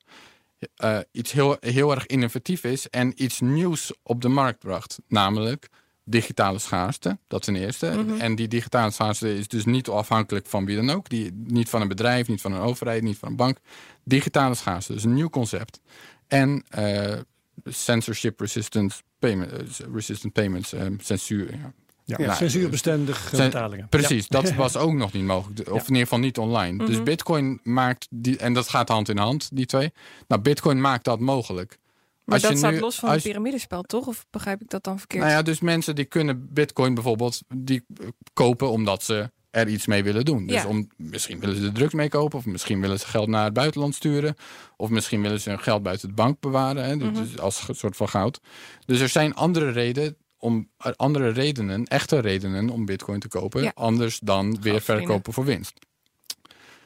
eh, 0.77 0.99
iets 1.13 1.33
heel, 1.33 1.57
heel 1.61 1.91
erg 1.91 2.07
innovatief 2.07 2.65
is 2.65 2.91
en 2.91 3.23
iets 3.23 3.41
nieuws 3.41 3.93
op 4.03 4.21
de 4.21 4.29
markt 4.29 4.59
bracht. 4.59 4.99
Namelijk 5.09 5.69
digitale 6.05 6.59
schaarste, 6.59 7.19
dat 7.29 7.43
ten 7.43 7.57
eerste. 7.57 7.87
Mhm. 7.87 8.21
En 8.21 8.35
die 8.35 8.49
digitale 8.49 8.91
schaarste 8.91 9.39
is 9.39 9.49
dus 9.49 9.65
niet 9.65 9.89
afhankelijk 9.89 10.47
van 10.47 10.65
wie 10.65 10.77
dan 10.77 10.91
ook. 10.91 11.09
Die, 11.09 11.33
niet 11.47 11.69
van 11.69 11.81
een 11.81 11.89
bedrijf, 11.89 12.29
niet 12.29 12.41
van 12.41 12.53
een 12.53 12.61
overheid, 12.61 13.03
niet 13.03 13.19
van 13.19 13.29
een 13.29 13.37
bank. 13.37 13.59
Digitale 14.05 14.55
schaarste, 14.55 14.93
dus 14.93 15.05
een 15.05 15.15
nieuw 15.15 15.31
concept. 15.31 15.81
En 16.29 16.65
eh, 16.69 17.19
censorship 17.65 18.41
resistant, 18.41 19.03
payment, 19.19 19.53
resistant 19.93 20.33
payments, 20.33 20.75
censuur. 20.99 21.51
Ja. 21.57 21.73
Ja, 22.05 22.17
Ja. 22.21 22.35
censuurbestendig 22.35 23.25
eh, 23.33 23.39
Cen- 23.39 23.45
betalingen. 23.51 23.89
Precies, 23.89 24.29
dat 24.29 24.55
was 24.65 24.77
ook 24.77 24.93
nog 24.93 25.13
niet 25.13 25.25
mogelijk. 25.25 25.71
Of 25.73 25.81
in 25.83 25.87
ieder 25.89 26.03
geval 26.03 26.19
niet 26.19 26.39
online. 26.39 26.85
Dus 26.87 26.95
Mhm. 26.95 27.05
Bitcoin 27.05 27.61
maakt 27.63 28.07
die, 28.11 28.37
en 28.39 28.53
dat 28.53 28.69
gaat 28.69 28.89
hand 28.89 29.09
in 29.09 29.17
hand, 29.19 29.49
die 29.53 29.67
twee. 29.67 29.93
Nou, 30.29 30.41
Bitcoin 30.43 30.81
maakt 30.81 31.05
dat 31.05 31.21
mogelijk. 31.21 31.79
Maar 32.25 32.35
Als 32.35 32.43
dat 32.43 32.51
je 32.53 32.59
staat 32.59 32.73
nu- 32.73 32.81
los 32.81 32.99
van 32.99 33.09
als 33.09 33.23
het 33.23 33.27
piramidespel, 33.33 33.83
toch? 33.83 34.07
Of 34.07 34.27
begrijp 34.31 34.61
ik 34.63 34.71
dat 34.71 34.85
dan 34.85 34.99
verkeerd? 34.99 35.23
Nou 35.23 35.35
ja, 35.35 35.43
dus 35.43 35.61
mensen 35.61 35.95
die 35.95 36.05
kunnen 36.05 36.49
Bitcoin 36.53 36.95
bijvoorbeeld 36.95 37.41
die 37.55 37.85
eh, 38.01 38.07
kopen 38.33 38.71
omdat 38.71 39.03
ze 39.03 39.31
er 39.51 39.69
iets 39.69 39.87
mee 39.87 40.03
willen 40.05 40.25
doen. 40.25 40.47
Dus 40.47 40.63
Ja. 40.63 40.69
om, 40.69 40.89
misschien 40.97 41.41
willen 41.41 41.57
ze 41.57 41.67
er 41.67 41.73
drugs 41.73 41.93
mee 41.95 42.09
kopen, 42.09 42.39
of 42.39 42.45
misschien 42.47 42.81
willen 42.81 42.99
ze 42.99 43.07
geld 43.07 43.29
naar 43.29 43.45
het 43.45 43.53
buitenland 43.53 43.95
sturen, 43.95 44.37
of 44.77 44.91
misschien 44.91 45.23
willen 45.23 45.41
ze 45.41 45.49
hun 45.49 45.61
geld 45.61 45.83
buiten 45.83 46.09
de 46.09 46.15
bank 46.15 46.41
bewaren, 46.41 46.85
hè, 46.85 46.97
Mhm. 46.97 47.13
dus 47.15 47.39
als 47.39 47.61
ge- 47.61 47.75
soort 47.75 47.97
van 47.97 48.09
goud. 48.09 48.41
Dus 48.87 49.01
er 49.01 49.09
zijn 49.09 49.35
andere 49.35 49.71
redenen 49.71 50.17
om 50.43 50.69
andere 50.97 51.29
redenen, 51.29 51.85
echte 51.85 52.19
redenen 52.19 52.71
om 52.71 52.85
Bitcoin 52.85 53.21
te 53.21 53.29
kopen, 53.29 53.63
Ja. 53.63 53.73
anders 53.75 54.19
dan 54.19 54.61
weer 54.61 54.81
verkopen 54.81 55.33
voor 55.33 55.45
winst. 55.45 55.73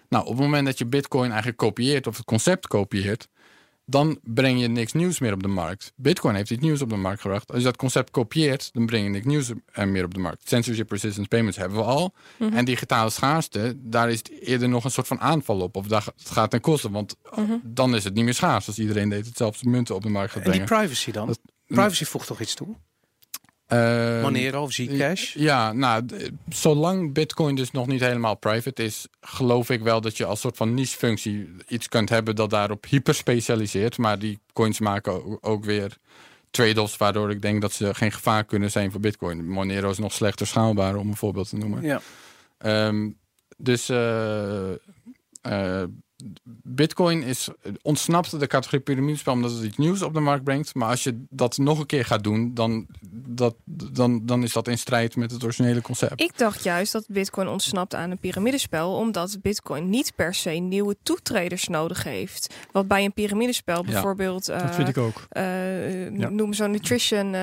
Nou, 0.08 0.24
op 0.24 0.30
het 0.30 0.40
moment 0.40 0.66
dat 0.66 0.78
je 0.78 0.86
Bitcoin 0.86 1.28
eigenlijk 1.28 1.56
kopieert 1.58 2.06
of 2.06 2.16
het 2.16 2.26
concept 2.26 2.66
kopieert, 2.66 3.28
dan 3.84 4.18
breng 4.22 4.60
je 4.60 4.68
niks 4.68 4.92
nieuws 4.92 5.18
meer 5.18 5.32
op 5.32 5.42
de 5.42 5.48
markt. 5.48 5.92
Bitcoin 5.96 6.34
heeft 6.34 6.50
iets 6.50 6.62
nieuws 6.62 6.82
op 6.82 6.88
de 6.90 6.96
markt 6.96 7.20
gebracht. 7.20 7.48
Als 7.48 7.58
je 7.58 7.64
dat 7.64 7.76
concept 7.76 8.10
kopieert, 8.10 8.70
dan 8.72 8.86
breng 8.86 9.04
je 9.04 9.10
niks 9.10 9.24
nieuws 9.26 9.52
eh, 9.72 9.84
meer 9.84 10.04
op 10.04 10.14
de 10.14 10.20
markt. 10.20 10.48
Censorship 10.48 10.90
resistant 10.90 11.28
payments 11.28 11.56
hebben 11.58 11.78
we 11.78 11.84
al. 11.84 12.14
Mhm. 12.38 12.52
En 12.56 12.64
digitale 12.64 13.10
schaarste, 13.10 13.74
daar 13.76 14.10
is 14.10 14.18
het 14.18 14.30
eerder 14.40 14.68
nog 14.68 14.84
een 14.84 14.90
soort 14.90 15.06
van 15.06 15.20
aanval 15.20 15.60
op. 15.60 15.76
Of 15.76 15.86
dat 15.86 16.04
het 16.04 16.30
gaat 16.30 16.50
ten 16.50 16.60
koste, 16.60 16.90
want 16.90 17.16
eh, 17.32 17.38
Mhm. 17.38 17.52
dan 17.62 17.94
is 17.94 18.04
het 18.04 18.14
niet 18.14 18.24
meer 18.24 18.34
schaars. 18.34 18.66
Als 18.66 18.78
iedereen 18.78 19.08
deed 19.08 19.26
hetzelfde 19.26 19.68
munten 19.68 19.94
op 19.94 20.02
de 20.02 20.08
markt 20.08 20.32
gaat 20.32 20.44
En 20.44 20.50
die 20.52 20.60
brengen. 20.64 20.78
privacy 20.86 21.10
dan? 21.10 21.26
Dat- 21.26 21.40
privacy 21.66 22.04
voegt 22.04 22.26
toch 22.26 22.40
iets 22.40 22.54
toe? 22.54 22.76
Ehm, 23.66 24.20
Monero 24.20 24.62
of 24.62 24.72
Zcash? 24.72 25.34
Ja, 25.34 25.72
nou, 25.72 26.04
zolang 26.48 27.12
Bitcoin 27.12 27.54
dus 27.54 27.70
nog 27.70 27.86
niet 27.86 28.00
helemaal 28.00 28.34
private 28.34 28.84
is, 28.84 29.06
geloof 29.20 29.70
ik 29.70 29.82
wel 29.82 30.00
dat 30.00 30.16
je 30.16 30.24
als 30.24 30.40
soort 30.40 30.56
van 30.56 30.74
niche-functie 30.74 31.48
iets 31.68 31.88
kunt 31.88 32.08
hebben 32.08 32.36
dat 32.36 32.50
daarop 32.50 32.84
hyperspecialiseert. 32.88 33.98
Maar 33.98 34.18
die 34.18 34.38
coins 34.52 34.80
maken 34.80 35.42
ook 35.42 35.64
weer 35.64 35.96
trade-offs, 36.50 36.96
waardoor 36.96 37.30
ik 37.30 37.42
denk 37.42 37.60
dat 37.60 37.72
ze 37.72 37.94
geen 37.94 38.12
gevaar 38.12 38.44
kunnen 38.44 38.70
zijn 38.70 38.90
voor 38.90 39.00
Bitcoin. 39.00 39.48
Monero 39.48 39.90
is 39.90 39.98
nog 39.98 40.12
slechter 40.12 40.46
schaalbaar, 40.46 40.96
om 40.96 41.08
een 41.08 41.16
voorbeeld 41.16 41.48
te 41.48 41.56
noemen. 41.56 41.82
Ja. 41.82 42.00
Ehm, 42.58 43.10
dus 43.56 43.88
eh, 43.88 44.70
eh, 45.42 45.82
Bitcoin 46.62 47.22
is, 47.22 47.48
ontsnapt 47.82 48.40
de 48.40 48.46
categorie 48.46 48.80
piramidespel 48.80 49.32
omdat 49.32 49.50
het 49.52 49.62
iets 49.64 49.76
nieuws 49.76 50.02
op 50.02 50.14
de 50.14 50.20
markt 50.20 50.44
brengt. 50.44 50.74
Maar 50.74 50.88
als 50.88 51.02
je 51.02 51.24
dat 51.30 51.58
nog 51.58 51.78
een 51.78 51.86
keer 51.86 52.04
gaat 52.04 52.24
doen, 52.24 52.54
dan, 52.54 52.86
dat, 53.10 53.54
dan, 53.64 54.26
dan 54.26 54.42
is 54.42 54.52
dat 54.52 54.68
in 54.68 54.78
strijd 54.78 55.16
met 55.16 55.30
het 55.30 55.44
originele 55.44 55.80
concept. 55.80 56.20
Ik 56.20 56.38
dacht 56.38 56.62
juist 56.64 56.92
dat 56.92 57.04
Bitcoin 57.08 57.48
ontsnapt 57.48 57.94
aan 57.94 58.10
een 58.10 58.18
piramidespel, 58.18 58.92
omdat 58.94 59.38
Bitcoin 59.42 59.90
niet 59.90 60.12
per 60.14 60.34
se 60.34 60.50
nieuwe 60.50 60.96
toetreders 61.02 61.68
nodig 61.68 62.02
heeft. 62.02 62.54
Wat 62.72 62.88
bij 62.88 63.04
een 63.04 63.12
piramidespel 63.12 63.76
Ja, 63.84 63.90
bijvoorbeeld, 63.90 64.46
Dat 64.46 64.62
eh, 64.62 64.72
vind 64.72 64.88
ik 64.88 64.98
ook. 64.98 65.26
eh, 65.28 66.16
Ja. 66.18 66.28
noem 66.28 66.52
zo'n 66.52 66.70
nutrition 66.70 67.34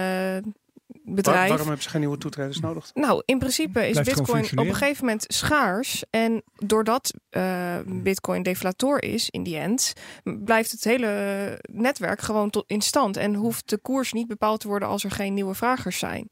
Waar- 1.03 1.15
bedrijf. 1.15 1.47
waarom 1.47 1.67
hebben 1.67 1.83
ze 1.83 1.89
geen 1.89 1.99
nieuwe 1.99 2.17
toetreders 2.17 2.59
nodig? 2.59 2.91
Nou, 2.93 3.23
in 3.25 3.39
principe 3.39 3.87
is 3.87 3.91
Blijft 3.91 4.15
Bitcoin 4.15 4.43
op 4.43 4.65
een 4.65 4.75
gegeven 4.75 5.05
moment 5.05 5.25
schaars. 5.27 6.03
En 6.09 6.43
doordat 6.55 7.13
eh, 7.29 7.77
Bitcoin 7.85 8.43
deflator 8.43 9.03
is 9.03 9.29
in 9.29 9.43
die 9.43 9.57
end, 9.57 9.93
blijft 10.23 10.71
het 10.71 10.83
hele 10.83 11.59
netwerk 11.71 12.21
gewoon 12.21 12.49
tot 12.49 12.63
in 12.67 12.81
stand. 12.81 13.17
En 13.17 13.33
hoeft 13.33 13.69
de 13.69 13.77
koers 13.77 14.13
niet 14.13 14.27
bepaald 14.27 14.59
te 14.59 14.67
worden 14.67 14.87
als 14.87 15.03
er 15.03 15.11
geen 15.11 15.33
nieuwe 15.33 15.53
vragers 15.53 15.99
zijn. 15.99 16.27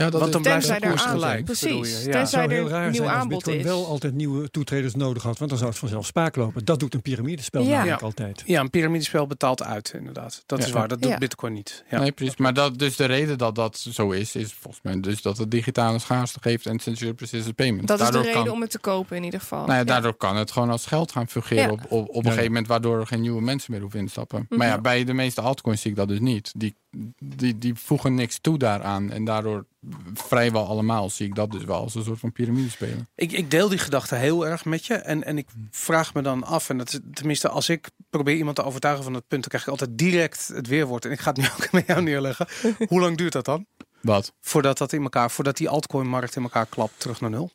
Ja, 0.00 0.10
dat 0.10 0.20
Want 0.20 0.24
is, 0.26 0.32
dan 0.32 0.42
blijft 0.42 0.66
de 0.82 0.88
koers 0.88 1.02
gelijk. 1.02 1.44
Precies. 1.44 1.68
Ja. 1.90 1.96
Het 1.96 2.02
Tenzij 2.12 2.26
zou 2.26 2.42
er 2.44 2.50
heel 2.50 2.68
raar 2.68 2.84
nieuw 2.90 2.94
zijn 2.94 3.08
als 3.08 3.18
aanbod 3.18 3.36
Bitcoin 3.36 3.58
is. 3.58 3.64
wel 3.64 3.86
altijd 3.86 4.14
nieuwe 4.14 4.50
toetreders 4.50 4.94
nodig 4.94 5.22
had. 5.22 5.38
Want 5.38 5.50
dan 5.50 5.58
zou 5.58 5.70
het 5.70 5.78
vanzelf 5.80 6.06
spaak 6.06 6.36
lopen. 6.36 6.64
Dat 6.64 6.80
doet 6.80 6.94
een 6.94 7.02
piramidespel 7.02 7.62
Ja. 7.62 7.68
namelijk 7.68 8.00
Ja. 8.00 8.06
altijd. 8.06 8.42
Ja, 8.46 8.60
een 8.60 8.70
piramidespel 8.70 9.26
betaalt 9.26 9.62
uit, 9.62 9.92
inderdaad. 9.96 10.42
Dat 10.46 10.58
Ja. 10.58 10.64
is 10.66 10.70
waar, 10.72 10.88
dat 10.88 11.02
doet 11.02 11.10
Ja. 11.10 11.18
Bitcoin 11.18 11.52
niet. 11.52 11.84
Ja. 11.90 11.98
Nee, 12.00 12.12
precies. 12.12 12.36
Maar 12.36 12.54
dat, 12.54 12.78
dus 12.78 12.96
de 12.96 13.04
reden 13.04 13.38
dat 13.38 13.54
dat 13.54 13.78
zo 13.78 14.10
is, 14.10 14.34
is 14.34 14.52
volgens 14.60 14.82
mij 14.84 15.00
dus 15.00 15.22
dat 15.22 15.38
het 15.38 15.50
digitale 15.50 15.98
schaarste 15.98 16.38
geeft 16.42 16.66
en 16.66 16.78
censorship 16.78 17.20
resistant 17.20 17.54
payment. 17.56 17.88
Dat 17.88 18.00
is 18.00 18.06
de 18.06 18.12
Daardoor 18.12 18.30
reden 18.30 18.44
kan, 18.46 18.54
om 18.54 18.60
het 18.60 18.70
te 18.70 18.78
kopen 18.78 19.16
in 19.16 19.24
ieder 19.24 19.40
geval. 19.40 19.58
nou 19.58 19.72
ja, 19.72 19.78
Ja. 19.78 19.84
daardoor 19.84 20.14
kan 20.14 20.36
het 20.36 20.50
gewoon 20.50 20.70
als 20.70 20.86
geld 20.86 21.12
gaan 21.12 21.28
fungeren 21.28 21.62
Ja. 21.64 21.70
op, 21.70 21.80
op, 21.88 22.08
op 22.08 22.08
een 22.08 22.14
Ja. 22.22 22.28
gegeven 22.28 22.46
moment, 22.46 22.66
waardoor 22.66 23.00
er 23.00 23.06
geen 23.06 23.20
nieuwe 23.20 23.42
mensen 23.42 23.72
meer 23.72 23.80
hoeven 23.80 24.00
instappen. 24.00 24.46
Mhm. 24.48 24.58
Maar 24.58 24.68
ja, 24.68 24.80
bij 24.80 25.04
de 25.04 25.12
meeste 25.12 25.40
altcoins 25.40 25.80
zie 25.80 25.90
ik 25.90 25.96
dat 25.96 26.08
dus 26.08 26.20
niet. 26.20 26.52
Die, 26.56 26.74
die, 27.18 27.58
die 27.58 27.74
voegen 27.74 28.14
niks 28.14 28.38
toe 28.40 28.58
daaraan 28.58 29.10
en 29.10 29.24
daardoor 29.24 29.66
vrijwel 30.14 30.66
allemaal 30.66 31.10
zie 31.10 31.26
ik 31.26 31.34
dat 31.34 31.50
dus 31.50 31.64
wel 31.64 31.80
als 31.80 31.94
een 31.94 32.04
soort 32.04 32.18
van 32.18 32.32
piramidespelen. 32.32 33.08
Ik, 33.14 33.32
ik 33.32 33.50
deel 33.50 33.68
die 33.68 33.78
gedachte 33.78 34.14
heel 34.14 34.46
erg 34.46 34.64
met 34.64 34.86
je. 34.86 34.94
En, 34.94 35.24
en 35.24 35.38
ik 35.38 35.46
vraag 35.70 36.14
me 36.14 36.22
dan 36.22 36.44
af, 36.44 36.68
en 36.68 36.78
dat 36.78 36.88
is, 36.92 36.98
tenminste 37.12 37.48
als 37.48 37.68
ik 37.68 37.90
probeer 38.10 38.36
iemand 38.36 38.56
te 38.56 38.64
overtuigen 38.64 39.04
van 39.04 39.14
het 39.14 39.28
punt, 39.28 39.40
dan 39.40 39.50
krijg 39.50 39.64
ik 39.64 39.70
altijd 39.70 39.98
direct 39.98 40.48
het 40.48 40.66
weerwoord. 40.66 41.04
En 41.04 41.10
ik 41.10 41.20
ga 41.20 41.30
het 41.30 41.38
nu 41.38 41.44
ook 41.44 41.72
met 41.80 41.86
jou 41.86 42.02
neerleggen. 42.02 42.48
Hoe 42.88 43.00
lang 43.00 43.16
duurt 43.16 43.32
dat 43.32 43.44
dan? 43.44 43.66
Wat? 44.00 44.32
Voordat 44.40 44.78
dat 44.78 44.92
in 44.92 45.02
elkaar, 45.02 45.30
voordat 45.30 45.56
die 45.56 45.68
altcoin-markt 45.68 46.36
in 46.36 46.42
elkaar 46.42 46.66
klapt 46.66 47.00
terug 47.00 47.20
naar 47.20 47.30
nul? 47.30 47.50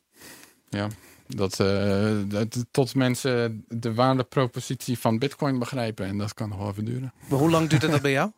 Dat, 1.26 1.60
eh, 1.60 2.16
dat 2.24 2.64
tot 2.70 2.94
mensen 2.94 3.64
de 3.68 3.94
waardepropositie 3.94 4.98
van 4.98 5.18
bitcoin 5.18 5.58
begrijpen 5.58 6.06
en 6.06 6.18
dat 6.18 6.34
kan 6.34 6.48
nog 6.48 6.58
wel 6.58 6.70
even 6.70 6.84
duren. 6.84 7.12
Maar 7.28 7.38
hoe 7.38 7.50
lang 7.50 7.68
duurde 7.68 7.88
dat 7.88 8.02
bij 8.02 8.10
jou? 8.10 8.30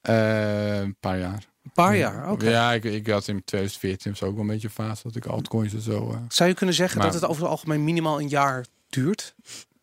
Eh, 0.00 0.78
een 0.78 0.96
paar 1.00 1.18
jaar. 1.18 1.44
Een 1.66 1.72
paar 1.74 1.96
jaar, 1.96 2.30
oké. 2.30 2.48
Ja, 2.50 2.72
ik, 2.72 2.84
ik 2.84 3.06
had 3.06 3.28
in 3.28 3.42
2014 3.44 4.12
of 4.12 4.18
zo 4.18 4.24
ook 4.24 4.32
wel 4.32 4.40
een 4.40 4.46
beetje 4.46 4.70
fase 4.70 5.02
dat 5.02 5.16
ik 5.16 5.26
altcoins 5.26 5.72
en 5.74 5.80
zo. 5.80 6.10
eh, 6.10 6.16
Zou 6.28 6.48
je 6.48 6.54
kunnen 6.54 6.74
zeggen 6.74 6.98
Maar- 6.98 7.06
dat 7.10 7.20
het 7.20 7.30
over 7.30 7.42
het 7.42 7.50
algemeen 7.50 7.84
minimaal 7.84 8.20
een 8.20 8.28
jaar 8.28 8.64
duurt? 8.88 9.34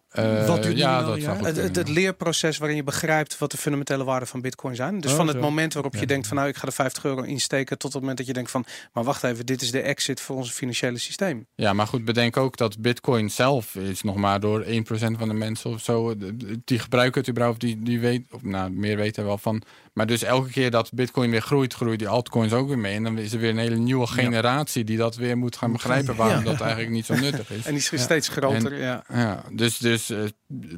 eh, 0.10 0.48
Wat 0.48 0.64
duurt 0.64 0.78
ja, 0.78 1.04
dat 1.04 1.22
jaar? 1.22 1.36
Het, 1.38 1.46
het, 1.46 1.54
kunnen, 1.56 1.74
het 1.74 1.88
leerproces 1.90 2.58
waarin 2.58 2.78
je 2.78 2.84
begrijpt 2.84 3.38
wat 3.38 3.52
de 3.52 3.58
fundamentele 3.58 4.04
waarden 4.04 4.28
van 4.28 4.42
bitcoin 4.42 4.76
zijn. 4.76 5.00
Dus 5.00 5.12
Oh, 5.12 5.18
van 5.18 5.28
het 5.28 5.36
zo. 5.36 5.42
moment 5.42 5.74
waarop 5.74 5.96
je 5.96 6.06
denkt 6.06 6.28
van 6.28 6.36
nou 6.38 6.50
ik 6.50 6.56
ga 6.56 6.68
er 6.68 6.74
50 6.74 7.06
euro 7.06 7.22
insteken 7.22 7.78
tot 7.78 7.92
het 7.92 8.00
moment 8.02 8.18
dat 8.18 8.28
je 8.28 8.34
denkt 8.34 8.52
van 8.52 8.66
maar 8.94 9.04
wacht 9.04 9.24
even 9.24 9.46
dit 9.46 9.62
is 9.62 9.72
de 9.72 9.82
exit 9.82 10.22
voor 10.22 10.36
ons 10.36 10.52
financiële 10.52 10.98
systeem. 10.98 11.46
Ja, 11.56 11.74
maar 11.74 11.88
goed, 11.88 12.06
bedenk 12.06 12.38
ook 12.38 12.58
dat 12.58 12.80
bitcoin 12.80 13.30
zelf 13.32 13.76
is 13.76 14.02
nog 14.02 14.16
maar 14.16 14.40
door 14.40 14.64
1% 14.66 15.18
van 15.18 15.28
de 15.28 15.34
mensen 15.34 15.70
of 15.70 15.82
zo. 15.82 16.18
de- 16.18 16.38
de- 16.38 16.62
Die 16.66 16.80
gebruiken 16.80 17.20
het 17.22 17.30
überhaupt, 17.30 17.60
die, 17.60 17.80
die 17.84 18.00
weet, 18.00 18.26
of 18.32 18.42
nou, 18.44 18.72
meer 18.72 18.96
weten 18.98 19.26
wel 19.26 19.38
van. 19.38 19.62
Maar 19.94 20.08
dus 20.08 20.24
elke 20.24 20.50
keer 20.50 20.72
dat 20.72 20.94
bitcoin 20.94 21.30
weer 21.32 21.42
groeit, 21.42 21.74
groeit 21.74 22.00
die 22.00 22.08
altcoins 22.08 22.54
ook 22.54 22.68
weer 22.68 22.78
mee. 22.78 22.96
En 22.96 23.04
dan 23.04 23.18
is 23.18 23.34
er 23.34 23.40
weer 23.40 23.50
een 23.50 23.58
hele 23.58 23.76
nieuwe 23.76 24.08
generatie 24.08 24.84
die 24.84 24.98
dat 24.98 25.16
weer 25.16 25.38
moet 25.38 25.56
gaan 25.56 25.72
begrijpen 25.72 26.16
waarom 26.16 26.38
Ja. 26.44 26.52
dat 26.52 26.62
eigenlijk 26.62 26.92
niet 26.92 27.06
zo 27.06 27.14
nuttig 27.16 27.52
is. 27.52 27.66
En 27.66 27.72
die 27.74 27.82
is 27.82 27.90
Ja. 27.90 27.98
steeds 27.98 28.28
groter. 28.28 28.78
ja. 28.80 29.04
Ja, 29.14 29.44
dus, 29.52 29.78
dus 29.78 30.10
eh, 30.10 30.20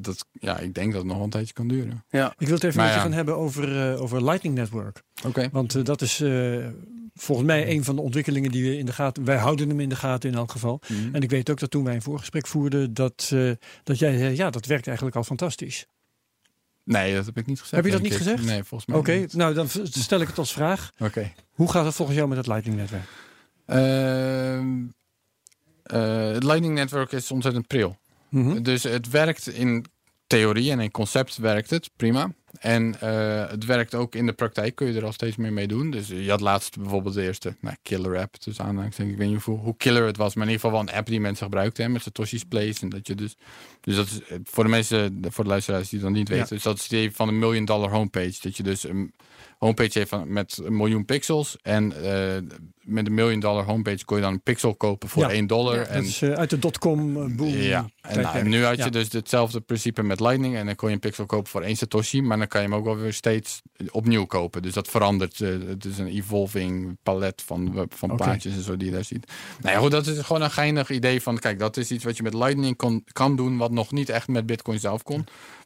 dat, 0.01 0.25
ja, 0.31 0.59
ik 0.59 0.73
denk 0.73 0.91
dat 0.93 1.01
het 1.03 1.11
nog 1.11 1.23
een 1.23 1.29
tijdje 1.29 1.53
kan 1.53 1.67
duren. 1.67 2.03
Ja. 2.09 2.33
Ik 2.37 2.45
wil 2.47 2.55
het 2.55 2.63
even 2.63 2.77
Maar 2.77 2.85
met 2.85 2.93
je 2.93 2.99
ja. 2.99 3.05
gaan 3.05 3.15
hebben 3.17 3.37
over, 3.37 3.91
eh, 3.93 4.01
over 4.01 4.23
Lightning 4.23 4.55
Network. 4.55 5.01
Oké. 5.25 5.49
Want 5.51 5.75
eh, 5.75 5.83
dat 5.83 6.01
is 6.01 6.21
eh, 6.21 6.65
volgens 7.13 7.47
mij 7.47 7.69
een 7.69 7.83
van 7.83 7.95
de 7.95 8.01
ontwikkelingen 8.01 8.51
die 8.51 8.63
we 8.69 8.77
in 8.77 8.85
de 8.85 8.93
gaten... 8.93 9.25
Wij 9.25 9.37
houden 9.37 9.69
hem 9.69 9.79
in 9.79 9.89
de 9.89 9.95
gaten 9.95 10.29
in 10.29 10.35
elk 10.35 10.51
geval. 10.51 10.81
En 11.11 11.21
ik 11.21 11.29
weet 11.29 11.49
ook 11.49 11.59
dat 11.59 11.71
toen 11.71 11.83
wij 11.83 11.95
een 11.95 12.01
voorgesprek 12.01 12.47
voerden... 12.47 12.93
dat, 12.93 13.29
eh, 13.33 13.51
dat 13.83 13.99
jij 13.99 14.17
zei, 14.17 14.35
ja, 14.35 14.49
dat 14.49 14.65
werkt 14.65 14.87
eigenlijk 14.87 15.17
al 15.17 15.23
fantastisch. 15.23 15.85
Nee, 16.85 17.15
dat 17.15 17.25
heb 17.25 17.37
ik 17.37 17.45
niet 17.45 17.59
gezegd. 17.61 17.75
Heb 17.75 17.85
je 17.85 17.91
dat 17.91 18.01
niet 18.01 18.11
ik. 18.11 18.17
gezegd? 18.17 18.43
Nee, 18.43 18.63
volgens 18.63 18.89
mij 18.89 18.97
Oké, 18.97 19.25
nou 19.37 19.53
dan 19.53 19.67
stel 19.83 20.21
ik 20.21 20.27
het 20.27 20.37
als 20.37 20.53
vraag. 20.53 20.91
Oké. 20.99 21.33
Hoe 21.51 21.71
gaat 21.71 21.85
het 21.85 21.95
volgens 21.95 22.17
jou 22.17 22.29
met 22.29 22.37
het 22.37 22.47
Lightning 22.47 22.77
netwerk? 22.77 23.07
Ehm, 23.65 24.83
eh, 25.83 26.31
het 26.31 26.43
Lightning 26.43 26.73
Network 26.73 27.11
is 27.11 27.31
ontzettend 27.31 27.67
pril. 27.67 27.97
Mhm. 28.29 28.61
Dus 28.61 28.83
het 28.83 29.09
werkt 29.09 29.47
in 29.47 29.85
theorie 30.27 30.71
en 30.71 30.79
in 30.79 30.91
concept 30.91 31.37
werkt 31.37 31.69
het 31.69 31.89
prima. 31.95 32.31
En 32.59 32.95
uh, 33.03 33.49
het 33.49 33.65
werkt 33.65 33.95
ook 33.95 34.15
in 34.15 34.25
de 34.25 34.33
praktijk, 34.33 34.75
kun 34.75 34.87
je 34.87 34.97
er 34.97 35.05
al 35.05 35.11
steeds 35.11 35.35
meer 35.35 35.53
mee 35.53 35.67
doen. 35.67 35.91
Dus 35.91 36.07
je 36.07 36.29
had 36.29 36.41
laatst 36.41 36.77
bijvoorbeeld 36.77 37.15
de 37.15 37.23
eerste 37.23 37.55
nou, 37.59 37.75
killer 37.81 38.17
app, 38.17 38.43
dus 38.43 38.59
aanhalingstekens. 38.59 39.13
Ik 39.13 39.19
weet 39.19 39.29
niet 39.29 39.43
hoe, 39.43 39.57
hoe 39.57 39.77
killer 39.77 40.05
het 40.05 40.17
was, 40.17 40.35
maar 40.35 40.45
in 40.45 40.51
ieder 40.51 40.65
geval 40.65 40.83
wel 40.83 40.89
een 40.89 40.99
app 40.99 41.07
die 41.07 41.19
mensen 41.19 41.45
gebruikten 41.45 41.83
hè, 41.83 41.89
met 41.89 42.01
Satoshi's 42.01 42.43
Place. 42.43 42.81
En 42.81 42.89
dat 42.89 43.07
je 43.07 43.15
dus, 43.15 43.35
dus 43.81 43.95
dat 43.95 44.05
is 44.05 44.19
voor 44.43 44.63
de 44.63 44.69
mensen, 44.69 45.21
voor 45.29 45.43
de 45.43 45.49
luisteraars 45.49 45.89
die 45.89 45.99
dat 45.99 46.11
niet 46.11 46.29
weten, 46.29 46.43
ja. 46.43 46.53
dus 46.53 46.63
dat 46.63 46.77
is 46.77 46.87
die 46.87 47.11
van 47.11 47.27
een 47.27 47.39
million 47.39 47.65
dollar 47.65 47.89
homepage. 47.89 48.37
Dat 48.41 48.57
je 48.57 48.63
dus 48.63 48.83
een 48.83 49.13
homepage 49.65 49.97
heeft 49.97 50.09
van, 50.09 50.33
met 50.33 50.61
een 50.63 50.77
miljoen 50.77 51.05
pixels 51.05 51.57
en 51.61 51.93
uh, 52.03 52.55
met 52.85 53.07
een 53.07 53.13
million 53.13 53.39
dollar 53.39 53.63
homepage 53.63 54.05
kon 54.05 54.17
je 54.17 54.23
dan 54.23 54.33
een 54.33 54.41
pixel 54.41 54.75
kopen 54.75 55.09
voor 55.09 55.23
ja. 55.23 55.29
1 55.29 55.47
dollar. 55.47 55.75
Ja, 55.75 55.85
en, 55.85 56.03
dus 56.03 56.21
uh, 56.21 56.31
uit 56.33 56.49
de 56.49 56.59
dotcom 56.59 57.13
boom. 57.35 57.47
Ja, 57.47 57.89
en, 58.01 58.21
nou, 58.21 58.37
en 58.37 58.49
nu 58.49 58.63
had 58.63 58.83
je 58.83 58.89
dus 58.89 59.11
hetzelfde 59.11 59.61
principe 59.61 60.03
met 60.03 60.19
Lightning. 60.19 60.55
En 60.55 60.65
dan 60.65 60.75
kon 60.75 60.87
je 60.87 60.93
een 60.93 60.99
pixel 60.99 61.25
kopen 61.25 61.47
voor 61.47 61.61
1 61.61 61.75
Satoshi. 61.75 62.21
Maar 62.21 62.37
dan 62.37 62.47
kan 62.47 62.61
je 62.61 62.67
hem 62.67 62.77
ook 62.77 62.85
wel 62.85 62.97
weer 62.97 63.13
steeds 63.13 63.61
opnieuw 63.91 64.25
kopen. 64.25 64.61
Dus 64.61 64.73
dat 64.73 64.87
verandert. 64.87 65.39
Uh, 65.39 65.67
het 65.67 65.85
is 65.85 65.97
een 65.97 66.07
evolving 66.07 66.97
palet 67.03 67.41
van, 67.45 67.87
van 67.89 68.11
okay. 68.11 68.27
plaatjes 68.27 68.55
en 68.55 68.63
zo 68.63 68.77
die 68.77 68.87
je 68.87 68.93
daar 68.93 69.03
ziet. 69.03 69.31
Nou 69.61 69.75
ja, 69.75 69.81
goed, 69.81 69.91
dat 69.91 70.07
is 70.07 70.19
gewoon 70.19 70.41
een 70.41 70.51
geinig 70.51 70.89
idee 70.89 71.21
van... 71.21 71.39
Kijk, 71.39 71.59
dat 71.59 71.77
is 71.77 71.91
iets 71.91 72.03
wat 72.03 72.17
je 72.17 72.23
met 72.23 72.33
Lightning 72.33 72.75
kon, 72.75 73.03
kan 73.11 73.35
doen... 73.35 73.57
wat 73.57 73.71
nog 73.71 73.91
niet 73.91 74.09
echt 74.09 74.27
met 74.27 74.45
Bitcoin 74.45 74.79
zelf 74.79 75.03
kon. 75.03 75.25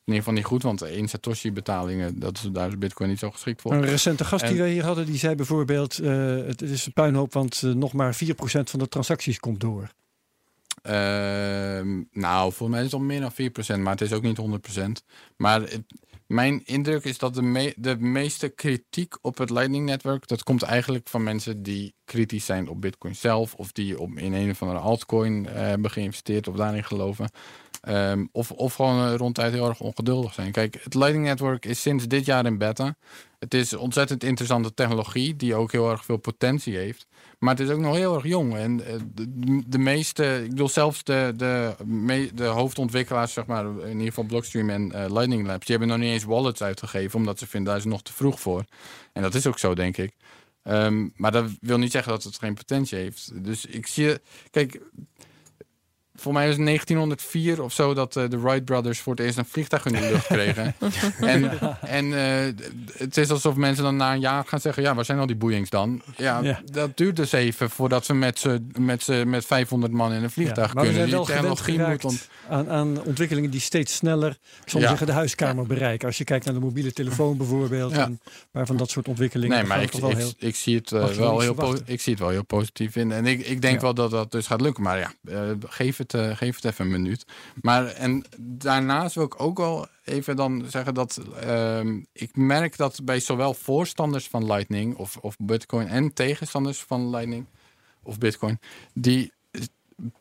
In 0.10 0.16
ieder 0.16 0.28
geval 0.28 0.34
niet 0.34 0.51
goed, 0.51 0.64
want 0.64 0.82
één 0.82 1.07
Satoshi 1.07 1.51
betalingen, 1.51 2.20
dat 2.20 2.38
is, 2.38 2.49
daar 2.51 2.68
is 2.68 2.78
Bitcoin 2.78 3.10
niet 3.10 3.20
zo 3.20 3.32
geschikt 3.32 3.62
voor. 3.62 3.74
Een 3.74 3.86
recente 3.86 4.26
gast 4.26 4.43
en, 4.43 4.49
die 4.49 4.60
wij 4.60 4.72
hier 4.72 4.84
hadden, 4.84 5.05
die 5.05 5.18
zei 5.18 5.36
bijvoorbeeld... 5.36 5.99
Uh, 5.99 6.45
het 6.45 6.62
is 6.62 6.86
een 6.86 6.93
puinhoop, 6.93 7.34
want 7.34 7.62
uh, 7.66 7.74
nog 7.74 7.93
maar 7.93 8.16
4% 8.16 8.18
van 8.39 8.80
de 8.80 8.88
transacties 8.88 9.39
komt 9.39 9.60
door. 9.60 9.91
Uh, 10.84 10.93
nou, 12.12 12.53
voor 12.53 12.70
mij 12.70 12.80
is 12.80 12.86
het 12.86 12.93
al 12.93 12.99
meer 12.99 13.20
dan 13.20 13.32
4%, 13.78 13.80
maar 13.80 13.91
het 13.91 14.01
is 14.01 14.14
ook 14.14 14.22
niet 14.22 14.39
100%. 14.78 14.82
Maar 15.38 15.62
het, 15.62 15.84
mijn 16.28 16.62
indruk 16.66 17.03
is 17.03 17.18
dat 17.18 17.34
de, 17.34 17.41
me 17.41 17.74
de 17.78 17.97
meeste 17.99 18.49
kritiek 18.49 19.18
op 19.22 19.38
het 19.38 19.49
Lightning-netwerk... 19.49 20.28
dat 20.28 20.43
komt 20.43 20.64
eigenlijk 20.64 21.07
van 21.07 21.24
mensen 21.24 21.64
die 21.64 21.93
kritisch 22.10 22.45
zijn 22.45 22.70
op 22.70 22.82
Bitcoin 22.82 23.16
zelf... 23.16 23.53
of 23.55 23.72
die 23.72 23.99
op, 23.99 24.18
in 24.18 24.34
een 24.34 24.49
of 24.49 24.62
andere 24.62 24.80
altcoin 24.80 25.43
uh, 25.43 25.51
hebben 25.51 25.91
geïnvesteerd 25.91 26.47
of 26.47 26.55
daarin 26.55 26.84
geloven... 26.84 27.30
Um, 27.89 28.30
of, 28.32 28.51
of 28.51 28.74
gewoon 28.74 29.07
uh, 29.07 29.16
ronduit 29.16 29.53
heel 29.53 29.68
erg 29.68 29.80
ongeduldig 29.80 30.34
zijn. 30.34 30.51
Kijk, 30.51 30.80
het 30.84 30.93
Lightning 30.93 31.26
Network 31.26 31.66
is 31.66 31.82
sinds 31.82 32.07
dit 32.07 32.26
jaar 32.26 32.45
in 32.45 32.57
beta. 32.57 32.95
Het 33.39 33.53
is 33.53 33.74
ontzettend 33.74 34.24
interessante 34.24 34.74
technologie 34.74 35.36
die 35.36 35.55
ook 35.55 35.72
heel 35.72 35.91
erg 35.91 36.05
veel 36.05 36.18
potentie 36.18 36.76
heeft. 36.76 37.07
Maar 37.38 37.55
het 37.55 37.68
is 37.68 37.70
ook 37.70 37.80
nog 37.80 37.95
heel 37.95 38.16
erg 38.16 38.24
jong. 38.24 38.55
En 38.55 38.80
uh, 38.80 38.86
de, 39.68 39.78
meeste, 39.78 40.41
ik 40.43 40.49
bedoel 40.49 40.70
zelfs 40.70 41.03
de, 41.03 41.34
de, 41.36 41.76
de 42.34 42.45
hoofdontwikkelaars, 42.45 43.34
zeg 43.34 43.45
maar, 43.45 43.66
in 43.66 43.91
ieder 43.91 44.07
geval 44.07 44.24
Blockstream 44.24 44.70
en 44.70 45.14
Lightning 45.14 45.47
Labs, 45.47 45.66
die 45.66 45.78
hebben 45.78 45.88
nog 45.88 46.05
niet 46.05 46.14
eens 46.14 46.24
wallets 46.24 46.62
uitgegeven, 46.64 47.20
omdat 47.20 47.39
ze 47.39 47.47
vinden 47.47 47.70
daar 47.70 47.82
is 47.82 47.89
nog 47.89 48.01
te 48.01 48.14
vroeg 48.14 48.39
voor. 48.39 48.64
En 49.14 49.22
dat 49.22 49.36
is 49.36 49.47
ook 49.47 49.60
zo, 49.60 49.74
denk 49.74 49.97
ik. 49.97 50.14
Um, 50.70 51.13
maar 51.15 51.32
dat 51.32 51.51
wil 51.61 51.78
niet 51.78 51.91
zeggen 51.91 52.11
dat 52.11 52.24
het 52.24 52.38
geen 52.38 52.53
potentie 52.53 52.97
heeft. 52.97 53.43
Dus 53.43 53.65
ik 53.65 53.88
zie, 53.88 54.17
kijk, 54.51 54.82
voor 56.20 56.34
mij 56.34 56.47
was 56.47 56.55
het 56.55 56.65
1904 56.65 57.63
of 57.63 57.74
zo 57.74 57.93
dat 57.93 58.15
uh, 58.15 58.30
de 58.30 58.39
Wright 58.39 58.65
Brothers 58.65 58.99
voor 58.99 59.15
het 59.15 59.26
eerst 59.26 59.38
een 59.38 59.45
vliegtuig 59.45 59.86
in 59.86 59.91
de 59.91 60.09
lucht 60.11 60.28
kregen. 60.28 60.76
en 61.20 61.59
en 61.82 62.05
uh, 62.05 62.63
het 62.97 63.17
is 63.17 63.30
alsof 63.30 63.55
mensen 63.55 63.84
dan 63.84 63.95
na 63.95 64.13
een 64.13 64.20
jaar 64.20 64.43
gaan 64.47 64.59
zeggen: 64.59 64.84
ja, 64.84 64.95
waar 64.95 65.05
zijn 65.05 65.20
al 65.20 65.26
die 65.26 65.36
boeiings 65.36 65.70
dan? 65.70 66.01
Ja, 66.15 66.39
ja. 66.41 66.61
dat 66.72 66.97
duurt 66.97 67.15
dus 67.15 67.32
even 67.32 67.70
voordat 67.70 68.07
we 68.07 68.13
met, 68.13 68.39
ze, 68.39 68.61
met, 68.78 69.03
ze, 69.03 69.24
met 69.26 69.45
500 69.45 69.91
man 69.93 70.13
in 70.13 70.24
een 70.24 70.32
vliegtuig 70.32 70.74
ja, 70.74 70.82
kunnen. 70.82 71.09
die 71.09 71.26
technologie 71.26 71.80
moet 71.80 72.05
ont 72.05 72.30
aan, 72.49 72.70
aan 72.70 73.03
ontwikkelingen 73.03 73.49
die 73.49 73.59
steeds 73.59 73.95
sneller, 73.95 74.32
ik 74.63 74.70
zal 74.70 74.82
zeggen, 74.82 75.07
de 75.07 75.13
huiskamer 75.13 75.65
bereiken. 75.65 76.07
Als 76.07 76.17
je 76.17 76.24
kijkt 76.24 76.45
naar 76.45 76.53
de 76.53 76.59
mobiele 76.59 76.91
telefoon 76.93 77.38
bijvoorbeeld, 77.38 77.93
en 77.93 78.20
van 78.51 78.78
dat 78.78 78.89
soort 78.89 79.07
ontwikkelingen. 79.07 79.57
Nee, 79.57 79.65
maar 79.65 79.82
ik, 79.82 79.93
ik, 79.93 80.03
heel, 80.03 80.34
ik, 80.38 80.55
zie 80.55 80.76
het 80.76 80.91
uh, 80.91 81.05
wel 81.05 81.39
heel 81.39 81.76
ik 81.86 82.01
zie 82.01 82.13
het 82.13 82.22
wel 82.22 82.32
heel 82.32 82.43
positief 82.43 82.95
in. 82.95 83.11
En 83.11 83.26
ik, 83.26 83.47
ik 83.47 83.61
denk 83.61 83.82
wel 83.82 83.93
dat 83.93 84.11
dat 84.11 84.32
dus 84.32 84.47
gaat 84.47 84.61
lukken. 84.61 84.84
Maar 84.84 84.99
ja, 84.99 85.11
geef 85.67 85.97
het 85.97 86.09
uh, 86.14 86.36
geef 86.36 86.55
het 86.55 86.66
even 86.66 86.86
een 86.86 86.91
minuut. 86.91 87.26
Maar 87.62 87.86
en 87.86 88.26
daarnaast 88.38 89.16
wil 89.16 89.24
ik 89.24 89.41
ook 89.41 89.57
wel 89.57 89.88
even 90.03 90.36
dan 90.36 90.66
zeggen 90.68 90.93
dat 90.93 91.22
uh, 91.43 91.82
ik 92.12 92.36
merk 92.36 92.78
dat 92.78 92.99
bij 93.03 93.20
zowel 93.20 93.53
voorstanders 93.53 94.28
van 94.28 94.45
Lightning 94.45 94.95
of, 94.95 95.18
of 95.18 95.36
Bitcoin 95.39 95.88
en 95.88 96.14
tegenstanders 96.14 96.80
van 96.80 97.10
Lightning 97.10 97.45
of 98.03 98.18
Bitcoin, 98.18 98.60
die 98.93 99.32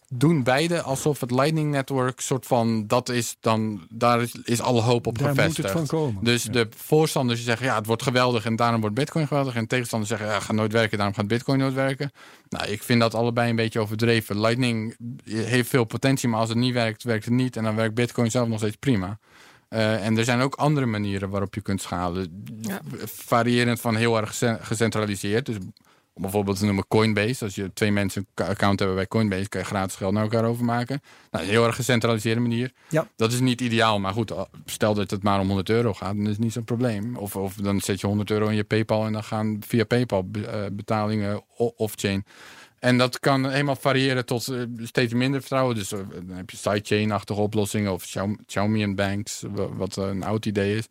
doen 0.08 0.42
beide 0.42 0.82
alsof 0.82 1.20
het 1.20 1.30
Lightning 1.30 1.70
Network 1.70 2.20
soort 2.20 2.46
van 2.46 2.86
dat 2.86 3.08
is 3.08 3.36
dan 3.40 3.86
daar 3.88 4.22
is, 4.22 4.34
is 4.44 4.60
alle 4.60 4.80
hoop 4.80 5.06
op 5.06 5.18
daar 5.18 5.28
gevestigd. 5.28 5.74
Moet 5.74 5.80
het 5.80 5.88
van 5.88 5.98
komen. 5.98 6.24
Dus 6.24 6.42
ja. 6.42 6.52
de 6.52 6.68
voorstanders 6.76 7.44
zeggen 7.44 7.66
ja 7.66 7.76
het 7.76 7.86
wordt 7.86 8.02
geweldig 8.02 8.44
en 8.44 8.56
daarom 8.56 8.80
wordt 8.80 8.94
Bitcoin 8.94 9.26
geweldig 9.26 9.54
en 9.54 9.66
tegenstanders 9.66 10.10
zeggen 10.10 10.28
ja 10.28 10.40
gaat 10.40 10.56
nooit 10.56 10.72
werken 10.72 10.96
daarom 10.96 11.16
gaat 11.16 11.26
Bitcoin 11.26 11.58
nooit 11.58 11.74
werken. 11.74 12.12
Nou 12.48 12.70
ik 12.70 12.82
vind 12.82 13.00
dat 13.00 13.14
allebei 13.14 13.50
een 13.50 13.56
beetje 13.56 13.80
overdreven. 13.80 14.40
Lightning 14.40 14.96
heeft 15.24 15.68
veel 15.68 15.84
potentie 15.84 16.28
maar 16.28 16.40
als 16.40 16.48
het 16.48 16.58
niet 16.58 16.74
werkt 16.74 17.02
werkt 17.02 17.24
het 17.24 17.34
niet 17.34 17.56
en 17.56 17.64
dan 17.64 17.76
werkt 17.76 17.94
Bitcoin 17.94 18.30
zelf 18.30 18.48
nog 18.48 18.58
steeds 18.58 18.76
prima. 18.76 19.18
Uh, 19.70 20.06
en 20.06 20.18
er 20.18 20.24
zijn 20.24 20.40
ook 20.40 20.54
andere 20.54 20.86
manieren 20.86 21.30
waarop 21.30 21.54
je 21.54 21.60
kunt 21.60 21.82
schalen. 21.82 22.44
Ja. 22.60 22.80
Variërend 23.04 23.80
van 23.80 23.96
heel 23.96 24.16
erg 24.16 24.38
gecentraliseerd. 24.60 25.46
Dus 25.46 25.56
bijvoorbeeld 26.20 26.60
noemen 26.60 26.86
Coinbase. 26.88 27.44
Als 27.44 27.54
je 27.54 27.72
twee 27.72 27.92
mensen 27.92 28.26
een 28.34 28.46
account 28.46 28.78
hebben 28.78 28.96
bij 28.96 29.06
Coinbase, 29.06 29.48
kan 29.48 29.60
je 29.60 29.66
gratis 29.66 29.96
geld 29.96 30.12
naar 30.12 30.22
elkaar 30.22 30.44
overmaken. 30.44 31.00
Nou, 31.30 31.44
een 31.44 31.50
heel 31.50 31.66
erg 31.66 31.74
gecentraliseerde 31.74 32.40
manier. 32.40 32.72
Ja. 32.88 33.08
Dat 33.16 33.32
is 33.32 33.40
niet 33.40 33.60
ideaal, 33.60 33.98
maar 33.98 34.12
goed, 34.12 34.32
stel 34.64 34.94
dat 34.94 35.10
het 35.10 35.22
maar 35.22 35.40
om 35.40 35.46
100 35.46 35.68
euro 35.68 35.94
gaat, 35.94 36.16
dan 36.16 36.24
is 36.24 36.30
het 36.30 36.38
niet 36.38 36.52
zo'n 36.52 36.64
probleem. 36.64 37.16
Of, 37.16 37.36
of 37.36 37.54
dan 37.54 37.80
zet 37.80 38.00
je 38.00 38.06
100 38.06 38.30
euro 38.30 38.48
in 38.48 38.56
je 38.56 38.64
PayPal 38.64 39.06
en 39.06 39.12
dan 39.12 39.24
gaan 39.24 39.60
via 39.66 39.84
PayPal 39.84 40.30
betalingen 40.72 41.42
off-chain. 41.56 42.24
En 42.78 42.98
dat 42.98 43.18
kan 43.18 43.50
helemaal 43.50 43.76
variëren 43.76 44.26
tot 44.26 44.46
uh, 44.46 44.62
steeds 44.82 45.12
minder 45.12 45.40
vertrouwen. 45.40 45.74
Dus 45.74 45.92
uh, 45.92 45.98
dan 46.26 46.36
heb 46.36 46.50
je 46.50 46.56
sidechain-achtige 46.56 47.40
oplossingen 47.40 47.92
of 47.92 48.04
Xiaomi 48.46 48.82
en 48.82 48.94
Banks, 48.94 49.44
wat 49.76 49.96
uh, 49.96 50.06
een 50.06 50.22
oud 50.22 50.46
idee 50.46 50.76
is. 50.76 50.88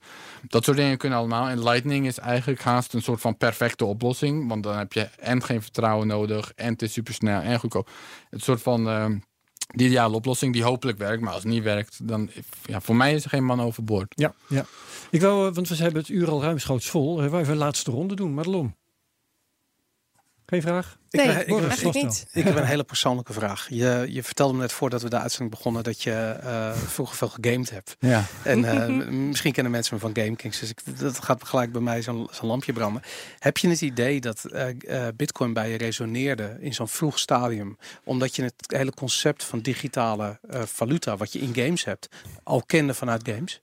Dat 0.47 0.63
soort 0.63 0.77
dingen 0.77 0.97
kunnen 0.97 1.17
allemaal. 1.17 1.47
En 1.47 1.63
Lightning 1.63 2.07
is 2.07 2.17
eigenlijk 2.17 2.61
haast 2.61 2.93
een 2.93 3.01
soort 3.01 3.21
van 3.21 3.37
perfecte 3.37 3.85
oplossing. 3.85 4.47
Want 4.47 4.63
dan 4.63 4.77
heb 4.77 4.93
je 4.93 5.09
en 5.19 5.43
geen 5.43 5.61
vertrouwen 5.61 6.07
nodig 6.07 6.51
en 6.55 6.71
het 6.71 6.81
is 6.81 6.93
supersnel 6.93 7.41
en 7.41 7.59
goedkoop. 7.59 7.89
Het 8.29 8.43
soort 8.43 8.61
van 8.61 8.83
de 9.67 9.83
ideale 9.83 10.15
oplossing 10.15 10.53
die 10.53 10.63
hopelijk 10.63 10.97
werkt. 10.97 11.21
Maar 11.21 11.33
als 11.33 11.43
het 11.43 11.51
niet 11.51 11.63
werkt, 11.63 12.07
dan 12.07 12.29
ja, 12.65 12.81
voor 12.81 12.95
mij 12.95 13.13
is 13.13 13.23
er 13.23 13.29
geen 13.29 13.45
man 13.45 13.61
overboord. 13.61 14.13
Ja, 14.15 14.33
ja. 14.47 14.65
Ik 15.09 15.21
wou, 15.21 15.51
want 15.51 15.69
we 15.69 15.75
hebben 15.75 16.01
het 16.01 16.09
uur 16.09 16.29
al 16.29 16.41
ruimschoots 16.41 16.89
vol. 16.89 17.17
We 17.17 17.37
even 17.37 17.49
een 17.49 17.57
laatste 17.57 17.91
ronde 17.91 18.15
doen. 18.15 18.33
Madelon. 18.33 18.75
Geen 20.49 20.61
vraag? 20.61 20.97
Nee, 21.09 21.27
ik, 21.27 21.47
ik, 21.47 21.67
eigenlijk 21.67 22.03
niet. 22.03 22.27
Ik 22.31 22.43
heb 22.43 22.55
een 22.55 22.65
hele 22.65 22.83
persoonlijke 22.83 23.33
vraag. 23.33 23.67
Je, 23.69 24.05
je 24.09 24.23
vertelde 24.23 24.53
me 24.53 24.59
net 24.59 24.71
voordat 24.71 25.01
we 25.01 25.09
de 25.09 25.19
uitzending 25.19 25.51
begonnen 25.51 25.83
dat 25.83 26.03
je 26.03 26.39
uh, 26.43 26.71
vroeger 26.73 27.15
veel 27.15 27.27
gegamed 27.27 27.69
hebt. 27.69 27.95
Ja. 27.99 28.25
En 28.43 28.59
uh, 28.91 29.07
misschien 29.07 29.51
kennen 29.51 29.71
mensen 29.71 29.93
me 29.95 29.99
van 29.99 30.15
GameKings, 30.15 30.59
dus 30.59 30.69
ik, 30.69 30.99
dat 30.99 31.23
gaat 31.23 31.43
gelijk 31.43 31.71
bij 31.71 31.81
mij 31.81 32.01
zo'n 32.01 32.27
zo 32.31 32.45
lampje 32.45 32.73
branden. 32.73 33.01
Heb 33.39 33.57
je 33.57 33.69
het 33.69 33.81
idee 33.81 34.21
dat 34.21 34.43
uh, 34.45 35.07
Bitcoin 35.15 35.53
bij 35.53 35.69
je 35.69 35.77
resoneerde 35.77 36.57
in 36.59 36.73
zo'n 36.73 36.87
vroeg 36.87 37.19
stadium, 37.19 37.77
omdat 38.03 38.35
je 38.35 38.43
het 38.43 38.63
hele 38.67 38.93
concept 38.93 39.43
van 39.43 39.59
digitale 39.59 40.39
valuta, 40.49 41.17
wat 41.17 41.33
je 41.33 41.39
in 41.39 41.55
games 41.55 41.83
hebt, 41.83 42.07
al 42.43 42.63
kende 42.65 42.93
vanuit 42.93 43.29
games? 43.29 43.61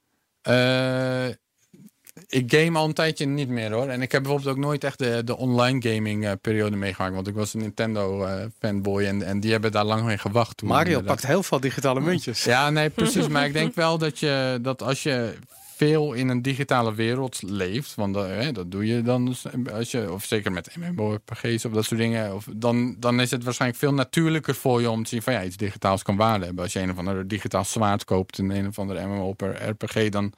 Ik 2.29 2.55
game 2.55 2.79
al 2.79 2.85
een 2.85 2.93
tijdje 2.93 3.27
niet 3.27 3.49
meer 3.49 3.73
hoor. 3.73 3.89
En 3.89 4.03
ik 4.03 4.12
heb 4.12 4.23
bijvoorbeeld 4.23 4.57
ook 4.57 4.62
nooit 4.62 4.85
echt 4.85 4.99
de, 4.99 5.23
de 5.25 5.37
online 5.37 5.95
gaming 5.95 6.25
uh, 6.25 6.33
periode 6.41 6.77
meegemaakt. 6.77 7.15
Want 7.15 7.29
ik 7.29 7.35
was 7.35 7.55
een 7.55 7.61
Nintendo 7.61 8.27
uh, 8.27 8.45
fanboy 8.59 9.05
en, 9.05 9.23
en 9.23 9.41
die 9.41 9.51
hebben 9.51 9.73
daar 9.73 9.85
lang 9.85 10.05
mee 10.05 10.19
gewacht. 10.19 10.57
Toen 10.57 10.69
Mario 10.69 11.01
pakt 11.01 11.27
heel 11.27 11.43
veel 11.43 11.61
digitale 11.61 12.01
muntjes. 12.01 12.45
Ja, 12.45 12.71
nee, 12.71 12.91
precies. 13.01 13.29
maar 13.29 13.47
ik 13.47 13.53
denk 13.53 13.75
wel 13.75 13.99
dat, 13.99 14.19
je, 14.19 14.59
dat 14.62 14.83
als 14.83 15.03
je 15.03 15.35
veel 15.77 16.12
in 16.12 16.29
een 16.29 16.43
digitale 16.43 16.95
wereld 16.95 17.43
leeft, 17.43 17.95
want 17.95 18.15
dat, 18.15 18.27
hè, 18.27 18.53
dat 18.53 18.71
doe 18.71 18.87
je 18.87 19.03
dan 19.03 19.37
als 19.73 19.91
je, 19.91 20.12
of 20.12 20.25
zeker 20.25 20.53
met 20.53 20.77
MMORPG's 20.77 21.65
of 21.65 21.73
dat 21.73 21.85
soort 21.85 22.01
dingen, 22.01 22.35
of, 22.35 22.47
dan, 22.57 22.97
dan 22.99 23.21
is 23.21 23.31
het 23.31 23.45
waarschijnlijk 23.45 23.81
veel 23.81 23.95
natuurlijker 23.95 24.55
voor 24.55 24.81
je 24.81 24.91
om 24.91 25.03
te 25.03 25.09
zien 25.09 25.23
van 25.23 25.33
ja, 25.33 25.45
iets 25.45 25.57
digitaals 25.57 26.03
kan 26.03 26.17
waarde 26.17 26.45
hebben. 26.45 26.65
Als 26.65 26.73
je 26.73 26.81
een 26.81 26.91
of 26.91 26.99
ander 26.99 27.29
digitaal 27.29 27.65
zwaard 27.65 28.05
koopt 28.05 28.39
in 28.39 28.51
een 28.51 28.67
of 28.67 28.79
andere 28.79 29.07
MMORPG, 29.07 30.09
dan 30.09 30.33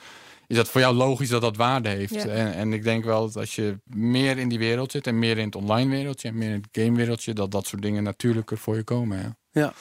is 0.46 0.56
dat 0.56 0.68
voor 0.68 0.80
jou 0.80 0.94
logisch 0.94 1.28
dat 1.28 1.40
dat 1.40 1.56
waarde 1.56 1.88
heeft. 1.88 2.14
Ja. 2.14 2.26
En, 2.26 2.54
en 2.54 2.72
ik 2.72 2.82
denk 2.82 3.04
wel 3.04 3.20
dat 3.26 3.36
als 3.36 3.54
je 3.54 3.78
meer 3.84 4.38
in 4.38 4.48
die 4.48 4.58
wereld 4.58 4.90
zit 4.90 5.06
en 5.06 5.18
meer 5.18 5.38
in 5.38 5.44
het 5.46 5.56
online 5.56 5.90
wereldje 5.90 6.28
en 6.28 6.38
meer 6.38 6.50
in 6.50 6.62
het 6.62 6.84
game 6.84 6.96
wereldje, 6.96 7.32
dat 7.32 7.50
dat 7.50 7.66
soort 7.66 7.82
dingen 7.82 8.02
natuurlijker 8.02 8.58
voor 8.58 8.76
je 8.76 8.82
komen. 8.82 9.18
Ja, 9.18 9.36
ja. 9.52 9.72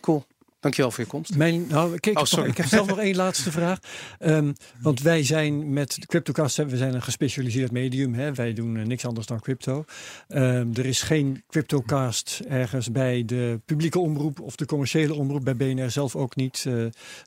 cool. 0.00 0.24
Dankjewel 0.60 0.90
voor 0.90 1.04
je 1.04 1.10
komst. 1.10 1.36
Mijn, 1.36 1.66
nou, 1.68 1.98
kijk, 1.98 2.16
Oh, 2.16 2.22
ik, 2.22 2.28
sorry. 2.28 2.48
ik 2.50 2.56
heb 2.56 2.66
zelf 2.66 2.86
nog 2.86 2.98
één 2.98 3.16
laatste 3.24 3.50
vraag. 3.50 3.78
Ehm, 4.18 4.52
want 4.80 5.00
wij 5.00 5.24
zijn 5.24 5.72
met 5.72 5.94
de 6.00 6.06
CryptoCast, 6.06 6.56
we 6.56 6.76
zijn 6.76 6.94
een 6.94 7.02
gespecialiseerd 7.02 7.72
medium. 7.72 8.14
Hè? 8.14 8.34
Wij 8.34 8.52
doen 8.52 8.76
eh, 8.76 8.86
niks 8.86 9.04
anders 9.06 9.26
dan 9.26 9.40
crypto. 9.40 9.84
Ehm, 10.28 10.66
er 10.74 10.86
is 10.86 11.02
geen 11.02 11.42
CryptoCast 11.48 12.40
ergens 12.48 12.90
bij 12.92 13.24
de 13.24 13.60
publieke 13.64 13.98
omroep 13.98 14.40
of 14.40 14.56
de 14.56 14.66
commerciële 14.66 15.14
omroep. 15.14 15.44
Bij 15.44 15.56
BNR 15.56 15.90
zelf 15.90 16.16
ook 16.16 16.36
niet. 16.36 16.56
Eh, 16.66 16.72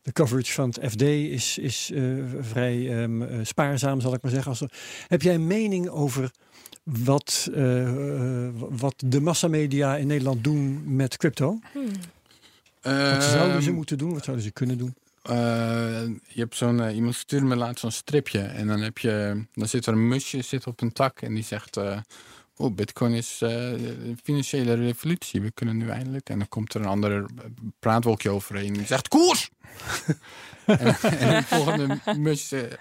de 0.01 0.11
coverage 0.13 0.51
van 0.53 0.69
het 0.69 0.91
FD 0.91 1.01
is, 1.01 1.57
is 1.57 1.91
eh, 1.93 2.03
vrij 2.41 3.01
ehm, 3.01 3.21
eh, 3.21 3.39
spaarzaam, 3.43 4.01
zal 4.01 4.13
ik 4.13 4.21
maar 4.21 4.31
zeggen. 4.31 4.49
Als 4.51 4.61
er- 4.61 4.71
heb 5.07 5.21
jij 5.21 5.33
een 5.33 5.47
mening 5.47 5.89
over 5.89 6.31
wat, 6.83 7.49
wat 8.69 8.93
de 9.05 9.21
massamedia 9.21 9.95
in 9.95 10.07
Nederland 10.07 10.43
doen 10.43 10.95
met 10.95 11.17
crypto? 11.17 11.59
Hmm. 11.73 11.83
Wat 12.81 13.23
zouden 13.23 13.61
ze 13.61 13.67
Ehm, 13.67 13.75
moeten 13.75 13.97
doen? 13.97 14.13
Wat 14.13 14.23
zouden 14.23 14.45
ze 14.45 14.51
kunnen 14.51 14.77
doen? 14.77 14.95
Eh, 15.21 15.35
je 16.27 16.39
hebt 16.39 16.55
zo'n 16.55 16.81
eh, 16.81 16.95
iemand 16.95 17.15
stuurde 17.15 17.45
me 17.45 17.55
laatst 17.55 17.79
zo'n 17.79 17.91
stripje 17.91 18.39
en 18.39 18.67
dan 18.67 18.81
heb 18.81 18.97
je 18.97 19.45
dan 19.53 19.67
zit 19.67 19.85
er 19.85 19.93
een 19.93 20.07
musje 20.07 20.41
zit 20.41 20.67
op 20.67 20.81
een 20.81 20.93
tak 20.93 21.21
en 21.21 21.33
die 21.33 21.43
zegt 21.43 21.77
eh 21.77 21.97
oh 22.57 22.75
Bitcoin 22.75 23.13
is 23.13 23.37
een 23.41 24.19
financiële 24.23 24.73
revolutie. 24.73 25.41
We 25.41 25.51
kunnen 25.51 25.77
nu 25.77 25.89
eindelijk. 25.89 26.29
En 26.29 26.37
dan 26.37 26.47
komt 26.49 26.73
er 26.73 26.81
een 26.81 26.87
ander 26.87 27.25
praatwolkje 27.79 28.29
overheen 28.29 28.73
die 28.73 28.85
zegt 28.85 29.07
koers! 29.07 29.49
En, 30.65 30.95
en 31.01 31.35
het 31.35 31.45
volgende 31.45 31.99
musje 32.17 32.79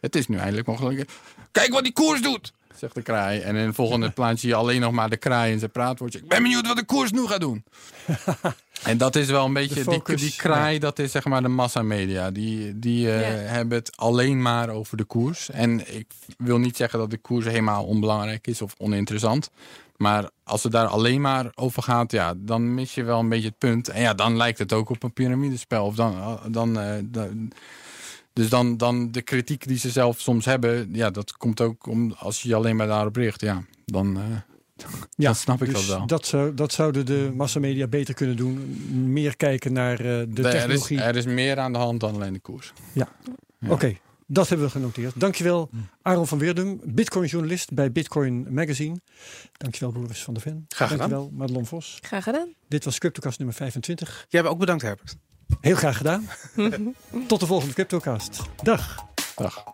het 0.00 0.16
is 0.16 0.28
nu 0.28 0.36
eindelijk 0.36 0.66
mogelijk. 0.66 1.10
Kijk 1.52 1.72
wat 1.72 1.82
die 1.82 1.92
koers 1.92 2.22
doet! 2.22 2.52
zegt 2.76 2.94
de 2.94 3.02
kraai. 3.02 3.40
En 3.40 3.56
in 3.56 3.66
het 3.66 3.74
volgende 3.74 4.10
plaatje 4.10 4.38
zie 4.38 4.48
je 4.48 4.54
alleen 4.54 4.80
nog 4.80 4.92
maar 4.92 5.10
de 5.10 5.16
kraai 5.16 5.52
en 5.52 5.58
zijn 5.58 5.70
praatwoordje. 5.70 6.18
Ik 6.18 6.28
ben 6.28 6.42
benieuwd 6.42 6.66
wat 6.66 6.76
de 6.76 6.84
koers 6.84 7.10
nu 7.10 7.26
gaat 7.26 7.40
doen 7.40 7.64
en 8.84 8.98
dat 8.98 9.16
is 9.16 9.26
wel 9.26 9.44
een 9.44 9.52
beetje, 9.52 9.74
die, 9.74 9.84
focus, 9.84 10.20
die 10.20 10.34
kraai, 10.36 10.78
dat 10.78 10.98
is 10.98 11.10
zeg 11.10 11.24
maar 11.24 11.42
de 11.42 11.48
massamedia. 11.48 12.30
Die, 12.30 12.78
die 12.78 13.12
eh, 13.12 13.50
hebben 13.50 13.78
het 13.78 13.96
alleen 13.96 14.42
maar 14.42 14.68
over 14.68 14.96
de 14.96 15.04
koers. 15.04 15.50
En 15.50 15.96
ik 15.96 16.06
wil 16.38 16.58
niet 16.58 16.76
zeggen 16.76 16.98
dat 16.98 17.10
de 17.10 17.16
koers 17.16 17.44
helemaal 17.44 17.84
onbelangrijk 17.84 18.46
is 18.46 18.62
of 18.62 18.74
oninteressant. 18.78 19.50
Maar 19.96 20.30
als 20.44 20.62
het 20.62 20.72
daar 20.72 20.86
alleen 20.86 21.20
maar 21.20 21.50
over 21.54 21.82
gaat, 21.82 22.12
ja, 22.12 22.34
dan 22.36 22.74
mis 22.74 22.94
je 22.94 23.02
wel 23.02 23.18
een 23.18 23.28
beetje 23.28 23.48
het 23.48 23.58
punt. 23.58 23.88
En 23.88 24.00
ja, 24.00 24.14
dan 24.14 24.36
lijkt 24.36 24.58
het 24.58 24.72
ook 24.72 24.90
op 24.90 25.02
een 25.02 25.12
piramidespel. 25.12 25.84
Of 25.84 25.94
dan, 25.94 26.38
dan, 26.48 26.78
eh, 26.78 26.94
dan, 27.04 27.52
dus 28.32 28.48
dan, 28.48 28.76
dan 28.76 29.12
de 29.12 29.22
kritiek 29.22 29.66
die 29.66 29.78
ze 29.78 29.90
zelf 29.90 30.20
soms 30.20 30.44
hebben, 30.44 30.88
ja, 30.92 31.10
dat 31.10 31.36
komt 31.36 31.60
ook 31.60 31.86
om 31.86 32.14
als 32.18 32.42
je 32.42 32.48
je 32.48 32.54
alleen 32.54 32.76
maar 32.76 32.86
daarop 32.86 33.16
richt. 33.16 33.40
Ja, 33.40 33.62
dan, 33.84 34.18
eh, 34.76 34.84
dan 35.16 35.34
snap 35.34 35.62
ik 35.62 35.74
dus 35.74 35.86
dat 35.86 35.96
wel. 35.96 36.06
Dat, 36.06 36.26
zou, 36.26 36.54
dat 36.54 36.72
zouden 36.72 37.06
de 37.06 37.32
massamedia 37.34 37.86
beter 37.86 38.14
kunnen 38.14 38.36
doen. 38.36 38.76
Meer 39.12 39.36
kijken 39.36 39.72
naar 39.72 39.98
eh, 39.98 40.04
de 40.04 40.28
er, 40.34 40.44
is, 40.44 40.50
technologie. 40.50 41.00
er 41.00 41.16
is 41.16 41.26
meer 41.26 41.58
aan 41.58 41.72
de 41.72 41.78
hand 41.78 42.00
dan 42.00 42.14
alleen 42.14 42.32
de 42.32 42.40
koers. 42.40 42.72
Ja. 42.92 43.08
Oké, 43.68 43.96
dat 44.26 44.48
hebben 44.48 44.66
we 44.66 44.72
genoteerd. 44.72 45.20
Dankjewel. 45.20 45.70
Aaron 46.02 46.26
van 46.26 46.38
Weerdum, 46.38 46.80
Bitcoin-journalist 46.84 47.74
bij 47.74 47.92
Bitcoin 47.92 48.46
Magazine. 48.54 48.96
Dankjewel 49.52 49.92
Boris 49.92 50.22
van 50.22 50.34
der 50.34 50.42
Ven. 50.42 50.64
Graag 50.68 50.90
gedaan. 50.90 51.08
Dankjewel 51.08 51.38
Madelon 51.38 51.66
Vos. 51.66 51.98
Graag 52.00 52.24
gedaan. 52.24 52.54
Dit 52.68 52.84
was 52.84 52.98
CryptoCast 52.98 53.38
nummer 53.38 53.56
25. 53.56 54.26
Jij 54.28 54.40
hebt 54.40 54.52
ook 54.52 54.60
bedankt, 54.60 54.82
Herbert. 54.82 55.16
Heel 55.60 55.76
graag 55.76 55.96
gedaan. 55.96 56.28
Tot 57.28 57.40
de 57.40 57.46
volgende 57.46 57.74
CryptoCast. 57.74 58.40
Dag. 58.62 59.04
Dag. 59.36 59.64